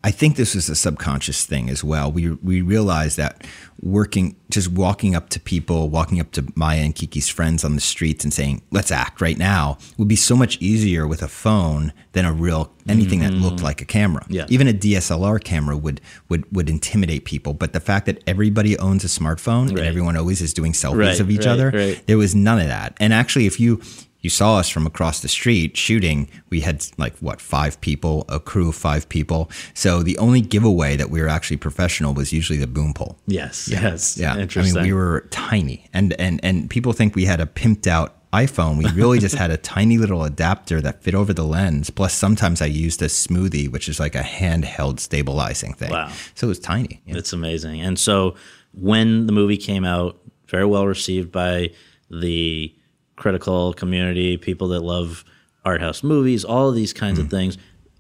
I 0.04 0.10
think 0.10 0.36
this 0.36 0.56
was 0.56 0.68
a 0.68 0.76
subconscious 0.76 1.46
thing 1.46 1.70
as 1.70 1.84
well. 1.84 2.12
We 2.12 2.32
we 2.32 2.62
realized 2.62 3.18
that 3.18 3.46
working, 3.82 4.36
just 4.50 4.68
walking 4.72 5.16
up 5.16 5.30
to 5.30 5.40
people, 5.40 5.90
walking 5.90 6.20
up 6.20 6.32
to 6.32 6.48
Maya 6.56 6.80
and 6.80 6.96
Kiki's 6.96 7.30
friends 7.30 7.64
on 7.64 7.76
the 7.76 7.82
streets 7.82 8.24
and 8.24 8.34
saying, 8.34 8.64
"Let's 8.72 8.92
act 8.92 9.22
right 9.22 9.38
now," 9.38 9.78
would 9.98 10.08
be 10.08 10.16
so 10.16 10.36
much 10.36 10.58
easier 10.60 11.06
with 11.06 11.22
a 11.22 11.28
phone 11.28 11.94
than 12.14 12.26
a 12.26 12.34
real 12.34 12.72
anything 12.90 13.20
mm-hmm. 13.20 13.40
that 13.40 13.48
looked 13.48 13.62
like 13.62 13.80
a 13.82 13.86
camera. 13.86 14.26
Yeah. 14.28 14.48
Even 14.50 14.68
a 14.68 14.74
DSLR 14.74 15.44
camera 15.44 15.78
would 15.78 16.02
would 16.30 16.52
would 16.52 16.68
intimidate 16.68 17.26
people. 17.26 17.54
But 17.54 17.74
the 17.74 17.80
fact 17.80 18.08
that 18.08 18.24
everybody 18.26 18.78
owns 18.80 19.04
a 19.04 19.08
smartphone 19.08 19.70
right. 19.70 19.78
and 19.78 19.88
everyone 19.88 20.18
always 20.18 20.42
is 20.42 20.52
doing 20.52 20.72
selfies 20.72 20.98
right, 20.98 21.20
of 21.20 21.30
each 21.30 21.46
right, 21.46 21.48
other, 21.48 21.96
there 22.08 22.18
was 22.18 22.34
none 22.34 22.60
of 22.60 22.68
that. 22.68 22.98
And 23.00 23.14
actually, 23.14 23.46
if 23.46 23.60
you 23.60 23.82
you 24.22 24.30
saw 24.30 24.58
us 24.58 24.70
from 24.70 24.86
across 24.86 25.20
the 25.22 25.28
street 25.28 25.76
shooting. 25.76 26.30
We 26.50 26.62
had 26.62 26.86
like 26.98 27.18
what 27.18 27.42
five 27.42 27.80
people, 27.82 28.26
a 28.30 28.40
crew 28.40 28.70
of 28.70 28.76
five 28.76 29.10
people. 29.10 29.50
So 29.74 30.04
the 30.04 30.18
only 30.18 30.42
giveaway 30.42 30.96
that 30.96 31.10
we 31.10 31.22
were 31.22 31.28
actually 31.28 31.58
professional 31.58 32.14
was 32.14 32.32
usually 32.32 32.60
the 32.60 32.68
boom 32.68 32.94
pole. 32.94 33.18
Yes, 33.28 33.68
yeah. 33.68 33.82
yes, 33.82 34.18
yeah. 34.18 34.34
I 34.34 34.62
mean, 34.62 34.82
we 34.82 34.94
were 34.94 35.28
tiny, 35.32 35.88
and 35.94 36.14
and 36.20 36.40
and 36.44 36.70
people 36.70 36.94
think 36.94 37.16
we 37.16 37.26
had 37.26 37.42
a 37.42 37.46
pimped 37.46 37.88
out 37.88 38.16
iPhone. 38.32 38.78
We 38.78 38.90
really 38.92 39.20
just 39.20 39.36
had 39.36 39.52
a 39.52 39.58
tiny 39.76 39.98
little 39.98 40.24
adapter 40.24 40.80
that 40.82 41.04
fit 41.04 41.16
over 41.16 41.34
the 41.34 41.44
lens. 41.44 41.90
Plus, 41.90 42.14
sometimes 42.14 42.62
I 42.62 42.68
used 42.68 43.02
a 43.02 43.08
smoothie, 43.08 43.70
which 43.70 43.90
is 43.90 44.00
like 44.00 44.16
a 44.16 44.22
handheld 44.22 45.00
stabilizing 45.00 45.74
thing. 45.74 45.92
Wow! 45.92 46.12
So 46.36 46.48
it 46.48 46.50
was 46.50 46.60
tiny. 46.60 47.02
Yeah. 47.06 47.18
It's 47.18 47.34
amazing. 47.34 47.82
And 47.82 48.00
so 48.00 48.36
when 48.74 49.26
the 49.26 49.34
movie 49.34 49.58
came 49.58 49.84
out, 49.84 50.18
very 50.48 50.66
well 50.66 50.86
received 50.86 51.32
by 51.32 51.72
the 52.10 52.76
critical 53.22 53.72
community, 53.74 54.36
people 54.36 54.70
that 54.70 54.82
love 54.82 55.24
art 55.64 55.80
house 55.80 56.02
movies, 56.02 56.44
all 56.44 56.68
of 56.68 56.76
these 56.76 56.92
kinds 56.92 57.20
mm. 57.20 57.24
of 57.24 57.30
things. 57.30 57.58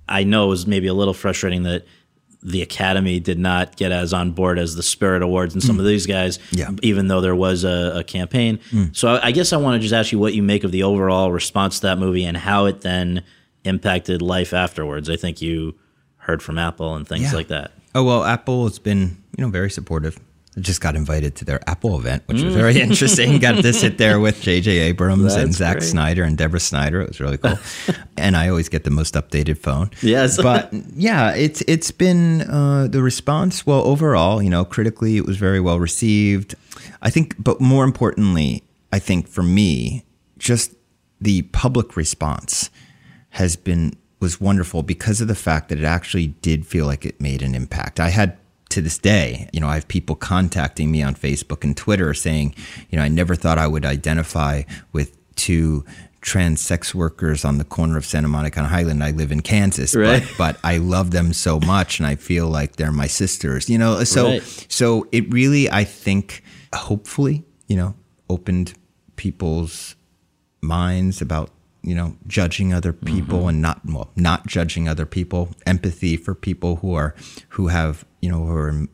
I 0.09 0.23
know 0.23 0.45
it 0.45 0.49
was 0.49 0.65
maybe 0.65 0.87
a 0.87 0.95
little 0.95 1.13
frustrating 1.13 1.61
that 1.63 1.85
the 2.41 2.63
Academy 2.63 3.19
did 3.19 3.37
not 3.37 3.77
get 3.77 3.91
as 3.91 4.13
on 4.13 4.31
board 4.31 4.57
as 4.57 4.75
the 4.75 4.81
Spirit 4.81 5.21
Awards 5.21 5.53
and 5.53 5.61
some 5.61 5.75
mm. 5.75 5.81
of 5.81 5.85
these 5.85 6.07
guys, 6.07 6.39
yeah. 6.49 6.71
even 6.81 7.07
though 7.07 7.21
there 7.21 7.35
was 7.35 7.63
a, 7.63 7.99
a 7.99 8.03
campaign. 8.03 8.59
Mm. 8.71 8.95
So 8.95 9.09
I, 9.09 9.27
I 9.27 9.31
guess 9.31 9.53
I 9.53 9.57
want 9.57 9.75
to 9.75 9.79
just 9.79 9.93
ask 9.93 10.11
you 10.11 10.17
what 10.17 10.33
you 10.33 10.41
make 10.41 10.63
of 10.63 10.71
the 10.71 10.81
overall 10.81 11.31
response 11.31 11.79
to 11.81 11.87
that 11.87 11.99
movie 11.99 12.25
and 12.25 12.35
how 12.35 12.65
it 12.65 12.81
then 12.81 13.23
impacted 13.63 14.23
life 14.23 14.53
afterwards. 14.53 15.07
I 15.07 15.17
think 15.17 15.39
you 15.39 15.75
heard 16.17 16.41
from 16.41 16.57
Apple 16.57 16.95
and 16.95 17.07
things 17.07 17.31
yeah. 17.31 17.35
like 17.35 17.49
that. 17.49 17.71
Oh 17.93 18.03
well, 18.03 18.23
Apple 18.23 18.63
has 18.63 18.79
been 18.79 19.21
you 19.37 19.45
know 19.45 19.51
very 19.51 19.69
supportive. 19.69 20.19
I 20.57 20.59
just 20.59 20.81
got 20.81 20.97
invited 20.97 21.35
to 21.37 21.45
their 21.45 21.61
Apple 21.69 21.97
event, 21.97 22.23
which 22.25 22.41
was 22.41 22.53
very 22.53 22.81
interesting. 22.81 23.39
got 23.39 23.61
to 23.61 23.71
sit 23.71 23.97
there 23.97 24.19
with 24.19 24.41
J.J. 24.41 24.79
Abrams 24.79 25.23
That's 25.23 25.35
and 25.37 25.53
Zack 25.53 25.77
great. 25.77 25.87
Snyder 25.87 26.23
and 26.23 26.37
Deborah 26.37 26.59
Snyder. 26.59 26.99
It 26.99 27.07
was 27.07 27.21
really 27.21 27.37
cool. 27.37 27.57
and 28.17 28.35
I 28.35 28.49
always 28.49 28.67
get 28.67 28.83
the 28.83 28.89
most 28.89 29.13
updated 29.13 29.57
phone. 29.57 29.91
Yes, 30.01 30.35
but 30.41 30.69
yeah, 30.93 31.33
it's 31.33 31.61
it's 31.69 31.91
been 31.91 32.41
uh, 32.41 32.87
the 32.89 33.01
response. 33.01 33.65
Well, 33.65 33.81
overall, 33.83 34.41
you 34.41 34.49
know, 34.49 34.65
critically, 34.65 35.15
it 35.15 35.25
was 35.25 35.37
very 35.37 35.61
well 35.61 35.79
received. 35.79 36.55
I 37.01 37.09
think, 37.09 37.41
but 37.41 37.61
more 37.61 37.85
importantly, 37.85 38.63
I 38.91 38.99
think 38.99 39.29
for 39.29 39.43
me, 39.43 40.03
just 40.37 40.75
the 41.21 41.43
public 41.43 41.95
response 41.95 42.69
has 43.29 43.55
been 43.55 43.93
was 44.19 44.41
wonderful 44.41 44.83
because 44.83 45.21
of 45.21 45.29
the 45.29 45.35
fact 45.35 45.69
that 45.69 45.79
it 45.79 45.85
actually 45.85 46.27
did 46.27 46.67
feel 46.67 46.85
like 46.85 47.05
it 47.05 47.21
made 47.21 47.41
an 47.41 47.55
impact. 47.55 47.99
I 48.01 48.09
had 48.09 48.37
to 48.71 48.81
this 48.81 48.97
day, 48.97 49.49
you 49.53 49.59
know, 49.59 49.67
I 49.67 49.75
have 49.75 49.87
people 49.87 50.15
contacting 50.15 50.91
me 50.91 51.03
on 51.03 51.15
Facebook 51.15 51.63
and 51.63 51.75
Twitter 51.75 52.13
saying, 52.13 52.55
you 52.89 52.97
know, 52.97 53.03
I 53.03 53.07
never 53.07 53.35
thought 53.35 53.57
I 53.57 53.67
would 53.67 53.85
identify 53.85 54.63
with 54.91 55.17
two 55.35 55.85
trans 56.21 56.61
sex 56.61 56.93
workers 56.93 57.43
on 57.43 57.57
the 57.57 57.63
corner 57.63 57.97
of 57.97 58.05
Santa 58.05 58.27
Monica 58.27 58.59
and 58.59 58.67
Highland. 58.67 59.03
I 59.03 59.11
live 59.11 59.31
in 59.31 59.41
Kansas, 59.41 59.95
right. 59.95 60.23
but, 60.37 60.37
but 60.37 60.59
I 60.63 60.77
love 60.77 61.11
them 61.11 61.33
so 61.33 61.59
much 61.59 61.99
and 61.99 62.07
I 62.07 62.15
feel 62.15 62.47
like 62.47 62.75
they're 62.75 62.91
my 62.91 63.07
sisters, 63.07 63.69
you 63.69 63.77
know? 63.77 64.03
So, 64.03 64.27
right. 64.27 64.65
so 64.69 65.07
it 65.11 65.31
really, 65.31 65.69
I 65.69 65.83
think, 65.83 66.43
hopefully, 66.73 67.43
you 67.67 67.75
know, 67.75 67.95
opened 68.29 68.73
people's 69.15 69.95
minds 70.61 71.21
about 71.21 71.49
you 71.83 71.95
know 71.95 72.15
judging 72.27 72.73
other 72.73 72.93
people 72.93 73.39
mm-hmm. 73.39 73.49
and 73.49 73.61
not 73.61 73.81
well 73.85 74.11
not 74.15 74.45
judging 74.45 74.87
other 74.87 75.05
people 75.05 75.49
empathy 75.65 76.15
for 76.15 76.35
people 76.35 76.77
who 76.77 76.93
are 76.93 77.15
who 77.49 77.67
have 77.67 78.05
you 78.21 78.29
know 78.29 78.43
who 78.43 78.53
are 78.53 78.87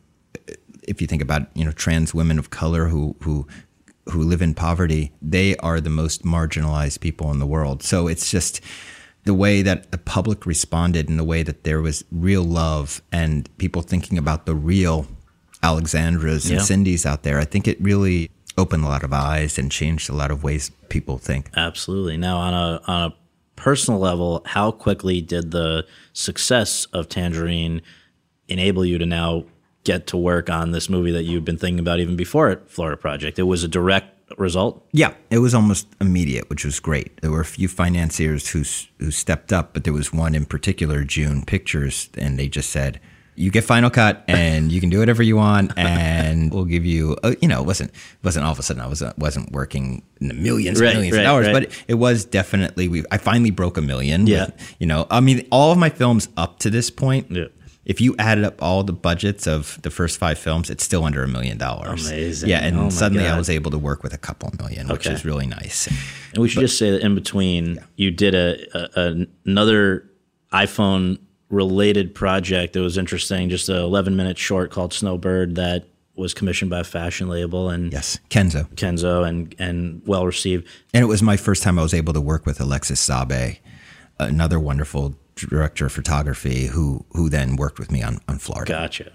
if 0.82 1.00
you 1.00 1.06
think 1.06 1.22
about 1.22 1.48
you 1.54 1.64
know 1.64 1.72
trans 1.72 2.14
women 2.14 2.38
of 2.38 2.50
color 2.50 2.88
who 2.88 3.16
who 3.22 3.46
who 4.10 4.22
live 4.22 4.40
in 4.40 4.54
poverty 4.54 5.12
they 5.20 5.56
are 5.58 5.80
the 5.80 5.90
most 5.90 6.24
marginalized 6.24 7.00
people 7.00 7.30
in 7.30 7.38
the 7.38 7.46
world 7.46 7.82
so 7.82 8.08
it's 8.08 8.30
just 8.30 8.60
the 9.24 9.34
way 9.34 9.60
that 9.62 9.90
the 9.90 9.98
public 9.98 10.46
responded 10.46 11.08
and 11.08 11.18
the 11.18 11.24
way 11.24 11.42
that 11.42 11.64
there 11.64 11.82
was 11.82 12.04
real 12.10 12.42
love 12.42 13.02
and 13.12 13.54
people 13.58 13.82
thinking 13.82 14.16
about 14.16 14.46
the 14.46 14.54
real 14.54 15.06
Alexandras 15.62 16.50
and 16.50 16.62
Cindy's 16.62 17.04
out 17.04 17.24
there 17.24 17.38
I 17.38 17.44
think 17.44 17.68
it 17.68 17.80
really 17.80 18.30
opened 18.58 18.84
a 18.84 18.88
lot 18.88 19.04
of 19.04 19.12
eyes 19.12 19.56
and 19.56 19.70
changed 19.70 20.10
a 20.10 20.14
lot 20.14 20.30
of 20.30 20.42
ways 20.42 20.70
people 20.88 21.16
think. 21.16 21.50
Absolutely. 21.56 22.16
Now, 22.16 22.38
on 22.38 22.54
a 22.54 22.82
on 22.86 23.10
a 23.10 23.14
personal 23.56 24.00
level, 24.00 24.42
how 24.44 24.70
quickly 24.70 25.20
did 25.20 25.52
the 25.52 25.86
success 26.12 26.86
of 26.86 27.08
Tangerine 27.08 27.80
enable 28.48 28.84
you 28.84 28.98
to 28.98 29.06
now 29.06 29.44
get 29.84 30.06
to 30.08 30.16
work 30.16 30.50
on 30.50 30.72
this 30.72 30.88
movie 30.88 31.12
that 31.12 31.24
you've 31.24 31.44
been 31.44 31.58
thinking 31.58 31.80
about 31.80 32.00
even 32.00 32.16
before 32.16 32.50
it, 32.50 32.68
Florida 32.68 32.96
Project? 32.96 33.38
It 33.38 33.44
was 33.44 33.64
a 33.64 33.68
direct 33.68 34.14
result. 34.36 34.86
Yeah, 34.92 35.14
it 35.30 35.38
was 35.38 35.54
almost 35.54 35.86
immediate, 36.00 36.50
which 36.50 36.64
was 36.64 36.80
great. 36.80 37.20
There 37.20 37.30
were 37.30 37.40
a 37.40 37.46
few 37.46 37.68
financiers 37.68 38.48
who 38.48 38.64
who 38.98 39.10
stepped 39.10 39.52
up, 39.52 39.72
but 39.72 39.84
there 39.84 39.92
was 39.92 40.12
one 40.12 40.34
in 40.34 40.44
particular, 40.44 41.04
June 41.04 41.44
Pictures, 41.44 42.10
and 42.16 42.38
they 42.38 42.48
just 42.48 42.70
said 42.70 43.00
you 43.38 43.52
get 43.52 43.62
Final 43.62 43.88
Cut 43.88 44.24
and 44.26 44.72
you 44.72 44.80
can 44.80 44.90
do 44.90 44.98
whatever 44.98 45.22
you 45.22 45.36
want, 45.36 45.72
and 45.78 46.52
we'll 46.52 46.64
give 46.64 46.84
you. 46.84 47.16
A, 47.22 47.36
you 47.40 47.48
know, 47.48 47.60
it 47.60 47.66
wasn't 47.66 47.92
wasn't 48.22 48.44
all 48.44 48.52
of 48.52 48.58
a 48.58 48.62
sudden 48.62 48.82
I 48.82 48.86
was 48.86 49.00
uh, 49.00 49.12
wasn't 49.16 49.52
working 49.52 50.02
in 50.20 50.28
the 50.28 50.34
millions 50.34 50.80
right, 50.80 50.88
and 50.88 50.96
millions 50.96 51.16
right, 51.16 51.22
of 51.22 51.26
dollars, 51.26 51.46
right. 51.46 51.68
but 51.68 51.84
it 51.86 51.94
was 51.94 52.24
definitely. 52.24 52.88
We 52.88 53.04
I 53.10 53.18
finally 53.18 53.50
broke 53.50 53.78
a 53.78 53.82
million. 53.82 54.26
Yeah, 54.26 54.46
with, 54.46 54.76
you 54.80 54.86
know, 54.86 55.06
I 55.10 55.20
mean, 55.20 55.46
all 55.50 55.72
of 55.72 55.78
my 55.78 55.88
films 55.88 56.28
up 56.36 56.58
to 56.60 56.70
this 56.70 56.90
point. 56.90 57.30
Yeah. 57.30 57.44
If 57.88 58.00
you 58.00 58.14
added 58.18 58.44
up 58.44 58.62
all 58.62 58.84
the 58.84 58.92
budgets 58.92 59.46
of 59.46 59.80
the 59.82 59.90
first 59.90 60.18
five 60.18 60.38
films, 60.38 60.68
it's 60.68 60.84
still 60.84 61.04
under 61.04 61.22
a 61.22 61.28
million 61.28 61.56
dollars. 61.56 62.06
Amazing. 62.06 62.50
Yeah, 62.50 62.58
and 62.58 62.78
oh 62.78 62.90
suddenly 62.90 63.24
God. 63.24 63.34
I 63.34 63.38
was 63.38 63.48
able 63.48 63.70
to 63.70 63.78
work 63.78 64.02
with 64.02 64.12
a 64.12 64.18
couple 64.18 64.52
million, 64.58 64.88
which 64.88 65.06
okay. 65.06 65.14
is 65.14 65.24
really 65.24 65.46
nice. 65.46 65.88
And 66.34 66.42
we 66.42 66.48
should 66.48 66.56
but, 66.56 66.66
just 66.66 66.78
say 66.78 66.90
that 66.90 67.00
in 67.00 67.14
between, 67.14 67.76
yeah. 67.76 67.82
you 67.96 68.10
did 68.10 68.34
a, 68.34 68.58
a 68.94 69.26
another 69.46 70.08
iPhone 70.52 71.18
related 71.50 72.14
project 72.14 72.74
that 72.74 72.80
was 72.80 72.98
interesting, 72.98 73.48
just 73.48 73.68
a 73.68 73.78
11 73.78 74.16
minute 74.16 74.38
short 74.38 74.70
called 74.70 74.92
Snowbird 74.92 75.54
that 75.56 75.88
was 76.14 76.34
commissioned 76.34 76.70
by 76.70 76.80
a 76.80 76.84
fashion 76.84 77.28
label 77.28 77.70
and 77.70 77.92
yes, 77.92 78.18
Kenzo, 78.28 78.68
Kenzo, 78.74 79.26
and 79.26 79.54
and 79.58 80.02
well 80.04 80.26
received. 80.26 80.66
And 80.92 81.02
it 81.02 81.06
was 81.06 81.22
my 81.22 81.36
first 81.36 81.62
time 81.62 81.78
I 81.78 81.82
was 81.82 81.94
able 81.94 82.12
to 82.12 82.20
work 82.20 82.44
with 82.44 82.60
Alexis 82.60 83.06
Zabé, 83.06 83.58
another 84.18 84.58
wonderful 84.58 85.14
director 85.46 85.86
of 85.86 85.92
photography 85.92 86.66
who 86.66 87.04
who 87.12 87.28
then 87.28 87.56
worked 87.56 87.78
with 87.78 87.90
me 87.90 88.02
on 88.02 88.20
on 88.28 88.38
Florida. 88.38 88.72
Gotcha. 88.72 89.12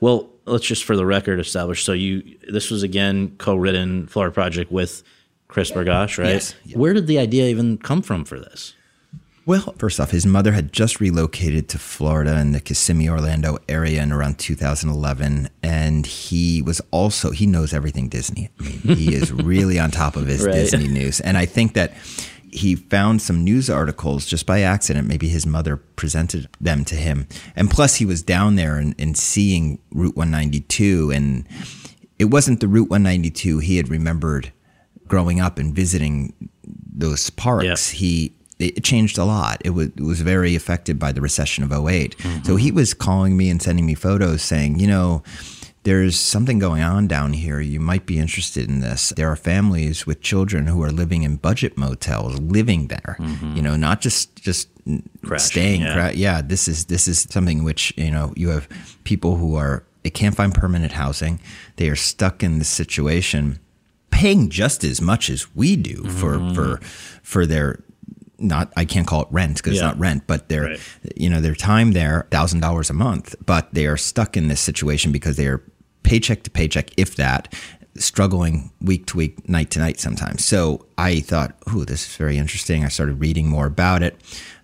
Well, 0.00 0.30
let's 0.44 0.66
just 0.66 0.84
for 0.84 0.96
the 0.96 1.06
record 1.06 1.40
establish. 1.40 1.84
So 1.84 1.92
you 1.92 2.36
this 2.48 2.70
was 2.70 2.82
again 2.82 3.36
co-written 3.38 4.06
Florida 4.06 4.32
project 4.32 4.70
with 4.70 5.02
Chris 5.48 5.70
Bergoch, 5.70 6.18
right? 6.18 6.28
Yes. 6.28 6.54
Where 6.74 6.92
did 6.92 7.06
the 7.06 7.18
idea 7.18 7.46
even 7.46 7.78
come 7.78 8.02
from 8.02 8.24
for 8.24 8.38
this? 8.38 8.74
Well, 9.46 9.74
first 9.78 10.00
off, 10.00 10.10
his 10.10 10.26
mother 10.26 10.50
had 10.50 10.72
just 10.72 10.98
relocated 11.00 11.68
to 11.68 11.78
Florida 11.78 12.36
in 12.40 12.50
the 12.50 12.58
Kissimmee, 12.58 13.08
Orlando 13.08 13.58
area 13.68 14.02
in 14.02 14.10
around 14.10 14.40
2011. 14.40 15.48
And 15.62 16.04
he 16.04 16.62
was 16.62 16.80
also, 16.90 17.30
he 17.30 17.46
knows 17.46 17.72
everything 17.72 18.08
Disney. 18.08 18.50
I 18.58 18.62
mean, 18.64 18.96
he 18.96 19.14
is 19.14 19.32
really 19.32 19.78
on 19.78 19.92
top 19.92 20.16
of 20.16 20.26
his 20.26 20.44
right. 20.44 20.52
Disney 20.52 20.88
news. 20.88 21.20
And 21.20 21.38
I 21.38 21.46
think 21.46 21.74
that 21.74 21.92
he 22.50 22.76
found 22.76 23.22
some 23.22 23.44
news 23.44 23.68
articles 23.68 24.26
just 24.26 24.46
by 24.46 24.60
accident. 24.60 25.08
Maybe 25.08 25.28
his 25.28 25.46
mother 25.46 25.76
presented 25.76 26.48
them 26.60 26.84
to 26.86 26.94
him. 26.94 27.26
And 27.54 27.70
plus, 27.70 27.96
he 27.96 28.04
was 28.04 28.22
down 28.22 28.56
there 28.56 28.76
and, 28.76 28.94
and 28.98 29.16
seeing 29.16 29.78
Route 29.90 30.16
192. 30.16 31.10
And 31.10 31.48
it 32.18 32.26
wasn't 32.26 32.60
the 32.60 32.68
Route 32.68 32.90
192 32.90 33.58
he 33.58 33.76
had 33.76 33.88
remembered 33.88 34.52
growing 35.06 35.40
up 35.40 35.58
and 35.58 35.74
visiting 35.74 36.32
those 36.64 37.30
parks. 37.30 37.92
Yeah. 37.92 37.98
He 37.98 38.32
it 38.58 38.82
changed 38.82 39.18
a 39.18 39.24
lot. 39.24 39.60
It 39.64 39.70
was, 39.70 39.88
it 39.88 40.00
was 40.00 40.22
very 40.22 40.54
affected 40.54 40.98
by 40.98 41.12
the 41.12 41.20
recession 41.20 41.62
of 41.62 41.72
8 41.72 42.16
mm-hmm. 42.16 42.42
So 42.44 42.56
he 42.56 42.70
was 42.70 42.94
calling 42.94 43.36
me 43.36 43.50
and 43.50 43.60
sending 43.60 43.84
me 43.84 43.94
photos 43.94 44.42
saying, 44.42 44.78
you 44.78 44.86
know, 44.86 45.22
there's 45.86 46.18
something 46.18 46.58
going 46.58 46.82
on 46.82 47.06
down 47.06 47.32
here. 47.32 47.60
You 47.60 47.78
might 47.78 48.06
be 48.06 48.18
interested 48.18 48.68
in 48.68 48.80
this. 48.80 49.10
There 49.10 49.30
are 49.30 49.36
families 49.36 50.04
with 50.04 50.20
children 50.20 50.66
who 50.66 50.82
are 50.82 50.90
living 50.90 51.22
in 51.22 51.36
budget 51.36 51.78
motels, 51.78 52.40
living 52.40 52.88
there. 52.88 53.16
Mm-hmm. 53.20 53.54
You 53.54 53.62
know, 53.62 53.76
not 53.76 54.00
just 54.00 54.34
just 54.34 54.68
Crashing, 55.24 55.38
staying. 55.38 55.80
Yeah. 55.82 55.92
Cra- 55.92 56.14
yeah, 56.14 56.42
this 56.42 56.66
is 56.66 56.86
this 56.86 57.06
is 57.06 57.28
something 57.30 57.62
which 57.62 57.94
you 57.96 58.10
know 58.10 58.32
you 58.34 58.48
have 58.48 58.68
people 59.04 59.36
who 59.36 59.54
are 59.54 59.84
they 60.02 60.10
can't 60.10 60.34
find 60.34 60.52
permanent 60.52 60.90
housing. 60.90 61.38
They 61.76 61.88
are 61.88 61.94
stuck 61.94 62.42
in 62.42 62.58
this 62.58 62.68
situation, 62.68 63.60
paying 64.10 64.50
just 64.50 64.82
as 64.82 65.00
much 65.00 65.30
as 65.30 65.54
we 65.54 65.76
do 65.76 66.02
for 66.02 66.38
mm-hmm. 66.38 66.52
for 66.52 66.80
for 67.22 67.46
their 67.46 67.78
not 68.40 68.72
I 68.76 68.86
can't 68.86 69.06
call 69.06 69.22
it 69.22 69.28
rent 69.30 69.58
because 69.58 69.74
yeah. 69.74 69.82
it's 69.82 69.94
not 69.94 70.00
rent, 70.00 70.24
but 70.26 70.48
their 70.48 70.62
right. 70.62 70.80
you 71.14 71.30
know 71.30 71.40
their 71.40 71.54
time 71.54 71.92
there 71.92 72.26
thousand 72.32 72.58
dollars 72.58 72.90
a 72.90 72.94
month, 72.94 73.36
but 73.46 73.72
they 73.72 73.86
are 73.86 73.96
stuck 73.96 74.36
in 74.36 74.48
this 74.48 74.60
situation 74.60 75.12
because 75.12 75.36
they 75.36 75.46
are 75.46 75.62
paycheck 76.06 76.44
to 76.44 76.50
paycheck, 76.50 76.90
if 76.96 77.16
that, 77.16 77.52
struggling 77.96 78.70
week 78.80 79.06
to 79.06 79.16
week, 79.16 79.48
night 79.48 79.70
to 79.72 79.80
night 79.80 79.98
sometimes. 80.00 80.44
So 80.44 80.86
I 80.96 81.20
thought, 81.20 81.56
oh, 81.66 81.84
this 81.84 82.06
is 82.08 82.16
very 82.16 82.38
interesting. 82.38 82.84
I 82.84 82.88
started 82.88 83.20
reading 83.20 83.48
more 83.48 83.66
about 83.66 84.02
it, 84.02 84.16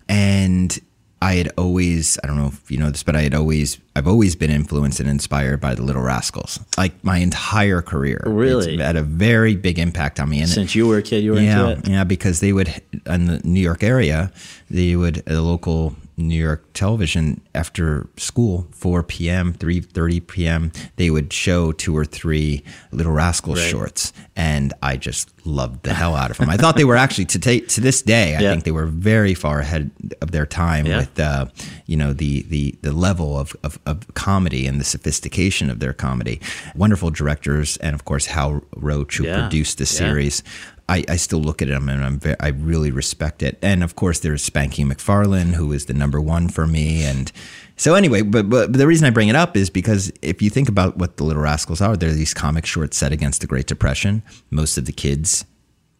and 0.07 0.79
I 1.21 1.35
had 1.35 1.51
always, 1.57 2.17
I 2.23 2.27
don't 2.27 2.37
know 2.37 2.47
if 2.47 2.69
you 2.71 2.77
know 2.77 2.89
this, 2.89 3.03
but 3.03 3.15
I 3.15 3.21
had 3.21 3.33
always, 3.33 3.79
I've 3.95 4.07
always 4.07 4.35
been 4.35 4.51
influenced 4.51 4.99
and 4.99 5.09
inspired 5.09 5.59
by 5.61 5.75
the 5.75 5.81
Little 5.81 6.01
Rascals, 6.01 6.59
like 6.77 7.03
my 7.03 7.17
entire 7.17 7.81
career. 7.81 8.21
Really, 8.25 8.73
it's 8.73 8.81
had 8.81 8.95
a 8.95 9.03
very 9.03 9.55
big 9.55 9.79
impact 9.79 10.19
on 10.19 10.29
me. 10.29 10.39
And 10.39 10.49
Since 10.49 10.75
you 10.75 10.87
were 10.87 10.97
a 10.97 11.01
kid, 11.01 11.23
you 11.23 11.31
were 11.31 11.39
yeah, 11.39 11.69
into 11.69 11.79
it. 11.79 11.87
Yeah, 11.89 12.03
because 12.03 12.39
they 12.39 12.53
would 12.53 12.69
in 13.05 13.25
the 13.27 13.41
New 13.43 13.61
York 13.61 13.83
area, 13.83 14.31
they 14.69 14.95
would 14.95 15.23
a 15.27 15.41
local 15.41 15.95
New 16.15 16.41
York 16.41 16.65
television 16.73 17.41
after 17.55 18.07
school, 18.17 18.67
4 18.71 19.03
p.m., 19.03 19.53
3:30 19.53 20.27
p.m. 20.27 20.71
They 20.95 21.09
would 21.09 21.33
show 21.33 21.71
two 21.71 21.97
or 21.97 22.05
three 22.05 22.63
Little 22.91 23.11
Rascals 23.11 23.59
right. 23.59 23.69
shorts, 23.69 24.13
and 24.35 24.73
I 24.81 24.97
just 24.97 25.31
loved 25.45 25.83
the 25.83 25.93
hell 25.93 26.15
out 26.15 26.31
of 26.31 26.37
them. 26.37 26.49
I 26.49 26.57
thought 26.57 26.75
they 26.75 26.85
were 26.85 26.95
actually 26.95 27.25
to 27.25 27.39
take 27.39 27.67
to 27.69 27.81
this 27.81 28.01
day. 28.01 28.35
I 28.35 28.41
yeah. 28.41 28.51
think 28.51 28.63
they 28.63 28.71
were 28.71 28.85
very 28.85 29.33
far 29.33 29.59
ahead 29.59 29.91
of 30.21 30.31
their 30.31 30.45
time 30.45 30.85
yeah. 30.85 30.97
with 30.97 31.19
uh, 31.19 31.47
you 31.85 31.97
know 31.97 32.13
the 32.13 32.43
the 32.43 32.75
the 32.81 32.91
level 32.91 33.37
of, 33.37 33.55
of, 33.63 33.79
of 33.85 34.13
comedy 34.13 34.67
and 34.67 34.79
the 34.79 34.85
sophistication 34.85 35.69
of 35.69 35.79
their 35.79 35.93
comedy. 35.93 36.39
Wonderful 36.75 37.09
directors, 37.09 37.77
and 37.77 37.95
of 37.95 38.05
course 38.05 38.27
Hal 38.27 38.63
Roach 38.75 39.17
who 39.17 39.25
yeah. 39.25 39.41
produced 39.41 39.79
the 39.79 39.85
series. 39.85 40.43
I, 40.89 41.03
I 41.07 41.15
still 41.15 41.39
look 41.39 41.61
at 41.61 41.69
him 41.69 41.87
and 41.87 42.03
I'm 42.03 42.19
very, 42.19 42.35
I 42.39 42.49
really 42.49 42.91
respect 42.91 43.41
it. 43.41 43.57
And 43.61 43.83
of 43.83 43.95
course, 43.95 44.19
there's 44.19 44.47
Spanky 44.47 44.85
McFarland, 44.85 45.53
who 45.53 45.71
is 45.71 45.85
the 45.85 45.93
number 45.93 46.19
one 46.19 46.49
for 46.49 46.67
me. 46.67 47.03
And 47.03 47.31
so 47.77 47.95
anyway, 47.95 48.21
but, 48.21 48.49
but 48.49 48.73
the 48.73 48.85
reason 48.85 49.07
I 49.07 49.09
bring 49.09 49.29
it 49.29 49.35
up 49.35 49.55
is 49.55 49.69
because 49.69 50.11
if 50.21 50.41
you 50.41 50.49
think 50.49 50.67
about 50.67 50.97
what 50.97 51.17
the 51.17 51.23
Little 51.23 51.41
Rascals 51.41 51.81
are, 51.81 51.95
they're 51.95 52.11
these 52.11 52.33
comic 52.33 52.65
shorts 52.65 52.97
set 52.97 53.11
against 53.11 53.41
the 53.41 53.47
Great 53.47 53.67
Depression. 53.67 54.23
Most 54.51 54.77
of 54.77 54.85
the 54.85 54.91
kids 54.91 55.45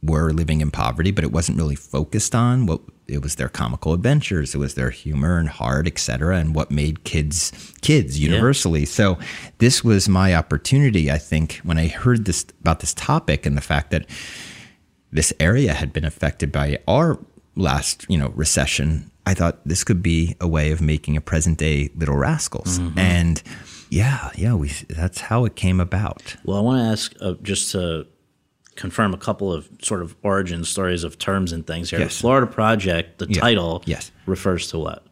were 0.03 0.33
living 0.33 0.59
in 0.59 0.69
poverty, 0.69 1.11
but 1.11 1.23
it 1.23 1.31
wasn't 1.31 1.57
really 1.57 1.75
focused 1.75 2.35
on 2.35 2.65
what 2.65 2.81
it 3.07 3.21
was 3.21 3.35
their 3.35 3.49
comical 3.49 3.93
adventures, 3.93 4.53
it 4.53 4.57
was 4.57 4.75
their 4.75 4.89
humor 4.89 5.37
and 5.37 5.49
heart, 5.49 5.87
etc., 5.87 6.37
and 6.37 6.55
what 6.55 6.71
made 6.71 7.03
kids 7.03 7.51
kids 7.81 8.19
universally. 8.19 8.81
Yeah. 8.81 8.85
So 8.85 9.19
this 9.59 9.83
was 9.83 10.09
my 10.09 10.35
opportunity, 10.35 11.11
I 11.11 11.17
think, 11.17 11.61
when 11.63 11.77
I 11.77 11.87
heard 11.87 12.25
this 12.25 12.45
about 12.61 12.79
this 12.81 12.93
topic 12.93 13.45
and 13.45 13.57
the 13.57 13.61
fact 13.61 13.91
that 13.91 14.05
this 15.13 15.31
area 15.39 15.73
had 15.73 15.93
been 15.93 16.03
affected 16.03 16.51
by 16.51 16.79
our 16.87 17.19
last, 17.55 18.05
you 18.09 18.17
know, 18.17 18.29
recession. 18.29 19.11
I 19.25 19.33
thought 19.33 19.59
this 19.65 19.83
could 19.83 20.03
be 20.03 20.35
a 20.41 20.47
way 20.47 20.71
of 20.71 20.81
making 20.81 21.15
a 21.15 21.21
present 21.21 21.57
day 21.57 21.91
Little 21.95 22.17
Rascals, 22.17 22.79
mm-hmm. 22.79 22.99
and 22.99 23.41
yeah, 23.89 24.31
yeah, 24.35 24.55
we 24.55 24.69
that's 24.89 25.21
how 25.21 25.45
it 25.45 25.55
came 25.55 25.79
about. 25.79 26.35
Well, 26.43 26.57
I 26.57 26.61
want 26.61 26.79
to 26.79 26.91
ask 26.91 27.15
uh, 27.21 27.35
just 27.41 27.71
to 27.71 28.07
confirm 28.75 29.13
a 29.13 29.17
couple 29.17 29.53
of 29.53 29.69
sort 29.81 30.01
of 30.01 30.15
origin 30.23 30.65
stories 30.65 31.03
of 31.03 31.19
terms 31.19 31.53
and 31.53 31.65
things 31.65 31.91
here. 31.91 31.99
Yes. 31.99 32.15
The 32.15 32.21
Florida 32.21 32.47
Project, 32.47 33.19
the 33.19 33.27
yeah. 33.29 33.39
title, 33.39 33.83
yes, 33.85 34.11
refers 34.25 34.69
to 34.71 34.79
what? 34.79 35.05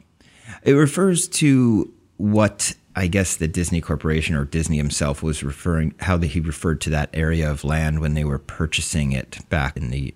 It 0.64 0.74
refers 0.74 1.28
to 1.30 1.93
what 2.18 2.76
I 2.96 3.08
guess 3.08 3.38
the 3.38 3.48
Disney 3.48 3.82
Corporation 3.82 4.36
or 4.36 4.46
Disney 4.46 4.78
himself 4.78 5.24
was 5.24 5.44
referring 5.44 5.94
how 6.00 6.18
he 6.18 6.39
referred 6.39 6.82
to 6.82 6.89
that 6.89 7.10
area 7.14 7.50
of 7.50 7.64
land 7.64 8.00
when 8.00 8.14
they 8.14 8.24
were 8.24 8.39
purchasing 8.39 9.12
it 9.14 9.38
back 9.50 9.78
in 9.78 9.92
the 9.92 10.14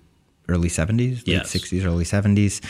early 0.48 0.68
70s, 0.68 1.22
yes. 1.24 1.54
late 1.54 1.62
60s, 1.62 1.84
early 1.84 2.04
70s. 2.04 2.60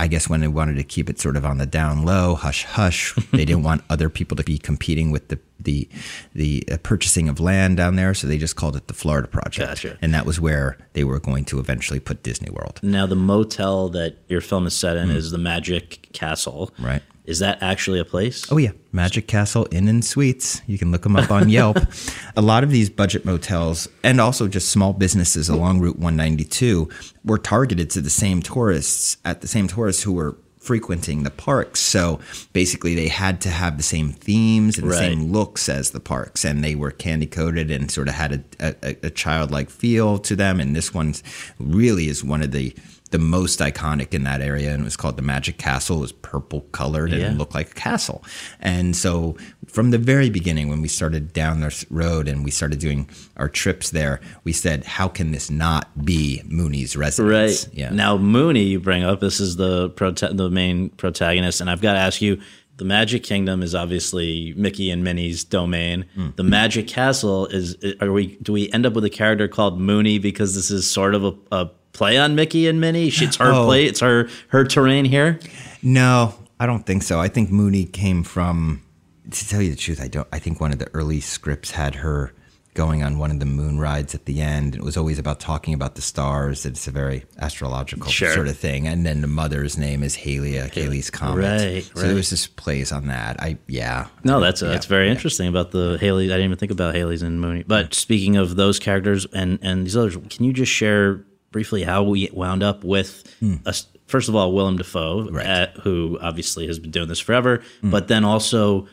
I 0.00 0.06
guess 0.06 0.28
when 0.28 0.40
they 0.40 0.48
wanted 0.48 0.76
to 0.76 0.84
keep 0.84 1.10
it 1.10 1.18
sort 1.18 1.36
of 1.36 1.44
on 1.44 1.58
the 1.58 1.66
down 1.66 2.04
low, 2.04 2.36
hush 2.36 2.64
hush, 2.64 3.14
they 3.32 3.44
didn't 3.44 3.64
want 3.64 3.82
other 3.90 4.08
people 4.08 4.36
to 4.36 4.44
be 4.44 4.58
competing 4.58 5.10
with 5.10 5.28
the 5.28 5.40
the 5.58 5.88
the 6.34 6.64
uh, 6.70 6.76
purchasing 6.84 7.28
of 7.28 7.40
land 7.40 7.78
down 7.78 7.96
there, 7.96 8.14
so 8.14 8.28
they 8.28 8.38
just 8.38 8.54
called 8.54 8.76
it 8.76 8.86
the 8.86 8.94
Florida 8.94 9.26
Project, 9.26 9.82
gotcha. 9.82 9.98
and 10.00 10.14
that 10.14 10.24
was 10.24 10.38
where 10.38 10.78
they 10.92 11.02
were 11.02 11.18
going 11.18 11.44
to 11.46 11.58
eventually 11.58 11.98
put 11.98 12.22
Disney 12.22 12.48
World. 12.48 12.78
Now, 12.80 13.06
the 13.06 13.16
motel 13.16 13.88
that 13.88 14.18
your 14.28 14.40
film 14.40 14.68
is 14.68 14.74
set 14.74 14.96
in 14.96 15.08
mm. 15.08 15.16
is 15.16 15.32
the 15.32 15.38
Magic 15.38 16.10
Castle, 16.12 16.70
right? 16.78 17.02
Is 17.28 17.40
that 17.40 17.62
actually 17.62 18.00
a 18.00 18.06
place? 18.06 18.50
Oh 18.50 18.56
yeah, 18.56 18.70
Magic 18.90 19.26
Castle 19.26 19.68
Inn 19.70 19.86
and 19.86 20.02
Suites. 20.02 20.62
You 20.66 20.78
can 20.78 20.90
look 20.90 21.02
them 21.02 21.14
up 21.14 21.30
on 21.30 21.50
Yelp. 21.50 21.76
a 22.36 22.40
lot 22.40 22.64
of 22.64 22.70
these 22.70 22.88
budget 22.88 23.26
motels 23.26 23.86
and 24.02 24.18
also 24.18 24.48
just 24.48 24.70
small 24.70 24.94
businesses 24.94 25.50
along 25.50 25.80
Route 25.80 25.98
192 25.98 26.88
were 27.26 27.36
targeted 27.36 27.90
to 27.90 28.00
the 28.00 28.08
same 28.08 28.40
tourists 28.40 29.18
at 29.26 29.42
the 29.42 29.46
same 29.46 29.68
tourists 29.68 30.02
who 30.02 30.14
were 30.14 30.38
frequenting 30.58 31.22
the 31.22 31.30
parks. 31.30 31.80
So 31.80 32.18
basically, 32.54 32.94
they 32.94 33.08
had 33.08 33.42
to 33.42 33.50
have 33.50 33.76
the 33.76 33.82
same 33.82 34.10
themes 34.10 34.78
and 34.78 34.86
the 34.86 34.92
right. 34.92 34.98
same 34.98 35.30
looks 35.30 35.68
as 35.68 35.90
the 35.90 36.00
parks, 36.00 36.46
and 36.46 36.64
they 36.64 36.74
were 36.74 36.90
candy 36.90 37.26
coated 37.26 37.70
and 37.70 37.90
sort 37.90 38.08
of 38.08 38.14
had 38.14 38.44
a, 38.60 38.74
a, 38.82 38.96
a 39.04 39.10
childlike 39.10 39.68
feel 39.68 40.18
to 40.20 40.34
them. 40.34 40.60
And 40.60 40.74
this 40.74 40.94
one 40.94 41.14
really 41.58 42.08
is 42.08 42.24
one 42.24 42.42
of 42.42 42.52
the 42.52 42.74
the 43.10 43.18
most 43.18 43.60
iconic 43.60 44.12
in 44.12 44.24
that 44.24 44.40
area 44.40 44.72
and 44.72 44.82
it 44.82 44.84
was 44.84 44.96
called 44.96 45.16
the 45.16 45.22
magic 45.22 45.58
castle 45.58 45.98
it 45.98 46.00
was 46.00 46.12
purple 46.12 46.62
colored 46.72 47.12
and 47.12 47.20
yeah. 47.20 47.32
looked 47.32 47.54
like 47.54 47.70
a 47.70 47.74
castle 47.74 48.22
and 48.60 48.96
so 48.96 49.36
from 49.66 49.90
the 49.90 49.98
very 49.98 50.28
beginning 50.28 50.68
when 50.68 50.82
we 50.82 50.88
started 50.88 51.32
down 51.32 51.60
this 51.60 51.84
road 51.90 52.28
and 52.28 52.44
we 52.44 52.50
started 52.50 52.78
doing 52.78 53.08
our 53.36 53.48
trips 53.48 53.90
there 53.90 54.20
we 54.44 54.52
said 54.52 54.84
how 54.84 55.08
can 55.08 55.32
this 55.32 55.50
not 55.50 56.04
be 56.04 56.42
moonee's 56.46 56.96
residence 56.96 57.66
right 57.66 57.74
yeah 57.74 57.90
now 57.90 58.16
moonee 58.16 58.68
you 58.68 58.80
bring 58.80 59.02
up 59.02 59.20
this 59.20 59.40
is 59.40 59.56
the 59.56 59.90
prote- 59.90 60.36
the 60.36 60.50
main 60.50 60.90
protagonist 60.90 61.60
and 61.60 61.70
i've 61.70 61.80
got 61.80 61.94
to 61.94 61.98
ask 61.98 62.20
you 62.20 62.40
the 62.78 62.84
Magic 62.84 63.24
Kingdom 63.24 63.62
is 63.64 63.74
obviously 63.74 64.54
Mickey 64.56 64.90
and 64.90 65.02
Minnie's 65.02 65.42
domain. 65.42 66.06
Mm. 66.16 66.36
The 66.36 66.44
Magic 66.44 66.86
Castle 66.86 67.46
is 67.46 67.76
are 68.00 68.12
we 68.12 68.36
do 68.36 68.52
we 68.52 68.70
end 68.70 68.86
up 68.86 68.92
with 68.92 69.04
a 69.04 69.10
character 69.10 69.48
called 69.48 69.80
Moonee 69.80 70.22
because 70.22 70.54
this 70.54 70.70
is 70.70 70.88
sort 70.88 71.16
of 71.16 71.24
a, 71.24 71.34
a 71.50 71.70
play 71.98 72.16
on 72.16 72.34
Mickey 72.34 72.68
and 72.68 72.80
Minnie? 72.80 73.08
It's 73.08 73.36
her 73.36 73.52
oh. 73.52 73.66
play. 73.66 73.84
It's 73.84 74.00
her 74.00 74.28
her 74.48 74.64
terrain 74.64 75.04
here. 75.04 75.38
No, 75.82 76.34
I 76.58 76.66
don't 76.66 76.86
think 76.86 77.02
so. 77.02 77.20
I 77.20 77.28
think 77.28 77.50
Moonee 77.50 77.92
came 77.92 78.22
from. 78.22 78.82
To 79.30 79.46
tell 79.46 79.60
you 79.60 79.68
the 79.68 79.76
truth, 79.76 80.00
I 80.00 80.08
don't. 80.08 80.26
I 80.32 80.38
think 80.38 80.58
one 80.58 80.72
of 80.72 80.78
the 80.78 80.88
early 80.94 81.20
scripts 81.20 81.70
had 81.72 81.96
her 81.96 82.32
going 82.78 83.02
on 83.02 83.18
one 83.18 83.32
of 83.32 83.40
the 83.40 83.44
moon 83.44 83.80
rides 83.80 84.14
at 84.14 84.24
the 84.26 84.40
end. 84.40 84.76
It 84.76 84.82
was 84.82 84.96
always 84.96 85.18
about 85.18 85.40
talking 85.40 85.74
about 85.74 85.96
the 85.96 86.00
stars. 86.00 86.64
It's 86.64 86.86
a 86.86 86.92
very 86.92 87.24
astrological 87.40 88.08
sure. 88.08 88.32
sort 88.32 88.46
of 88.46 88.56
thing. 88.56 88.86
And 88.86 89.04
then 89.04 89.20
the 89.20 89.26
mother's 89.26 89.76
name 89.76 90.04
is 90.04 90.16
Halia, 90.16 90.70
Halley's 90.70 91.10
Comet. 91.10 91.42
Right, 91.42 91.82
so 91.82 91.92
right. 91.96 92.06
there 92.06 92.14
was 92.14 92.30
just 92.30 92.54
plays 92.54 92.92
on 92.92 93.08
that. 93.08 93.40
I 93.42 93.58
yeah. 93.66 94.06
No, 94.22 94.38
that's 94.38 94.62
uh, 94.62 94.66
yeah, 94.66 94.72
that's 94.72 94.86
very 94.86 95.06
yeah. 95.06 95.12
interesting 95.12 95.48
about 95.48 95.72
the 95.72 95.98
Halley. 96.00 96.26
I 96.26 96.36
didn't 96.36 96.44
even 96.44 96.56
think 96.58 96.70
about 96.70 96.94
Halley's 96.94 97.20
and 97.20 97.42
Moonee. 97.42 97.64
But 97.66 97.94
speaking 97.94 98.36
of 98.36 98.54
those 98.54 98.78
characters 98.78 99.26
and 99.32 99.58
and 99.60 99.84
these 99.84 99.96
others, 99.96 100.16
can 100.30 100.44
you 100.44 100.52
just 100.52 100.70
share 100.70 101.24
briefly 101.50 101.82
how 101.82 102.02
we 102.02 102.28
wound 102.32 102.62
up 102.62 102.84
with 102.84 103.24
mm. 103.40 103.60
a, 103.66 103.74
first 104.06 104.28
of 104.28 104.36
all 104.36 104.52
Willem 104.52 104.76
Dafoe, 104.76 105.28
right. 105.30 105.46
at, 105.46 105.76
who 105.78 106.18
obviously 106.20 106.66
has 106.66 106.78
been 106.78 106.90
doing 106.90 107.08
this 107.08 107.20
forever, 107.20 107.62
but 107.82 108.08
then 108.08 108.24
also 108.24 108.88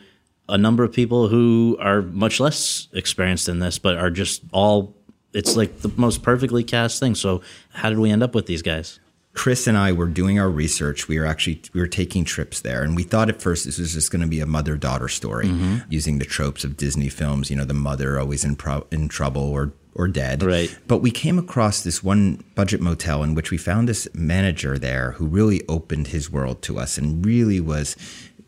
a 0.48 0.58
number 0.58 0.84
of 0.84 0.92
people 0.92 1.28
who 1.28 1.76
are 1.80 2.02
much 2.02 2.40
less 2.40 2.88
experienced 2.92 3.48
in 3.48 3.58
this, 3.58 3.78
but 3.78 3.96
are 3.96 4.10
just 4.10 4.42
all. 4.52 4.94
It's 5.32 5.54
like 5.54 5.80
the 5.80 5.90
most 5.96 6.22
perfectly 6.22 6.64
cast 6.64 6.98
thing. 6.98 7.14
So, 7.14 7.42
how 7.70 7.90
did 7.90 7.98
we 7.98 8.10
end 8.10 8.22
up 8.22 8.34
with 8.34 8.46
these 8.46 8.62
guys? 8.62 9.00
Chris 9.34 9.66
and 9.66 9.76
I 9.76 9.92
were 9.92 10.06
doing 10.06 10.40
our 10.40 10.48
research. 10.48 11.08
We 11.08 11.18
were 11.18 11.26
actually 11.26 11.60
we 11.74 11.80
were 11.80 11.86
taking 11.86 12.24
trips 12.24 12.60
there, 12.62 12.82
and 12.82 12.96
we 12.96 13.02
thought 13.02 13.28
at 13.28 13.42
first 13.42 13.66
this 13.66 13.78
was 13.78 13.92
just 13.92 14.10
going 14.10 14.22
to 14.22 14.26
be 14.26 14.40
a 14.40 14.46
mother 14.46 14.76
daughter 14.76 15.08
story, 15.08 15.46
mm-hmm. 15.46 15.78
using 15.90 16.18
the 16.18 16.24
tropes 16.24 16.64
of 16.64 16.76
Disney 16.76 17.10
films. 17.10 17.50
You 17.50 17.56
know, 17.56 17.66
the 17.66 17.74
mother 17.74 18.18
always 18.18 18.44
in 18.44 18.56
pro- 18.56 18.86
in 18.90 19.08
trouble 19.08 19.42
or 19.42 19.72
or 19.96 20.06
dead. 20.08 20.42
Right. 20.42 20.76
But 20.86 20.98
we 20.98 21.10
came 21.10 21.38
across 21.38 21.82
this 21.82 22.04
one 22.04 22.44
budget 22.54 22.80
motel 22.80 23.22
in 23.22 23.34
which 23.34 23.50
we 23.50 23.56
found 23.56 23.88
this 23.88 24.06
manager 24.14 24.78
there 24.78 25.12
who 25.12 25.26
really 25.26 25.62
opened 25.68 26.08
his 26.08 26.30
world 26.30 26.62
to 26.62 26.78
us 26.78 26.98
and 26.98 27.24
really 27.24 27.60
was 27.60 27.96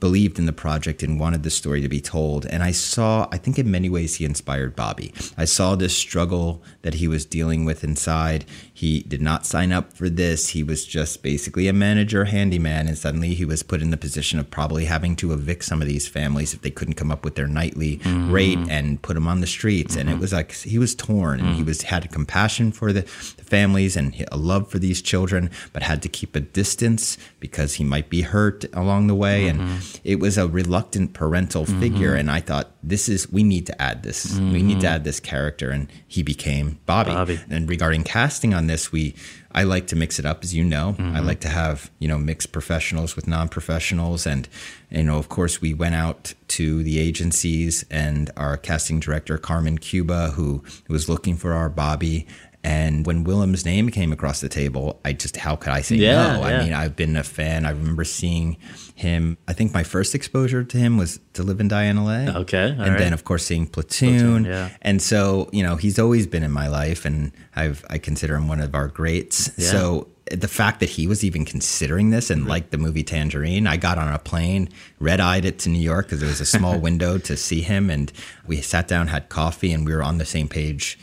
believed 0.00 0.38
in 0.38 0.46
the 0.46 0.52
project 0.52 1.02
and 1.02 1.18
wanted 1.18 1.42
the 1.42 1.50
story 1.50 1.80
to 1.80 1.88
be 1.88 2.00
told. 2.00 2.46
And 2.46 2.62
I 2.62 2.70
saw, 2.70 3.28
I 3.32 3.38
think 3.38 3.58
in 3.58 3.70
many 3.70 3.88
ways, 3.88 4.16
he 4.16 4.24
inspired 4.24 4.76
Bobby. 4.76 5.12
I 5.36 5.44
saw 5.44 5.74
this 5.74 5.96
struggle 5.96 6.62
that 6.82 6.94
he 6.94 7.08
was 7.08 7.24
dealing 7.24 7.64
with 7.64 7.82
inside. 7.82 8.44
He 8.78 9.00
did 9.00 9.20
not 9.20 9.44
sign 9.44 9.72
up 9.72 9.92
for 9.92 10.08
this. 10.08 10.50
He 10.50 10.62
was 10.62 10.84
just 10.84 11.20
basically 11.20 11.66
a 11.66 11.72
manager, 11.72 12.26
handyman, 12.26 12.86
and 12.86 12.96
suddenly 12.96 13.34
he 13.34 13.44
was 13.44 13.64
put 13.64 13.82
in 13.82 13.90
the 13.90 13.96
position 13.96 14.38
of 14.38 14.52
probably 14.52 14.84
having 14.84 15.16
to 15.16 15.32
evict 15.32 15.64
some 15.64 15.82
of 15.82 15.88
these 15.88 16.06
families 16.06 16.54
if 16.54 16.62
they 16.62 16.70
couldn't 16.70 16.94
come 16.94 17.10
up 17.10 17.24
with 17.24 17.34
their 17.34 17.48
nightly 17.48 17.96
mm-hmm. 17.98 18.30
rate 18.30 18.58
and 18.70 19.02
put 19.02 19.14
them 19.14 19.26
on 19.26 19.40
the 19.40 19.48
streets. 19.48 19.94
Mm-hmm. 19.94 20.00
And 20.00 20.08
it 20.08 20.12
mm-hmm. 20.12 20.20
was 20.20 20.32
like 20.32 20.52
he 20.52 20.78
was 20.78 20.94
torn, 20.94 21.40
and 21.40 21.48
mm-hmm. 21.48 21.56
he 21.56 21.62
was 21.64 21.82
had 21.82 22.08
compassion 22.12 22.70
for 22.70 22.92
the, 22.92 23.00
the 23.00 23.44
families 23.44 23.96
and 23.96 24.14
a 24.30 24.36
love 24.36 24.70
for 24.70 24.78
these 24.78 25.02
children, 25.02 25.50
but 25.72 25.82
had 25.82 26.00
to 26.02 26.08
keep 26.08 26.36
a 26.36 26.40
distance 26.40 27.18
because 27.40 27.74
he 27.74 27.84
might 27.84 28.08
be 28.08 28.22
hurt 28.22 28.64
along 28.74 29.08
the 29.08 29.14
way. 29.16 29.48
And 29.48 29.60
mm-hmm 29.60 29.98
it 30.04 30.20
was 30.20 30.38
a 30.38 30.48
reluctant 30.48 31.12
parental 31.12 31.64
mm-hmm. 31.64 31.80
figure, 31.80 32.14
and 32.14 32.30
I 32.30 32.40
thought 32.40 32.70
this 32.82 33.10
is 33.10 33.30
we 33.30 33.42
need 33.42 33.66
to 33.66 33.82
add 33.82 34.04
this. 34.04 34.38
We 34.38 34.62
need 34.62 34.80
to 34.80 34.88
add 34.88 35.04
this 35.04 35.20
character, 35.20 35.70
and 35.70 35.86
he 36.06 36.22
became 36.22 36.78
Bobby. 36.86 37.10
Bobby. 37.10 37.40
And 37.50 37.68
regarding 37.68 38.04
casting 38.04 38.54
on 38.54 38.67
this, 38.68 38.92
we 38.92 39.14
I 39.52 39.64
like 39.64 39.88
to 39.88 39.96
mix 39.96 40.18
it 40.18 40.24
up, 40.24 40.44
as 40.44 40.54
you 40.54 40.62
know. 40.62 40.94
Mm-hmm. 40.98 41.16
I 41.16 41.20
like 41.20 41.40
to 41.40 41.48
have 41.48 41.90
you 41.98 42.06
know 42.06 42.18
mixed 42.18 42.52
professionals 42.52 43.16
with 43.16 43.26
non 43.26 43.48
professionals, 43.48 44.26
and 44.26 44.48
you 44.90 45.02
know, 45.02 45.18
of 45.18 45.28
course, 45.28 45.60
we 45.60 45.74
went 45.74 45.94
out 45.94 46.34
to 46.48 46.82
the 46.82 46.98
agencies 46.98 47.84
and 47.90 48.30
our 48.36 48.56
casting 48.56 49.00
director 49.00 49.36
Carmen 49.36 49.78
Cuba, 49.78 50.30
who 50.30 50.62
was 50.88 51.08
looking 51.08 51.36
for 51.36 51.52
our 51.52 51.68
Bobby, 51.68 52.26
and 52.64 53.06
when 53.06 53.24
Willem's 53.24 53.64
name 53.64 53.88
came 53.88 54.12
across 54.12 54.40
the 54.40 54.48
table, 54.48 55.00
I 55.04 55.12
just, 55.12 55.36
how 55.36 55.54
could 55.54 55.72
I 55.72 55.80
say 55.80 55.96
yeah, 55.96 56.34
no? 56.34 56.40
Yeah. 56.40 56.46
I 56.46 56.64
mean, 56.64 56.72
I've 56.72 56.96
been 56.96 57.16
a 57.16 57.22
fan. 57.22 57.64
I 57.64 57.70
remember 57.70 58.04
seeing 58.04 58.56
him. 58.94 59.38
I 59.46 59.52
think 59.52 59.72
my 59.72 59.84
first 59.84 60.14
exposure 60.14 60.64
to 60.64 60.76
him 60.76 60.96
was 60.96 61.20
To 61.34 61.44
Live 61.44 61.60
and 61.60 61.70
Die 61.70 61.84
in 61.84 62.04
LA. 62.04 62.40
Okay. 62.40 62.70
and 62.70 62.78
right. 62.80 62.98
then, 62.98 63.12
of 63.12 63.24
course, 63.24 63.44
seeing 63.46 63.66
Platoon. 63.66 64.18
Platoon. 64.18 64.44
Yeah. 64.44 64.70
And 64.82 65.00
so, 65.00 65.48
you 65.52 65.62
know, 65.62 65.76
he's 65.76 65.98
always 65.98 66.26
been 66.26 66.42
in 66.42 66.50
my 66.50 66.66
life, 66.66 67.04
and 67.04 67.30
I've, 67.54 67.84
I 67.88 67.98
consider 67.98 68.34
him 68.34 68.48
one 68.48 68.60
of 68.60 68.74
our 68.74 68.88
greats. 68.88 69.50
Yeah. 69.56 69.70
So, 69.70 70.08
the 70.30 70.48
fact 70.48 70.80
that 70.80 70.90
he 70.90 71.06
was 71.06 71.24
even 71.24 71.44
considering 71.46 72.10
this 72.10 72.28
and 72.28 72.42
mm-hmm. 72.42 72.50
liked 72.50 72.70
the 72.70 72.76
movie 72.76 73.02
Tangerine, 73.02 73.66
I 73.66 73.76
got 73.76 73.96
on 73.98 74.12
a 74.12 74.18
plane, 74.18 74.68
red 74.98 75.20
eyed 75.20 75.46
it 75.46 75.58
to 75.60 75.70
New 75.70 75.78
York 75.78 76.06
because 76.06 76.20
there 76.20 76.28
was 76.28 76.40
a 76.40 76.46
small 76.46 76.78
window 76.80 77.16
to 77.18 77.36
see 77.36 77.62
him. 77.62 77.88
And 77.88 78.12
we 78.46 78.60
sat 78.60 78.88
down, 78.88 79.06
had 79.06 79.30
coffee, 79.30 79.72
and 79.72 79.86
we 79.86 79.94
were 79.94 80.02
on 80.02 80.18
the 80.18 80.26
same 80.26 80.48
page 80.48 80.98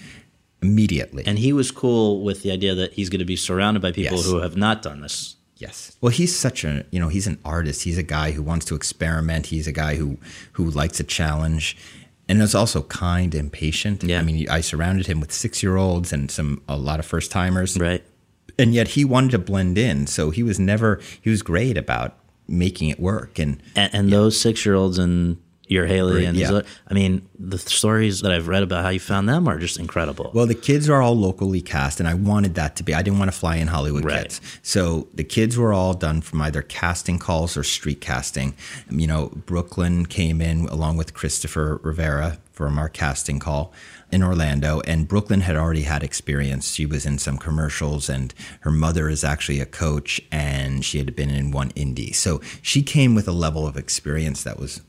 immediately. 0.65 1.23
And 1.25 1.39
he 1.39 1.53
was 1.53 1.71
cool 1.71 2.23
with 2.23 2.41
the 2.43 2.51
idea 2.51 2.75
that 2.75 2.93
he's 2.93 3.09
going 3.09 3.19
to 3.19 3.25
be 3.25 3.35
surrounded 3.35 3.81
by 3.81 3.91
people 3.91 4.17
yes. 4.17 4.25
who 4.25 4.39
have 4.41 4.57
not 4.57 4.81
done 4.81 5.01
this. 5.01 5.35
Yes. 5.57 5.95
Well, 6.01 6.11
he's 6.11 6.37
such 6.37 6.65
a, 6.65 6.85
you 6.91 6.99
know, 6.99 7.07
he's 7.07 7.27
an 7.27 7.39
artist. 7.45 7.83
He's 7.83 7.97
a 7.97 8.03
guy 8.03 8.31
who 8.31 8.43
wants 8.43 8.65
to 8.65 8.75
experiment. 8.75 9.45
He's 9.47 9.67
a 9.67 9.71
guy 9.71 9.95
who 9.95 10.17
who 10.53 10.69
likes 10.69 10.99
a 10.99 11.03
challenge 11.03 11.77
and 12.27 12.41
is 12.41 12.55
also 12.55 12.81
kind 12.83 13.33
and 13.33 13.51
patient. 13.51 14.03
Yeah. 14.03 14.19
I 14.19 14.23
mean, 14.23 14.49
I 14.49 14.61
surrounded 14.61 15.07
him 15.07 15.19
with 15.21 15.29
6-year-olds 15.29 16.11
and 16.11 16.29
some 16.29 16.61
a 16.67 16.75
lot 16.75 16.99
of 16.99 17.05
first-timers. 17.05 17.77
Right. 17.79 18.03
And 18.59 18.73
yet 18.73 18.89
he 18.89 19.05
wanted 19.05 19.31
to 19.31 19.39
blend 19.39 19.77
in. 19.77 20.07
So 20.07 20.31
he 20.31 20.43
was 20.43 20.59
never 20.59 20.99
he 21.21 21.29
was 21.29 21.41
great 21.41 21.77
about 21.77 22.17
making 22.47 22.89
it 22.89 22.99
work 22.99 23.39
and 23.39 23.61
and, 23.75 23.95
and 23.95 24.09
yeah. 24.09 24.17
those 24.17 24.37
6-year-olds 24.37 24.99
and 24.99 25.37
your 25.67 25.85
Halley 25.85 26.25
and 26.25 26.37
yeah. 26.37 26.61
I 26.87 26.93
mean, 26.93 27.27
the 27.39 27.57
stories 27.57 28.21
that 28.21 28.31
I've 28.31 28.47
read 28.47 28.63
about 28.63 28.83
how 28.83 28.89
you 28.89 28.99
found 28.99 29.27
them 29.27 29.47
are 29.47 29.57
just 29.57 29.79
incredible. 29.79 30.31
Well, 30.33 30.45
the 30.45 30.55
kids 30.55 30.89
are 30.89 31.01
all 31.01 31.17
locally 31.17 31.61
cast, 31.61 31.99
and 31.99 32.07
I 32.07 32.13
wanted 32.13 32.55
that 32.55 32.75
to 32.77 32.83
be. 32.83 32.93
I 32.93 33.01
didn't 33.01 33.19
want 33.19 33.31
to 33.31 33.37
fly 33.37 33.55
in 33.57 33.67
Hollywood 33.67 34.05
right. 34.05 34.23
kids, 34.23 34.41
so 34.61 35.07
the 35.13 35.23
kids 35.23 35.57
were 35.57 35.73
all 35.73 35.93
done 35.93 36.21
from 36.21 36.41
either 36.41 36.61
casting 36.61 37.19
calls 37.19 37.57
or 37.57 37.63
street 37.63 38.01
casting. 38.01 38.53
Um, 38.89 38.99
you 38.99 39.07
know, 39.07 39.29
Brooklynn 39.45 40.05
came 40.05 40.41
in 40.41 40.67
along 40.67 40.97
with 40.97 41.13
Christopher 41.13 41.79
Rivera 41.83 42.37
from 42.51 42.79
our 42.79 42.89
casting 42.89 43.39
call 43.39 43.73
in 44.11 44.23
Orlando, 44.23 44.81
and 44.81 45.07
Brooklynn 45.07 45.41
had 45.41 45.55
already 45.55 45.81
had 45.81 46.03
experience. 46.03 46.73
She 46.73 46.85
was 46.85 47.05
in 47.05 47.17
some 47.17 47.37
commercials, 47.37 48.07
and 48.07 48.33
her 48.61 48.71
mother 48.71 49.09
is 49.09 49.23
actually 49.23 49.59
a 49.59 49.65
coach, 49.65 50.21
and 50.31 50.85
she 50.85 50.99
had 50.99 51.15
been 51.15 51.29
in 51.29 51.51
one 51.51 51.71
indie. 51.71 52.15
So 52.15 52.39
she 52.61 52.81
came 52.81 53.15
with 53.15 53.27
a 53.27 53.33
level 53.33 53.67
of 53.67 53.75
experience 53.75 54.43
that 54.43 54.59
was 54.59 54.81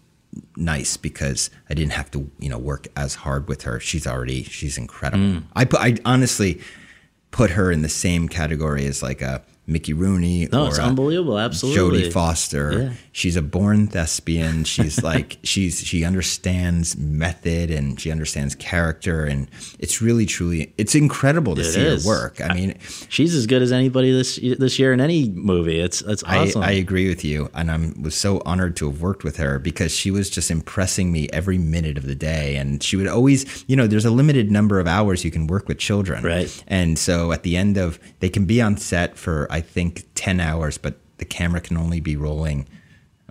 nice 0.56 0.96
because 0.96 1.50
I 1.68 1.74
didn't 1.74 1.92
have 1.92 2.10
to, 2.12 2.30
you 2.38 2.48
know, 2.48 2.58
work 2.58 2.88
as 2.96 3.14
hard 3.14 3.48
with 3.48 3.62
her. 3.62 3.80
She's 3.80 4.06
already 4.06 4.44
she's 4.44 4.78
incredible. 4.78 5.24
Mm. 5.24 5.42
I 5.54 5.64
put 5.64 5.80
I 5.80 5.96
honestly 6.04 6.60
put 7.30 7.50
her 7.50 7.70
in 7.70 7.82
the 7.82 7.88
same 7.88 8.28
category 8.28 8.86
as 8.86 9.02
like 9.02 9.20
a 9.22 9.42
Mickey 9.66 9.92
Rooney 9.92 10.48
no, 10.52 10.64
or 10.64 10.68
it's 10.68 10.78
unbelievable. 10.78 11.38
Absolutely. 11.38 12.02
Jodie 12.02 12.12
Foster. 12.12 12.72
Yeah. 12.72 12.92
She's 13.16 13.34
a 13.34 13.40
born 13.40 13.86
thespian. 13.86 14.64
She's 14.64 15.02
like 15.12 15.38
she's 15.42 15.80
she 15.82 16.04
understands 16.04 16.98
method 16.98 17.70
and 17.70 17.98
she 17.98 18.10
understands 18.10 18.54
character 18.54 19.24
and 19.24 19.48
it's 19.78 20.02
really 20.02 20.26
truly 20.26 20.74
it's 20.76 20.94
incredible 20.94 21.54
to 21.54 21.62
it 21.62 21.64
see 21.64 21.80
is. 21.80 22.04
her 22.04 22.10
work. 22.10 22.42
I 22.42 22.52
mean, 22.52 22.76
she's 23.08 23.34
as 23.34 23.46
good 23.46 23.62
as 23.62 23.72
anybody 23.72 24.12
this 24.12 24.38
this 24.58 24.78
year 24.78 24.92
in 24.92 25.00
any 25.00 25.30
movie. 25.30 25.80
It's 25.80 26.02
it's 26.02 26.22
awesome. 26.24 26.62
I, 26.62 26.66
I 26.66 26.70
agree 26.72 27.08
with 27.08 27.24
you, 27.24 27.48
and 27.54 27.70
I 27.70 27.78
was 27.98 28.14
so 28.14 28.42
honored 28.44 28.76
to 28.76 28.90
have 28.90 29.00
worked 29.00 29.24
with 29.24 29.38
her 29.38 29.58
because 29.58 29.96
she 29.96 30.10
was 30.10 30.28
just 30.28 30.50
impressing 30.50 31.10
me 31.10 31.30
every 31.32 31.56
minute 31.56 31.96
of 31.96 32.04
the 32.04 32.14
day. 32.14 32.56
And 32.56 32.82
she 32.82 32.96
would 32.96 33.06
always, 33.06 33.64
you 33.66 33.76
know, 33.76 33.86
there's 33.86 34.04
a 34.04 34.10
limited 34.10 34.50
number 34.50 34.78
of 34.78 34.86
hours 34.86 35.24
you 35.24 35.30
can 35.30 35.46
work 35.46 35.68
with 35.68 35.78
children, 35.78 36.22
right? 36.22 36.64
And 36.66 36.98
so 36.98 37.32
at 37.32 37.44
the 37.44 37.56
end 37.56 37.78
of, 37.78 37.98
they 38.20 38.28
can 38.28 38.44
be 38.44 38.60
on 38.60 38.76
set 38.76 39.16
for 39.16 39.46
I 39.50 39.62
think 39.62 40.04
10 40.16 40.38
hours, 40.38 40.76
but 40.76 40.96
the 41.16 41.24
camera 41.24 41.62
can 41.62 41.78
only 41.78 42.00
be 42.00 42.14
rolling 42.14 42.66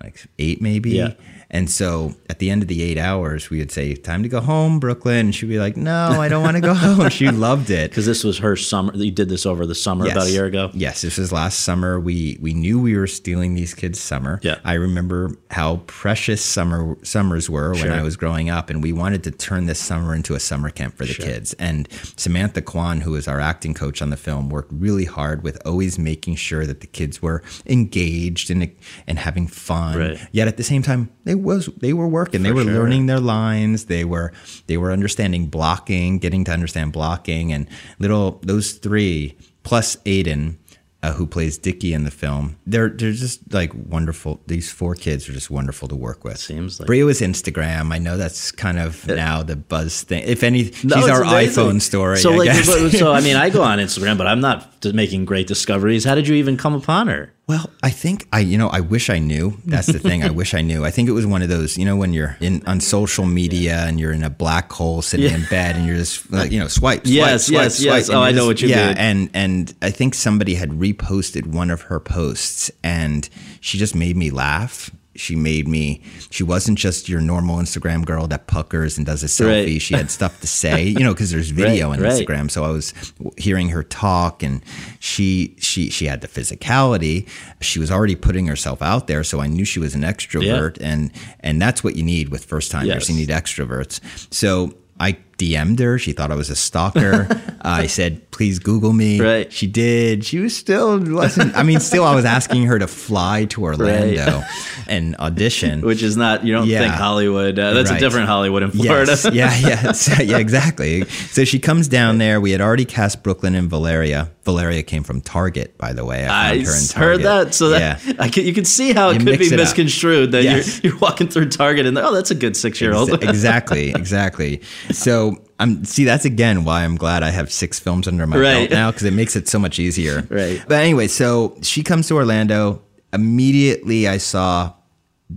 like 0.05 0.25
eight 0.39 0.61
maybe. 0.61 0.91
Yeah. 0.91 1.13
And 1.49 1.69
so 1.69 2.15
at 2.29 2.39
the 2.39 2.49
end 2.49 2.61
of 2.61 2.67
the 2.67 2.81
eight 2.81 2.97
hours, 2.97 3.49
we 3.49 3.59
would 3.59 3.71
say, 3.71 3.95
"Time 3.95 4.23
to 4.23 4.29
go 4.29 4.41
home, 4.41 4.79
Brooklynn." 4.79 5.27
And 5.27 5.35
she'd 5.35 5.49
be 5.49 5.59
like, 5.59 5.77
"No, 5.77 6.09
I 6.19 6.27
don't 6.27 6.43
want 6.43 6.55
to 6.55 6.61
go 6.61 6.73
home." 6.73 7.09
She 7.09 7.29
loved 7.29 7.69
it 7.69 7.91
because 7.91 8.05
this 8.05 8.23
was 8.23 8.39
her 8.39 8.55
summer. 8.55 8.95
You 8.95 9.11
did 9.11 9.29
this 9.29 9.45
over 9.45 9.65
the 9.65 9.75
summer 9.75 10.05
yes. 10.05 10.15
about 10.15 10.27
a 10.27 10.31
year 10.31 10.45
ago. 10.45 10.71
Yes, 10.73 11.01
this 11.01 11.17
was 11.17 11.31
last 11.31 11.59
summer. 11.61 11.99
We 11.99 12.37
we 12.41 12.53
knew 12.53 12.79
we 12.79 12.97
were 12.97 13.07
stealing 13.07 13.55
these 13.55 13.73
kids' 13.73 13.99
summer. 13.99 14.39
Yeah, 14.43 14.59
I 14.63 14.73
remember 14.73 15.37
how 15.51 15.77
precious 15.87 16.43
summer 16.43 16.97
summers 17.03 17.49
were 17.49 17.75
sure. 17.75 17.89
when 17.89 17.97
I 17.97 18.03
was 18.03 18.17
growing 18.17 18.49
up, 18.49 18.69
and 18.69 18.81
we 18.81 18.91
wanted 18.91 19.23
to 19.25 19.31
turn 19.31 19.67
this 19.67 19.79
summer 19.79 20.15
into 20.15 20.33
a 20.33 20.39
summer 20.39 20.69
camp 20.69 20.97
for 20.97 21.05
the 21.05 21.13
sure. 21.13 21.25
kids. 21.25 21.53
And 21.53 21.87
Samantha 22.17 22.61
Quan, 22.61 23.01
who 23.01 23.15
is 23.15 23.27
our 23.27 23.39
acting 23.39 23.73
coach 23.73 24.01
on 24.01 24.09
the 24.09 24.17
film, 24.17 24.49
worked 24.49 24.71
really 24.73 25.05
hard 25.05 25.43
with 25.43 25.61
always 25.65 25.99
making 25.99 26.35
sure 26.35 26.65
that 26.65 26.81
the 26.81 26.87
kids 26.87 27.21
were 27.21 27.43
engaged 27.65 28.49
and 28.49 28.75
and 29.07 29.19
having 29.19 29.47
fun. 29.47 29.97
Right. 29.97 30.27
Yet 30.31 30.47
at 30.47 30.57
the 30.57 30.63
same 30.63 30.81
time, 30.81 31.09
they 31.23 31.34
was 31.35 31.67
they 31.77 31.93
were 31.93 32.07
working. 32.07 32.39
For 32.39 32.43
they 32.43 32.51
were 32.51 32.63
sure. 32.63 32.73
learning 32.73 33.05
their 33.05 33.19
lines. 33.19 33.85
They 33.85 34.05
were 34.05 34.33
they 34.67 34.77
were 34.77 34.91
understanding 34.91 35.47
blocking, 35.47 36.19
getting 36.19 36.43
to 36.45 36.51
understand 36.51 36.93
blocking, 36.93 37.51
and 37.51 37.67
little 37.99 38.39
those 38.43 38.73
three 38.73 39.37
plus 39.63 39.95
Aiden 39.97 40.57
uh, 41.05 41.13
who 41.13 41.27
plays 41.27 41.57
Dickie 41.59 41.93
in 41.93 42.03
the 42.03 42.11
film. 42.11 42.57
They're 42.65 42.89
they're 42.89 43.11
just 43.11 43.53
like 43.53 43.71
wonderful. 43.75 44.41
These 44.47 44.71
four 44.71 44.95
kids 44.95 45.29
are 45.29 45.33
just 45.33 45.51
wonderful 45.51 45.87
to 45.89 45.95
work 45.95 46.23
with. 46.23 46.37
Seems 46.37 46.79
like 46.79 46.87
Bria 46.87 47.05
was 47.05 47.21
Instagram. 47.21 47.93
I 47.93 47.99
know 47.99 48.17
that's 48.17 48.51
kind 48.51 48.79
of 48.79 49.07
it, 49.07 49.15
now 49.15 49.43
the 49.43 49.55
buzz 49.55 50.01
thing. 50.01 50.23
If 50.25 50.41
any, 50.41 50.71
no, 50.83 50.95
she's 50.95 51.07
our 51.07 51.21
amazing. 51.23 51.63
iPhone 51.63 51.81
story. 51.81 52.17
So 52.17 52.33
I 52.33 52.37
like, 52.37 52.53
so 52.91 53.13
I 53.13 53.21
mean, 53.21 53.35
I 53.35 53.51
go 53.51 53.61
on 53.71 53.77
Instagram, 53.77 54.17
but 54.17 54.25
I'm 54.25 54.41
not 54.41 54.83
making 54.93 55.25
great 55.25 55.45
discoveries. 55.45 56.05
How 56.05 56.15
did 56.15 56.27
you 56.27 56.35
even 56.35 56.57
come 56.57 56.73
upon 56.73 57.07
her? 57.07 57.31
Well, 57.47 57.69
I 57.83 57.91
think 57.91 58.27
I, 58.33 58.39
you 58.39 58.57
know, 58.57 58.69
I 58.69 58.79
wish 58.79 59.11
I 59.11 59.19
knew. 59.19 59.57
That's 59.65 59.85
the 59.85 59.99
thing. 59.99 60.23
I 60.23 60.31
wish 60.31 60.55
I 60.55 60.61
knew. 60.61 60.83
I 60.83 60.89
think 60.89 61.09
it 61.09 61.11
was 61.11 61.27
one 61.27 61.43
of 61.43 61.49
those, 61.49 61.77
you 61.77 61.85
know, 61.85 61.95
when 61.95 62.11
you're 62.11 62.35
in 62.39 62.65
on 62.65 62.79
social 62.79 63.25
media 63.25 63.85
and 63.85 63.99
you're 63.99 64.11
in 64.11 64.23
a 64.23 64.31
black 64.31 64.71
hole 64.71 65.03
sitting 65.03 65.29
yeah. 65.29 65.35
in 65.35 65.45
bed 65.45 65.75
and 65.75 65.85
you're 65.85 65.97
just 65.97 66.31
like, 66.31 66.51
you 66.51 66.59
know, 66.59 66.67
swipe, 66.67 67.01
swipe, 67.01 67.13
yes, 67.13 67.45
swipe, 67.45 67.55
yes, 67.55 67.75
swipe. 67.77 67.97
yes. 67.97 68.09
Oh, 68.09 68.21
I 68.21 68.31
know 68.31 68.47
what 68.47 68.63
you 68.63 68.69
yeah, 68.69 68.87
mean. 68.87 68.95
Yeah, 68.95 69.03
and 69.03 69.29
and 69.35 69.75
I 69.83 69.91
think 69.91 70.15
somebody 70.15 70.55
had 70.55 70.71
reposted 70.71 71.45
one 71.45 71.69
of 71.69 71.81
her 71.83 71.99
posts, 71.99 72.71
and 72.83 73.29
she 73.61 73.77
just 73.77 73.93
made 73.93 74.17
me 74.17 74.31
laugh 74.31 74.89
she 75.15 75.35
made 75.35 75.67
me 75.67 76.01
she 76.29 76.43
wasn't 76.43 76.77
just 76.77 77.07
your 77.09 77.21
normal 77.21 77.57
instagram 77.57 78.05
girl 78.05 78.27
that 78.27 78.47
puckers 78.47 78.97
and 78.97 79.05
does 79.05 79.23
a 79.23 79.27
selfie 79.27 79.73
right. 79.73 79.81
she 79.81 79.95
had 79.95 80.11
stuff 80.11 80.39
to 80.41 80.47
say 80.47 80.83
you 80.83 80.99
know 80.99 81.13
because 81.13 81.31
there's 81.31 81.49
video 81.51 81.89
right, 81.89 81.99
on 81.99 82.03
right. 82.03 82.11
instagram 82.11 82.49
so 82.49 82.63
i 82.63 82.69
was 82.69 82.93
hearing 83.37 83.69
her 83.69 83.83
talk 83.83 84.43
and 84.43 84.63
she 84.99 85.55
she 85.59 85.89
she 85.89 86.05
had 86.05 86.21
the 86.21 86.27
physicality 86.27 87.27
she 87.61 87.79
was 87.79 87.91
already 87.91 88.15
putting 88.15 88.47
herself 88.47 88.81
out 88.81 89.07
there 89.07 89.23
so 89.23 89.39
i 89.39 89.47
knew 89.47 89.65
she 89.65 89.79
was 89.79 89.95
an 89.95 90.01
extrovert 90.01 90.79
yeah. 90.79 90.87
and 90.87 91.11
and 91.39 91.61
that's 91.61 91.83
what 91.83 91.95
you 91.95 92.03
need 92.03 92.29
with 92.29 92.43
first 92.43 92.71
timers 92.71 92.87
yes. 92.87 93.09
you 93.09 93.15
need 93.15 93.29
extroverts 93.29 93.99
so 94.33 94.73
I 94.99 95.17
DM'd 95.37 95.79
her. 95.79 95.97
She 95.97 96.11
thought 96.11 96.31
I 96.31 96.35
was 96.35 96.49
a 96.49 96.55
stalker. 96.55 97.27
uh, 97.29 97.51
I 97.61 97.87
said, 97.87 98.29
please 98.31 98.59
Google 98.59 98.91
me. 98.91 99.19
Right. 99.19 99.51
She 99.51 99.65
did. 99.65 100.25
She 100.25 100.39
was 100.39 100.55
still 100.55 100.99
wasn't. 100.99 101.55
I 101.55 101.63
mean, 101.63 101.79
still, 101.79 102.03
I 102.03 102.13
was 102.15 102.25
asking 102.25 102.63
her 102.65 102.77
to 102.77 102.87
fly 102.87 103.45
to 103.45 103.63
Orlando 103.63 104.39
right. 104.39 104.85
and 104.87 105.15
audition, 105.17 105.81
which 105.81 106.03
is 106.03 106.17
not. 106.17 106.45
You 106.45 106.53
don't 106.53 106.67
yeah. 106.67 106.79
think 106.79 106.93
Hollywood. 106.93 107.57
Uh, 107.57 107.73
that's 107.73 107.89
right. 107.89 107.97
a 107.97 107.99
different 107.99 108.27
Hollywood 108.27 108.63
in 108.63 108.71
Florida. 108.71 109.11
Yes. 109.11 109.25
yeah, 109.33 109.55
yeah, 109.55 110.21
yeah, 110.21 110.37
exactly. 110.37 111.05
So 111.05 111.45
she 111.45 111.59
comes 111.59 111.87
down 111.87 112.17
there. 112.17 112.41
We 112.41 112.51
had 112.51 112.61
already 112.61 112.85
cast 112.85 113.23
Brooklynn 113.23 113.55
and 113.55 113.69
Valeria. 113.69 114.31
Valeria 114.43 114.83
came 114.83 115.03
from 115.03 115.21
Target, 115.21 115.75
by 115.77 115.93
the 115.93 116.05
way. 116.05 116.25
I, 116.25 116.51
I 116.51 116.63
heard 116.93 117.23
that. 117.23 117.55
So 117.55 117.69
that 117.69 118.03
yeah. 118.05 118.13
I 118.19 118.29
can, 118.29 118.45
you 118.45 118.53
can 118.53 118.65
see 118.65 118.93
how 118.93 119.09
it 119.09 119.13
you 119.19 119.25
could 119.25 119.39
be 119.39 119.49
misconstrued. 119.49 120.25
Up. 120.25 120.31
That 120.33 120.43
yes. 120.43 120.83
you're, 120.83 120.91
you're 120.91 120.99
walking 120.99 121.29
through 121.29 121.49
Target 121.49 121.87
and 121.87 121.97
oh, 121.97 122.13
that's 122.13 122.31
a 122.31 122.35
good 122.35 122.55
six 122.55 122.79
year 122.79 122.93
old. 122.93 123.11
exactly, 123.23 123.89
exactly. 123.89 124.61
So 124.91 125.24
I'm 125.59 125.85
see 125.85 126.03
that's 126.03 126.25
again 126.25 126.65
why 126.65 126.83
I'm 126.83 126.97
glad 126.97 127.23
I 127.23 127.29
have 127.29 127.51
six 127.51 127.79
films 127.79 128.07
under 128.07 128.27
my 128.27 128.37
right. 128.37 128.69
belt 128.69 128.71
now 128.71 128.91
because 128.91 129.03
it 129.03 129.13
makes 129.13 129.35
it 129.35 129.47
so 129.47 129.59
much 129.59 129.79
easier. 129.79 130.27
Right. 130.29 130.61
But 130.67 130.75
anyway, 130.83 131.07
so 131.07 131.57
she 131.61 131.83
comes 131.83 132.07
to 132.09 132.15
Orlando. 132.15 132.81
Immediately, 133.13 134.07
I 134.07 134.17
saw 134.17 134.73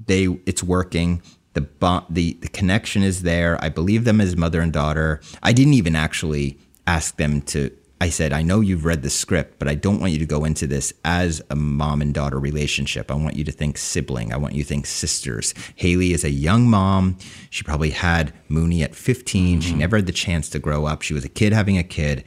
they 0.07 0.25
it's 0.47 0.63
working. 0.63 1.23
The 1.53 1.61
bond, 1.63 2.07
the 2.11 2.37
the 2.41 2.49
connection 2.49 3.03
is 3.03 3.23
there. 3.23 3.63
I 3.63 3.69
believe 3.69 4.05
them 4.05 4.21
as 4.21 4.37
mother 4.37 4.61
and 4.61 4.73
daughter. 4.73 5.21
I 5.43 5.53
didn't 5.53 5.75
even 5.75 5.95
actually 5.95 6.59
ask 6.87 7.17
them 7.17 7.43
to 7.43 7.71
I 8.01 8.11
said, 8.11 8.33
I 8.33 8.43
know 8.43 8.61
you've 8.61 8.85
read 8.85 9.03
the 9.03 9.11
script, 9.11 9.59
but 9.59 9.67
I 9.67 9.75
don't 9.75 9.99
want 9.99 10.13
you 10.13 10.21
to 10.21 10.27
go 10.27 10.45
into 10.45 10.69
this 10.69 10.93
as 11.05 11.43
a 11.51 11.57
mom 11.57 12.01
and 12.01 12.15
daughter 12.15 12.39
relationship. 12.39 13.11
I 13.11 13.15
want 13.15 13.35
you 13.35 13.43
to 13.45 13.53
think 13.53 13.77
sibling. 13.77 14.33
I 14.33 14.37
want 14.37 14.55
you 14.55 14.63
to 14.63 14.69
think 14.69 14.87
sisters. 14.87 15.53
Halley 15.77 16.13
is 16.13 16.23
a 16.23 16.31
young 16.31 16.69
mom. 16.69 17.19
She 17.51 17.65
probably 17.65 17.91
had 17.91 18.33
Moonee 18.49 18.83
at 18.83 18.95
15. 18.95 19.59
Mm-hmm. 19.59 19.61
She 19.61 19.75
never 19.75 19.97
had 19.97 20.07
the 20.07 20.13
chance 20.13 20.49
to 20.51 20.61
grow 20.61 20.87
up. 20.87 21.03
She 21.03 21.15
was 21.15 21.25
a 21.25 21.29
kid 21.29 21.53
having 21.53 21.77
a 21.77 21.83
kid. 21.83 22.25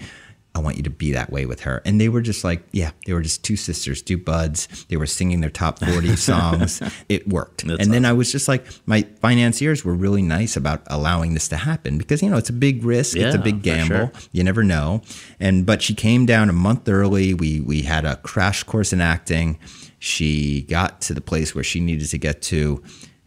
I 0.54 0.60
want 0.60 0.76
you 0.76 0.84
to 0.84 0.90
be 0.90 1.14
that 1.14 1.32
way 1.32 1.46
with 1.46 1.62
her. 1.62 1.82
And 1.86 2.00
they 2.00 2.10
were 2.10 2.22
just 2.22 2.44
like, 2.44 2.64
yeah, 2.72 2.92
they 3.06 3.14
were 3.14 3.22
just 3.22 3.44
two 3.44 3.56
sisters, 3.56 4.02
two 4.02 4.18
buds. 4.18 4.86
They 4.90 4.98
were 4.98 5.06
singing 5.06 5.40
their 5.40 5.50
top 5.50 5.80
40 5.80 6.16
songs. 6.18 6.82
It 7.08 7.28
worked. 7.28 7.60
That's 7.60 7.72
and 7.72 7.82
awesome. 7.82 7.92
then 7.92 8.06
I 8.06 8.12
was 8.12 8.32
just 8.32 8.50
like, 8.50 8.66
my 8.86 9.04
financiers 9.22 9.86
were 9.86 9.94
really 9.94 10.22
nice 10.22 10.58
about 10.58 10.82
allowing 10.88 11.36
this 11.36 11.48
to 11.50 11.58
happen 11.58 11.98
because, 11.98 12.22
you 12.22 12.30
know, 12.30 12.38
it's 12.38 12.50
a 12.50 12.54
big 12.54 12.84
risk. 12.84 13.16
Yeah, 13.16 13.28
it's 13.28 13.36
a 13.36 13.40
big 13.40 13.62
gamble. 13.62 13.96
Sure. 13.96 14.12
You 14.34 14.44
never 14.44 14.64
know. 14.64 15.02
And, 15.40 15.66
but 15.66 15.82
she 15.82 15.94
came 15.94 16.26
down 16.26 16.50
a 16.50 16.54
month 16.54 16.88
early. 16.90 17.34
We, 17.34 17.62
we 17.62 17.84
had 17.84 18.04
a 18.04 18.18
crash 18.18 18.64
course 18.64 18.92
in 18.92 19.00
acting. 19.00 19.58
She 20.00 20.64
got 20.64 21.00
to 21.02 21.14
the 21.14 21.22
place 21.22 21.56
where 21.56 21.64
she 21.64 21.80
needed 21.80 22.10
to 22.10 22.18
get 22.18 22.42
to 22.44 22.84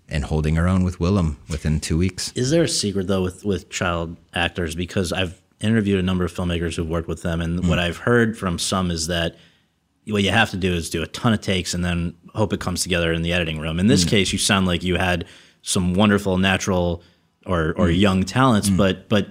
and 0.09 0.25
holding 0.25 0.57
her 0.57 0.69
own 0.69 0.85
with 0.85 1.01
Willem 1.01 1.39
within 1.49 1.81
two 1.81 1.97
weeks. 1.97 2.33
Is 2.33 2.51
there 2.51 2.65
a 2.65 2.69
secret 2.69 3.07
though 3.07 3.23
with, 3.23 3.45
with 3.45 3.71
child 3.71 4.17
actors? 4.35 4.75
Because 4.75 5.13
I've 5.13 5.41
interviewed 5.65 5.99
a 5.99 6.03
number 6.03 6.25
of 6.25 6.33
filmmakers 6.33 6.77
who've 6.77 6.89
worked 6.89 7.09
with 7.09 7.23
them, 7.23 7.41
and 7.41 7.61
mm. 7.61 7.69
what 7.69 7.79
I've 7.79 7.99
heard 7.99 8.37
from 8.37 8.59
some 8.59 8.91
is 8.91 9.07
that 9.09 9.37
what 10.07 10.23
you 10.23 10.31
have 10.31 10.51
to 10.51 10.57
do 10.57 10.73
is 10.73 10.91
do 10.91 11.03
a 11.03 11.07
ton 11.07 11.33
of 11.33 11.41
takes 11.41 11.73
and 11.73 11.85
then 11.85 12.15
hope 12.35 12.53
it 12.53 12.61
comes 12.61 12.83
together 12.83 13.13
in 13.13 13.23
the 13.23 13.33
editing 13.33 13.59
room. 13.59 13.81
In 13.81 13.87
this 13.87 14.05
mm. 14.05 14.11
case, 14.11 14.33
you 14.33 14.39
sound 14.39 14.67
like 14.67 14.83
you 14.83 14.97
had 14.97 15.25
some 15.63 15.95
wonderful 15.95 16.37
natural 16.39 17.03
or 17.47 17.71
or 17.77 17.89
mm. 17.89 17.99
young 17.99 18.23
talents, 18.23 18.69
mm. 18.69 18.77
but 18.77 19.09
but 19.09 19.29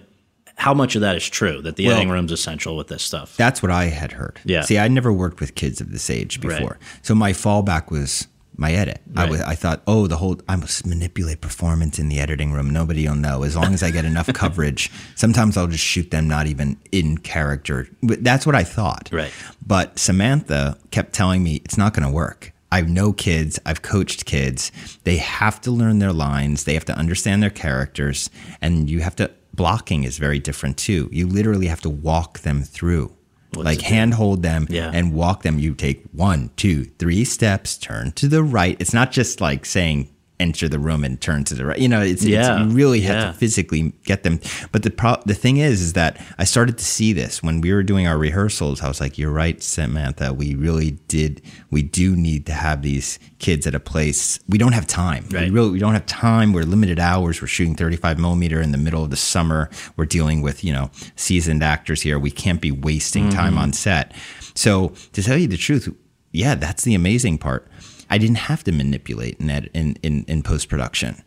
how 0.56 0.74
much 0.74 0.96
of 0.96 1.02
that 1.02 1.16
is 1.16 1.28
true 1.28 1.62
that 1.62 1.76
the 1.76 1.86
well, 1.86 1.96
editing 1.96 2.12
room's 2.12 2.32
essential 2.32 2.76
with 2.76 2.88
this 2.88 3.04
stuff? 3.04 3.38
That's 3.38 3.62
what 3.62 3.72
I 3.72 3.86
had 3.86 4.12
heard. 4.12 4.40
Yeah. 4.46 4.62
See, 4.62 4.78
I'd 4.78 4.92
never 4.92 5.12
worked 5.12 5.40
with 5.40 5.56
kids 5.56 5.82
of 5.82 5.92
this 5.92 6.10
age 6.10 6.42
before, 6.42 6.60
right. 6.60 6.82
so 7.02 7.16
my 7.16 7.32
fallback 7.32 7.92
was 7.92 8.28
my 8.56 8.72
edit. 8.74 9.02
Right. 9.08 9.28
I 9.28 9.30
was 9.30 9.42
I 9.42 9.56
thought, 9.56 9.82
oh, 9.88 10.08
the 10.08 10.18
whole 10.18 10.40
I 10.48 10.56
must 10.56 10.86
manipulate 10.86 11.42
performance 11.42 12.00
in 12.00 12.10
the 12.10 12.20
editing 12.20 12.52
room. 12.52 12.70
Nobody 12.70 13.08
will 13.08 13.16
know 13.16 13.44
as 13.44 13.56
long 13.56 13.74
as 13.74 13.84
I 13.84 13.92
get 13.92 14.06
enough 14.06 14.28
coverage. 14.34 14.92
Sometimes 15.16 15.58
I'll 15.58 15.68
just 15.68 15.84
shoot 15.84 16.12
them 16.12 16.28
not 16.28 16.48
even 16.48 16.78
in 16.92 17.18
character. 17.18 17.88
That's 18.02 18.46
what 18.46 18.56
I 18.56 18.64
thought. 18.64 19.10
Right. 19.12 19.32
But 19.66 19.98
Samantha 20.00 20.78
kept 20.92 21.14
telling 21.14 21.44
me 21.44 21.62
it's 21.66 21.78
not 21.78 21.94
going 21.94 22.08
to 22.08 22.14
work. 22.14 22.54
I 22.72 22.82
know 22.82 23.14
kids. 23.14 23.60
I've 23.68 23.84
coached 23.84 24.26
kids. 24.26 24.72
They 25.04 25.18
have 25.18 25.62
to 25.62 25.72
learn 25.72 26.00
their 26.00 26.14
lines. 26.14 26.64
They 26.64 26.74
have 26.74 26.86
to 26.86 26.98
understand 26.98 27.44
their 27.44 27.52
characters, 27.52 28.30
and 28.62 28.90
you 28.90 29.02
have 29.02 29.16
to. 29.18 29.32
Blocking 29.54 30.04
is 30.04 30.18
very 30.18 30.40
different 30.40 30.78
too. 30.78 31.08
You 31.12 31.28
literally 31.28 31.68
have 31.68 31.82
to 31.82 31.90
walk 31.90 32.40
them 32.40 32.64
through 32.64 33.14
What's 33.56 33.66
like 33.66 33.82
handhold 33.82 34.44
them 34.44 34.68
yeah. 34.70 34.92
and 34.94 35.14
walk 35.14 35.44
them. 35.44 35.60
You 35.60 35.74
take 35.74 36.04
one, 36.12 36.52
two, 36.56 36.86
three 37.00 37.26
steps, 37.26 37.78
turn 37.78 38.12
to 38.14 38.28
the 38.28 38.44
right. 38.44 38.78
It's 38.80 38.94
not 38.94 39.12
just 39.12 39.42
like 39.42 39.66
saying 39.66 40.13
enter 40.40 40.68
the 40.68 40.80
room 40.80 41.04
and 41.04 41.20
turn 41.22 41.44
to 41.46 41.56
the 41.56 41.66
right. 41.66 41.80
You 41.80 41.88
know, 41.88 42.02
it's, 42.02 42.24
yeah. 42.24 42.64
it's 42.64 42.72
you 42.72 42.76
really 42.76 43.02
have 43.02 43.16
yeah. 43.16 43.28
to 43.28 43.34
physically 43.34 43.94
get 44.04 44.24
them. 44.24 44.40
But 44.72 44.84
the 44.84 44.90
pro- 44.90 45.22
the 45.26 45.34
thing 45.34 45.58
is, 45.58 45.82
is 45.82 45.94
that 45.94 46.20
I 46.38 46.44
started 46.44 46.78
to 46.78 46.86
see 46.86 47.14
this 47.14 47.44
when 47.44 47.62
we 47.62 47.74
were 47.74 47.84
doing 47.84 48.08
our 48.08 48.18
rehearsals. 48.18 48.82
I 48.82 48.88
was 48.88 49.00
like, 49.00 49.18
"You're 49.18 49.32
right, 49.32 49.62
Samantha. 49.62 50.34
We 50.34 50.56
really 50.56 50.92
did. 51.08 51.42
We 51.70 51.84
do 51.84 52.16
need 52.16 52.46
to 52.48 52.54
have 52.54 52.82
these 52.82 53.20
kids 53.40 53.68
at 53.68 53.76
a 53.76 53.80
place. 53.80 54.40
We 54.50 54.58
don't 54.58 54.74
have 54.74 54.88
time. 54.88 55.26
Right. 55.32 55.46
We 55.46 55.50
really 55.52 55.72
we 55.72 55.80
don't 55.80 55.94
have 55.94 56.06
time. 56.06 56.54
We're 56.54 56.64
limited 56.64 57.00
hours. 57.00 57.42
We're 57.42 57.48
shooting 57.48 57.76
35 57.76 58.20
millimeter 58.20 58.62
in 58.62 58.72
the 58.72 58.78
middle 58.78 59.04
of 59.04 59.10
the 59.10 59.18
summer. 59.18 59.70
We're 59.96 60.06
dealing 60.06 60.42
with 60.42 60.64
you 60.64 60.74
know 60.74 60.90
seasoned 61.16 61.64
actors 61.64 62.02
here. 62.02 62.20
We 62.20 62.32
can't 62.32 62.62
be 62.62 62.72
wasting 62.72 63.26
mm-hmm. 63.26 63.38
time 63.38 63.58
on 63.58 63.74
set. 63.74 64.14
So 64.56 64.94
to 65.14 65.24
tell 65.24 65.38
you 65.38 65.48
the 65.48 65.58
truth, 65.58 65.94
yeah, 66.32 66.56
that's 66.56 66.84
the 66.84 66.96
amazing 66.96 67.38
part 67.38 67.68
I 68.14 68.20
didn't 68.20 68.38
have 68.38 68.64
to 68.66 68.72
manipulate 68.72 69.40
in, 69.40 69.50
in, 69.50 69.98
in, 70.04 70.24
in 70.28 70.44
post 70.44 70.70
production. 70.70 71.24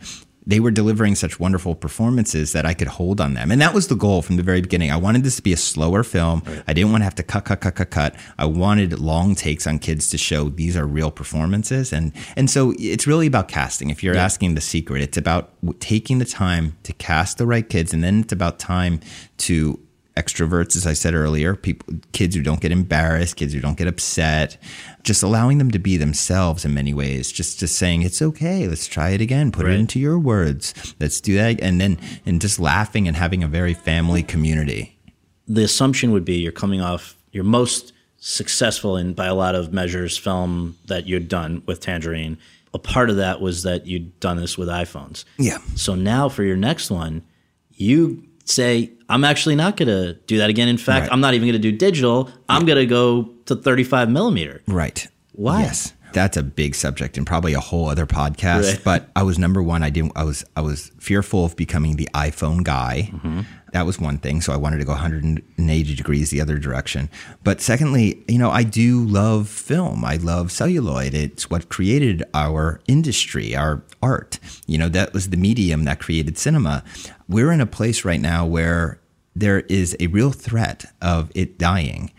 They 0.47 0.61
were 0.61 0.71
delivering 0.71 1.17
such 1.17 1.41
wonderful 1.41 1.75
performances 1.75 2.53
that 2.53 2.65
I 2.65 2.75
could 2.75 2.87
hold 2.87 3.21
on 3.21 3.35
them. 3.35 3.51
And 3.51 3.61
that 3.61 3.75
was 3.75 3.89
the 3.89 3.97
goal 3.97 4.23
from 4.23 4.37
the 4.37 4.45
very 4.45 4.61
beginning. 4.61 4.93
I 4.93 4.97
wanted 4.97 5.25
this 5.25 5.35
to 5.35 5.43
be 5.43 5.53
a 5.53 5.57
slower 5.57 6.05
film. 6.05 6.45
Right. 6.47 6.63
I 6.69 6.73
didn't 6.75 6.93
want 6.93 7.01
to 7.01 7.05
have 7.07 7.17
to 7.17 7.25
cut, 7.25 7.45
cut, 7.45 7.61
cut, 7.61 7.75
cut, 7.75 7.91
cut. 7.91 8.15
I 8.39 8.45
wanted 8.45 9.01
long 9.01 9.35
takes 9.35 9.67
on 9.67 9.81
kids 9.81 10.09
to 10.11 10.19
show 10.19 10.49
these 10.49 10.77
are 10.77 10.87
real 10.87 11.11
performances. 11.11 11.93
And, 11.93 12.13
and 12.37 12.49
so 12.49 12.73
it's 12.79 13.09
really 13.09 13.27
about 13.27 13.49
casting. 13.49 13.91
If 13.91 14.05
you're 14.05 14.15
yeah. 14.15 14.25
asking 14.25 14.55
the 14.55 14.61
secret, 14.61 15.03
it's 15.03 15.17
about 15.17 15.51
taking 15.81 16.21
the 16.21 16.25
time 16.25 16.77
to 16.85 16.93
cast 16.93 17.39
the 17.39 17.47
right 17.47 17.69
kids. 17.69 17.93
And 17.93 18.05
then 18.05 18.21
it's 18.21 18.33
about 18.33 18.61
time 18.61 19.01
to 19.39 19.81
extroverts, 20.17 20.77
as 20.77 20.87
I 20.87 20.95
said 20.95 21.15
earlier, 21.15 21.55
people, 21.55 21.95
kids 22.13 22.35
who 22.35 22.43
don't 22.43 22.61
get 22.61 22.73
embarrassed, 22.73 23.37
kids 23.37 23.53
who 23.53 23.61
don't 23.61 23.77
get 23.77 23.87
upset, 23.87 24.57
just 25.03 25.23
allowing 25.23 25.59
them 25.59 25.71
to 25.71 25.79
be 25.79 25.97
themselves 25.97 26.65
in 26.65 26.75
many 26.75 26.95
ways. 26.95 27.31
Just 27.31 27.61
just 27.61 27.77
saying 27.77 28.03
it's 28.03 28.23
okay. 28.23 28.67
Let's 28.67 28.87
try 28.87 29.11
it 29.11 29.21
again. 29.21 29.53
Put 29.53 29.67
right. 29.67 29.75
it 29.75 29.81
into 29.81 30.01
your 30.01 30.19
words. 30.19 30.95
Let's 30.99 31.21
do 31.21 31.37
that, 31.37 31.61
and 31.61 31.81
then 31.81 31.99
and 32.25 32.41
just 32.41 32.59
laughing 32.59 33.07
and 33.07 33.17
having 33.17 33.45
a 33.45 33.49
very 33.49 33.75
family 33.75 34.23
community. 34.23 34.99
The 35.47 35.63
assumption 35.63 36.11
would 36.13 36.25
be 36.25 36.37
you're 36.37 36.53
coming 36.53 36.81
off 36.81 37.15
your 37.31 37.45
most 37.45 37.93
successful 38.19 38.97
in 38.97 39.15
by 39.15 39.27
a 39.27 39.35
lot 39.35 39.55
of 39.55 39.73
measures 39.73 40.17
film 40.17 40.77
that 40.87 41.07
you'd 41.07 41.29
done 41.29 41.63
with 41.67 41.81
Tangerine. 41.81 42.39
A 42.75 42.79
part 42.79 43.11
of 43.11 43.17
that 43.17 43.41
was 43.41 43.63
that 43.63 43.87
you'd 43.87 44.19
done 44.19 44.39
this 44.39 44.59
with 44.59 44.69
iPhones. 44.69 45.25
Yeah. 45.39 45.59
So 45.77 45.95
now 45.95 46.29
for 46.29 46.43
your 46.43 46.57
next 46.57 46.91
one, 46.91 47.23
you 47.75 48.26
say, 48.47 48.93
I'm 49.09 49.25
actually 49.25 49.57
not 49.57 49.77
going 49.77 49.89
to 49.89 50.15
do 50.27 50.39
that 50.39 50.51
again. 50.51 50.69
In 50.69 50.79
fact, 50.79 51.03
right. 51.03 51.13
I'm 51.13 51.21
not 51.21 51.35
even 51.35 51.47
going 51.47 51.61
to 51.61 51.71
do 51.71 51.77
digital. 51.77 52.31
I'm 52.49 52.65
going 52.65 52.79
to 52.79 52.87
go 52.87 53.25
to 53.47 53.57
35 53.57 54.11
millimeter. 54.11 54.63
Right. 54.67 55.07
Why? 55.33 55.63
Yes. 55.63 55.93
That's 56.13 56.39
a 56.39 56.43
big 56.43 56.75
subject 56.75 57.19
and 57.19 57.27
probably 57.27 57.53
a 57.53 57.61
whole 57.61 57.89
other 57.91 58.07
podcast. 58.07 58.73
Right. 58.73 58.81
But 58.83 59.11
I 59.15 59.23
was 59.23 59.39
number 59.39 59.63
one. 59.63 59.83
I 59.83 59.91
didn't. 59.91 60.13
I 60.17 60.25
was. 60.25 60.45
I 60.57 60.63
was 60.63 60.91
fearful 60.99 61.45
of 61.45 61.57
becoming 61.57 61.97
the 61.97 62.09
iPhone 62.15 62.65
guy. 62.65 63.11
Mm-hmm. 63.13 63.41
That 63.77 63.85
was 63.85 64.01
one 64.01 64.17
thing. 64.17 64.41
So 64.41 64.55
I 64.55 64.57
wanted 64.57 64.79
to 64.79 64.87
go 64.87 64.93
180 64.93 65.95
degrees 65.95 66.31
the 66.31 66.41
other 66.41 66.57
direction. 66.57 67.11
But 67.45 67.61
secondly, 67.61 68.25
you 68.27 68.39
know, 68.39 68.51
I 68.51 68.63
do 68.63 69.05
love 69.05 69.51
film. 69.51 70.03
I 70.03 70.17
love 70.17 70.51
celluloid. 70.51 71.13
It's 71.13 71.51
what 71.51 71.69
created 71.69 72.25
our 72.33 72.81
industry, 72.89 73.55
our 73.55 73.83
art. 74.03 74.39
You 74.67 74.79
know, 74.79 74.89
that 74.89 75.13
was 75.13 75.29
the 75.29 75.37
medium 75.37 75.85
that 75.85 76.01
created 76.01 76.39
cinema. 76.39 76.85
We're 77.29 77.53
in 77.53 77.61
a 77.61 77.67
place 77.67 78.03
right 78.03 78.19
now 78.19 78.47
where 78.47 78.99
there 79.35 79.61
is 79.61 79.95
a 80.01 80.07
real 80.07 80.31
threat 80.31 80.87
of 81.03 81.31
it 81.35 81.59
dying. 81.59 82.13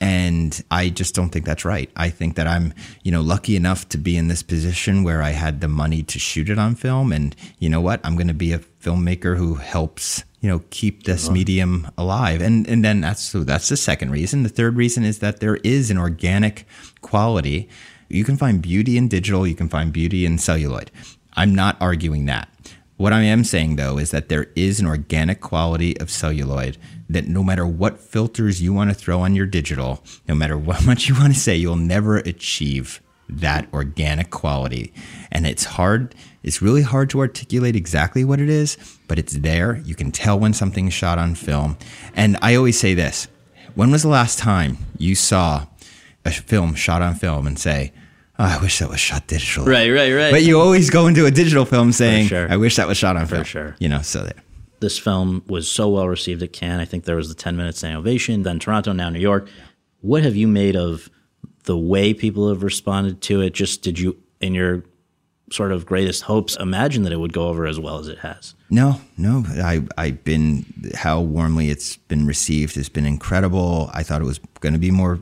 And 0.00 0.60
I 0.72 0.88
just 0.88 1.14
don't 1.14 1.30
think 1.30 1.46
that's 1.46 1.64
right. 1.64 1.88
I 1.94 2.10
think 2.10 2.34
that 2.34 2.48
I'm, 2.48 2.74
you 3.04 3.12
know, 3.12 3.22
lucky 3.22 3.54
enough 3.54 3.88
to 3.90 3.98
be 3.98 4.16
in 4.16 4.26
this 4.26 4.42
position 4.42 5.04
where 5.04 5.22
I 5.22 5.30
had 5.30 5.60
the 5.60 5.68
money 5.68 6.02
to 6.02 6.18
shoot 6.18 6.50
it 6.50 6.58
on 6.58 6.74
film. 6.74 7.12
And 7.12 7.36
you 7.60 7.68
know 7.68 7.80
what? 7.80 8.00
I'm 8.02 8.16
going 8.16 8.26
to 8.26 8.34
be 8.34 8.52
a 8.52 8.58
filmmaker 8.58 9.36
who 9.36 9.54
helps 9.54 10.24
you 10.40 10.48
know 10.48 10.62
keep 10.70 11.04
this 11.04 11.30
medium 11.30 11.90
alive. 11.96 12.40
And 12.40 12.66
and 12.68 12.84
then 12.84 13.00
that's 13.00 13.22
so 13.22 13.44
that's 13.44 13.68
the 13.68 13.76
second 13.76 14.10
reason. 14.10 14.42
The 14.42 14.48
third 14.48 14.76
reason 14.76 15.04
is 15.04 15.18
that 15.20 15.40
there 15.40 15.56
is 15.56 15.90
an 15.90 15.98
organic 15.98 16.66
quality. 17.00 17.68
You 18.08 18.24
can 18.24 18.36
find 18.36 18.62
beauty 18.62 18.96
in 18.96 19.08
digital 19.08 19.46
you 19.46 19.54
can 19.54 19.68
find 19.68 19.92
beauty 19.92 20.26
in 20.26 20.38
celluloid. 20.38 20.90
I'm 21.34 21.54
not 21.54 21.76
arguing 21.80 22.26
that. 22.26 22.48
What 22.96 23.12
i 23.12 23.22
am 23.22 23.44
saying 23.44 23.76
though 23.76 23.98
is 23.98 24.10
that 24.10 24.30
there 24.30 24.46
is 24.56 24.80
an 24.80 24.86
organic 24.86 25.40
quality 25.40 25.98
of 26.00 26.10
celluloid 26.10 26.78
that 27.10 27.28
no 27.28 27.44
matter 27.44 27.66
what 27.66 28.00
filters 28.00 28.62
you 28.62 28.72
want 28.72 28.88
to 28.88 28.94
throw 28.94 29.20
on 29.20 29.36
your 29.36 29.44
digital 29.44 30.02
no 30.26 30.34
matter 30.34 30.56
what 30.56 30.86
much 30.90 31.06
you 31.06 31.14
want 31.14 31.34
to 31.34 31.38
say 31.38 31.54
you'll 31.54 31.76
never 31.76 32.16
achieve 32.16 33.02
that 33.28 33.68
organic 33.72 34.30
quality. 34.30 34.92
And 35.30 35.46
it's 35.46 35.64
hard 35.64 36.14
it's 36.46 36.62
really 36.62 36.82
hard 36.82 37.10
to 37.10 37.18
articulate 37.18 37.74
exactly 37.74 38.24
what 38.24 38.40
it 38.40 38.48
is, 38.48 38.78
but 39.08 39.18
it's 39.18 39.34
there. 39.34 39.78
You 39.84 39.96
can 39.96 40.12
tell 40.12 40.38
when 40.38 40.54
something's 40.54 40.94
shot 40.94 41.18
on 41.18 41.34
film. 41.34 41.76
And 42.14 42.38
I 42.40 42.54
always 42.54 42.78
say 42.78 42.94
this 42.94 43.26
when 43.74 43.90
was 43.90 44.02
the 44.02 44.08
last 44.08 44.38
time 44.38 44.78
you 44.96 45.14
saw 45.14 45.66
a 46.24 46.30
film 46.30 46.74
shot 46.74 47.02
on 47.02 47.16
film 47.16 47.46
and 47.46 47.58
say, 47.58 47.92
oh, 48.38 48.44
I 48.44 48.62
wish 48.62 48.78
that 48.78 48.88
was 48.88 49.00
shot 49.00 49.26
digitally. 49.26 49.66
Right, 49.66 49.90
right, 49.90 50.12
right. 50.12 50.30
But 50.30 50.44
you 50.44 50.60
always 50.60 50.88
go 50.88 51.08
into 51.08 51.26
a 51.26 51.30
digital 51.30 51.64
film 51.64 51.92
saying, 51.92 52.28
sure. 52.28 52.50
I 52.50 52.56
wish 52.56 52.76
that 52.76 52.86
was 52.86 52.96
shot 52.96 53.16
on 53.16 53.26
film. 53.26 53.42
For 53.42 53.48
sure. 53.48 53.76
You 53.78 53.88
know, 53.88 54.02
so 54.02 54.22
there. 54.22 54.42
This 54.78 54.98
film 54.98 55.42
was 55.48 55.68
so 55.70 55.88
well 55.88 56.08
received 56.08 56.42
at 56.42 56.52
Cannes. 56.52 56.80
I 56.80 56.84
think 56.84 57.04
there 57.04 57.16
was 57.16 57.28
the 57.28 57.34
10 57.34 57.56
minutes 57.56 57.78
standing 57.78 57.98
ovation, 57.98 58.44
then 58.44 58.60
Toronto, 58.60 58.92
now 58.92 59.10
New 59.10 59.20
York. 59.20 59.48
What 60.00 60.22
have 60.22 60.36
you 60.36 60.46
made 60.46 60.76
of 60.76 61.10
the 61.64 61.76
way 61.76 62.14
people 62.14 62.48
have 62.50 62.62
responded 62.62 63.20
to 63.22 63.40
it? 63.40 63.52
Just 63.52 63.82
did 63.82 63.98
you, 63.98 64.16
in 64.40 64.54
your 64.54 64.84
sort 65.52 65.72
of 65.72 65.86
greatest 65.86 66.22
hopes 66.22 66.56
imagine 66.56 67.04
that 67.04 67.12
it 67.12 67.18
would 67.18 67.32
go 67.32 67.48
over 67.48 67.66
as 67.66 67.78
well 67.78 67.98
as 67.98 68.08
it 68.08 68.18
has. 68.18 68.54
No, 68.68 69.00
no. 69.16 69.44
I, 69.48 69.82
I've 69.96 70.24
been, 70.24 70.64
how 70.94 71.20
warmly 71.20 71.70
it's 71.70 71.96
been 71.96 72.26
received 72.26 72.74
has 72.74 72.88
been 72.88 73.06
incredible. 73.06 73.90
I 73.94 74.02
thought 74.02 74.20
it 74.20 74.24
was 74.24 74.40
going 74.60 74.72
to 74.72 74.78
be 74.78 74.90
more 74.90 75.20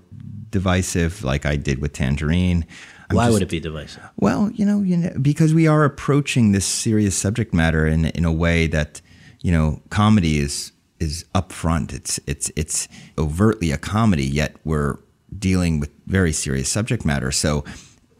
divisive, 0.50 1.22
like 1.24 1.44
I 1.44 1.56
did 1.56 1.80
with 1.80 1.92
Tangerine. 1.92 2.64
I'm 3.10 3.16
Why 3.16 3.24
just, 3.26 3.34
would 3.34 3.42
it 3.42 3.50
be 3.50 3.60
divisive? 3.60 4.02
Well, 4.16 4.50
you 4.52 4.64
know, 4.64 4.80
you 4.80 4.96
know, 4.96 5.12
because 5.20 5.52
we 5.52 5.66
are 5.66 5.84
approaching 5.84 6.52
this 6.52 6.64
serious 6.64 7.14
subject 7.16 7.52
matter 7.52 7.86
in 7.86 8.06
in 8.06 8.24
a 8.24 8.32
way 8.32 8.66
that, 8.68 9.02
you 9.42 9.52
know, 9.52 9.82
comedy 9.90 10.38
is 10.38 10.72
is 11.00 11.26
upfront. 11.34 11.92
It's 11.92 12.18
it's 12.26 12.50
it's 12.56 12.88
overtly 13.18 13.72
a 13.72 13.76
comedy, 13.76 14.24
yet 14.24 14.56
we're 14.64 14.96
dealing 15.38 15.80
with 15.80 15.90
very 16.06 16.32
serious 16.32 16.70
subject 16.70 17.04
matter. 17.04 17.30
So 17.30 17.64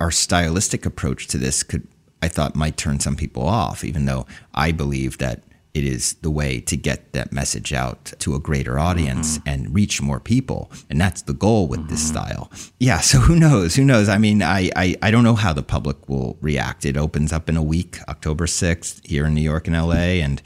our 0.00 0.10
stylistic 0.10 0.84
approach 0.84 1.28
to 1.28 1.38
this 1.38 1.62
could 1.62 1.86
I 2.24 2.28
thought 2.28 2.56
might 2.56 2.78
turn 2.78 3.00
some 3.00 3.16
people 3.16 3.46
off, 3.46 3.84
even 3.84 4.06
though 4.06 4.24
I 4.54 4.72
believe 4.72 5.18
that 5.18 5.42
it 5.74 5.84
is 5.84 6.14
the 6.22 6.30
way 6.30 6.60
to 6.60 6.76
get 6.76 7.12
that 7.12 7.32
message 7.32 7.72
out 7.74 8.14
to 8.20 8.34
a 8.34 8.38
greater 8.38 8.78
audience 8.78 9.36
mm-hmm. 9.38 9.48
and 9.48 9.74
reach 9.74 10.00
more 10.00 10.20
people. 10.20 10.70
And 10.88 10.98
that's 10.98 11.20
the 11.22 11.34
goal 11.34 11.66
with 11.66 11.80
mm-hmm. 11.80 11.90
this 11.90 12.08
style. 12.08 12.50
Yeah, 12.78 13.00
so 13.00 13.18
who 13.18 13.36
knows? 13.36 13.74
Who 13.74 13.84
knows? 13.84 14.08
I 14.08 14.16
mean, 14.16 14.42
I, 14.42 14.70
I, 14.74 14.96
I 15.02 15.10
don't 15.10 15.24
know 15.24 15.34
how 15.34 15.52
the 15.52 15.62
public 15.62 16.08
will 16.08 16.38
react. 16.40 16.86
It 16.86 16.96
opens 16.96 17.30
up 17.30 17.50
in 17.50 17.58
a 17.58 17.62
week, 17.62 17.98
October 18.08 18.46
6th, 18.46 19.04
here 19.06 19.26
in 19.26 19.34
New 19.34 19.42
York 19.42 19.66
and 19.66 19.76
LA. 19.76 20.22
And 20.24 20.40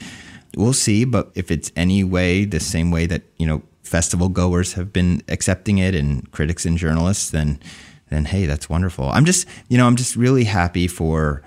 we'll 0.57 0.73
see. 0.73 1.05
But 1.05 1.31
if 1.33 1.49
it's 1.49 1.71
any 1.77 2.03
way, 2.03 2.43
the 2.43 2.59
same 2.59 2.91
way 2.91 3.05
that, 3.05 3.21
you 3.37 3.47
know, 3.47 3.61
festival 3.83 4.27
goers 4.27 4.73
have 4.73 4.91
been 4.91 5.21
accepting 5.29 5.77
it 5.77 5.95
and 5.95 6.29
critics 6.31 6.65
and 6.65 6.77
journalists, 6.77 7.29
then 7.29 7.59
then 8.09 8.25
hey, 8.25 8.47
that's 8.47 8.67
wonderful. 8.67 9.07
I'm 9.09 9.25
just, 9.25 9.47
you 9.67 9.77
know, 9.77 9.85
I'm 9.85 9.95
just 9.95 10.15
really 10.15 10.45
happy 10.45 10.87
for 10.87 11.43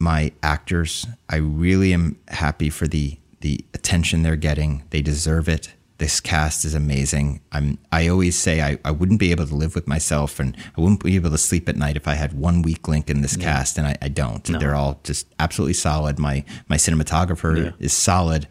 my 0.00 0.32
actors. 0.42 1.06
I 1.28 1.36
really 1.36 1.92
am 1.94 2.18
happy 2.28 2.70
for 2.70 2.88
the 2.88 3.18
the 3.40 3.64
attention 3.72 4.22
they're 4.22 4.36
getting. 4.36 4.82
They 4.90 5.02
deserve 5.02 5.48
it. 5.48 5.72
This 5.98 6.18
cast 6.18 6.64
is 6.64 6.74
amazing. 6.74 7.40
I'm 7.52 7.78
I 7.92 8.08
always 8.08 8.36
say 8.36 8.62
I, 8.62 8.78
I 8.84 8.90
wouldn't 8.90 9.20
be 9.20 9.30
able 9.30 9.46
to 9.46 9.54
live 9.54 9.74
with 9.74 9.86
myself 9.86 10.40
and 10.40 10.56
I 10.76 10.80
wouldn't 10.80 11.04
be 11.04 11.14
able 11.14 11.30
to 11.30 11.38
sleep 11.38 11.68
at 11.68 11.76
night 11.76 11.96
if 11.96 12.08
I 12.08 12.14
had 12.14 12.32
one 12.32 12.62
weak 12.62 12.88
link 12.88 13.10
in 13.10 13.20
this 13.20 13.36
yeah. 13.36 13.44
cast 13.44 13.76
and 13.76 13.86
I, 13.86 13.96
I 14.00 14.08
don't. 14.08 14.48
No. 14.48 14.58
They're 14.58 14.74
all 14.74 15.00
just 15.04 15.26
absolutely 15.38 15.74
solid. 15.74 16.18
My 16.18 16.44
my 16.68 16.76
cinematographer 16.76 17.64
yeah. 17.64 17.72
is 17.78 17.92
solid. 17.92 18.48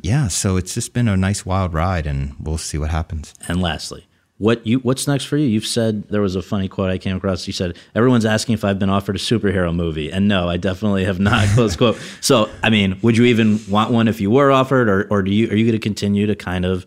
Yeah, 0.00 0.26
so 0.28 0.56
it's 0.56 0.74
just 0.74 0.92
been 0.92 1.06
a 1.06 1.16
nice 1.16 1.46
wild 1.46 1.74
ride 1.74 2.06
and 2.06 2.34
we'll 2.40 2.58
see 2.58 2.76
what 2.78 2.90
happens. 2.90 3.34
And 3.46 3.62
lastly, 3.62 4.06
what 4.42 4.66
you 4.66 4.80
what's 4.80 5.06
next 5.06 5.26
for 5.26 5.36
you? 5.36 5.46
You've 5.46 5.64
said 5.64 6.08
there 6.08 6.20
was 6.20 6.34
a 6.34 6.42
funny 6.42 6.66
quote 6.66 6.90
I 6.90 6.98
came 6.98 7.16
across. 7.16 7.46
You 7.46 7.52
said 7.52 7.76
everyone's 7.94 8.24
asking 8.24 8.54
if 8.54 8.64
I've 8.64 8.78
been 8.78 8.90
offered 8.90 9.14
a 9.14 9.20
superhero 9.20 9.72
movie, 9.72 10.10
and 10.10 10.26
no, 10.26 10.48
I 10.48 10.56
definitely 10.56 11.04
have 11.04 11.20
not. 11.20 11.46
close 11.54 11.76
quote. 11.76 11.96
So, 12.20 12.50
I 12.60 12.68
mean, 12.68 12.98
would 13.02 13.16
you 13.16 13.24
even 13.26 13.60
want 13.70 13.92
one 13.92 14.08
if 14.08 14.20
you 14.20 14.32
were 14.32 14.50
offered, 14.50 14.88
or 14.88 15.06
or 15.10 15.22
do 15.22 15.30
you 15.30 15.48
are 15.48 15.54
you 15.54 15.64
going 15.64 15.78
to 15.78 15.78
continue 15.78 16.26
to 16.26 16.34
kind 16.34 16.64
of 16.64 16.84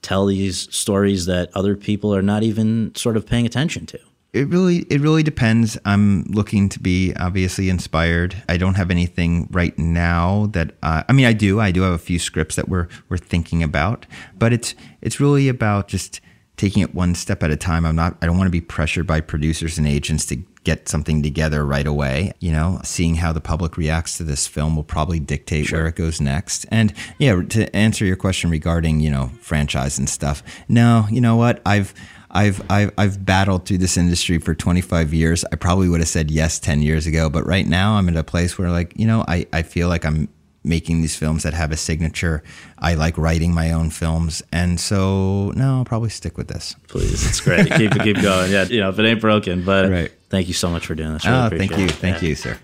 tell 0.00 0.24
these 0.24 0.74
stories 0.74 1.26
that 1.26 1.50
other 1.54 1.76
people 1.76 2.14
are 2.14 2.22
not 2.22 2.42
even 2.42 2.94
sort 2.94 3.18
of 3.18 3.26
paying 3.26 3.44
attention 3.44 3.84
to? 3.84 4.00
It 4.32 4.48
really 4.48 4.78
it 4.88 5.02
really 5.02 5.22
depends. 5.22 5.76
I'm 5.84 6.24
looking 6.30 6.70
to 6.70 6.80
be 6.80 7.12
obviously 7.16 7.68
inspired. 7.68 8.34
I 8.48 8.56
don't 8.56 8.76
have 8.76 8.90
anything 8.90 9.46
right 9.50 9.78
now 9.78 10.46
that 10.52 10.74
uh, 10.82 11.02
I 11.06 11.12
mean 11.12 11.26
I 11.26 11.34
do 11.34 11.60
I 11.60 11.70
do 11.70 11.82
have 11.82 11.92
a 11.92 11.98
few 11.98 12.18
scripts 12.18 12.56
that 12.56 12.70
we're 12.70 12.88
we're 13.10 13.18
thinking 13.18 13.62
about, 13.62 14.06
but 14.38 14.54
it's 14.54 14.74
it's 15.02 15.20
really 15.20 15.48
about 15.50 15.88
just 15.88 16.22
taking 16.56 16.82
it 16.82 16.94
one 16.94 17.14
step 17.14 17.42
at 17.42 17.50
a 17.50 17.56
time. 17.56 17.84
I'm 17.84 17.96
not 17.96 18.16
I 18.22 18.26
don't 18.26 18.36
want 18.38 18.46
to 18.46 18.52
be 18.52 18.60
pressured 18.60 19.06
by 19.06 19.20
producers 19.20 19.78
and 19.78 19.86
agents 19.86 20.26
to 20.26 20.36
get 20.64 20.88
something 20.88 21.22
together 21.22 21.64
right 21.64 21.86
away. 21.86 22.32
You 22.40 22.52
know, 22.52 22.80
seeing 22.84 23.16
how 23.16 23.32
the 23.32 23.40
public 23.40 23.76
reacts 23.76 24.16
to 24.18 24.24
this 24.24 24.46
film 24.46 24.76
will 24.76 24.84
probably 24.84 25.20
dictate 25.20 25.66
sure. 25.66 25.80
where 25.80 25.88
it 25.88 25.96
goes 25.96 26.20
next. 26.20 26.66
And 26.70 26.92
yeah, 27.18 27.42
to 27.50 27.74
answer 27.74 28.04
your 28.04 28.16
question 28.16 28.50
regarding, 28.50 29.00
you 29.00 29.10
know, 29.10 29.30
franchise 29.40 29.98
and 29.98 30.08
stuff. 30.08 30.42
No, 30.68 31.06
you 31.10 31.20
know 31.20 31.36
what? 31.36 31.60
I've 31.66 31.94
I've, 32.30 32.68
I've 32.68 32.90
I've 32.98 33.24
battled 33.24 33.66
through 33.66 33.78
this 33.78 33.96
industry 33.96 34.38
for 34.38 34.54
25 34.54 35.14
years. 35.14 35.44
I 35.52 35.56
probably 35.56 35.88
would 35.88 36.00
have 36.00 36.08
said 36.08 36.30
yes 36.30 36.58
10 36.58 36.82
years 36.82 37.06
ago, 37.06 37.30
but 37.30 37.46
right 37.46 37.66
now 37.66 37.94
I'm 37.94 38.08
at 38.08 38.16
a 38.16 38.24
place 38.24 38.58
where 38.58 38.70
like, 38.70 38.92
you 38.96 39.06
know, 39.06 39.24
I, 39.28 39.46
I 39.52 39.62
feel 39.62 39.88
like 39.88 40.04
I'm 40.04 40.28
making 40.64 41.02
these 41.02 41.14
films 41.14 41.42
that 41.42 41.54
have 41.54 41.70
a 41.70 41.76
signature. 41.76 42.42
I 42.78 42.94
like 42.94 43.16
writing 43.18 43.54
my 43.54 43.70
own 43.72 43.90
films, 43.90 44.42
and 44.50 44.80
so 44.80 45.52
no, 45.54 45.78
I'll 45.78 45.84
probably 45.84 46.10
stick 46.10 46.36
with 46.36 46.48
this. 46.48 46.74
Please, 46.88 47.26
it's 47.26 47.40
great. 47.40 47.70
keep 47.72 47.92
keep 48.02 48.20
going. 48.20 48.50
Yeah, 48.50 48.64
you 48.64 48.80
know, 48.80 48.88
if 48.88 48.98
it 48.98 49.04
ain't 49.04 49.20
broken. 49.20 49.64
But 49.64 49.90
right. 49.90 50.12
thank 50.30 50.48
you 50.48 50.54
so 50.54 50.70
much 50.70 50.86
for 50.86 50.94
doing 50.94 51.12
this. 51.12 51.24
Really 51.24 51.38
oh, 51.38 51.48
thank 51.50 51.76
you, 51.76 51.84
it. 51.84 51.92
thank 51.92 52.22
yeah. 52.22 52.28
you, 52.30 52.34
sir. 52.34 52.58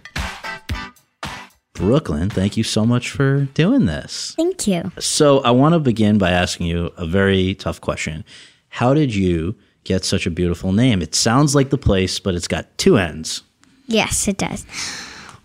Brooklynn, 1.74 2.28
thank 2.28 2.58
you 2.58 2.64
so 2.64 2.84
much 2.84 3.10
for 3.10 3.46
doing 3.54 3.86
this. 3.86 4.34
Thank 4.36 4.66
you. 4.66 4.92
So, 4.98 5.40
I 5.40 5.50
want 5.50 5.72
to 5.72 5.78
begin 5.78 6.18
by 6.18 6.30
asking 6.30 6.66
you 6.66 6.92
a 6.98 7.06
very 7.06 7.54
tough 7.54 7.80
question. 7.80 8.24
How 8.68 8.92
did 8.92 9.14
you 9.14 9.56
get 9.84 10.04
such 10.04 10.26
a 10.26 10.30
beautiful 10.30 10.72
name? 10.72 11.00
It 11.00 11.14
sounds 11.14 11.54
like 11.54 11.70
the 11.70 11.78
place, 11.78 12.20
but 12.20 12.34
it's 12.34 12.48
got 12.48 12.76
two 12.76 12.98
ends. 12.98 13.42
Yes, 13.86 14.28
it 14.28 14.36
does. 14.36 14.66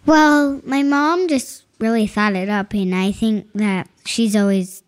Well, 0.06 0.62
my 0.66 0.84
mom 0.84 1.28
just 1.28 1.65
really 1.80 2.08
thought 2.08 2.36
it 2.36 2.50
up, 2.50 2.74
and 2.74 2.94
I 2.94 3.12
think 3.12 3.52
that 3.54 3.90
she's 4.06 4.36
always 4.36 4.84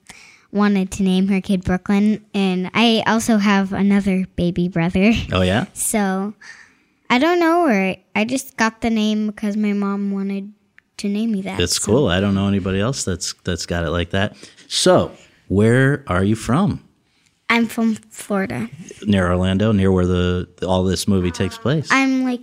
wanted 0.51 0.91
to 0.91 1.03
name 1.03 1.27
her 1.27 1.41
kid 1.41 1.63
Brooklynn. 1.63 2.25
And 2.33 2.71
I 2.73 3.03
also 3.05 3.37
have 3.37 3.73
another 3.73 4.25
baby 4.35 4.67
brother. 4.67 5.13
Oh, 5.31 5.41
yeah? 5.41 5.65
So 5.73 6.33
I 7.09 7.19
don't 7.19 7.39
know 7.39 7.63
where 7.63 7.97
I 8.15 8.25
just 8.25 8.57
got 8.57 8.81
the 8.81 8.89
name 8.89 9.27
because 9.27 9.57
my 9.57 9.73
mom 9.73 10.11
wanted 10.11 10.53
to 10.97 11.09
name 11.09 11.31
me 11.31 11.41
that. 11.43 11.57
That's 11.57 11.81
so. 11.81 11.85
cool. 11.85 12.07
I 12.07 12.19
don't 12.19 12.33
know 12.33 12.47
anybody 12.47 12.79
else 12.79 13.03
that's 13.03 13.33
that's 13.43 13.65
got 13.65 13.83
it 13.83 13.91
like 13.91 14.11
that. 14.11 14.35
So, 14.67 15.11
where 15.47 16.03
are 16.07 16.23
you 16.23 16.35
from? 16.35 16.83
I'm 17.49 17.67
from 17.67 17.95
Florida. 17.95 18.69
Near 19.05 19.29
Orlando, 19.29 19.71
near 19.71 19.91
where 19.91 20.05
the 20.05 20.47
all 20.67 20.83
this 20.83 21.07
movie 21.07 21.31
takes 21.31 21.57
place. 21.57 21.87
I'm 21.91 22.23
like 22.23 22.41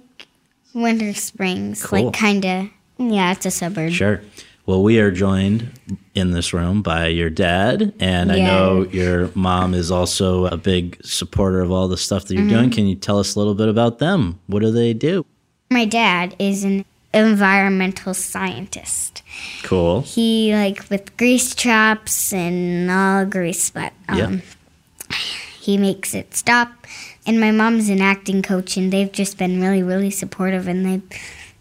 Winter 0.72 1.12
Springs, 1.14 1.84
cool. 1.84 2.04
like 2.04 2.14
kind 2.14 2.44
of 2.44 2.68
yeah, 2.98 3.32
it's 3.32 3.46
a 3.46 3.50
suburb. 3.50 3.92
Sure. 3.92 4.20
Well, 4.66 4.82
we 4.82 4.98
are 4.98 5.10
joined 5.10 5.78
in 6.14 6.30
this 6.30 6.54
room 6.54 6.80
by 6.80 7.08
your 7.08 7.28
dad, 7.28 7.92
and 8.00 8.30
yeah. 8.30 8.36
I 8.36 8.38
know 8.38 8.84
your 8.84 9.30
mom 9.34 9.74
is 9.74 9.90
also 9.90 10.46
a 10.46 10.56
big 10.56 11.04
supporter 11.04 11.60
of 11.60 11.70
all 11.70 11.86
the 11.86 11.98
stuff 11.98 12.24
that 12.26 12.34
you're 12.34 12.44
mm-hmm. 12.44 12.56
doing. 12.56 12.70
Can 12.70 12.86
you 12.86 12.94
tell 12.94 13.18
us 13.18 13.34
a 13.34 13.38
little 13.38 13.54
bit 13.54 13.68
about 13.68 13.98
them? 13.98 14.40
What 14.46 14.60
do 14.60 14.70
they 14.70 14.94
do? 14.94 15.26
My 15.70 15.84
dad 15.84 16.34
is 16.38 16.64
an 16.64 16.86
environmental 17.12 18.14
scientist. 18.14 19.22
Cool. 19.64 20.00
He 20.00 20.54
like 20.54 20.88
with 20.88 21.14
grease 21.18 21.54
traps 21.54 22.32
and 22.32 22.90
all 22.90 23.26
grease, 23.26 23.68
but 23.70 23.92
um, 24.08 24.18
yeah. 24.18 24.38
he 25.60 25.76
makes 25.76 26.14
it 26.14 26.34
stop. 26.34 26.70
And 27.26 27.40
my 27.40 27.50
mom's 27.50 27.88
an 27.88 28.00
acting 28.00 28.42
coach, 28.42 28.78
and 28.78 28.92
they've 28.92 29.12
just 29.12 29.36
been 29.38 29.60
really, 29.60 29.82
really 29.82 30.10
supportive, 30.10 30.68
and 30.68 30.84
they 30.84 31.02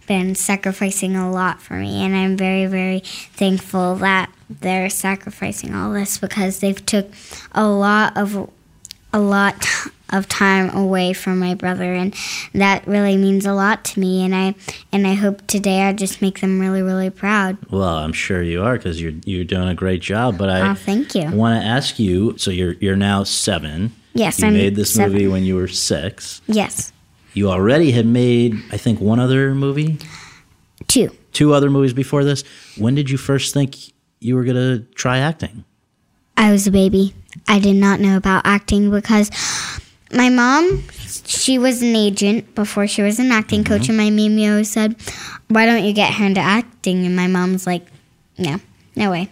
been 0.08 0.36
sacrificing 0.36 1.16
a 1.16 1.32
lot 1.32 1.62
for 1.62 1.76
me 1.76 2.04
and 2.04 2.16
I'm 2.16 2.38
very 2.38 2.66
very 2.66 3.00
thankful 3.00 3.96
that 3.96 4.32
they're 4.50 4.90
sacrificing 4.90 5.74
all 5.74 5.92
this 5.94 6.18
because 6.18 6.60
they've 6.60 6.86
took 6.86 7.10
a 7.54 7.68
lot 7.68 8.16
of 8.18 8.50
a 9.12 9.20
lot 9.20 9.66
of 10.10 10.30
time 10.30 10.70
away 10.76 11.12
from 11.12 11.40
my 11.40 11.56
brother 11.56 11.94
and 11.94 12.14
that 12.54 12.86
really 12.88 13.18
means 13.18 13.46
a 13.46 13.54
lot 13.54 13.84
to 13.84 14.00
me 14.00 14.24
and 14.24 14.36
I 14.36 14.56
and 14.92 15.08
I 15.08 15.14
hope 15.16 15.46
today 15.48 15.82
I 15.82 15.94
just 15.94 16.22
make 16.22 16.40
them 16.40 16.60
really 16.60 16.82
really 16.82 17.10
proud. 17.10 17.58
Well, 17.72 17.98
I'm 17.98 18.14
sure 18.14 18.44
you 18.44 18.64
are 18.64 18.78
cuz 18.78 19.02
you're 19.02 19.14
you're 19.26 19.44
doing 19.44 19.68
a 19.68 19.76
great 19.76 20.02
job, 20.02 20.38
but 20.38 20.50
I 20.50 20.70
oh, 20.70 20.76
thank 20.76 21.16
you. 21.16 21.32
want 21.32 21.62
to 21.62 21.68
ask 21.68 21.98
you 21.98 22.36
so 22.38 22.52
you're 22.52 22.74
you're 22.80 22.96
now 22.96 23.24
7. 23.24 23.92
Yes, 24.14 24.40
you 24.40 24.48
I'm 24.48 24.54
made 24.54 24.76
this 24.76 24.94
seven. 24.94 25.14
movie 25.14 25.28
when 25.28 25.44
you 25.44 25.56
were 25.56 25.68
6. 25.68 26.42
Yes. 26.46 26.93
You 27.34 27.50
already 27.50 27.92
had 27.92 28.06
made, 28.06 28.56
I 28.72 28.78
think, 28.78 29.00
one 29.00 29.20
other 29.20 29.56
movie? 29.56 29.98
Two. 30.88 31.10
Two 31.32 31.54
other 31.54 31.70
movies 31.70 31.94
before 31.94 32.24
this. 32.24 32.44
When 32.78 32.96
did 32.96 33.10
you 33.10 33.18
first 33.18 33.54
think 33.54 33.76
you 34.20 34.36
were 34.36 34.44
going 34.44 34.56
to 34.56 34.86
try 34.94 35.18
acting? 35.18 35.64
I 36.38 36.52
was 36.52 36.68
a 36.68 36.72
baby. 36.72 37.14
I 37.48 37.60
did 37.60 37.76
not 37.76 38.00
know 38.00 38.18
about 38.18 38.46
acting 38.46 38.92
because 38.92 39.32
my 40.12 40.30
mom, 40.30 40.84
she 41.26 41.58
was 41.58 41.82
an 41.82 41.96
agent 41.96 42.54
before 42.54 42.86
she 42.88 43.02
was 43.02 43.20
an 43.20 43.32
acting 43.32 43.64
mm-hmm. 43.64 43.74
coach, 43.74 43.90
and 43.90 43.98
my 43.98 44.10
mimi 44.10 44.48
always 44.48 44.72
said, 44.72 44.96
Why 45.48 45.66
don't 45.66 45.84
you 45.84 45.94
get 45.94 46.14
her 46.14 46.26
into 46.26 46.42
acting? 46.42 47.06
And 47.06 47.16
my 47.16 47.28
mom's 47.28 47.66
like, 47.66 47.86
No 48.38 48.60
no 48.96 49.12
way. 49.12 49.30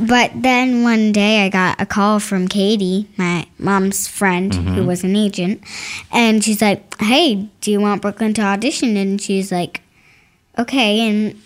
But 0.00 0.30
then 0.34 0.82
one 0.82 1.12
day 1.12 1.44
I 1.44 1.48
got 1.48 1.80
a 1.80 1.86
call 1.86 2.20
from 2.20 2.48
Katie, 2.48 3.08
my 3.16 3.46
mom's 3.58 4.06
friend, 4.08 4.52
mm-hmm. 4.52 4.74
who 4.74 4.86
was 4.86 5.04
an 5.04 5.16
agent, 5.16 5.62
and 6.10 6.42
she's 6.44 6.62
like, 6.62 7.00
"Hey, 7.00 7.48
do 7.60 7.70
you 7.70 7.80
want 7.80 8.02
Brooklynn 8.02 8.34
to 8.34 8.42
audition?" 8.42 8.96
And 8.96 9.20
she's 9.20 9.52
like, 9.52 9.82
"Okay." 10.58 11.00
And 11.00 11.40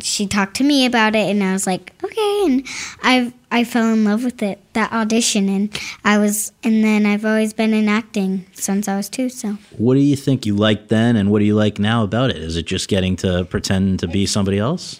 she 0.00 0.26
talked 0.26 0.56
to 0.56 0.64
me 0.64 0.86
about 0.86 1.14
it, 1.14 1.30
and 1.30 1.42
I 1.42 1.52
was 1.52 1.66
like, 1.66 1.92
"Okay." 2.02 2.42
And 2.44 2.66
I 3.02 3.32
I 3.54 3.62
fell 3.62 3.92
in 3.92 4.02
love 4.02 4.24
with 4.24 4.42
it 4.42 4.58
that 4.72 4.92
audition, 4.92 5.48
and 5.48 5.80
I 6.04 6.18
was, 6.18 6.50
and 6.64 6.82
then 6.82 7.06
I've 7.06 7.24
always 7.24 7.52
been 7.52 7.72
in 7.72 7.88
acting 7.88 8.46
since 8.52 8.88
I 8.88 8.96
was 8.96 9.08
two. 9.08 9.28
So, 9.28 9.58
what 9.76 9.94
do 9.94 10.00
you 10.00 10.16
think 10.16 10.44
you 10.44 10.56
liked 10.56 10.88
then, 10.88 11.14
and 11.14 11.30
what 11.30 11.38
do 11.38 11.44
you 11.44 11.54
like 11.54 11.78
now 11.78 12.02
about 12.02 12.30
it? 12.30 12.38
Is 12.38 12.56
it 12.56 12.66
just 12.66 12.88
getting 12.88 13.14
to 13.18 13.44
pretend 13.44 14.00
to 14.00 14.08
be 14.08 14.26
somebody 14.26 14.58
else? 14.58 14.98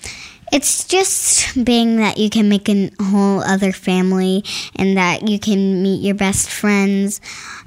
It's 0.53 0.85
just 0.85 1.65
being 1.65 1.97
that 1.97 2.19
you 2.19 2.31
can 2.31 2.49
make 2.49 2.69
a 2.69 2.91
whole 3.01 3.43
other 3.43 3.73
family 3.73 4.45
and 4.77 4.97
that 4.97 5.29
you 5.29 5.39
can 5.39 5.83
meet 5.83 6.03
your 6.03 6.15
best 6.15 6.51
friends 6.51 7.21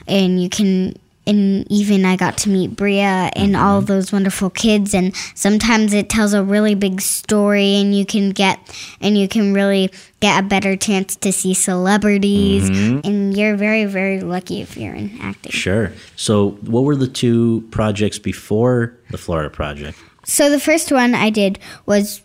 and 0.07 0.41
you 0.41 0.49
can 0.49 0.95
and 1.27 1.69
even 1.69 2.05
I 2.05 2.15
got 2.15 2.37
to 2.39 2.49
meet 2.49 2.75
Bria 2.75 3.29
and 3.35 3.53
mm-hmm. 3.53 3.61
all 3.61 3.81
those 3.81 4.13
wonderful 4.13 4.49
kids. 4.49 4.93
And 4.93 5.13
sometimes 5.35 5.93
it 5.93 6.09
tells 6.09 6.33
a 6.33 6.41
really 6.41 6.73
big 6.73 7.01
story, 7.01 7.75
and 7.75 7.93
you 7.93 8.05
can 8.05 8.29
get 8.31 8.59
and 9.01 9.17
you 9.17 9.27
can 9.27 9.53
really 9.53 9.91
get 10.21 10.39
a 10.39 10.47
better 10.47 10.77
chance 10.77 11.17
to 11.17 11.33
see 11.33 11.53
celebrities. 11.53 12.69
Mm-hmm. 12.69 12.99
And 13.03 13.37
you're 13.37 13.57
very, 13.57 13.83
very 13.85 14.21
lucky 14.21 14.61
if 14.61 14.77
you're 14.77 14.95
in 14.95 15.19
acting. 15.21 15.51
Sure. 15.51 15.91
So, 16.15 16.51
what 16.61 16.85
were 16.85 16.95
the 16.95 17.07
two 17.07 17.67
projects 17.71 18.17
before 18.17 18.97
the 19.11 19.17
Florida 19.17 19.49
Project? 19.49 19.97
So 20.23 20.49
the 20.49 20.59
first 20.59 20.91
one 20.91 21.15
I 21.15 21.29
did 21.29 21.57
was 21.85 22.21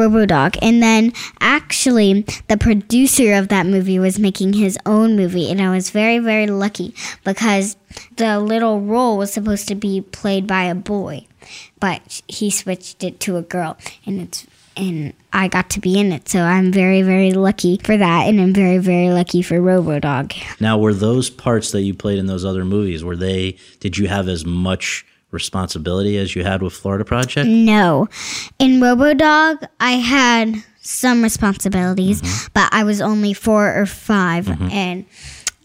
Robodog. 0.00 0.56
And 0.62 0.82
then 0.82 1.12
actually, 1.40 2.24
the 2.48 2.56
producer 2.56 3.34
of 3.34 3.48
that 3.48 3.66
movie 3.66 3.98
was 3.98 4.18
making 4.18 4.54
his 4.54 4.78
own 4.86 5.16
movie. 5.16 5.50
And 5.50 5.60
I 5.60 5.70
was 5.70 5.90
very, 5.90 6.18
very 6.18 6.46
lucky 6.46 6.94
because 7.24 7.76
the 8.16 8.40
little 8.40 8.80
role 8.80 9.18
was 9.18 9.32
supposed 9.32 9.68
to 9.68 9.74
be 9.74 10.00
played 10.00 10.46
by 10.46 10.64
a 10.64 10.74
boy, 10.74 11.26
but 11.78 12.22
he 12.28 12.50
switched 12.50 13.04
it 13.04 13.20
to 13.20 13.36
a 13.36 13.42
girl. 13.42 13.76
And 14.06 14.20
it's 14.20 14.46
and 14.76 15.12
I 15.32 15.48
got 15.48 15.70
to 15.70 15.80
be 15.80 15.98
in 15.98 16.12
it. 16.12 16.28
So 16.28 16.40
I'm 16.40 16.72
very, 16.72 17.02
very 17.02 17.32
lucky 17.32 17.78
for 17.78 17.96
that, 17.96 18.28
and 18.28 18.40
I'm 18.40 18.54
very, 18.54 18.78
very 18.78 19.10
lucky 19.10 19.42
for 19.42 19.56
Robodog. 19.56 20.34
Now, 20.60 20.78
were 20.78 20.94
those 20.94 21.28
parts 21.28 21.72
that 21.72 21.82
you 21.82 21.92
played 21.92 22.18
in 22.18 22.26
those 22.26 22.44
other 22.44 22.64
movies? 22.64 23.04
Were 23.04 23.16
they? 23.16 23.58
Did 23.80 23.98
you 23.98 24.08
have 24.08 24.28
as 24.28 24.46
much 24.46 25.04
responsibility 25.30 26.18
as 26.18 26.34
you 26.34 26.44
had 26.44 26.62
with 26.62 26.72
Florida 26.72 27.04
Project? 27.04 27.48
No. 27.48 28.08
In 28.58 28.80
RoboDog, 28.80 29.68
I 29.78 29.92
had 29.92 30.62
some 30.80 31.22
responsibilities, 31.22 32.22
mm-hmm. 32.22 32.48
but 32.54 32.68
I 32.72 32.84
was 32.84 33.00
only 33.00 33.32
four 33.32 33.80
or 33.80 33.86
5 33.86 34.46
mm-hmm. 34.46 34.70
and 34.70 35.06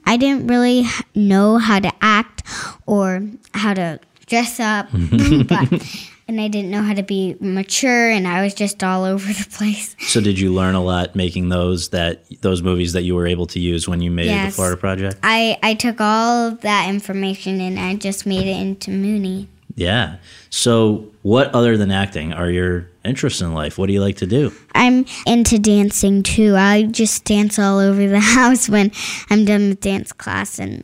I 0.05 0.17
didn't 0.17 0.47
really 0.47 0.85
know 1.15 1.57
how 1.57 1.79
to 1.79 1.91
act 2.01 2.43
or 2.85 3.23
how 3.53 3.73
to 3.73 3.99
dress 4.27 4.59
up, 4.59 4.87
but 4.91 5.71
and 6.27 6.41
I 6.41 6.47
didn't 6.47 6.71
know 6.71 6.81
how 6.81 6.93
to 6.93 7.03
be 7.03 7.35
mature 7.39 8.09
and 8.09 8.27
I 8.27 8.43
was 8.43 8.53
just 8.53 8.83
all 8.83 9.03
over 9.03 9.27
the 9.27 9.47
place. 9.51 9.95
So 9.99 10.21
did 10.21 10.39
you 10.39 10.53
learn 10.53 10.75
a 10.75 10.83
lot 10.83 11.15
making 11.15 11.49
those 11.49 11.89
that 11.89 12.23
those 12.41 12.61
movies 12.61 12.93
that 12.93 13.03
you 13.03 13.15
were 13.15 13.27
able 13.27 13.45
to 13.47 13.59
use 13.59 13.87
when 13.87 14.01
you 14.01 14.11
made 14.11 14.27
yes. 14.27 14.51
the 14.51 14.55
Florida 14.55 14.77
project? 14.77 15.17
I 15.23 15.57
I 15.61 15.75
took 15.75 16.01
all 16.01 16.47
of 16.47 16.61
that 16.61 16.89
information 16.89 17.61
and 17.61 17.79
I 17.79 17.95
just 17.95 18.25
made 18.25 18.47
it 18.47 18.59
into 18.59 18.91
Moonee. 18.91 19.47
Yeah. 19.75 20.17
So, 20.49 21.11
what 21.21 21.53
other 21.53 21.75
than 21.75 21.91
acting 21.91 22.31
are 22.31 22.49
your 22.49 22.89
interests 23.03 23.41
in 23.41 23.53
life? 23.53 23.77
What 23.77 23.87
do 23.87 23.93
you 23.93 24.01
like 24.01 24.17
to 24.17 24.27
do? 24.27 24.53
I'm 24.73 25.05
into 25.27 25.59
dancing 25.59 26.23
too. 26.23 26.55
I 26.55 26.83
just 26.83 27.25
dance 27.25 27.59
all 27.59 27.79
over 27.79 28.07
the 28.07 28.19
house 28.21 28.69
when 28.69 28.91
I'm 29.29 29.43
done 29.45 29.69
with 29.69 29.81
dance 29.81 30.13
class 30.13 30.59
and 30.59 30.83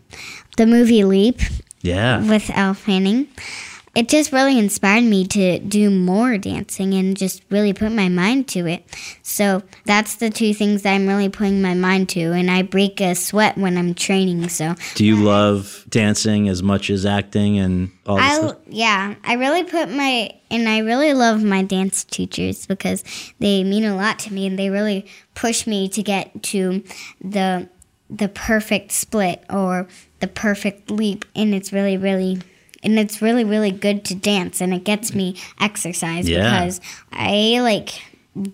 the 0.58 0.66
movie 0.66 1.04
Leap. 1.04 1.40
Yeah. 1.82 2.28
With 2.28 2.52
Elle 2.54 2.74
Fanning 2.74 3.28
it 3.94 4.08
just 4.08 4.32
really 4.32 4.58
inspired 4.58 5.04
me 5.04 5.28
to 5.28 5.60
do 5.60 5.90
more 5.90 6.38
dancing 6.38 6.94
and 6.94 7.18
just 7.18 7.44
really 7.50 7.74
put 7.74 7.92
my 7.92 8.08
mind 8.08 8.48
to 8.48 8.66
it. 8.66 8.86
So 9.22 9.64
that's 9.86 10.16
the 10.16 10.30
two 10.30 10.54
things 10.54 10.84
that 10.84 10.94
I'm 10.94 11.08
really 11.08 11.28
putting 11.28 11.62
my 11.62 11.74
mind 11.74 12.08
to, 12.10 12.32
and 12.32 12.50
I 12.50 12.62
break 12.62 13.02
a 13.02 13.16
sweat 13.16 13.58
when 13.58 13.78
I'm 13.78 13.94
training. 13.94 14.48
So, 14.48 14.76
do 14.96 15.06
you 15.06 15.18
love 15.18 15.86
dancing 15.90 16.48
as 16.48 16.64
much 16.64 16.90
as 16.90 17.06
acting 17.06 17.60
and 17.60 17.92
all 18.06 18.16
this? 18.16 18.24
I, 18.24 18.56
yeah, 18.68 19.16
I 19.26 19.34
really 19.34 19.64
put 19.64 19.90
my 19.90 20.32
and 20.50 20.70
I 20.70 20.80
really 20.80 21.14
love 21.14 21.44
my 21.44 21.62
dance 21.62 22.06
teachers 22.06 22.66
because 22.66 23.04
they 23.40 23.64
mean 23.64 23.84
a 23.84 23.96
lot 23.96 24.20
to 24.20 24.34
me 24.34 24.48
and 24.48 24.58
they 24.58 24.70
really 24.70 25.06
push 25.36 25.68
me 25.68 25.90
to 25.90 26.02
get 26.02 26.44
to 26.44 26.84
the 27.20 27.68
the 28.10 28.30
perfect 28.30 28.92
split 28.92 29.44
or 29.50 29.88
the 30.20 30.28
perfect 30.28 30.90
leap, 30.90 31.26
and 31.36 31.54
it's 31.54 31.74
really 31.74 31.98
really 31.98 32.42
and 32.84 32.99
it's 32.99 33.22
really 33.22 33.44
really 33.44 33.72
good 33.72 34.03
to 34.06 34.16
dance 34.16 34.62
and 34.62 34.74
it 34.74 34.84
gets 34.84 35.14
me 35.14 35.36
exercise 35.60 36.28
yeah. 36.28 36.44
because 36.44 36.82
I 37.12 37.60
like 37.62 38.02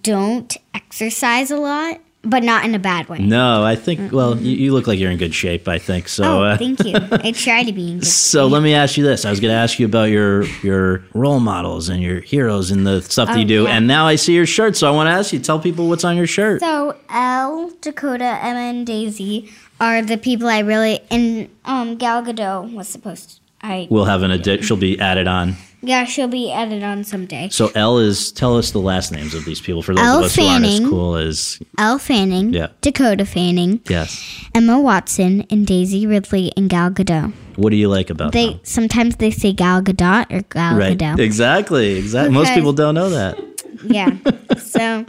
don't 0.01 0.55
exercise 0.73 1.51
a 1.51 1.57
lot 1.57 1.99
but 2.23 2.43
not 2.43 2.65
in 2.65 2.75
a 2.75 2.79
bad 2.79 3.07
way. 3.07 3.19
No, 3.19 3.63
I 3.63 3.75
think. 3.75 3.99
Mm-hmm. 3.99 4.15
Well, 4.15 4.37
you, 4.37 4.55
you, 4.57 4.73
look 4.73 4.85
like 4.85 4.99
you're 4.99 5.11
in 5.11 5.17
good 5.17 5.33
shape. 5.33 5.67
I 5.67 5.79
think 5.79 6.09
so. 6.09 6.23
Oh, 6.23 6.43
uh, 6.43 6.57
thank 6.57 6.83
you. 6.83 6.93
I 7.11 7.31
try 7.31 7.63
to 7.63 7.71
be 7.71 7.91
in 7.91 7.99
good. 7.99 8.07
So 8.07 8.45
shape. 8.45 8.51
let 8.51 8.63
me 8.63 8.73
ask 8.73 8.97
you 8.97 9.03
this: 9.03 9.23
I 9.23 9.29
was 9.29 9.39
going 9.39 9.51
to 9.51 9.57
ask 9.57 9.79
you 9.79 9.85
about 9.85 10.09
your 10.09 10.43
your 10.61 11.05
role 11.13 11.39
models 11.39 11.89
and 11.89 12.01
your 12.01 12.19
heroes 12.19 12.69
and 12.69 12.85
the 12.85 13.01
stuff 13.01 13.29
that 13.29 13.39
you 13.39 13.45
do, 13.45 13.63
yeah. 13.63 13.77
and 13.77 13.87
now 13.87 14.07
I 14.07 14.15
see 14.15 14.33
your 14.33 14.45
shirt. 14.45 14.75
So 14.75 14.87
I 14.87 14.91
want 14.91 15.07
to 15.07 15.11
ask 15.11 15.31
you: 15.31 15.39
tell 15.39 15.59
people 15.59 15.87
what's 15.87 16.03
on 16.03 16.17
your 16.17 16.27
shirt. 16.27 16.59
So 16.59 16.97
Elle, 17.09 17.71
Dakota, 17.81 18.39
Emma, 18.41 18.59
and 18.59 18.85
Daisy 18.85 19.49
are 19.79 20.01
the 20.01 20.17
people 20.17 20.47
I 20.47 20.59
really 20.59 20.99
and 21.11 21.49
um, 21.65 21.97
Gal 21.97 22.23
Gadot 22.23 22.73
was 22.73 22.87
supposed 22.87 23.29
to 23.29 23.46
I 23.61 23.87
will 23.89 24.05
have 24.05 24.23
an 24.23 24.31
edit. 24.31 24.63
She'll 24.63 24.77
be 24.77 24.99
added 24.99 25.27
on. 25.27 25.55
Yeah, 25.81 26.05
she'll 26.05 26.27
be 26.27 26.51
added 26.51 26.83
on 26.83 27.03
someday. 27.03 27.49
So 27.49 27.71
Elle 27.75 27.99
is. 27.99 28.31
Tell 28.31 28.57
us 28.57 28.71
the 28.71 28.79
last 28.79 29.11
names 29.11 29.33
of 29.33 29.45
these 29.45 29.61
people 29.61 29.83
for 29.83 29.93
those 29.93 30.03
Elle 30.03 30.19
of 30.19 30.25
us 30.25 30.35
Fanning, 30.35 30.83
who 30.83 30.99
aren't 31.13 31.27
as 31.27 31.59
cool 31.59 31.59
as 31.59 31.59
Elle 31.77 31.99
Fanning. 31.99 32.53
Yeah. 32.53 32.67
Dakota 32.81 33.25
Fanning. 33.25 33.81
Yes. 33.87 34.49
Emma 34.55 34.79
Watson 34.79 35.45
and 35.49 35.67
Daisy 35.67 36.07
Ridley 36.07 36.51
and 36.57 36.69
Gal 36.69 36.89
Gadot. 36.89 37.31
What 37.55 37.69
do 37.69 37.75
you 37.75 37.89
like 37.89 38.09
about 38.09 38.31
they? 38.31 38.51
Them? 38.51 38.59
Sometimes 38.63 39.17
they 39.17 39.31
say 39.31 39.53
Gal 39.53 39.81
Gadot 39.81 40.31
or 40.31 40.41
Gal 40.41 40.77
right. 40.77 40.97
Gadot. 40.97 41.19
Exactly. 41.19 41.97
Exactly. 41.97 42.33
Most 42.33 42.53
people 42.53 42.73
don't 42.73 42.95
know 42.95 43.09
that. 43.09 43.39
Yeah. 43.83 44.17
So. 44.57 45.05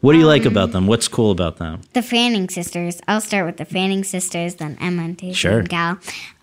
What 0.00 0.12
do 0.12 0.18
you 0.18 0.24
um, 0.24 0.30
like 0.30 0.44
about 0.44 0.72
them? 0.72 0.86
What's 0.86 1.06
cool 1.06 1.30
about 1.30 1.58
them? 1.58 1.80
The 1.92 2.02
Fanning 2.02 2.48
sisters. 2.48 3.00
I'll 3.06 3.20
start 3.20 3.46
with 3.46 3.56
the 3.56 3.64
Fanning 3.64 4.04
sisters, 4.04 4.56
then 4.56 4.76
Emma 4.80 5.02
and 5.02 5.16
Daisy 5.16 5.34
sure. 5.34 5.60
and 5.60 5.68
Gal 5.68 5.98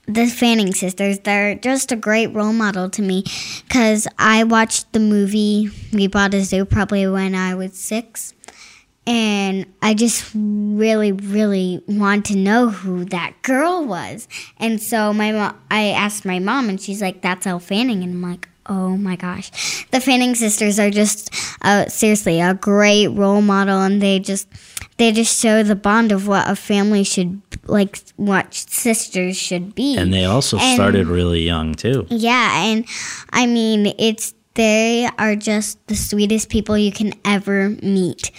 the 0.09 0.25
Fanning 0.27 0.73
sisters. 0.73 1.19
They're 1.19 1.55
just 1.55 1.91
a 1.91 1.95
great 1.95 2.27
role 2.33 2.53
model 2.53 2.89
to 2.89 3.01
me 3.01 3.23
because 3.67 4.07
I 4.17 4.43
watched 4.43 4.91
the 4.91 4.99
movie 4.99 5.69
We 5.93 6.07
Bought 6.07 6.33
a 6.33 6.43
Zoo 6.43 6.65
probably 6.65 7.07
when 7.07 7.35
I 7.35 7.53
was 7.55 7.77
six. 7.77 8.33
And 9.05 9.65
I 9.81 9.93
just 9.93 10.29
really, 10.35 11.11
really 11.11 11.83
want 11.87 12.25
to 12.25 12.35
know 12.35 12.69
who 12.69 13.05
that 13.05 13.33
girl 13.41 13.85
was. 13.85 14.27
And 14.57 14.81
so 14.81 15.13
my 15.13 15.31
mom, 15.31 15.59
I 15.71 15.87
asked 15.87 16.25
my 16.25 16.37
mom, 16.37 16.69
and 16.69 16.79
she's 16.79 17.01
like, 17.01 17.23
"That's 17.23 17.47
Elle 17.47 17.59
Fanning," 17.59 18.03
and 18.03 18.13
I'm 18.13 18.21
like, 18.21 18.49
Oh 18.69 18.95
my 18.95 19.15
gosh. 19.15 19.87
The 19.89 19.99
Fanning 19.99 20.35
sisters 20.35 20.79
are 20.79 20.91
just 20.91 21.33
uh, 21.63 21.87
seriously 21.87 22.39
a 22.39 22.53
great 22.53 23.07
role 23.07 23.41
model 23.41 23.81
and 23.81 23.99
they 23.99 24.19
just 24.19 24.47
they 24.99 25.13
just 25.13 25.39
show 25.39 25.63
the 25.63 25.75
bond 25.75 26.11
of 26.11 26.27
what 26.27 26.47
a 26.47 26.55
family 26.55 27.03
should 27.03 27.41
like 27.65 27.99
what 28.17 28.53
sisters 28.53 29.37
should 29.37 29.73
be. 29.73 29.97
And 29.97 30.13
they 30.13 30.25
also 30.25 30.57
and, 30.57 30.75
started 30.75 31.07
really 31.07 31.41
young 31.41 31.73
too. 31.73 32.05
Yeah, 32.09 32.63
and 32.65 32.85
I 33.31 33.47
mean 33.47 33.93
it's 33.97 34.35
they 34.55 35.09
are 35.17 35.35
just 35.35 35.85
the 35.87 35.95
sweetest 35.95 36.49
people 36.49 36.77
you 36.77 36.91
can 36.91 37.13
ever 37.23 37.69
meet 37.81 38.31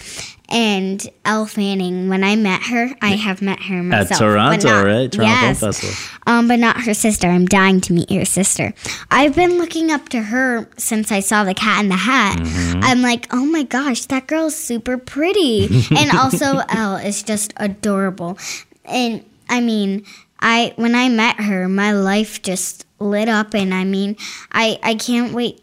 and 0.51 1.09
Elle 1.23 1.45
Fanning. 1.45 2.09
When 2.09 2.23
I 2.23 2.35
met 2.35 2.63
her, 2.63 2.89
I 3.01 3.11
have 3.15 3.41
met 3.41 3.61
her 3.63 3.81
myself. 3.81 4.11
At 4.11 4.17
Toronto, 4.17 4.67
not, 4.67 4.85
right? 4.85 5.11
Toronto 5.11 5.33
yes, 5.33 5.59
Film 5.59 5.71
Festival. 5.71 6.17
Um, 6.27 6.47
but 6.47 6.59
not 6.59 6.81
her 6.81 6.93
sister. 6.93 7.27
I'm 7.27 7.45
dying 7.45 7.79
to 7.81 7.93
meet 7.93 8.11
her 8.11 8.25
sister. 8.25 8.73
I've 9.09 9.35
been 9.35 9.57
looking 9.57 9.89
up 9.89 10.09
to 10.09 10.21
her 10.21 10.67
since 10.77 11.11
I 11.11 11.21
saw 11.21 11.43
the 11.43 11.53
Cat 11.53 11.83
in 11.83 11.89
the 11.89 11.95
Hat. 11.95 12.37
Mm-hmm. 12.37 12.81
I'm 12.83 13.01
like, 13.01 13.27
oh 13.31 13.45
my 13.45 13.63
gosh, 13.63 14.05
that 14.05 14.27
girl's 14.27 14.55
super 14.55 14.97
pretty, 14.97 15.65
and 15.97 16.11
also 16.11 16.59
Elle 16.69 16.97
is 16.97 17.23
just 17.23 17.53
adorable. 17.57 18.37
And 18.85 19.23
I 19.49 19.61
mean, 19.61 20.05
I 20.39 20.73
when 20.75 20.95
I 20.95 21.07
met 21.09 21.37
her, 21.37 21.69
my 21.69 21.93
life 21.93 22.41
just 22.41 22.85
lit 22.99 23.29
up, 23.29 23.53
and 23.53 23.73
I 23.73 23.85
mean, 23.85 24.17
I 24.51 24.79
I 24.83 24.95
can't 24.95 25.33
wait 25.33 25.60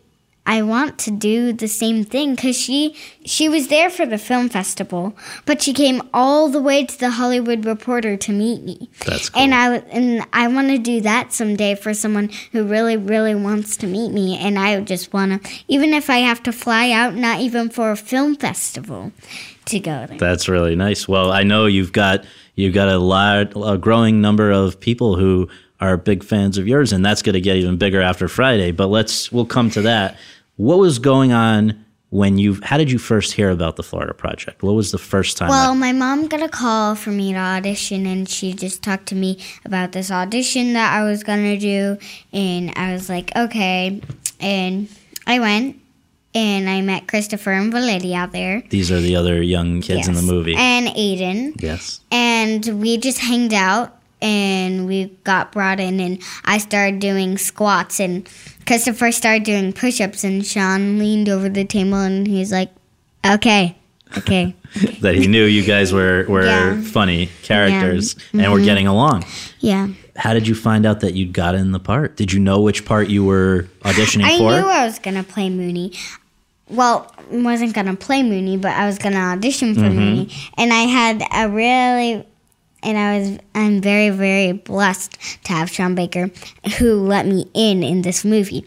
I 0.48 0.62
want 0.62 0.98
to 1.00 1.10
do 1.10 1.52
the 1.52 1.68
same 1.68 2.04
thing 2.04 2.34
because 2.34 2.56
she 2.56 2.96
she 3.26 3.50
was 3.50 3.68
there 3.68 3.90
for 3.90 4.06
the 4.06 4.16
film 4.16 4.48
festival, 4.48 5.14
but 5.44 5.60
she 5.60 5.74
came 5.74 6.00
all 6.14 6.48
the 6.48 6.60
way 6.60 6.86
to 6.86 6.98
the 6.98 7.10
Hollywood 7.10 7.66
Reporter 7.66 8.16
to 8.16 8.32
meet 8.32 8.62
me. 8.62 8.88
That's 9.04 9.28
cool. 9.28 9.42
And 9.42 9.54
I 9.54 9.76
and 9.76 10.26
I 10.32 10.48
want 10.48 10.68
to 10.68 10.78
do 10.78 11.02
that 11.02 11.34
someday 11.34 11.74
for 11.74 11.92
someone 11.92 12.30
who 12.52 12.64
really 12.64 12.96
really 12.96 13.34
wants 13.34 13.76
to 13.76 13.86
meet 13.86 14.10
me. 14.10 14.38
And 14.38 14.58
I 14.58 14.80
just 14.80 15.12
want 15.12 15.44
to, 15.44 15.50
even 15.68 15.92
if 15.92 16.08
I 16.08 16.18
have 16.20 16.42
to 16.44 16.52
fly 16.52 16.92
out, 16.92 17.14
not 17.14 17.40
even 17.40 17.68
for 17.68 17.90
a 17.90 17.96
film 17.96 18.34
festival, 18.34 19.12
to 19.66 19.78
go 19.78 20.06
there. 20.06 20.16
That's 20.16 20.48
really 20.48 20.74
nice. 20.74 21.06
Well, 21.06 21.30
I 21.30 21.42
know 21.42 21.66
you've 21.66 21.92
got 21.92 22.24
you've 22.54 22.72
got 22.72 22.88
a 22.88 22.98
lot, 22.98 23.52
a 23.54 23.76
growing 23.76 24.22
number 24.22 24.50
of 24.50 24.80
people 24.80 25.16
who 25.16 25.50
are 25.80 25.96
big 25.96 26.24
fans 26.24 26.58
of 26.58 26.66
yours, 26.66 26.92
and 26.92 27.04
that's 27.04 27.22
going 27.22 27.34
to 27.34 27.40
get 27.40 27.56
even 27.56 27.76
bigger 27.76 28.00
after 28.00 28.28
Friday. 28.28 28.72
But 28.72 28.86
let's 28.86 29.30
we'll 29.30 29.46
come 29.46 29.70
to 29.70 29.82
that. 29.82 30.16
What 30.58 30.78
was 30.78 30.98
going 30.98 31.32
on 31.32 31.84
when 32.10 32.36
you? 32.36 32.58
How 32.64 32.78
did 32.78 32.90
you 32.90 32.98
first 32.98 33.32
hear 33.32 33.48
about 33.48 33.76
the 33.76 33.84
Florida 33.84 34.12
Project? 34.12 34.64
What 34.64 34.74
was 34.74 34.90
the 34.90 34.98
first 34.98 35.36
time? 35.36 35.50
Well, 35.50 35.72
that- 35.72 35.78
my 35.78 35.92
mom 35.92 36.26
got 36.26 36.42
a 36.42 36.48
call 36.48 36.96
for 36.96 37.10
me 37.10 37.32
to 37.32 37.38
audition, 37.38 38.06
and 38.06 38.28
she 38.28 38.52
just 38.52 38.82
talked 38.82 39.06
to 39.06 39.14
me 39.14 39.38
about 39.64 39.92
this 39.92 40.10
audition 40.10 40.72
that 40.72 40.92
I 40.92 41.04
was 41.04 41.22
gonna 41.22 41.56
do, 41.56 41.96
and 42.32 42.72
I 42.74 42.92
was 42.92 43.08
like, 43.08 43.30
okay, 43.36 44.00
and 44.40 44.88
I 45.26 45.38
went. 45.38 45.76
And 46.34 46.68
I 46.68 46.82
met 46.82 47.08
Christopher 47.08 47.52
and 47.52 47.72
Valeti 47.72 48.14
out 48.14 48.32
there. 48.32 48.62
These 48.68 48.92
are 48.92 49.00
the 49.00 49.16
other 49.16 49.42
young 49.42 49.80
kids 49.80 50.06
yes. 50.06 50.08
in 50.08 50.14
the 50.14 50.22
movie. 50.22 50.54
And 50.54 50.88
Aiden. 50.88 51.60
Yes. 51.60 52.00
And 52.12 52.64
we 52.80 52.98
just 52.98 53.18
hanged 53.18 53.54
out 53.54 53.98
and 54.20 54.86
we 54.86 55.06
got 55.24 55.52
brought 55.52 55.80
in 55.80 56.00
and 56.00 56.22
I 56.44 56.58
started 56.58 57.00
doing 57.00 57.38
squats 57.38 57.98
and 57.98 58.28
Christopher 58.68 59.10
started 59.12 59.44
doing 59.44 59.72
push-ups 59.72 60.24
and 60.24 60.44
Sean 60.44 60.98
leaned 60.98 61.30
over 61.30 61.48
the 61.48 61.64
table 61.64 61.94
and 61.94 62.26
he's 62.26 62.52
like, 62.52 62.70
"Okay, 63.26 63.78
okay." 64.18 64.54
that 65.00 65.14
he 65.14 65.26
knew 65.26 65.44
you 65.44 65.64
guys 65.64 65.90
were 65.90 66.26
were 66.28 66.44
yeah. 66.44 66.78
funny 66.82 67.30
characters 67.42 68.14
yeah. 68.14 68.20
mm-hmm. 68.20 68.40
and 68.40 68.52
were 68.52 68.58
mm-hmm. 68.58 68.66
getting 68.66 68.86
along. 68.86 69.24
Yeah. 69.60 69.88
How 70.16 70.34
did 70.34 70.46
you 70.46 70.54
find 70.54 70.84
out 70.84 71.00
that 71.00 71.14
you'd 71.14 71.32
gotten 71.32 71.72
the 71.72 71.80
part? 71.80 72.16
Did 72.16 72.30
you 72.30 72.40
know 72.40 72.60
which 72.60 72.84
part 72.84 73.08
you 73.08 73.24
were 73.24 73.68
auditioning 73.80 74.24
I 74.24 74.36
for? 74.36 74.50
I 74.50 74.60
knew 74.60 74.66
I 74.68 74.84
was 74.84 74.98
gonna 74.98 75.24
play 75.24 75.48
Moonee. 75.48 75.96
Well, 76.68 77.10
wasn't 77.30 77.72
gonna 77.72 77.96
play 77.96 78.20
Moonee, 78.20 78.60
but 78.60 78.72
I 78.72 78.84
was 78.86 78.98
gonna 78.98 79.16
audition 79.16 79.76
for 79.76 79.80
mm-hmm. 79.80 79.98
Moonee, 79.98 80.50
and 80.58 80.74
I 80.74 80.82
had 80.82 81.22
a 81.34 81.48
really 81.48 82.26
and 82.82 82.98
I 82.98 83.18
was 83.18 83.38
I'm 83.54 83.80
very 83.80 84.10
very 84.10 84.52
blessed 84.52 85.18
to 85.44 85.52
have 85.52 85.70
Sean 85.70 85.94
Baker 85.94 86.30
who 86.78 86.94
let 87.06 87.26
me 87.26 87.50
in 87.54 87.82
in 87.82 88.02
this 88.02 88.24
movie. 88.24 88.64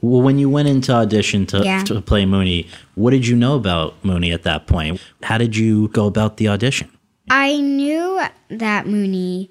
Well, 0.00 0.22
when 0.22 0.38
you 0.38 0.48
went 0.48 0.68
into 0.68 0.92
audition 0.92 1.46
to, 1.46 1.64
yeah. 1.64 1.82
to 1.84 2.00
play 2.00 2.24
Moonee, 2.24 2.68
what 2.94 3.10
did 3.10 3.26
you 3.26 3.34
know 3.34 3.56
about 3.56 4.00
Moonee 4.02 4.32
at 4.32 4.44
that 4.44 4.66
point? 4.66 5.00
How 5.22 5.38
did 5.38 5.56
you 5.56 5.88
go 5.88 6.06
about 6.06 6.36
the 6.36 6.48
audition? 6.48 6.88
I 7.30 7.56
knew 7.56 8.20
that 8.48 8.86
Moonee. 8.86 9.50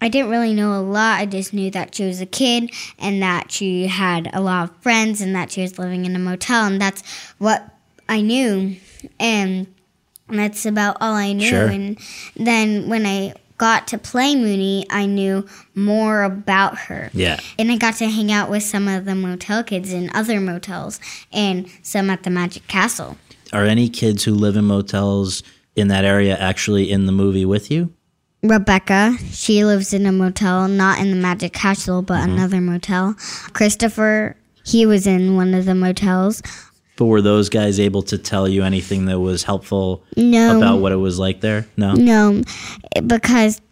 I 0.00 0.08
didn't 0.08 0.30
really 0.30 0.54
know 0.54 0.78
a 0.78 0.80
lot. 0.80 1.20
I 1.20 1.26
just 1.26 1.52
knew 1.52 1.70
that 1.72 1.94
she 1.94 2.04
was 2.04 2.20
a 2.20 2.26
kid 2.26 2.70
and 2.98 3.22
that 3.22 3.52
she 3.52 3.86
had 3.86 4.30
a 4.32 4.40
lot 4.40 4.70
of 4.70 4.76
friends 4.82 5.20
and 5.20 5.34
that 5.34 5.50
she 5.50 5.60
was 5.60 5.78
living 5.78 6.06
in 6.06 6.16
a 6.16 6.18
motel, 6.18 6.66
and 6.66 6.80
that's 6.80 7.02
what 7.38 7.68
I 8.08 8.22
knew. 8.22 8.76
And 9.18 9.66
that's 10.38 10.66
about 10.66 10.96
all 11.00 11.14
I 11.14 11.32
knew. 11.32 11.46
Sure. 11.46 11.66
And 11.68 11.98
then 12.36 12.88
when 12.88 13.06
I 13.06 13.34
got 13.58 13.86
to 13.88 13.98
play 13.98 14.34
Moonee, 14.34 14.86
I 14.88 15.04
knew 15.04 15.46
more 15.74 16.22
about 16.22 16.78
her. 16.78 17.10
Yeah. 17.12 17.38
And 17.58 17.70
I 17.70 17.76
got 17.76 17.96
to 17.96 18.06
hang 18.08 18.32
out 18.32 18.48
with 18.48 18.62
some 18.62 18.88
of 18.88 19.04
the 19.04 19.14
motel 19.14 19.62
kids 19.62 19.92
in 19.92 20.10
other 20.14 20.40
motels 20.40 20.98
and 21.30 21.70
some 21.82 22.08
at 22.08 22.22
the 22.22 22.30
Magic 22.30 22.66
Castle. 22.68 23.18
Are 23.52 23.64
any 23.64 23.90
kids 23.90 24.24
who 24.24 24.32
live 24.34 24.56
in 24.56 24.64
motels 24.64 25.42
in 25.76 25.88
that 25.88 26.04
area 26.04 26.38
actually 26.38 26.90
in 26.90 27.04
the 27.04 27.12
movie 27.12 27.44
with 27.44 27.70
you? 27.70 27.92
Rebecca, 28.42 29.16
she 29.30 29.66
lives 29.66 29.92
in 29.92 30.06
a 30.06 30.12
motel, 30.12 30.66
not 30.66 30.98
in 30.98 31.10
the 31.10 31.16
Magic 31.16 31.52
Castle, 31.52 32.00
but 32.00 32.20
mm-hmm. 32.20 32.32
another 32.32 32.60
motel. 32.62 33.14
Christopher, 33.52 34.36
he 34.64 34.86
was 34.86 35.06
in 35.06 35.36
one 35.36 35.52
of 35.52 35.66
the 35.66 35.74
motels. 35.74 36.42
But 37.00 37.06
were 37.06 37.22
those 37.22 37.48
guys 37.48 37.80
able 37.80 38.02
to 38.02 38.18
tell 38.18 38.46
you 38.46 38.62
anything 38.62 39.06
that 39.06 39.18
was 39.18 39.42
helpful 39.42 40.04
no. 40.18 40.58
about 40.58 40.80
what 40.80 40.92
it 40.92 40.96
was 40.96 41.18
like 41.18 41.40
there? 41.40 41.66
No. 41.78 41.94
No, 41.94 42.42
because 43.06 43.62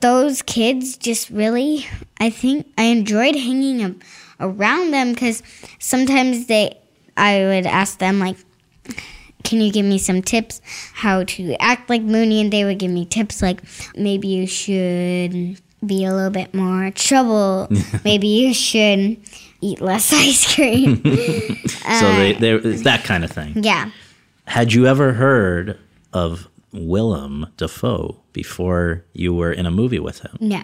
those 0.00 0.42
kids 0.42 0.96
just 0.96 1.30
really, 1.30 1.86
I 2.18 2.28
think 2.30 2.66
I 2.76 2.86
enjoyed 2.86 3.36
hanging 3.36 4.02
around 4.40 4.90
them 4.90 5.12
because 5.12 5.44
sometimes 5.78 6.46
they, 6.46 6.76
I 7.16 7.44
would 7.44 7.66
ask 7.66 8.00
them 8.00 8.18
like, 8.18 8.36
can 9.44 9.60
you 9.60 9.70
give 9.70 9.86
me 9.86 9.98
some 9.98 10.20
tips 10.20 10.60
how 10.92 11.22
to 11.22 11.54
act 11.60 11.88
like 11.88 12.02
Moonee? 12.02 12.40
And 12.40 12.52
they 12.52 12.64
would 12.64 12.80
give 12.80 12.90
me 12.90 13.06
tips 13.06 13.42
like 13.42 13.62
maybe 13.94 14.26
you 14.26 14.48
should 14.48 15.56
be 15.86 16.04
a 16.04 16.12
little 16.12 16.30
bit 16.30 16.52
more 16.52 16.90
trouble. 16.90 17.68
maybe 18.04 18.26
you 18.26 18.52
should 18.52 19.18
eat 19.62 19.80
less 19.80 20.12
ice 20.12 20.54
cream. 20.54 20.96
so 21.66 22.12
they, 22.16 22.34
uh, 22.34 22.58
they, 22.58 22.76
that 22.82 23.04
kind 23.04 23.24
of 23.24 23.30
thing. 23.30 23.62
Yeah. 23.62 23.90
Had 24.46 24.72
you 24.72 24.86
ever 24.86 25.14
heard 25.14 25.78
of 26.12 26.48
Willem 26.72 27.46
Dafoe 27.56 28.20
before 28.32 29.04
you 29.14 29.32
were 29.32 29.52
in 29.52 29.64
a 29.64 29.70
movie 29.70 30.00
with 30.00 30.20
him? 30.20 30.36
No. 30.40 30.62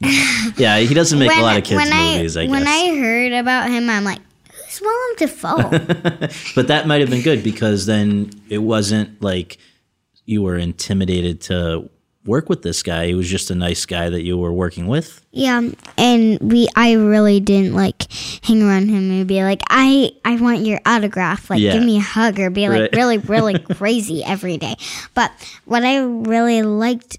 yeah, 0.56 0.78
he 0.78 0.94
doesn't 0.94 1.18
make 1.18 1.28
when, 1.28 1.40
a 1.40 1.42
lot 1.42 1.56
of 1.58 1.64
kids 1.64 1.90
movies. 1.90 2.36
I, 2.36 2.42
I 2.42 2.46
guess. 2.46 2.50
When 2.52 2.66
I 2.66 2.96
heard 2.96 3.32
about 3.32 3.68
him, 3.68 3.90
I'm 3.90 4.04
like, 4.04 4.20
who's 4.52 4.80
Willem 4.80 5.16
Dafoe? 5.16 5.70
but 6.54 6.68
that 6.68 6.86
might 6.86 7.00
have 7.00 7.10
been 7.10 7.22
good 7.22 7.42
because 7.42 7.86
then 7.86 8.30
it 8.48 8.58
wasn't 8.58 9.20
like 9.20 9.58
you 10.24 10.42
were 10.42 10.56
intimidated 10.56 11.40
to 11.40 11.90
work 12.28 12.48
with 12.48 12.62
this 12.62 12.82
guy. 12.82 13.06
He 13.06 13.14
was 13.14 13.28
just 13.28 13.50
a 13.50 13.54
nice 13.54 13.86
guy 13.86 14.10
that 14.10 14.22
you 14.22 14.36
were 14.36 14.52
working 14.52 14.86
with. 14.86 15.24
Yeah, 15.32 15.62
and 15.96 16.38
we 16.40 16.68
I 16.76 16.92
really 16.92 17.40
didn't 17.40 17.74
like 17.74 18.12
hang 18.44 18.62
around 18.62 18.88
him 18.88 19.10
and 19.10 19.26
be 19.26 19.42
like, 19.42 19.62
I 19.68 20.12
I 20.24 20.36
want 20.36 20.60
your 20.60 20.78
autograph, 20.86 21.50
like 21.50 21.60
yeah. 21.60 21.72
give 21.72 21.82
me 21.82 21.96
a 21.96 22.02
hug 22.02 22.38
or 22.38 22.50
be 22.50 22.68
like 22.68 22.80
right. 22.80 22.92
really 22.92 23.18
really 23.18 23.58
crazy 23.74 24.22
every 24.22 24.58
day. 24.58 24.76
But 25.14 25.32
what 25.64 25.82
I 25.82 25.98
really 25.98 26.62
liked, 26.62 27.18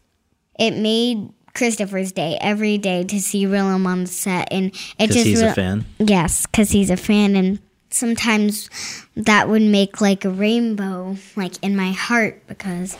it 0.58 0.72
made 0.72 1.30
Christopher's 1.56 2.12
day 2.12 2.38
every 2.40 2.78
day 2.78 3.04
to 3.04 3.20
see 3.20 3.48
Willem 3.48 3.88
on 3.88 4.04
the 4.04 4.08
set, 4.08 4.48
and 4.52 4.74
it 4.98 5.08
just 5.08 5.26
he's 5.26 5.42
re- 5.42 5.50
a 5.50 5.54
fan. 5.54 5.86
Yes, 5.98 6.46
because 6.46 6.70
he's 6.70 6.90
a 6.90 6.98
fan, 6.98 7.36
and 7.36 7.60
sometimes 7.90 8.70
that 9.16 9.50
would 9.50 9.62
make 9.62 10.00
like 10.00 10.24
a 10.24 10.30
rainbow 10.30 11.18
like 11.36 11.54
in 11.64 11.76
my 11.76 11.92
heart 11.92 12.46
because 12.48 12.96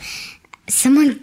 someone 0.70 1.20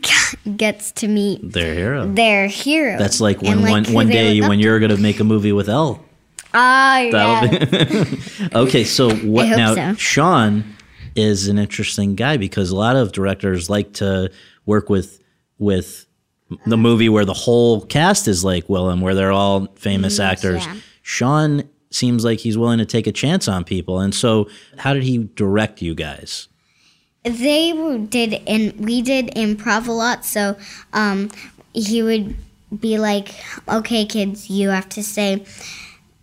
gets 0.56 0.93
to 0.93 1.09
meet 1.09 1.52
their 1.52 1.74
hero. 1.74 2.06
Their 2.06 2.48
hero. 2.48 2.98
That's 2.98 3.20
like 3.20 3.43
when 3.43 3.62
like 3.62 3.70
one, 3.70 3.85
one 3.93 4.09
day 4.09 4.40
when 4.40 4.59
you're 4.59 4.78
going 4.78 4.94
to 4.94 5.01
make 5.01 5.20
a 5.20 5.24
movie 5.24 5.52
with 5.52 5.68
Elle. 5.68 6.02
Ah, 6.55 7.01
yeah. 7.01 8.05
okay, 8.55 8.85
so 8.85 9.14
what 9.16 9.48
now? 9.48 9.74
So. 9.74 9.94
Sean 9.94 10.64
is 11.14 11.48
an 11.48 11.59
interesting 11.59 12.14
guy 12.14 12.36
because 12.36 12.70
a 12.70 12.77
lot 12.77 12.97
of 12.97 13.12
directors 13.12 13.68
like 13.68 13.93
to 13.94 14.31
work 14.64 14.89
with 14.89 15.20
with 15.59 16.06
the 16.64 16.77
movie 16.77 17.09
where 17.09 17.24
the 17.24 17.35
whole 17.35 17.85
cast 17.86 18.28
is 18.28 18.44
like 18.44 18.68
Willem, 18.68 19.01
where 19.01 19.14
they're 19.14 19.32
all 19.32 19.66
famous 19.74 20.18
mm, 20.18 20.24
actors. 20.24 20.64
Yeah. 20.64 20.77
Sean 21.02 21.68
seems 21.90 22.24
like 22.24 22.39
he's 22.39 22.56
willing 22.56 22.78
to 22.78 22.86
take 22.86 23.06
a 23.06 23.12
chance 23.12 23.48
on 23.48 23.64
people, 23.64 24.01
and 24.01 24.14
so 24.14 24.48
how 24.78 24.94
did 24.94 25.02
he 25.02 25.18
direct 25.18 25.82
you 25.82 25.94
guys? 25.94 26.48
They 27.27 27.73
did 28.09 28.35
and 28.47 28.73
we 28.85 29.03
did 29.03 29.27
improv 29.35 29.89
a 29.89 29.93
lot 29.93 30.24
so 30.24 30.57
um, 30.93 31.31
he 31.73 32.03
would 32.03 32.36
be 32.81 32.98
like 32.98 33.35
okay 33.69 34.05
kids 34.07 34.48
you 34.48 34.69
have 34.69 34.89
to 34.89 35.03
say 35.03 35.44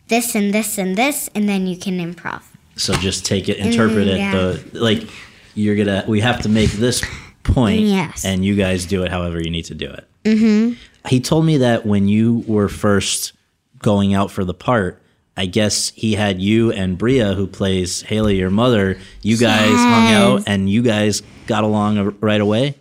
this 0.07 0.35
and 0.35 0.53
this 0.53 0.77
and 0.77 0.95
this 0.95 1.30
and 1.35 1.47
then 1.47 1.67
you 1.67 1.77
can 1.77 1.97
improv 1.99 2.41
so 2.75 2.93
just 2.93 3.25
take 3.25 3.49
it 3.49 3.57
interpret 3.57 4.07
it 4.07 4.17
the 4.31 4.80
like 4.80 5.07
you're 5.55 5.75
gonna 5.75 6.03
we 6.07 6.21
have 6.21 6.41
to 6.41 6.49
make 6.49 6.71
this 6.71 7.05
point 7.43 7.81
yes. 7.81 8.23
and 8.25 8.45
you 8.45 8.55
guys 8.55 8.85
do 8.85 9.03
it 9.03 9.11
however 9.11 9.41
you 9.41 9.49
need 9.49 9.65
to 9.65 9.75
do 9.75 9.89
it 9.89 10.07
mm-hmm. 10.23 10.73
he 11.07 11.19
told 11.19 11.45
me 11.45 11.57
that 11.57 11.85
when 11.85 12.07
you 12.07 12.43
were 12.47 12.69
first 12.69 13.34
going 13.80 14.13
out 14.13 14.31
for 14.31 14.45
the 14.45 14.53
part 14.53 15.02
I 15.35 15.47
guess 15.47 15.89
he 15.89 16.14
had 16.14 16.41
you 16.41 16.72
and 16.72 16.97
Bria, 16.97 17.34
who 17.34 17.47
plays 17.47 18.01
Halley, 18.03 18.38
your 18.38 18.51
mother. 18.51 18.99
You 19.22 19.38
guys 19.38 19.72
yes. 19.72 19.80
hung 19.80 20.14
out 20.14 20.43
and 20.47 20.69
you 20.69 20.84
guys 20.84 21.23
got 21.47 21.64
along 21.64 22.18
right 22.19 22.41
away. 22.41 22.76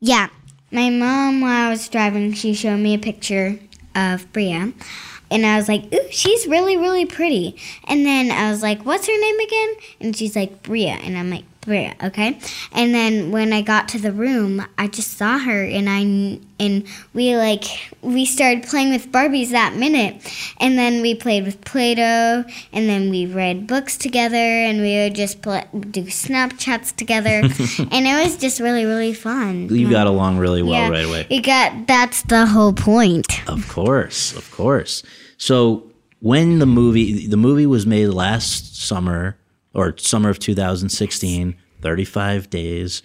Yeah, 0.00 0.28
my 0.70 0.90
mom, 0.90 1.40
while 1.40 1.68
I 1.68 1.70
was 1.70 1.88
driving, 1.88 2.34
she 2.34 2.52
showed 2.52 2.76
me 2.76 2.94
a 2.94 2.98
picture 2.98 3.58
of 3.94 4.30
Bria, 4.32 4.72
and 5.30 5.46
I 5.46 5.56
was 5.56 5.66
like, 5.66 5.92
"Ooh, 5.92 6.06
she's 6.10 6.46
really, 6.46 6.76
really 6.76 7.06
pretty." 7.06 7.56
And 7.84 8.04
then 8.04 8.30
I 8.30 8.50
was 8.50 8.62
like, 8.62 8.84
"What's 8.84 9.06
her 9.06 9.18
name 9.18 9.40
again?" 9.40 9.74
And 10.00 10.16
she's 10.16 10.36
like, 10.36 10.62
"Bria," 10.62 10.92
and 10.92 11.16
I'm 11.16 11.30
like, 11.30 11.44
okay? 11.68 12.38
And 12.72 12.94
then 12.94 13.30
when 13.30 13.52
I 13.52 13.62
got 13.62 13.88
to 13.88 13.98
the 13.98 14.12
room, 14.12 14.64
I 14.76 14.86
just 14.86 15.16
saw 15.16 15.38
her 15.38 15.64
and 15.64 15.88
I 15.88 16.40
and 16.60 16.86
we 17.14 17.36
like 17.36 17.64
we 18.02 18.24
started 18.24 18.64
playing 18.64 18.90
with 18.90 19.12
Barbies 19.12 19.50
that 19.50 19.76
minute. 19.76 20.16
And 20.58 20.78
then 20.78 21.02
we 21.02 21.14
played 21.14 21.44
with 21.44 21.60
Play-Doh 21.62 22.44
and 22.72 22.88
then 22.88 23.10
we 23.10 23.26
read 23.26 23.66
books 23.66 23.96
together 23.96 24.36
and 24.36 24.80
we 24.80 24.94
would 24.96 25.14
just 25.14 25.42
play, 25.42 25.64
do 25.90 26.04
Snapchats 26.04 26.94
together. 26.94 27.28
and 27.92 28.06
it 28.06 28.24
was 28.24 28.36
just 28.36 28.60
really 28.60 28.84
really 28.84 29.14
fun. 29.14 29.68
You 29.68 29.90
got 29.90 30.06
along 30.06 30.38
really 30.38 30.62
well 30.62 30.72
yeah, 30.72 30.88
right 30.88 31.04
away. 31.04 31.26
You 31.30 31.42
got 31.42 31.86
that's 31.86 32.22
the 32.22 32.46
whole 32.46 32.72
point. 32.72 33.48
Of 33.48 33.68
course. 33.68 34.34
Of 34.36 34.50
course. 34.50 35.02
So 35.36 35.88
when 36.20 36.58
the 36.58 36.66
movie 36.66 37.26
the 37.26 37.36
movie 37.36 37.66
was 37.66 37.86
made 37.86 38.08
last 38.08 38.76
summer 38.76 39.37
or 39.74 39.96
summer 39.98 40.30
of 40.30 40.38
2016, 40.38 41.56
35 41.80 42.50
days. 42.50 43.02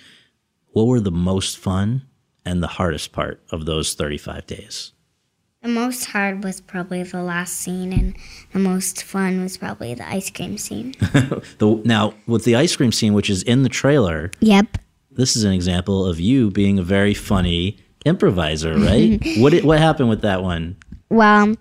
What 0.72 0.88
were 0.88 1.00
the 1.00 1.12
most 1.12 1.58
fun 1.58 2.04
and 2.46 2.62
the 2.62 2.68
hardest 2.68 3.12
part 3.12 3.42
of 3.52 3.66
those 3.66 3.94
35 3.94 4.48
days? 4.48 4.94
The 5.62 5.70
most 5.70 6.06
hard 6.06 6.44
was 6.44 6.60
probably 6.60 7.04
the 7.04 7.24
last 7.24 7.54
scene, 7.56 7.94
and 7.94 8.18
the 8.52 8.60
most 8.60 9.02
fun 9.02 9.42
was 9.42 9.56
probably 9.56 9.94
the 9.94 10.06
ice 10.06 10.30
cream 10.30 10.58
scene. 10.58 10.94
the, 11.00 11.82
now, 11.86 12.16
with 12.28 12.44
the 12.44 12.58
ice 12.58 12.76
cream 12.76 12.92
scene, 12.92 13.14
which 13.14 13.30
is 13.30 13.44
in 13.44 13.64
the 13.64 13.70
trailer, 13.70 14.30
yep, 14.42 14.78
this 15.10 15.38
is 15.38 15.46
an 15.46 15.54
example 15.54 16.06
of 16.06 16.20
you 16.20 16.52
being 16.52 16.80
a 16.80 16.84
very 16.84 17.14
funny 17.14 17.78
improviser, 18.04 18.78
right? 18.78 19.22
what 19.38 19.54
what 19.64 19.80
happened 19.80 20.10
with 20.10 20.22
that 20.24 20.44
one? 20.44 20.76
Well, 21.10 21.56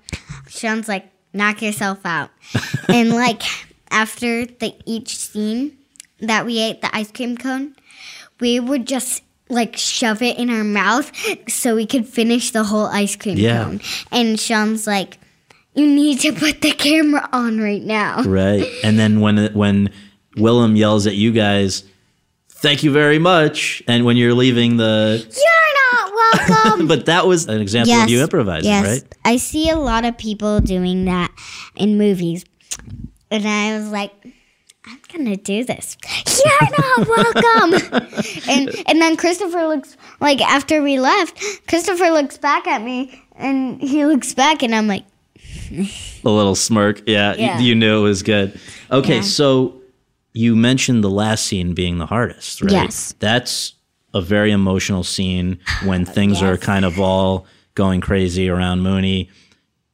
Sean's 0.48 0.88
like, 0.88 1.06
knock 1.32 1.62
yourself 1.62 2.04
out, 2.04 2.30
and 2.88 3.10
like 3.10 3.42
after 3.92 4.46
the 4.46 4.74
each 4.86 5.16
scene 5.16 5.76
that 6.20 6.46
we 6.46 6.58
ate 6.58 6.80
the 6.80 6.94
ice 6.96 7.10
cream 7.12 7.36
cone, 7.36 7.76
we 8.40 8.58
would 8.58 8.86
just 8.86 9.22
like 9.48 9.76
shove 9.76 10.22
it 10.22 10.38
in 10.38 10.48
our 10.50 10.64
mouth 10.64 11.12
so 11.48 11.76
we 11.76 11.84
could 11.86 12.08
finish 12.08 12.50
the 12.52 12.64
whole 12.64 12.86
ice 12.86 13.14
cream 13.16 13.36
Yeah. 13.36 13.64
cone. 13.64 13.80
And 14.10 14.40
Sean's 14.40 14.86
like, 14.86 15.18
"You 15.74 15.86
need 15.86 16.20
to 16.20 16.32
put 16.32 16.62
the 16.62 16.72
camera 16.72 17.28
on 17.32 17.58
right 17.60 17.82
now." 17.82 18.22
Right. 18.22 18.66
And 18.84 18.98
then 18.98 19.20
when 19.20 19.52
when 19.52 19.90
Willem 20.36 20.74
yells 20.76 21.06
at 21.06 21.14
you 21.16 21.32
guys, 21.32 21.84
"Thank 22.48 22.82
you 22.82 22.90
very 22.92 23.18
much," 23.18 23.82
and 23.86 24.04
when 24.06 24.16
you're 24.16 24.32
leaving 24.34 24.78
the, 24.78 25.20
You're 25.20 25.74
not 25.92 26.48
welcome. 26.48 26.86
but 26.92 27.04
that 27.06 27.26
was 27.26 27.46
an 27.48 27.60
example 27.60 27.92
of 27.94 28.08
you 28.08 28.22
improvising, 28.22 28.70
yes. 28.70 28.86
right? 28.86 29.14
I 29.24 29.36
see 29.36 29.68
a 29.68 29.76
lot 29.76 30.04
of 30.06 30.16
people 30.16 30.60
doing 30.60 31.04
that 31.04 31.30
in 31.76 31.98
movies. 31.98 32.44
And 33.32 33.46
I 33.48 33.76
was 33.78 33.88
like, 33.88 34.12
I'm 34.84 34.98
gonna 35.12 35.36
do 35.36 35.64
this. 35.64 35.96
You're 36.44 36.70
not 36.78 37.08
welcome. 37.08 38.14
and 38.48 38.70
and 38.86 39.00
then 39.00 39.16
Christopher 39.16 39.66
looks 39.68 39.96
like 40.20 40.40
after 40.40 40.82
we 40.82 40.98
left, 40.98 41.40
Christopher 41.68 42.10
looks 42.10 42.36
back 42.38 42.66
at 42.66 42.82
me 42.82 43.22
and 43.36 43.80
he 43.80 44.04
looks 44.06 44.34
back 44.34 44.62
and 44.62 44.74
I'm 44.74 44.86
like, 44.88 45.04
A 45.70 46.28
little 46.28 46.54
smirk. 46.54 47.02
Yeah, 47.06 47.34
Yeah. 47.36 47.58
you 47.58 47.74
knew 47.74 48.00
it 48.00 48.02
was 48.02 48.22
good. 48.22 48.58
Okay, 48.90 49.16
Yeah. 49.16 49.20
so 49.22 49.80
you 50.32 50.56
mentioned 50.56 51.04
the 51.04 51.10
last 51.10 51.46
scene 51.46 51.74
being 51.74 51.98
the 51.98 52.06
hardest, 52.06 52.62
right? 52.62 52.72
Yes. 52.72 53.14
That's 53.18 53.74
a 54.14 54.20
very 54.20 54.50
emotional 54.50 55.04
scene 55.04 55.58
when 55.84 56.04
things 56.04 56.42
are 56.42 56.56
kind 56.58 56.84
of 56.84 56.98
all 57.00 57.46
going 57.74 58.00
crazy 58.00 58.48
around 58.48 58.80
Moonee, 58.80 59.28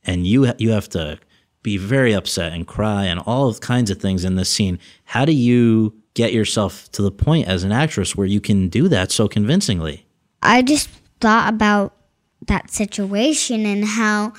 and 0.04 0.26
you 0.26 0.52
you 0.58 0.70
have 0.70 0.88
to 0.90 1.18
be 1.62 1.76
very 1.76 2.12
upset 2.12 2.52
and 2.52 2.66
cry 2.66 3.04
and 3.04 3.20
all 3.20 3.52
kinds 3.54 3.90
of 3.90 4.00
things 4.00 4.24
in 4.24 4.36
this 4.36 4.48
scene. 4.48 4.78
How 5.04 5.24
do 5.24 5.32
you 5.32 5.94
get 6.14 6.32
yourself 6.32 6.90
to 6.92 7.02
the 7.02 7.10
point 7.10 7.48
as 7.48 7.64
an 7.64 7.72
actress 7.72 8.16
where 8.16 8.26
you 8.26 8.40
can 8.40 8.68
do 8.68 8.88
that 8.88 9.10
so 9.10 9.28
convincingly? 9.28 10.06
I 10.42 10.62
just 10.62 10.88
thought 11.20 11.52
about 11.52 11.94
that 12.46 12.70
situation 12.70 13.66
and 13.66 13.84
how 13.84 14.32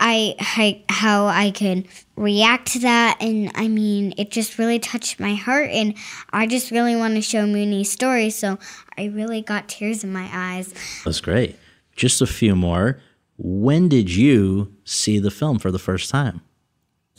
I, 0.00 0.34
I 0.40 0.82
how 0.88 1.26
I 1.26 1.50
could 1.52 1.86
react 2.16 2.72
to 2.72 2.80
that 2.80 3.16
and 3.20 3.50
I 3.54 3.68
mean 3.68 4.12
it 4.18 4.30
just 4.30 4.58
really 4.58 4.78
touched 4.78 5.20
my 5.20 5.34
heart 5.34 5.70
and 5.70 5.94
I 6.32 6.46
just 6.46 6.70
really 6.70 6.96
want 6.96 7.14
to 7.14 7.22
show 7.22 7.46
Moonee's 7.46 7.90
story 7.90 8.30
so 8.30 8.58
I 8.98 9.06
really 9.06 9.40
got 9.40 9.68
tears 9.68 10.04
in 10.04 10.12
my 10.12 10.28
eyes. 10.32 10.74
That's 11.04 11.20
great. 11.20 11.56
Just 11.96 12.20
a 12.20 12.26
few 12.26 12.56
more. 12.56 13.00
When 13.36 13.88
did 13.88 14.14
you 14.14 14.74
see 14.84 15.18
the 15.18 15.30
film 15.30 15.58
for 15.58 15.70
the 15.70 15.78
first 15.78 16.10
time? 16.10 16.40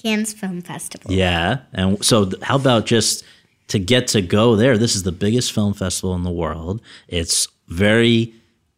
Cannes 0.06 0.34
Film 0.34 0.62
Festival. 0.62 1.12
Yeah. 1.12 1.58
And 1.74 2.04
so, 2.06 2.30
how 2.44 2.58
about 2.58 2.86
just 2.86 3.24
to 3.70 3.80
get 3.80 4.08
to 4.10 4.22
go 4.22 4.56
there? 4.56 4.78
This 4.78 4.96
is 4.96 5.02
the 5.02 5.12
biggest 5.12 5.52
film 5.52 5.74
festival 5.74 6.14
in 6.16 6.22
the 6.22 6.32
world. 6.32 6.80
It's 7.08 7.48
very 7.70 8.32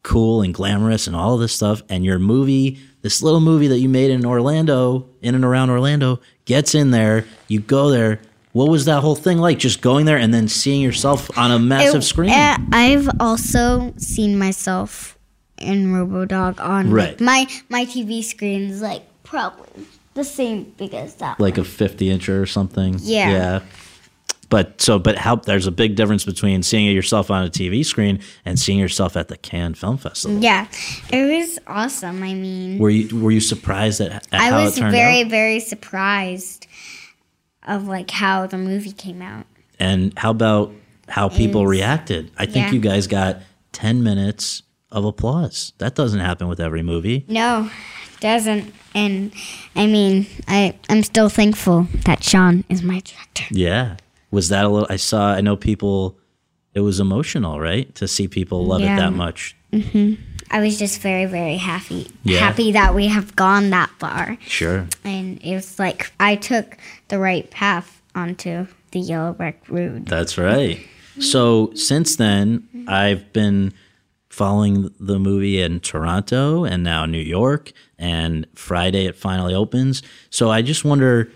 cool 0.04 0.42
and 0.42 0.54
glamorous 0.54 1.06
and 1.06 1.16
all 1.18 1.34
of 1.34 1.42
this 1.42 1.52
stuff. 1.52 1.82
And 1.90 2.06
your 2.06 2.18
movie, 2.18 2.80
this 3.02 3.22
little 3.22 3.42
movie 3.42 3.68
that 3.68 3.80
you 3.80 3.90
made 3.90 4.10
in 4.10 4.26
Orlando, 4.26 5.06
in 5.22 5.36
and 5.36 5.44
around 5.44 5.70
Orlando, 5.70 6.22
gets 6.46 6.74
in 6.74 6.92
there. 6.92 7.26
You 7.50 7.60
go 7.60 7.90
there. 7.90 8.22
What 8.54 8.70
was 8.70 8.86
that 8.86 9.02
whole 9.02 9.16
thing 9.16 9.38
like? 9.40 9.60
Just 9.60 9.82
going 9.82 10.06
there 10.06 10.18
and 10.18 10.34
then 10.34 10.48
seeing 10.48 10.82
yourself 10.82 11.38
on 11.38 11.52
a 11.52 11.60
massive 11.60 12.02
It- 12.04 12.06
screen? 12.06 12.30
uh, 12.32 12.58
I've 12.72 13.10
also 13.20 13.94
seen 13.98 14.40
myself 14.40 15.18
in 15.60 15.88
RoboDog 15.92 16.62
on 16.62 16.90
Right. 16.90 17.20
my 17.20 17.48
my 17.68 17.84
TV 17.84 18.24
screen 18.24 18.70
is 18.70 18.82
like 18.82 19.04
probably 19.24 19.84
the 20.18 20.24
same 20.26 20.74
big 20.78 20.94
as 20.94 21.16
that. 21.16 21.40
like 21.40 21.58
a 21.58 21.64
50 21.64 22.08
incher 22.10 22.42
or 22.42 22.46
something. 22.46 22.98
Yeah. 23.00 23.30
Yeah. 23.30 23.60
But 24.50 24.82
so, 24.82 24.98
but 24.98 25.18
how 25.18 25.36
there's 25.36 25.68
a 25.68 25.72
big 25.72 25.96
difference 25.96 26.24
between 26.24 26.64
seeing 26.64 26.86
yourself 26.96 27.30
on 27.30 27.46
a 27.46 27.50
TV 27.50 27.86
screen 27.86 28.20
and 28.46 28.58
seeing 28.58 28.80
yourself 28.80 29.18
at 29.18 29.28
the 29.28 29.36
Cannes 29.38 29.74
Film 29.76 29.98
Festival. 29.98 30.40
yeah, 30.42 30.68
it 31.12 31.22
was 31.40 31.60
awesome. 31.68 32.24
I 32.24 32.34
mean, 32.34 32.80
Were 32.80 32.90
you 32.90 33.20
were 33.20 33.32
you 33.32 33.42
surprised 33.42 34.00
at, 34.00 34.12
at 34.12 34.28
I 34.32 34.50
how 34.50 34.64
was 34.64 34.78
it 34.78 34.82
turned 34.82 34.94
very 34.94 35.24
out? 35.24 35.30
very 35.30 35.60
surprised 35.60 36.66
of 37.64 37.88
like 37.90 38.10
how 38.10 38.48
the 38.48 38.58
movie 38.58 38.94
came 38.94 39.22
out. 39.22 39.46
And 39.80 40.18
how 40.18 40.32
about 40.32 40.72
how 41.10 41.28
people 41.28 41.68
reacted? 41.68 42.32
I 42.38 42.46
think 42.46 42.68
yeah. 42.68 42.72
you 42.72 42.80
guys 42.80 43.06
got 43.08 43.42
10 43.74 44.02
minutes 44.02 44.64
of 44.94 45.04
applause. 45.04 45.74
That 45.80 45.94
doesn't 45.96 46.22
happen 46.22 46.48
with 46.48 46.62
every 46.62 46.84
movie. 46.84 47.26
No, 47.28 47.70
doesn't. 48.22 48.74
And 48.98 49.32
I 49.76 49.86
mean, 49.86 50.26
I 50.48 50.74
I'm 50.90 51.04
still 51.04 51.30
thankful 51.30 51.88
that 52.06 52.24
Sean 52.24 52.64
is 52.70 52.82
my 52.82 53.00
director. 53.02 53.46
Yeah. 53.52 53.98
Was 54.32 54.50
that 54.50 54.66
a 54.66 54.70
little 54.70 54.88
I 54.90 54.96
saw 54.98 55.34
I 55.34 55.42
know 55.42 55.56
people 55.56 56.18
it 56.74 56.82
was 56.82 57.00
emotional, 57.00 57.60
right? 57.60 57.94
To 57.96 58.08
see 58.08 58.28
people 58.28 58.66
love 58.66 58.82
it 58.82 58.86
that 58.86 59.14
much. 59.14 59.56
Mhm. 59.72 60.18
I 60.50 60.60
was 60.62 60.80
just 60.80 61.02
very 61.02 61.26
very 61.26 61.58
happy, 61.58 62.08
Yeah. 62.24 62.40
happy 62.40 62.72
that 62.72 62.96
we 62.96 63.08
have 63.08 63.36
gone 63.36 63.70
that 63.70 63.90
far. 64.00 64.38
Sure. 64.48 64.88
and 65.04 65.40
it 65.44 65.54
was 65.56 65.78
like 65.78 66.12
I 66.20 66.36
took 66.36 66.78
the 67.10 67.20
right 67.20 67.50
path 67.52 68.02
onto 68.16 68.66
the 68.92 69.00
yellow 69.00 69.34
brick 69.34 69.62
road. 69.70 70.08
That's 70.08 70.38
right. 70.38 70.80
So 71.20 71.72
since 71.76 72.16
then, 72.16 72.64
I've 72.88 73.32
been 73.34 73.74
following 74.38 74.94
the 75.00 75.18
movie 75.18 75.60
in 75.60 75.80
Toronto 75.80 76.64
and 76.64 76.84
now 76.84 77.06
New 77.06 77.18
York, 77.18 77.74
and 77.98 78.46
Friday 78.54 79.06
it 79.06 79.16
finally 79.16 79.56
opens. 79.56 80.04
So 80.30 80.52
I 80.52 80.62
just 80.62 80.86
wonder, 80.86 81.32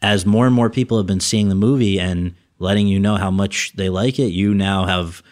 as 0.00 0.24
more 0.24 0.46
and 0.46 0.54
more 0.54 0.70
people 0.70 0.96
have 0.96 1.06
been 1.06 1.20
seeing 1.20 1.50
the 1.50 1.54
movie 1.54 2.00
and 2.00 2.34
letting 2.58 2.88
you 2.88 2.98
know 2.98 3.16
how 3.16 3.30
much 3.30 3.74
they 3.76 3.90
like 3.90 4.18
it, 4.18 4.32
you 4.32 4.54
now 4.54 4.86
have 4.86 5.22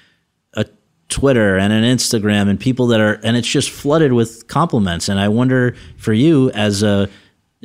a 0.55 0.67
Twitter 1.09 1.57
and 1.57 1.73
an 1.73 1.85
Instagram 1.85 2.51
and 2.51 2.61
people 2.61 2.87
that 2.89 3.01
are, 3.01 3.19
and 3.25 3.37
it's 3.37 3.49
just 3.49 3.71
flooded 3.71 4.13
with 4.13 4.47
compliments. 4.49 5.09
And 5.09 5.19
I 5.19 5.29
wonder 5.29 5.75
for 5.97 6.13
you 6.13 6.51
as 6.51 6.83
a 6.83 7.09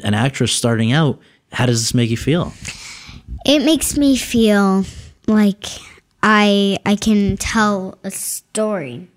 an 0.03 0.13
actress 0.13 0.53
starting 0.53 0.93
out, 0.93 1.19
how 1.51 1.65
does 1.65 1.81
this 1.81 1.93
make 1.93 2.09
you 2.09 2.17
feel? 2.17 2.53
It 3.45 3.59
makes 3.65 3.97
me 3.97 4.15
feel 4.15 4.85
like 5.27 5.65
I 6.23 6.77
I 6.85 6.95
can 6.95 7.35
tell 7.37 7.97
a 8.03 8.11
story. 8.11 9.09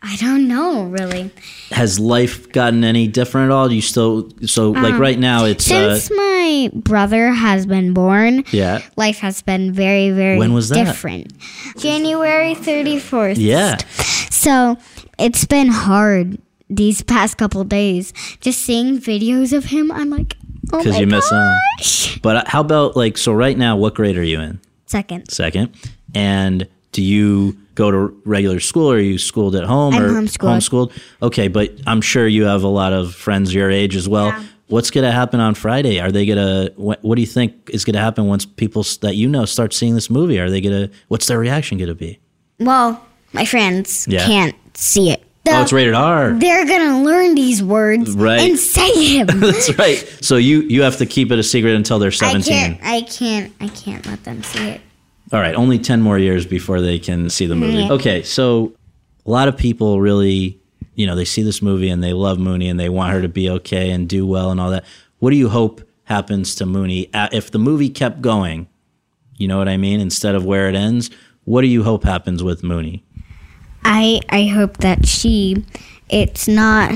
I 0.00 0.16
don't 0.16 0.46
know 0.46 0.84
really. 0.84 1.30
has 1.70 1.98
life 1.98 2.50
gotten 2.52 2.84
any 2.84 3.08
different 3.08 3.50
at 3.50 3.54
all? 3.54 3.68
Do 3.68 3.74
you 3.74 3.82
still 3.82 4.30
so 4.46 4.70
like 4.70 4.98
right 4.98 5.18
now 5.18 5.44
it's 5.44 5.68
uh, 5.70 5.98
Since 5.98 6.16
my 6.16 6.70
brother 6.72 7.30
has 7.30 7.66
been 7.66 7.92
born, 7.94 8.44
yeah 8.52 8.82
life 8.96 9.18
has 9.18 9.42
been 9.42 9.72
very 9.72 10.10
very 10.10 10.38
When 10.38 10.52
was 10.52 10.68
that? 10.68 10.84
different. 10.84 11.32
January 11.78 12.54
34th. 12.54 13.34
yeah 13.38 13.76
So, 14.30 14.76
it's 15.18 15.44
been 15.44 15.68
hard 15.68 16.38
these 16.70 17.02
past 17.02 17.36
couple 17.38 17.64
days 17.64 18.12
just 18.40 18.60
seeing 18.62 18.98
videos 18.98 19.52
of 19.56 19.64
him. 19.66 19.90
I'm 19.90 20.10
like, 20.10 20.36
oh 20.72 20.78
because 20.78 21.00
you 21.00 21.06
miss 21.08 21.28
him. 21.30 21.38
gosh. 21.78 22.18
But 22.20 22.36
uh, 22.36 22.42
how 22.46 22.60
about 22.60 22.96
like 22.96 23.18
so 23.18 23.32
right 23.32 23.58
now? 23.58 23.76
What 23.76 23.94
grade 23.94 24.16
are 24.16 24.22
you 24.22 24.38
in? 24.40 24.60
Second. 24.86 25.28
Second, 25.30 25.74
and 26.14 26.68
do 26.92 27.02
you 27.02 27.56
go 27.78 27.90
to 27.92 28.20
regular 28.24 28.58
school 28.60 28.90
or 28.90 28.96
are 28.96 29.00
you 29.00 29.16
schooled 29.18 29.54
at 29.54 29.64
home 29.64 29.94
I'm 29.94 30.02
or 30.02 30.08
homeschooled. 30.10 30.56
homeschooled? 30.90 30.92
Okay, 31.22 31.46
but 31.48 31.72
I'm 31.86 32.00
sure 32.02 32.26
you 32.26 32.44
have 32.44 32.64
a 32.64 32.68
lot 32.68 32.92
of 32.92 33.14
friends 33.14 33.54
your 33.54 33.70
age 33.70 33.94
as 33.96 34.08
well. 34.08 34.26
Yeah. 34.26 34.44
What's 34.66 34.90
going 34.90 35.04
to 35.06 35.12
happen 35.12 35.40
on 35.40 35.54
Friday? 35.54 35.98
Are 36.00 36.12
they 36.12 36.26
going 36.26 36.36
to? 36.36 36.72
What, 36.76 37.02
what 37.02 37.14
do 37.14 37.22
you 37.22 37.26
think 37.26 37.70
is 37.70 37.84
going 37.86 37.94
to 37.94 38.00
happen 38.00 38.26
once 38.26 38.44
people 38.44 38.84
that 39.00 39.14
you 39.16 39.26
know 39.28 39.46
start 39.46 39.72
seeing 39.72 39.94
this 39.94 40.10
movie? 40.10 40.38
Are 40.38 40.50
they 40.50 40.60
going 40.60 40.88
to? 40.88 40.94
What's 41.08 41.26
their 41.26 41.38
reaction 41.38 41.78
going 41.78 41.88
to 41.88 41.94
be? 41.94 42.18
Well, 42.58 43.00
my 43.32 43.44
friends 43.46 44.06
Yeah. 44.08 44.26
can't 44.26 44.54
see 44.74 45.10
it. 45.10 45.22
Oh, 45.50 45.62
it's 45.62 45.72
rated 45.72 45.94
R. 45.94 46.32
They're 46.32 46.66
gonna 46.66 47.02
learn 47.02 47.34
these 47.34 47.62
words 47.62 48.10
Right. 48.14 48.40
and 48.50 48.58
say 48.58 49.22
them. 49.22 49.40
That's 49.40 49.78
right. 49.78 49.96
So 50.20 50.36
you 50.36 50.60
you 50.62 50.82
have 50.82 50.98
to 50.98 51.06
keep 51.06 51.32
it 51.32 51.38
a 51.38 51.42
secret 51.42 51.74
until 51.74 51.98
they're 51.98 52.08
I 52.08 52.42
17. 52.42 52.52
can't. 52.52 52.78
I 52.82 53.00
can't. 53.00 53.52
I 53.58 53.68
can't 53.68 54.04
let 54.04 54.24
them 54.24 54.42
see 54.42 54.68
it. 54.68 54.80
All 55.32 55.40
right, 55.40 55.54
only 55.54 55.78
10 55.78 56.00
more 56.00 56.18
years 56.18 56.46
before 56.46 56.80
they 56.80 56.98
can 56.98 57.28
see 57.28 57.46
the 57.46 57.54
movie. 57.54 57.90
Okay, 57.90 58.22
so 58.22 58.72
a 59.26 59.30
lot 59.30 59.48
of 59.48 59.56
people 59.56 60.00
really, 60.00 60.58
you 60.94 61.06
know, 61.06 61.14
they 61.14 61.26
see 61.26 61.42
this 61.42 61.60
movie 61.60 61.90
and 61.90 62.02
they 62.02 62.14
love 62.14 62.38
Moonee 62.38 62.70
and 62.70 62.80
they 62.80 62.88
want 62.88 63.12
her 63.12 63.20
to 63.20 63.28
be 63.28 63.50
okay 63.50 63.90
and 63.90 64.08
do 64.08 64.26
well 64.26 64.50
and 64.50 64.58
all 64.60 64.70
that. 64.70 64.84
What 65.18 65.30
do 65.30 65.36
you 65.36 65.50
hope 65.50 65.82
happens 66.04 66.54
to 66.56 66.64
Moonee 66.64 67.10
if 67.32 67.50
the 67.50 67.58
movie 67.58 67.90
kept 67.90 68.22
going? 68.22 68.68
You 69.36 69.48
know 69.48 69.58
what 69.58 69.68
I 69.68 69.76
mean? 69.76 70.00
Instead 70.00 70.34
of 70.34 70.44
where 70.46 70.68
it 70.68 70.74
ends, 70.74 71.10
what 71.44 71.60
do 71.60 71.66
you 71.66 71.82
hope 71.82 72.04
happens 72.04 72.42
with 72.42 72.62
Moonee? 72.62 73.02
I 73.84 74.20
I 74.28 74.46
hope 74.46 74.78
that 74.78 75.06
she 75.06 75.64
it's 76.08 76.48
not 76.48 76.92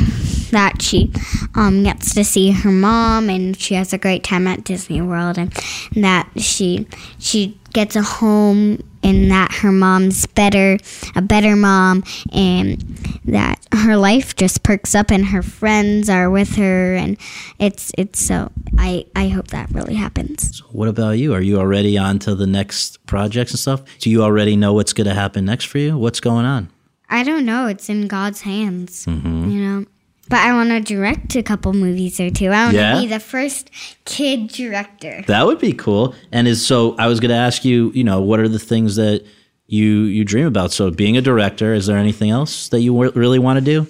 that 0.50 0.82
she 0.82 1.12
um 1.54 1.82
gets 1.82 2.14
to 2.14 2.24
see 2.24 2.50
her 2.50 2.70
mom 2.70 3.30
and 3.30 3.56
she 3.56 3.74
has 3.74 3.92
a 3.92 3.98
great 3.98 4.24
time 4.24 4.46
at 4.46 4.64
Disney 4.64 5.00
World 5.00 5.38
and 5.38 5.52
that 5.94 6.28
she 6.36 6.86
she 7.18 7.58
gets 7.72 7.96
a 7.96 8.02
home 8.02 8.82
and 9.02 9.30
that 9.30 9.52
her 9.52 9.72
mom's 9.72 10.26
better 10.26 10.78
a 11.16 11.22
better 11.22 11.56
mom 11.56 12.04
and 12.32 12.80
that 13.24 13.58
her 13.74 13.96
life 13.96 14.36
just 14.36 14.62
perks 14.62 14.94
up 14.94 15.10
and 15.10 15.26
her 15.26 15.42
friends 15.42 16.08
are 16.08 16.30
with 16.30 16.56
her 16.56 16.94
and 16.94 17.16
it's 17.58 17.92
it's 17.98 18.20
so 18.20 18.50
I 18.78 19.04
I 19.16 19.28
hope 19.28 19.48
that 19.48 19.70
really 19.70 19.94
happens. 19.94 20.60
What 20.70 20.88
about 20.88 21.12
you? 21.12 21.34
Are 21.34 21.40
you 21.40 21.58
already 21.58 21.98
on 21.98 22.18
to 22.20 22.34
the 22.34 22.46
next 22.46 23.04
projects 23.06 23.52
and 23.52 23.60
stuff? 23.60 23.82
Do 23.98 24.10
you 24.10 24.22
already 24.22 24.56
know 24.56 24.72
what's 24.72 24.92
going 24.92 25.06
to 25.06 25.14
happen 25.14 25.44
next 25.44 25.66
for 25.66 25.78
you? 25.78 25.96
What's 25.96 26.20
going 26.20 26.46
on? 26.46 26.70
I 27.08 27.24
don't 27.24 27.44
know. 27.44 27.66
It's 27.66 27.90
in 27.90 28.08
God's 28.08 28.40
hands, 28.40 29.04
mm-hmm. 29.04 29.50
you 29.50 29.60
know. 29.60 29.86
But 30.28 30.38
I 30.38 30.52
want 30.54 30.70
to 30.70 30.80
direct 30.80 31.34
a 31.36 31.42
couple 31.42 31.72
movies 31.72 32.20
or 32.20 32.30
two. 32.30 32.46
I 32.46 32.64
want 32.64 32.74
yeah? 32.74 32.94
to 32.94 33.00
be 33.00 33.06
the 33.06 33.20
first 33.20 33.70
kid 34.04 34.48
director. 34.48 35.22
That 35.26 35.46
would 35.46 35.58
be 35.58 35.72
cool. 35.72 36.14
And 36.30 36.46
is 36.46 36.64
so 36.64 36.96
I 36.96 37.08
was 37.08 37.20
going 37.20 37.30
to 37.30 37.36
ask 37.36 37.64
you, 37.64 37.90
you 37.92 38.04
know, 38.04 38.22
what 38.22 38.40
are 38.40 38.48
the 38.48 38.58
things 38.58 38.96
that 38.96 39.24
you 39.66 40.02
you 40.04 40.24
dream 40.24 40.46
about? 40.46 40.72
So 40.72 40.90
being 40.90 41.16
a 41.16 41.22
director, 41.22 41.74
is 41.74 41.86
there 41.86 41.98
anything 41.98 42.30
else 42.30 42.68
that 42.68 42.80
you 42.80 43.10
really 43.10 43.38
want 43.38 43.58
to 43.58 43.64
do? 43.64 43.86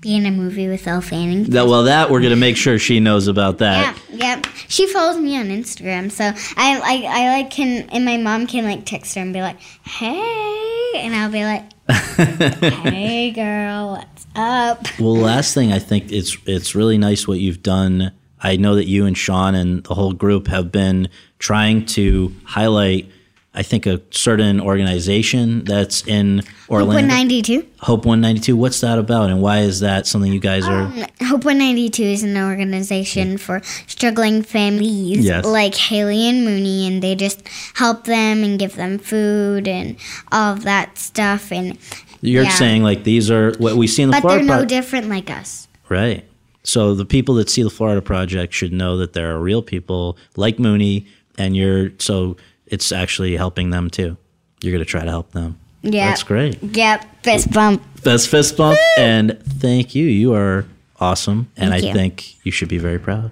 Be 0.00 0.16
in 0.16 0.24
a 0.24 0.30
movie 0.30 0.66
with 0.66 0.86
Elle 0.86 1.02
Fanning. 1.02 1.44
That, 1.44 1.66
well, 1.66 1.84
that 1.84 2.10
we're 2.10 2.20
going 2.20 2.30
to 2.30 2.36
make 2.36 2.56
sure 2.56 2.78
she 2.78 3.00
knows 3.00 3.28
about 3.28 3.58
that. 3.58 3.98
Yeah, 4.10 4.36
yeah. 4.36 4.42
She 4.68 4.86
follows 4.86 5.18
me 5.18 5.36
on 5.38 5.48
Instagram, 5.48 6.10
so 6.10 6.24
I 6.56 6.78
like 6.78 7.04
I 7.04 7.38
like 7.38 7.50
can 7.50 7.88
and 7.90 8.04
my 8.04 8.16
mom 8.16 8.46
can 8.46 8.64
like 8.64 8.86
text 8.86 9.14
her 9.14 9.20
and 9.20 9.34
be 9.34 9.42
like, 9.42 9.60
"Hey," 9.60 10.92
and 10.94 11.14
I'll 11.14 11.30
be 11.30 11.44
like, 11.44 11.64
"Hey, 11.90 13.30
girl, 13.32 14.02
up?" 14.40 14.86
Well, 14.98 15.16
last 15.16 15.54
thing 15.54 15.72
I 15.72 15.78
think 15.78 16.10
it's 16.10 16.36
it's 16.46 16.74
really 16.74 16.98
nice 16.98 17.28
what 17.28 17.38
you've 17.38 17.62
done. 17.62 18.12
I 18.42 18.56
know 18.56 18.74
that 18.76 18.86
you 18.86 19.04
and 19.06 19.16
Sean 19.16 19.54
and 19.54 19.84
the 19.84 19.94
whole 19.94 20.12
group 20.12 20.46
have 20.48 20.72
been 20.72 21.08
trying 21.38 21.84
to 21.86 22.34
highlight 22.44 23.10
I 23.52 23.64
think 23.64 23.84
a 23.84 24.00
certain 24.10 24.60
organization 24.60 25.64
that's 25.64 26.06
in 26.06 26.42
Orlando. 26.68 26.92
Hope 26.92 27.10
192. 27.10 27.66
Hope 27.80 28.06
192. 28.06 28.56
What's 28.56 28.80
that 28.80 28.96
about, 28.96 29.28
and 29.28 29.42
why 29.42 29.58
is 29.58 29.80
that 29.80 30.06
something 30.06 30.32
you 30.32 30.38
guys 30.38 30.68
are? 30.68 30.82
Um, 30.82 30.92
Hope 31.22 31.44
192 31.44 32.02
is 32.02 32.22
an 32.22 32.36
organization 32.36 33.38
for 33.38 33.60
struggling 33.88 34.42
families 34.42 35.24
yes. 35.24 35.44
like 35.44 35.74
Halley 35.74 36.28
and 36.28 36.46
Moonee, 36.46 36.86
and 36.86 37.02
they 37.02 37.16
just 37.16 37.42
help 37.74 38.04
them 38.04 38.44
and 38.44 38.56
give 38.56 38.76
them 38.76 38.98
food 38.98 39.66
and 39.66 39.96
all 40.30 40.52
of 40.52 40.62
that 40.62 40.96
stuff. 40.96 41.50
And 41.50 41.76
you're 42.20 42.44
yeah. 42.44 42.50
saying 42.50 42.82
like 42.82 43.04
these 43.04 43.30
are 43.30 43.52
what 43.58 43.76
we 43.76 43.86
see 43.86 44.02
in 44.02 44.10
the 44.10 44.16
but 44.16 44.20
Florida 44.22 44.44
they're 44.44 44.56
no 44.56 44.60
pro- 44.60 44.66
different 44.66 45.08
like 45.08 45.30
us, 45.30 45.68
right? 45.88 46.24
So 46.62 46.94
the 46.94 47.06
people 47.06 47.34
that 47.36 47.48
see 47.48 47.62
the 47.62 47.70
Florida 47.70 48.02
Project 48.02 48.52
should 48.52 48.72
know 48.72 48.96
that 48.98 49.14
there 49.14 49.34
are 49.34 49.40
real 49.40 49.62
people 49.62 50.18
like 50.36 50.58
Moonee, 50.58 51.06
and 51.38 51.56
you're 51.56 51.90
so 51.98 52.36
it's 52.66 52.92
actually 52.92 53.36
helping 53.36 53.70
them 53.70 53.90
too. 53.90 54.16
You're 54.62 54.72
going 54.72 54.84
to 54.84 54.90
try 54.90 55.04
to 55.04 55.10
help 55.10 55.32
them. 55.32 55.58
Yeah. 55.82 56.08
That's 56.08 56.22
great. 56.22 56.62
Yep. 56.62 57.24
Fist 57.24 57.52
bump. 57.52 57.82
Best 58.02 58.28
fist 58.28 58.56
bump. 58.56 58.78
and 58.98 59.40
thank 59.44 59.94
you. 59.94 60.04
You 60.04 60.34
are 60.34 60.66
awesome. 61.00 61.50
And 61.56 61.70
thank 61.70 61.84
I 61.84 61.86
you. 61.88 61.92
think 61.94 62.44
you 62.44 62.52
should 62.52 62.68
be 62.68 62.78
very 62.78 62.98
proud. 62.98 63.30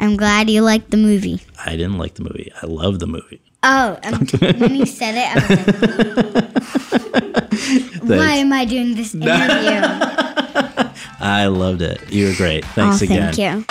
I'm 0.00 0.16
glad 0.16 0.48
you 0.48 0.62
liked 0.62 0.90
the 0.90 0.96
movie. 0.96 1.42
I 1.64 1.72
didn't 1.72 1.98
like 1.98 2.14
the 2.14 2.22
movie. 2.22 2.52
I 2.62 2.66
love 2.66 3.00
the 3.00 3.08
movie. 3.08 3.40
Oh, 3.62 3.98
um, 4.04 4.26
when 4.58 4.76
you 4.76 4.86
said 4.86 5.14
it, 5.16 5.26
I 5.30 5.34
was 5.34 5.50
like, 7.12 8.02
why 8.02 8.34
am 8.34 8.52
I 8.52 8.64
doing 8.64 8.94
this 8.94 9.14
interview? 9.16 9.80
I 11.20 11.46
loved 11.46 11.82
it. 11.82 12.12
You 12.12 12.28
were 12.28 12.34
great. 12.34 12.64
Thanks 12.66 13.02
oh, 13.02 13.06
again. 13.06 13.32
Thank 13.32 13.38
you. 13.38 13.64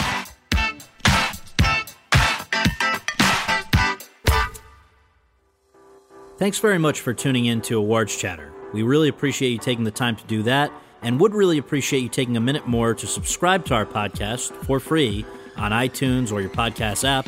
Thanks 6.37 6.59
very 6.59 6.77
much 6.77 6.99
for 7.01 7.13
tuning 7.13 7.45
in 7.45 7.61
to 7.61 7.77
Awards 7.77 8.15
Chatter. 8.15 8.53
We 8.73 8.83
really 8.83 9.07
appreciate 9.07 9.49
you 9.49 9.57
taking 9.57 9.85
the 9.85 9.91
time 9.91 10.17
to 10.17 10.25
do 10.25 10.43
that 10.43 10.71
and 11.01 11.19
would 11.19 11.33
really 11.33 11.57
appreciate 11.57 12.01
you 12.01 12.09
taking 12.09 12.35
a 12.37 12.41
minute 12.41 12.67
more 12.67 12.93
to 12.93 13.07
subscribe 13.07 13.65
to 13.65 13.73
our 13.73 13.85
podcast 13.85 14.51
for 14.65 14.79
free 14.79 15.25
on 15.55 15.71
iTunes 15.71 16.31
or 16.31 16.41
your 16.41 16.49
podcast 16.49 17.07
app 17.07 17.27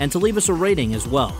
and 0.00 0.10
to 0.12 0.18
leave 0.18 0.36
us 0.36 0.48
a 0.48 0.54
rating 0.54 0.94
as 0.94 1.06
well. 1.06 1.34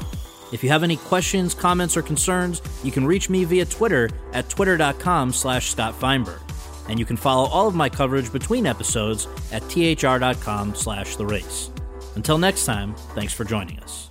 If 0.52 0.64
you 0.64 0.70
have 0.70 0.82
any 0.82 0.96
questions, 0.96 1.54
comments, 1.54 1.96
or 1.96 2.02
concerns, 2.02 2.60
you 2.82 2.90
can 2.90 3.06
reach 3.06 3.30
me 3.30 3.44
via 3.44 3.64
Twitter 3.64 4.10
at 4.32 4.48
twitter.com 4.48 5.32
slash 5.32 5.70
Scott 5.70 5.94
Feinberg. 5.94 6.40
And 6.88 6.98
you 6.98 7.04
can 7.04 7.16
follow 7.16 7.48
all 7.48 7.68
of 7.68 7.74
my 7.74 7.88
coverage 7.88 8.32
between 8.32 8.66
episodes 8.66 9.28
at 9.52 9.62
thr.com 9.62 10.74
slash 10.74 11.16
the 11.16 11.26
race. 11.26 11.70
Until 12.16 12.38
next 12.38 12.64
time, 12.64 12.94
thanks 13.14 13.32
for 13.32 13.44
joining 13.44 13.78
us. 13.80 14.09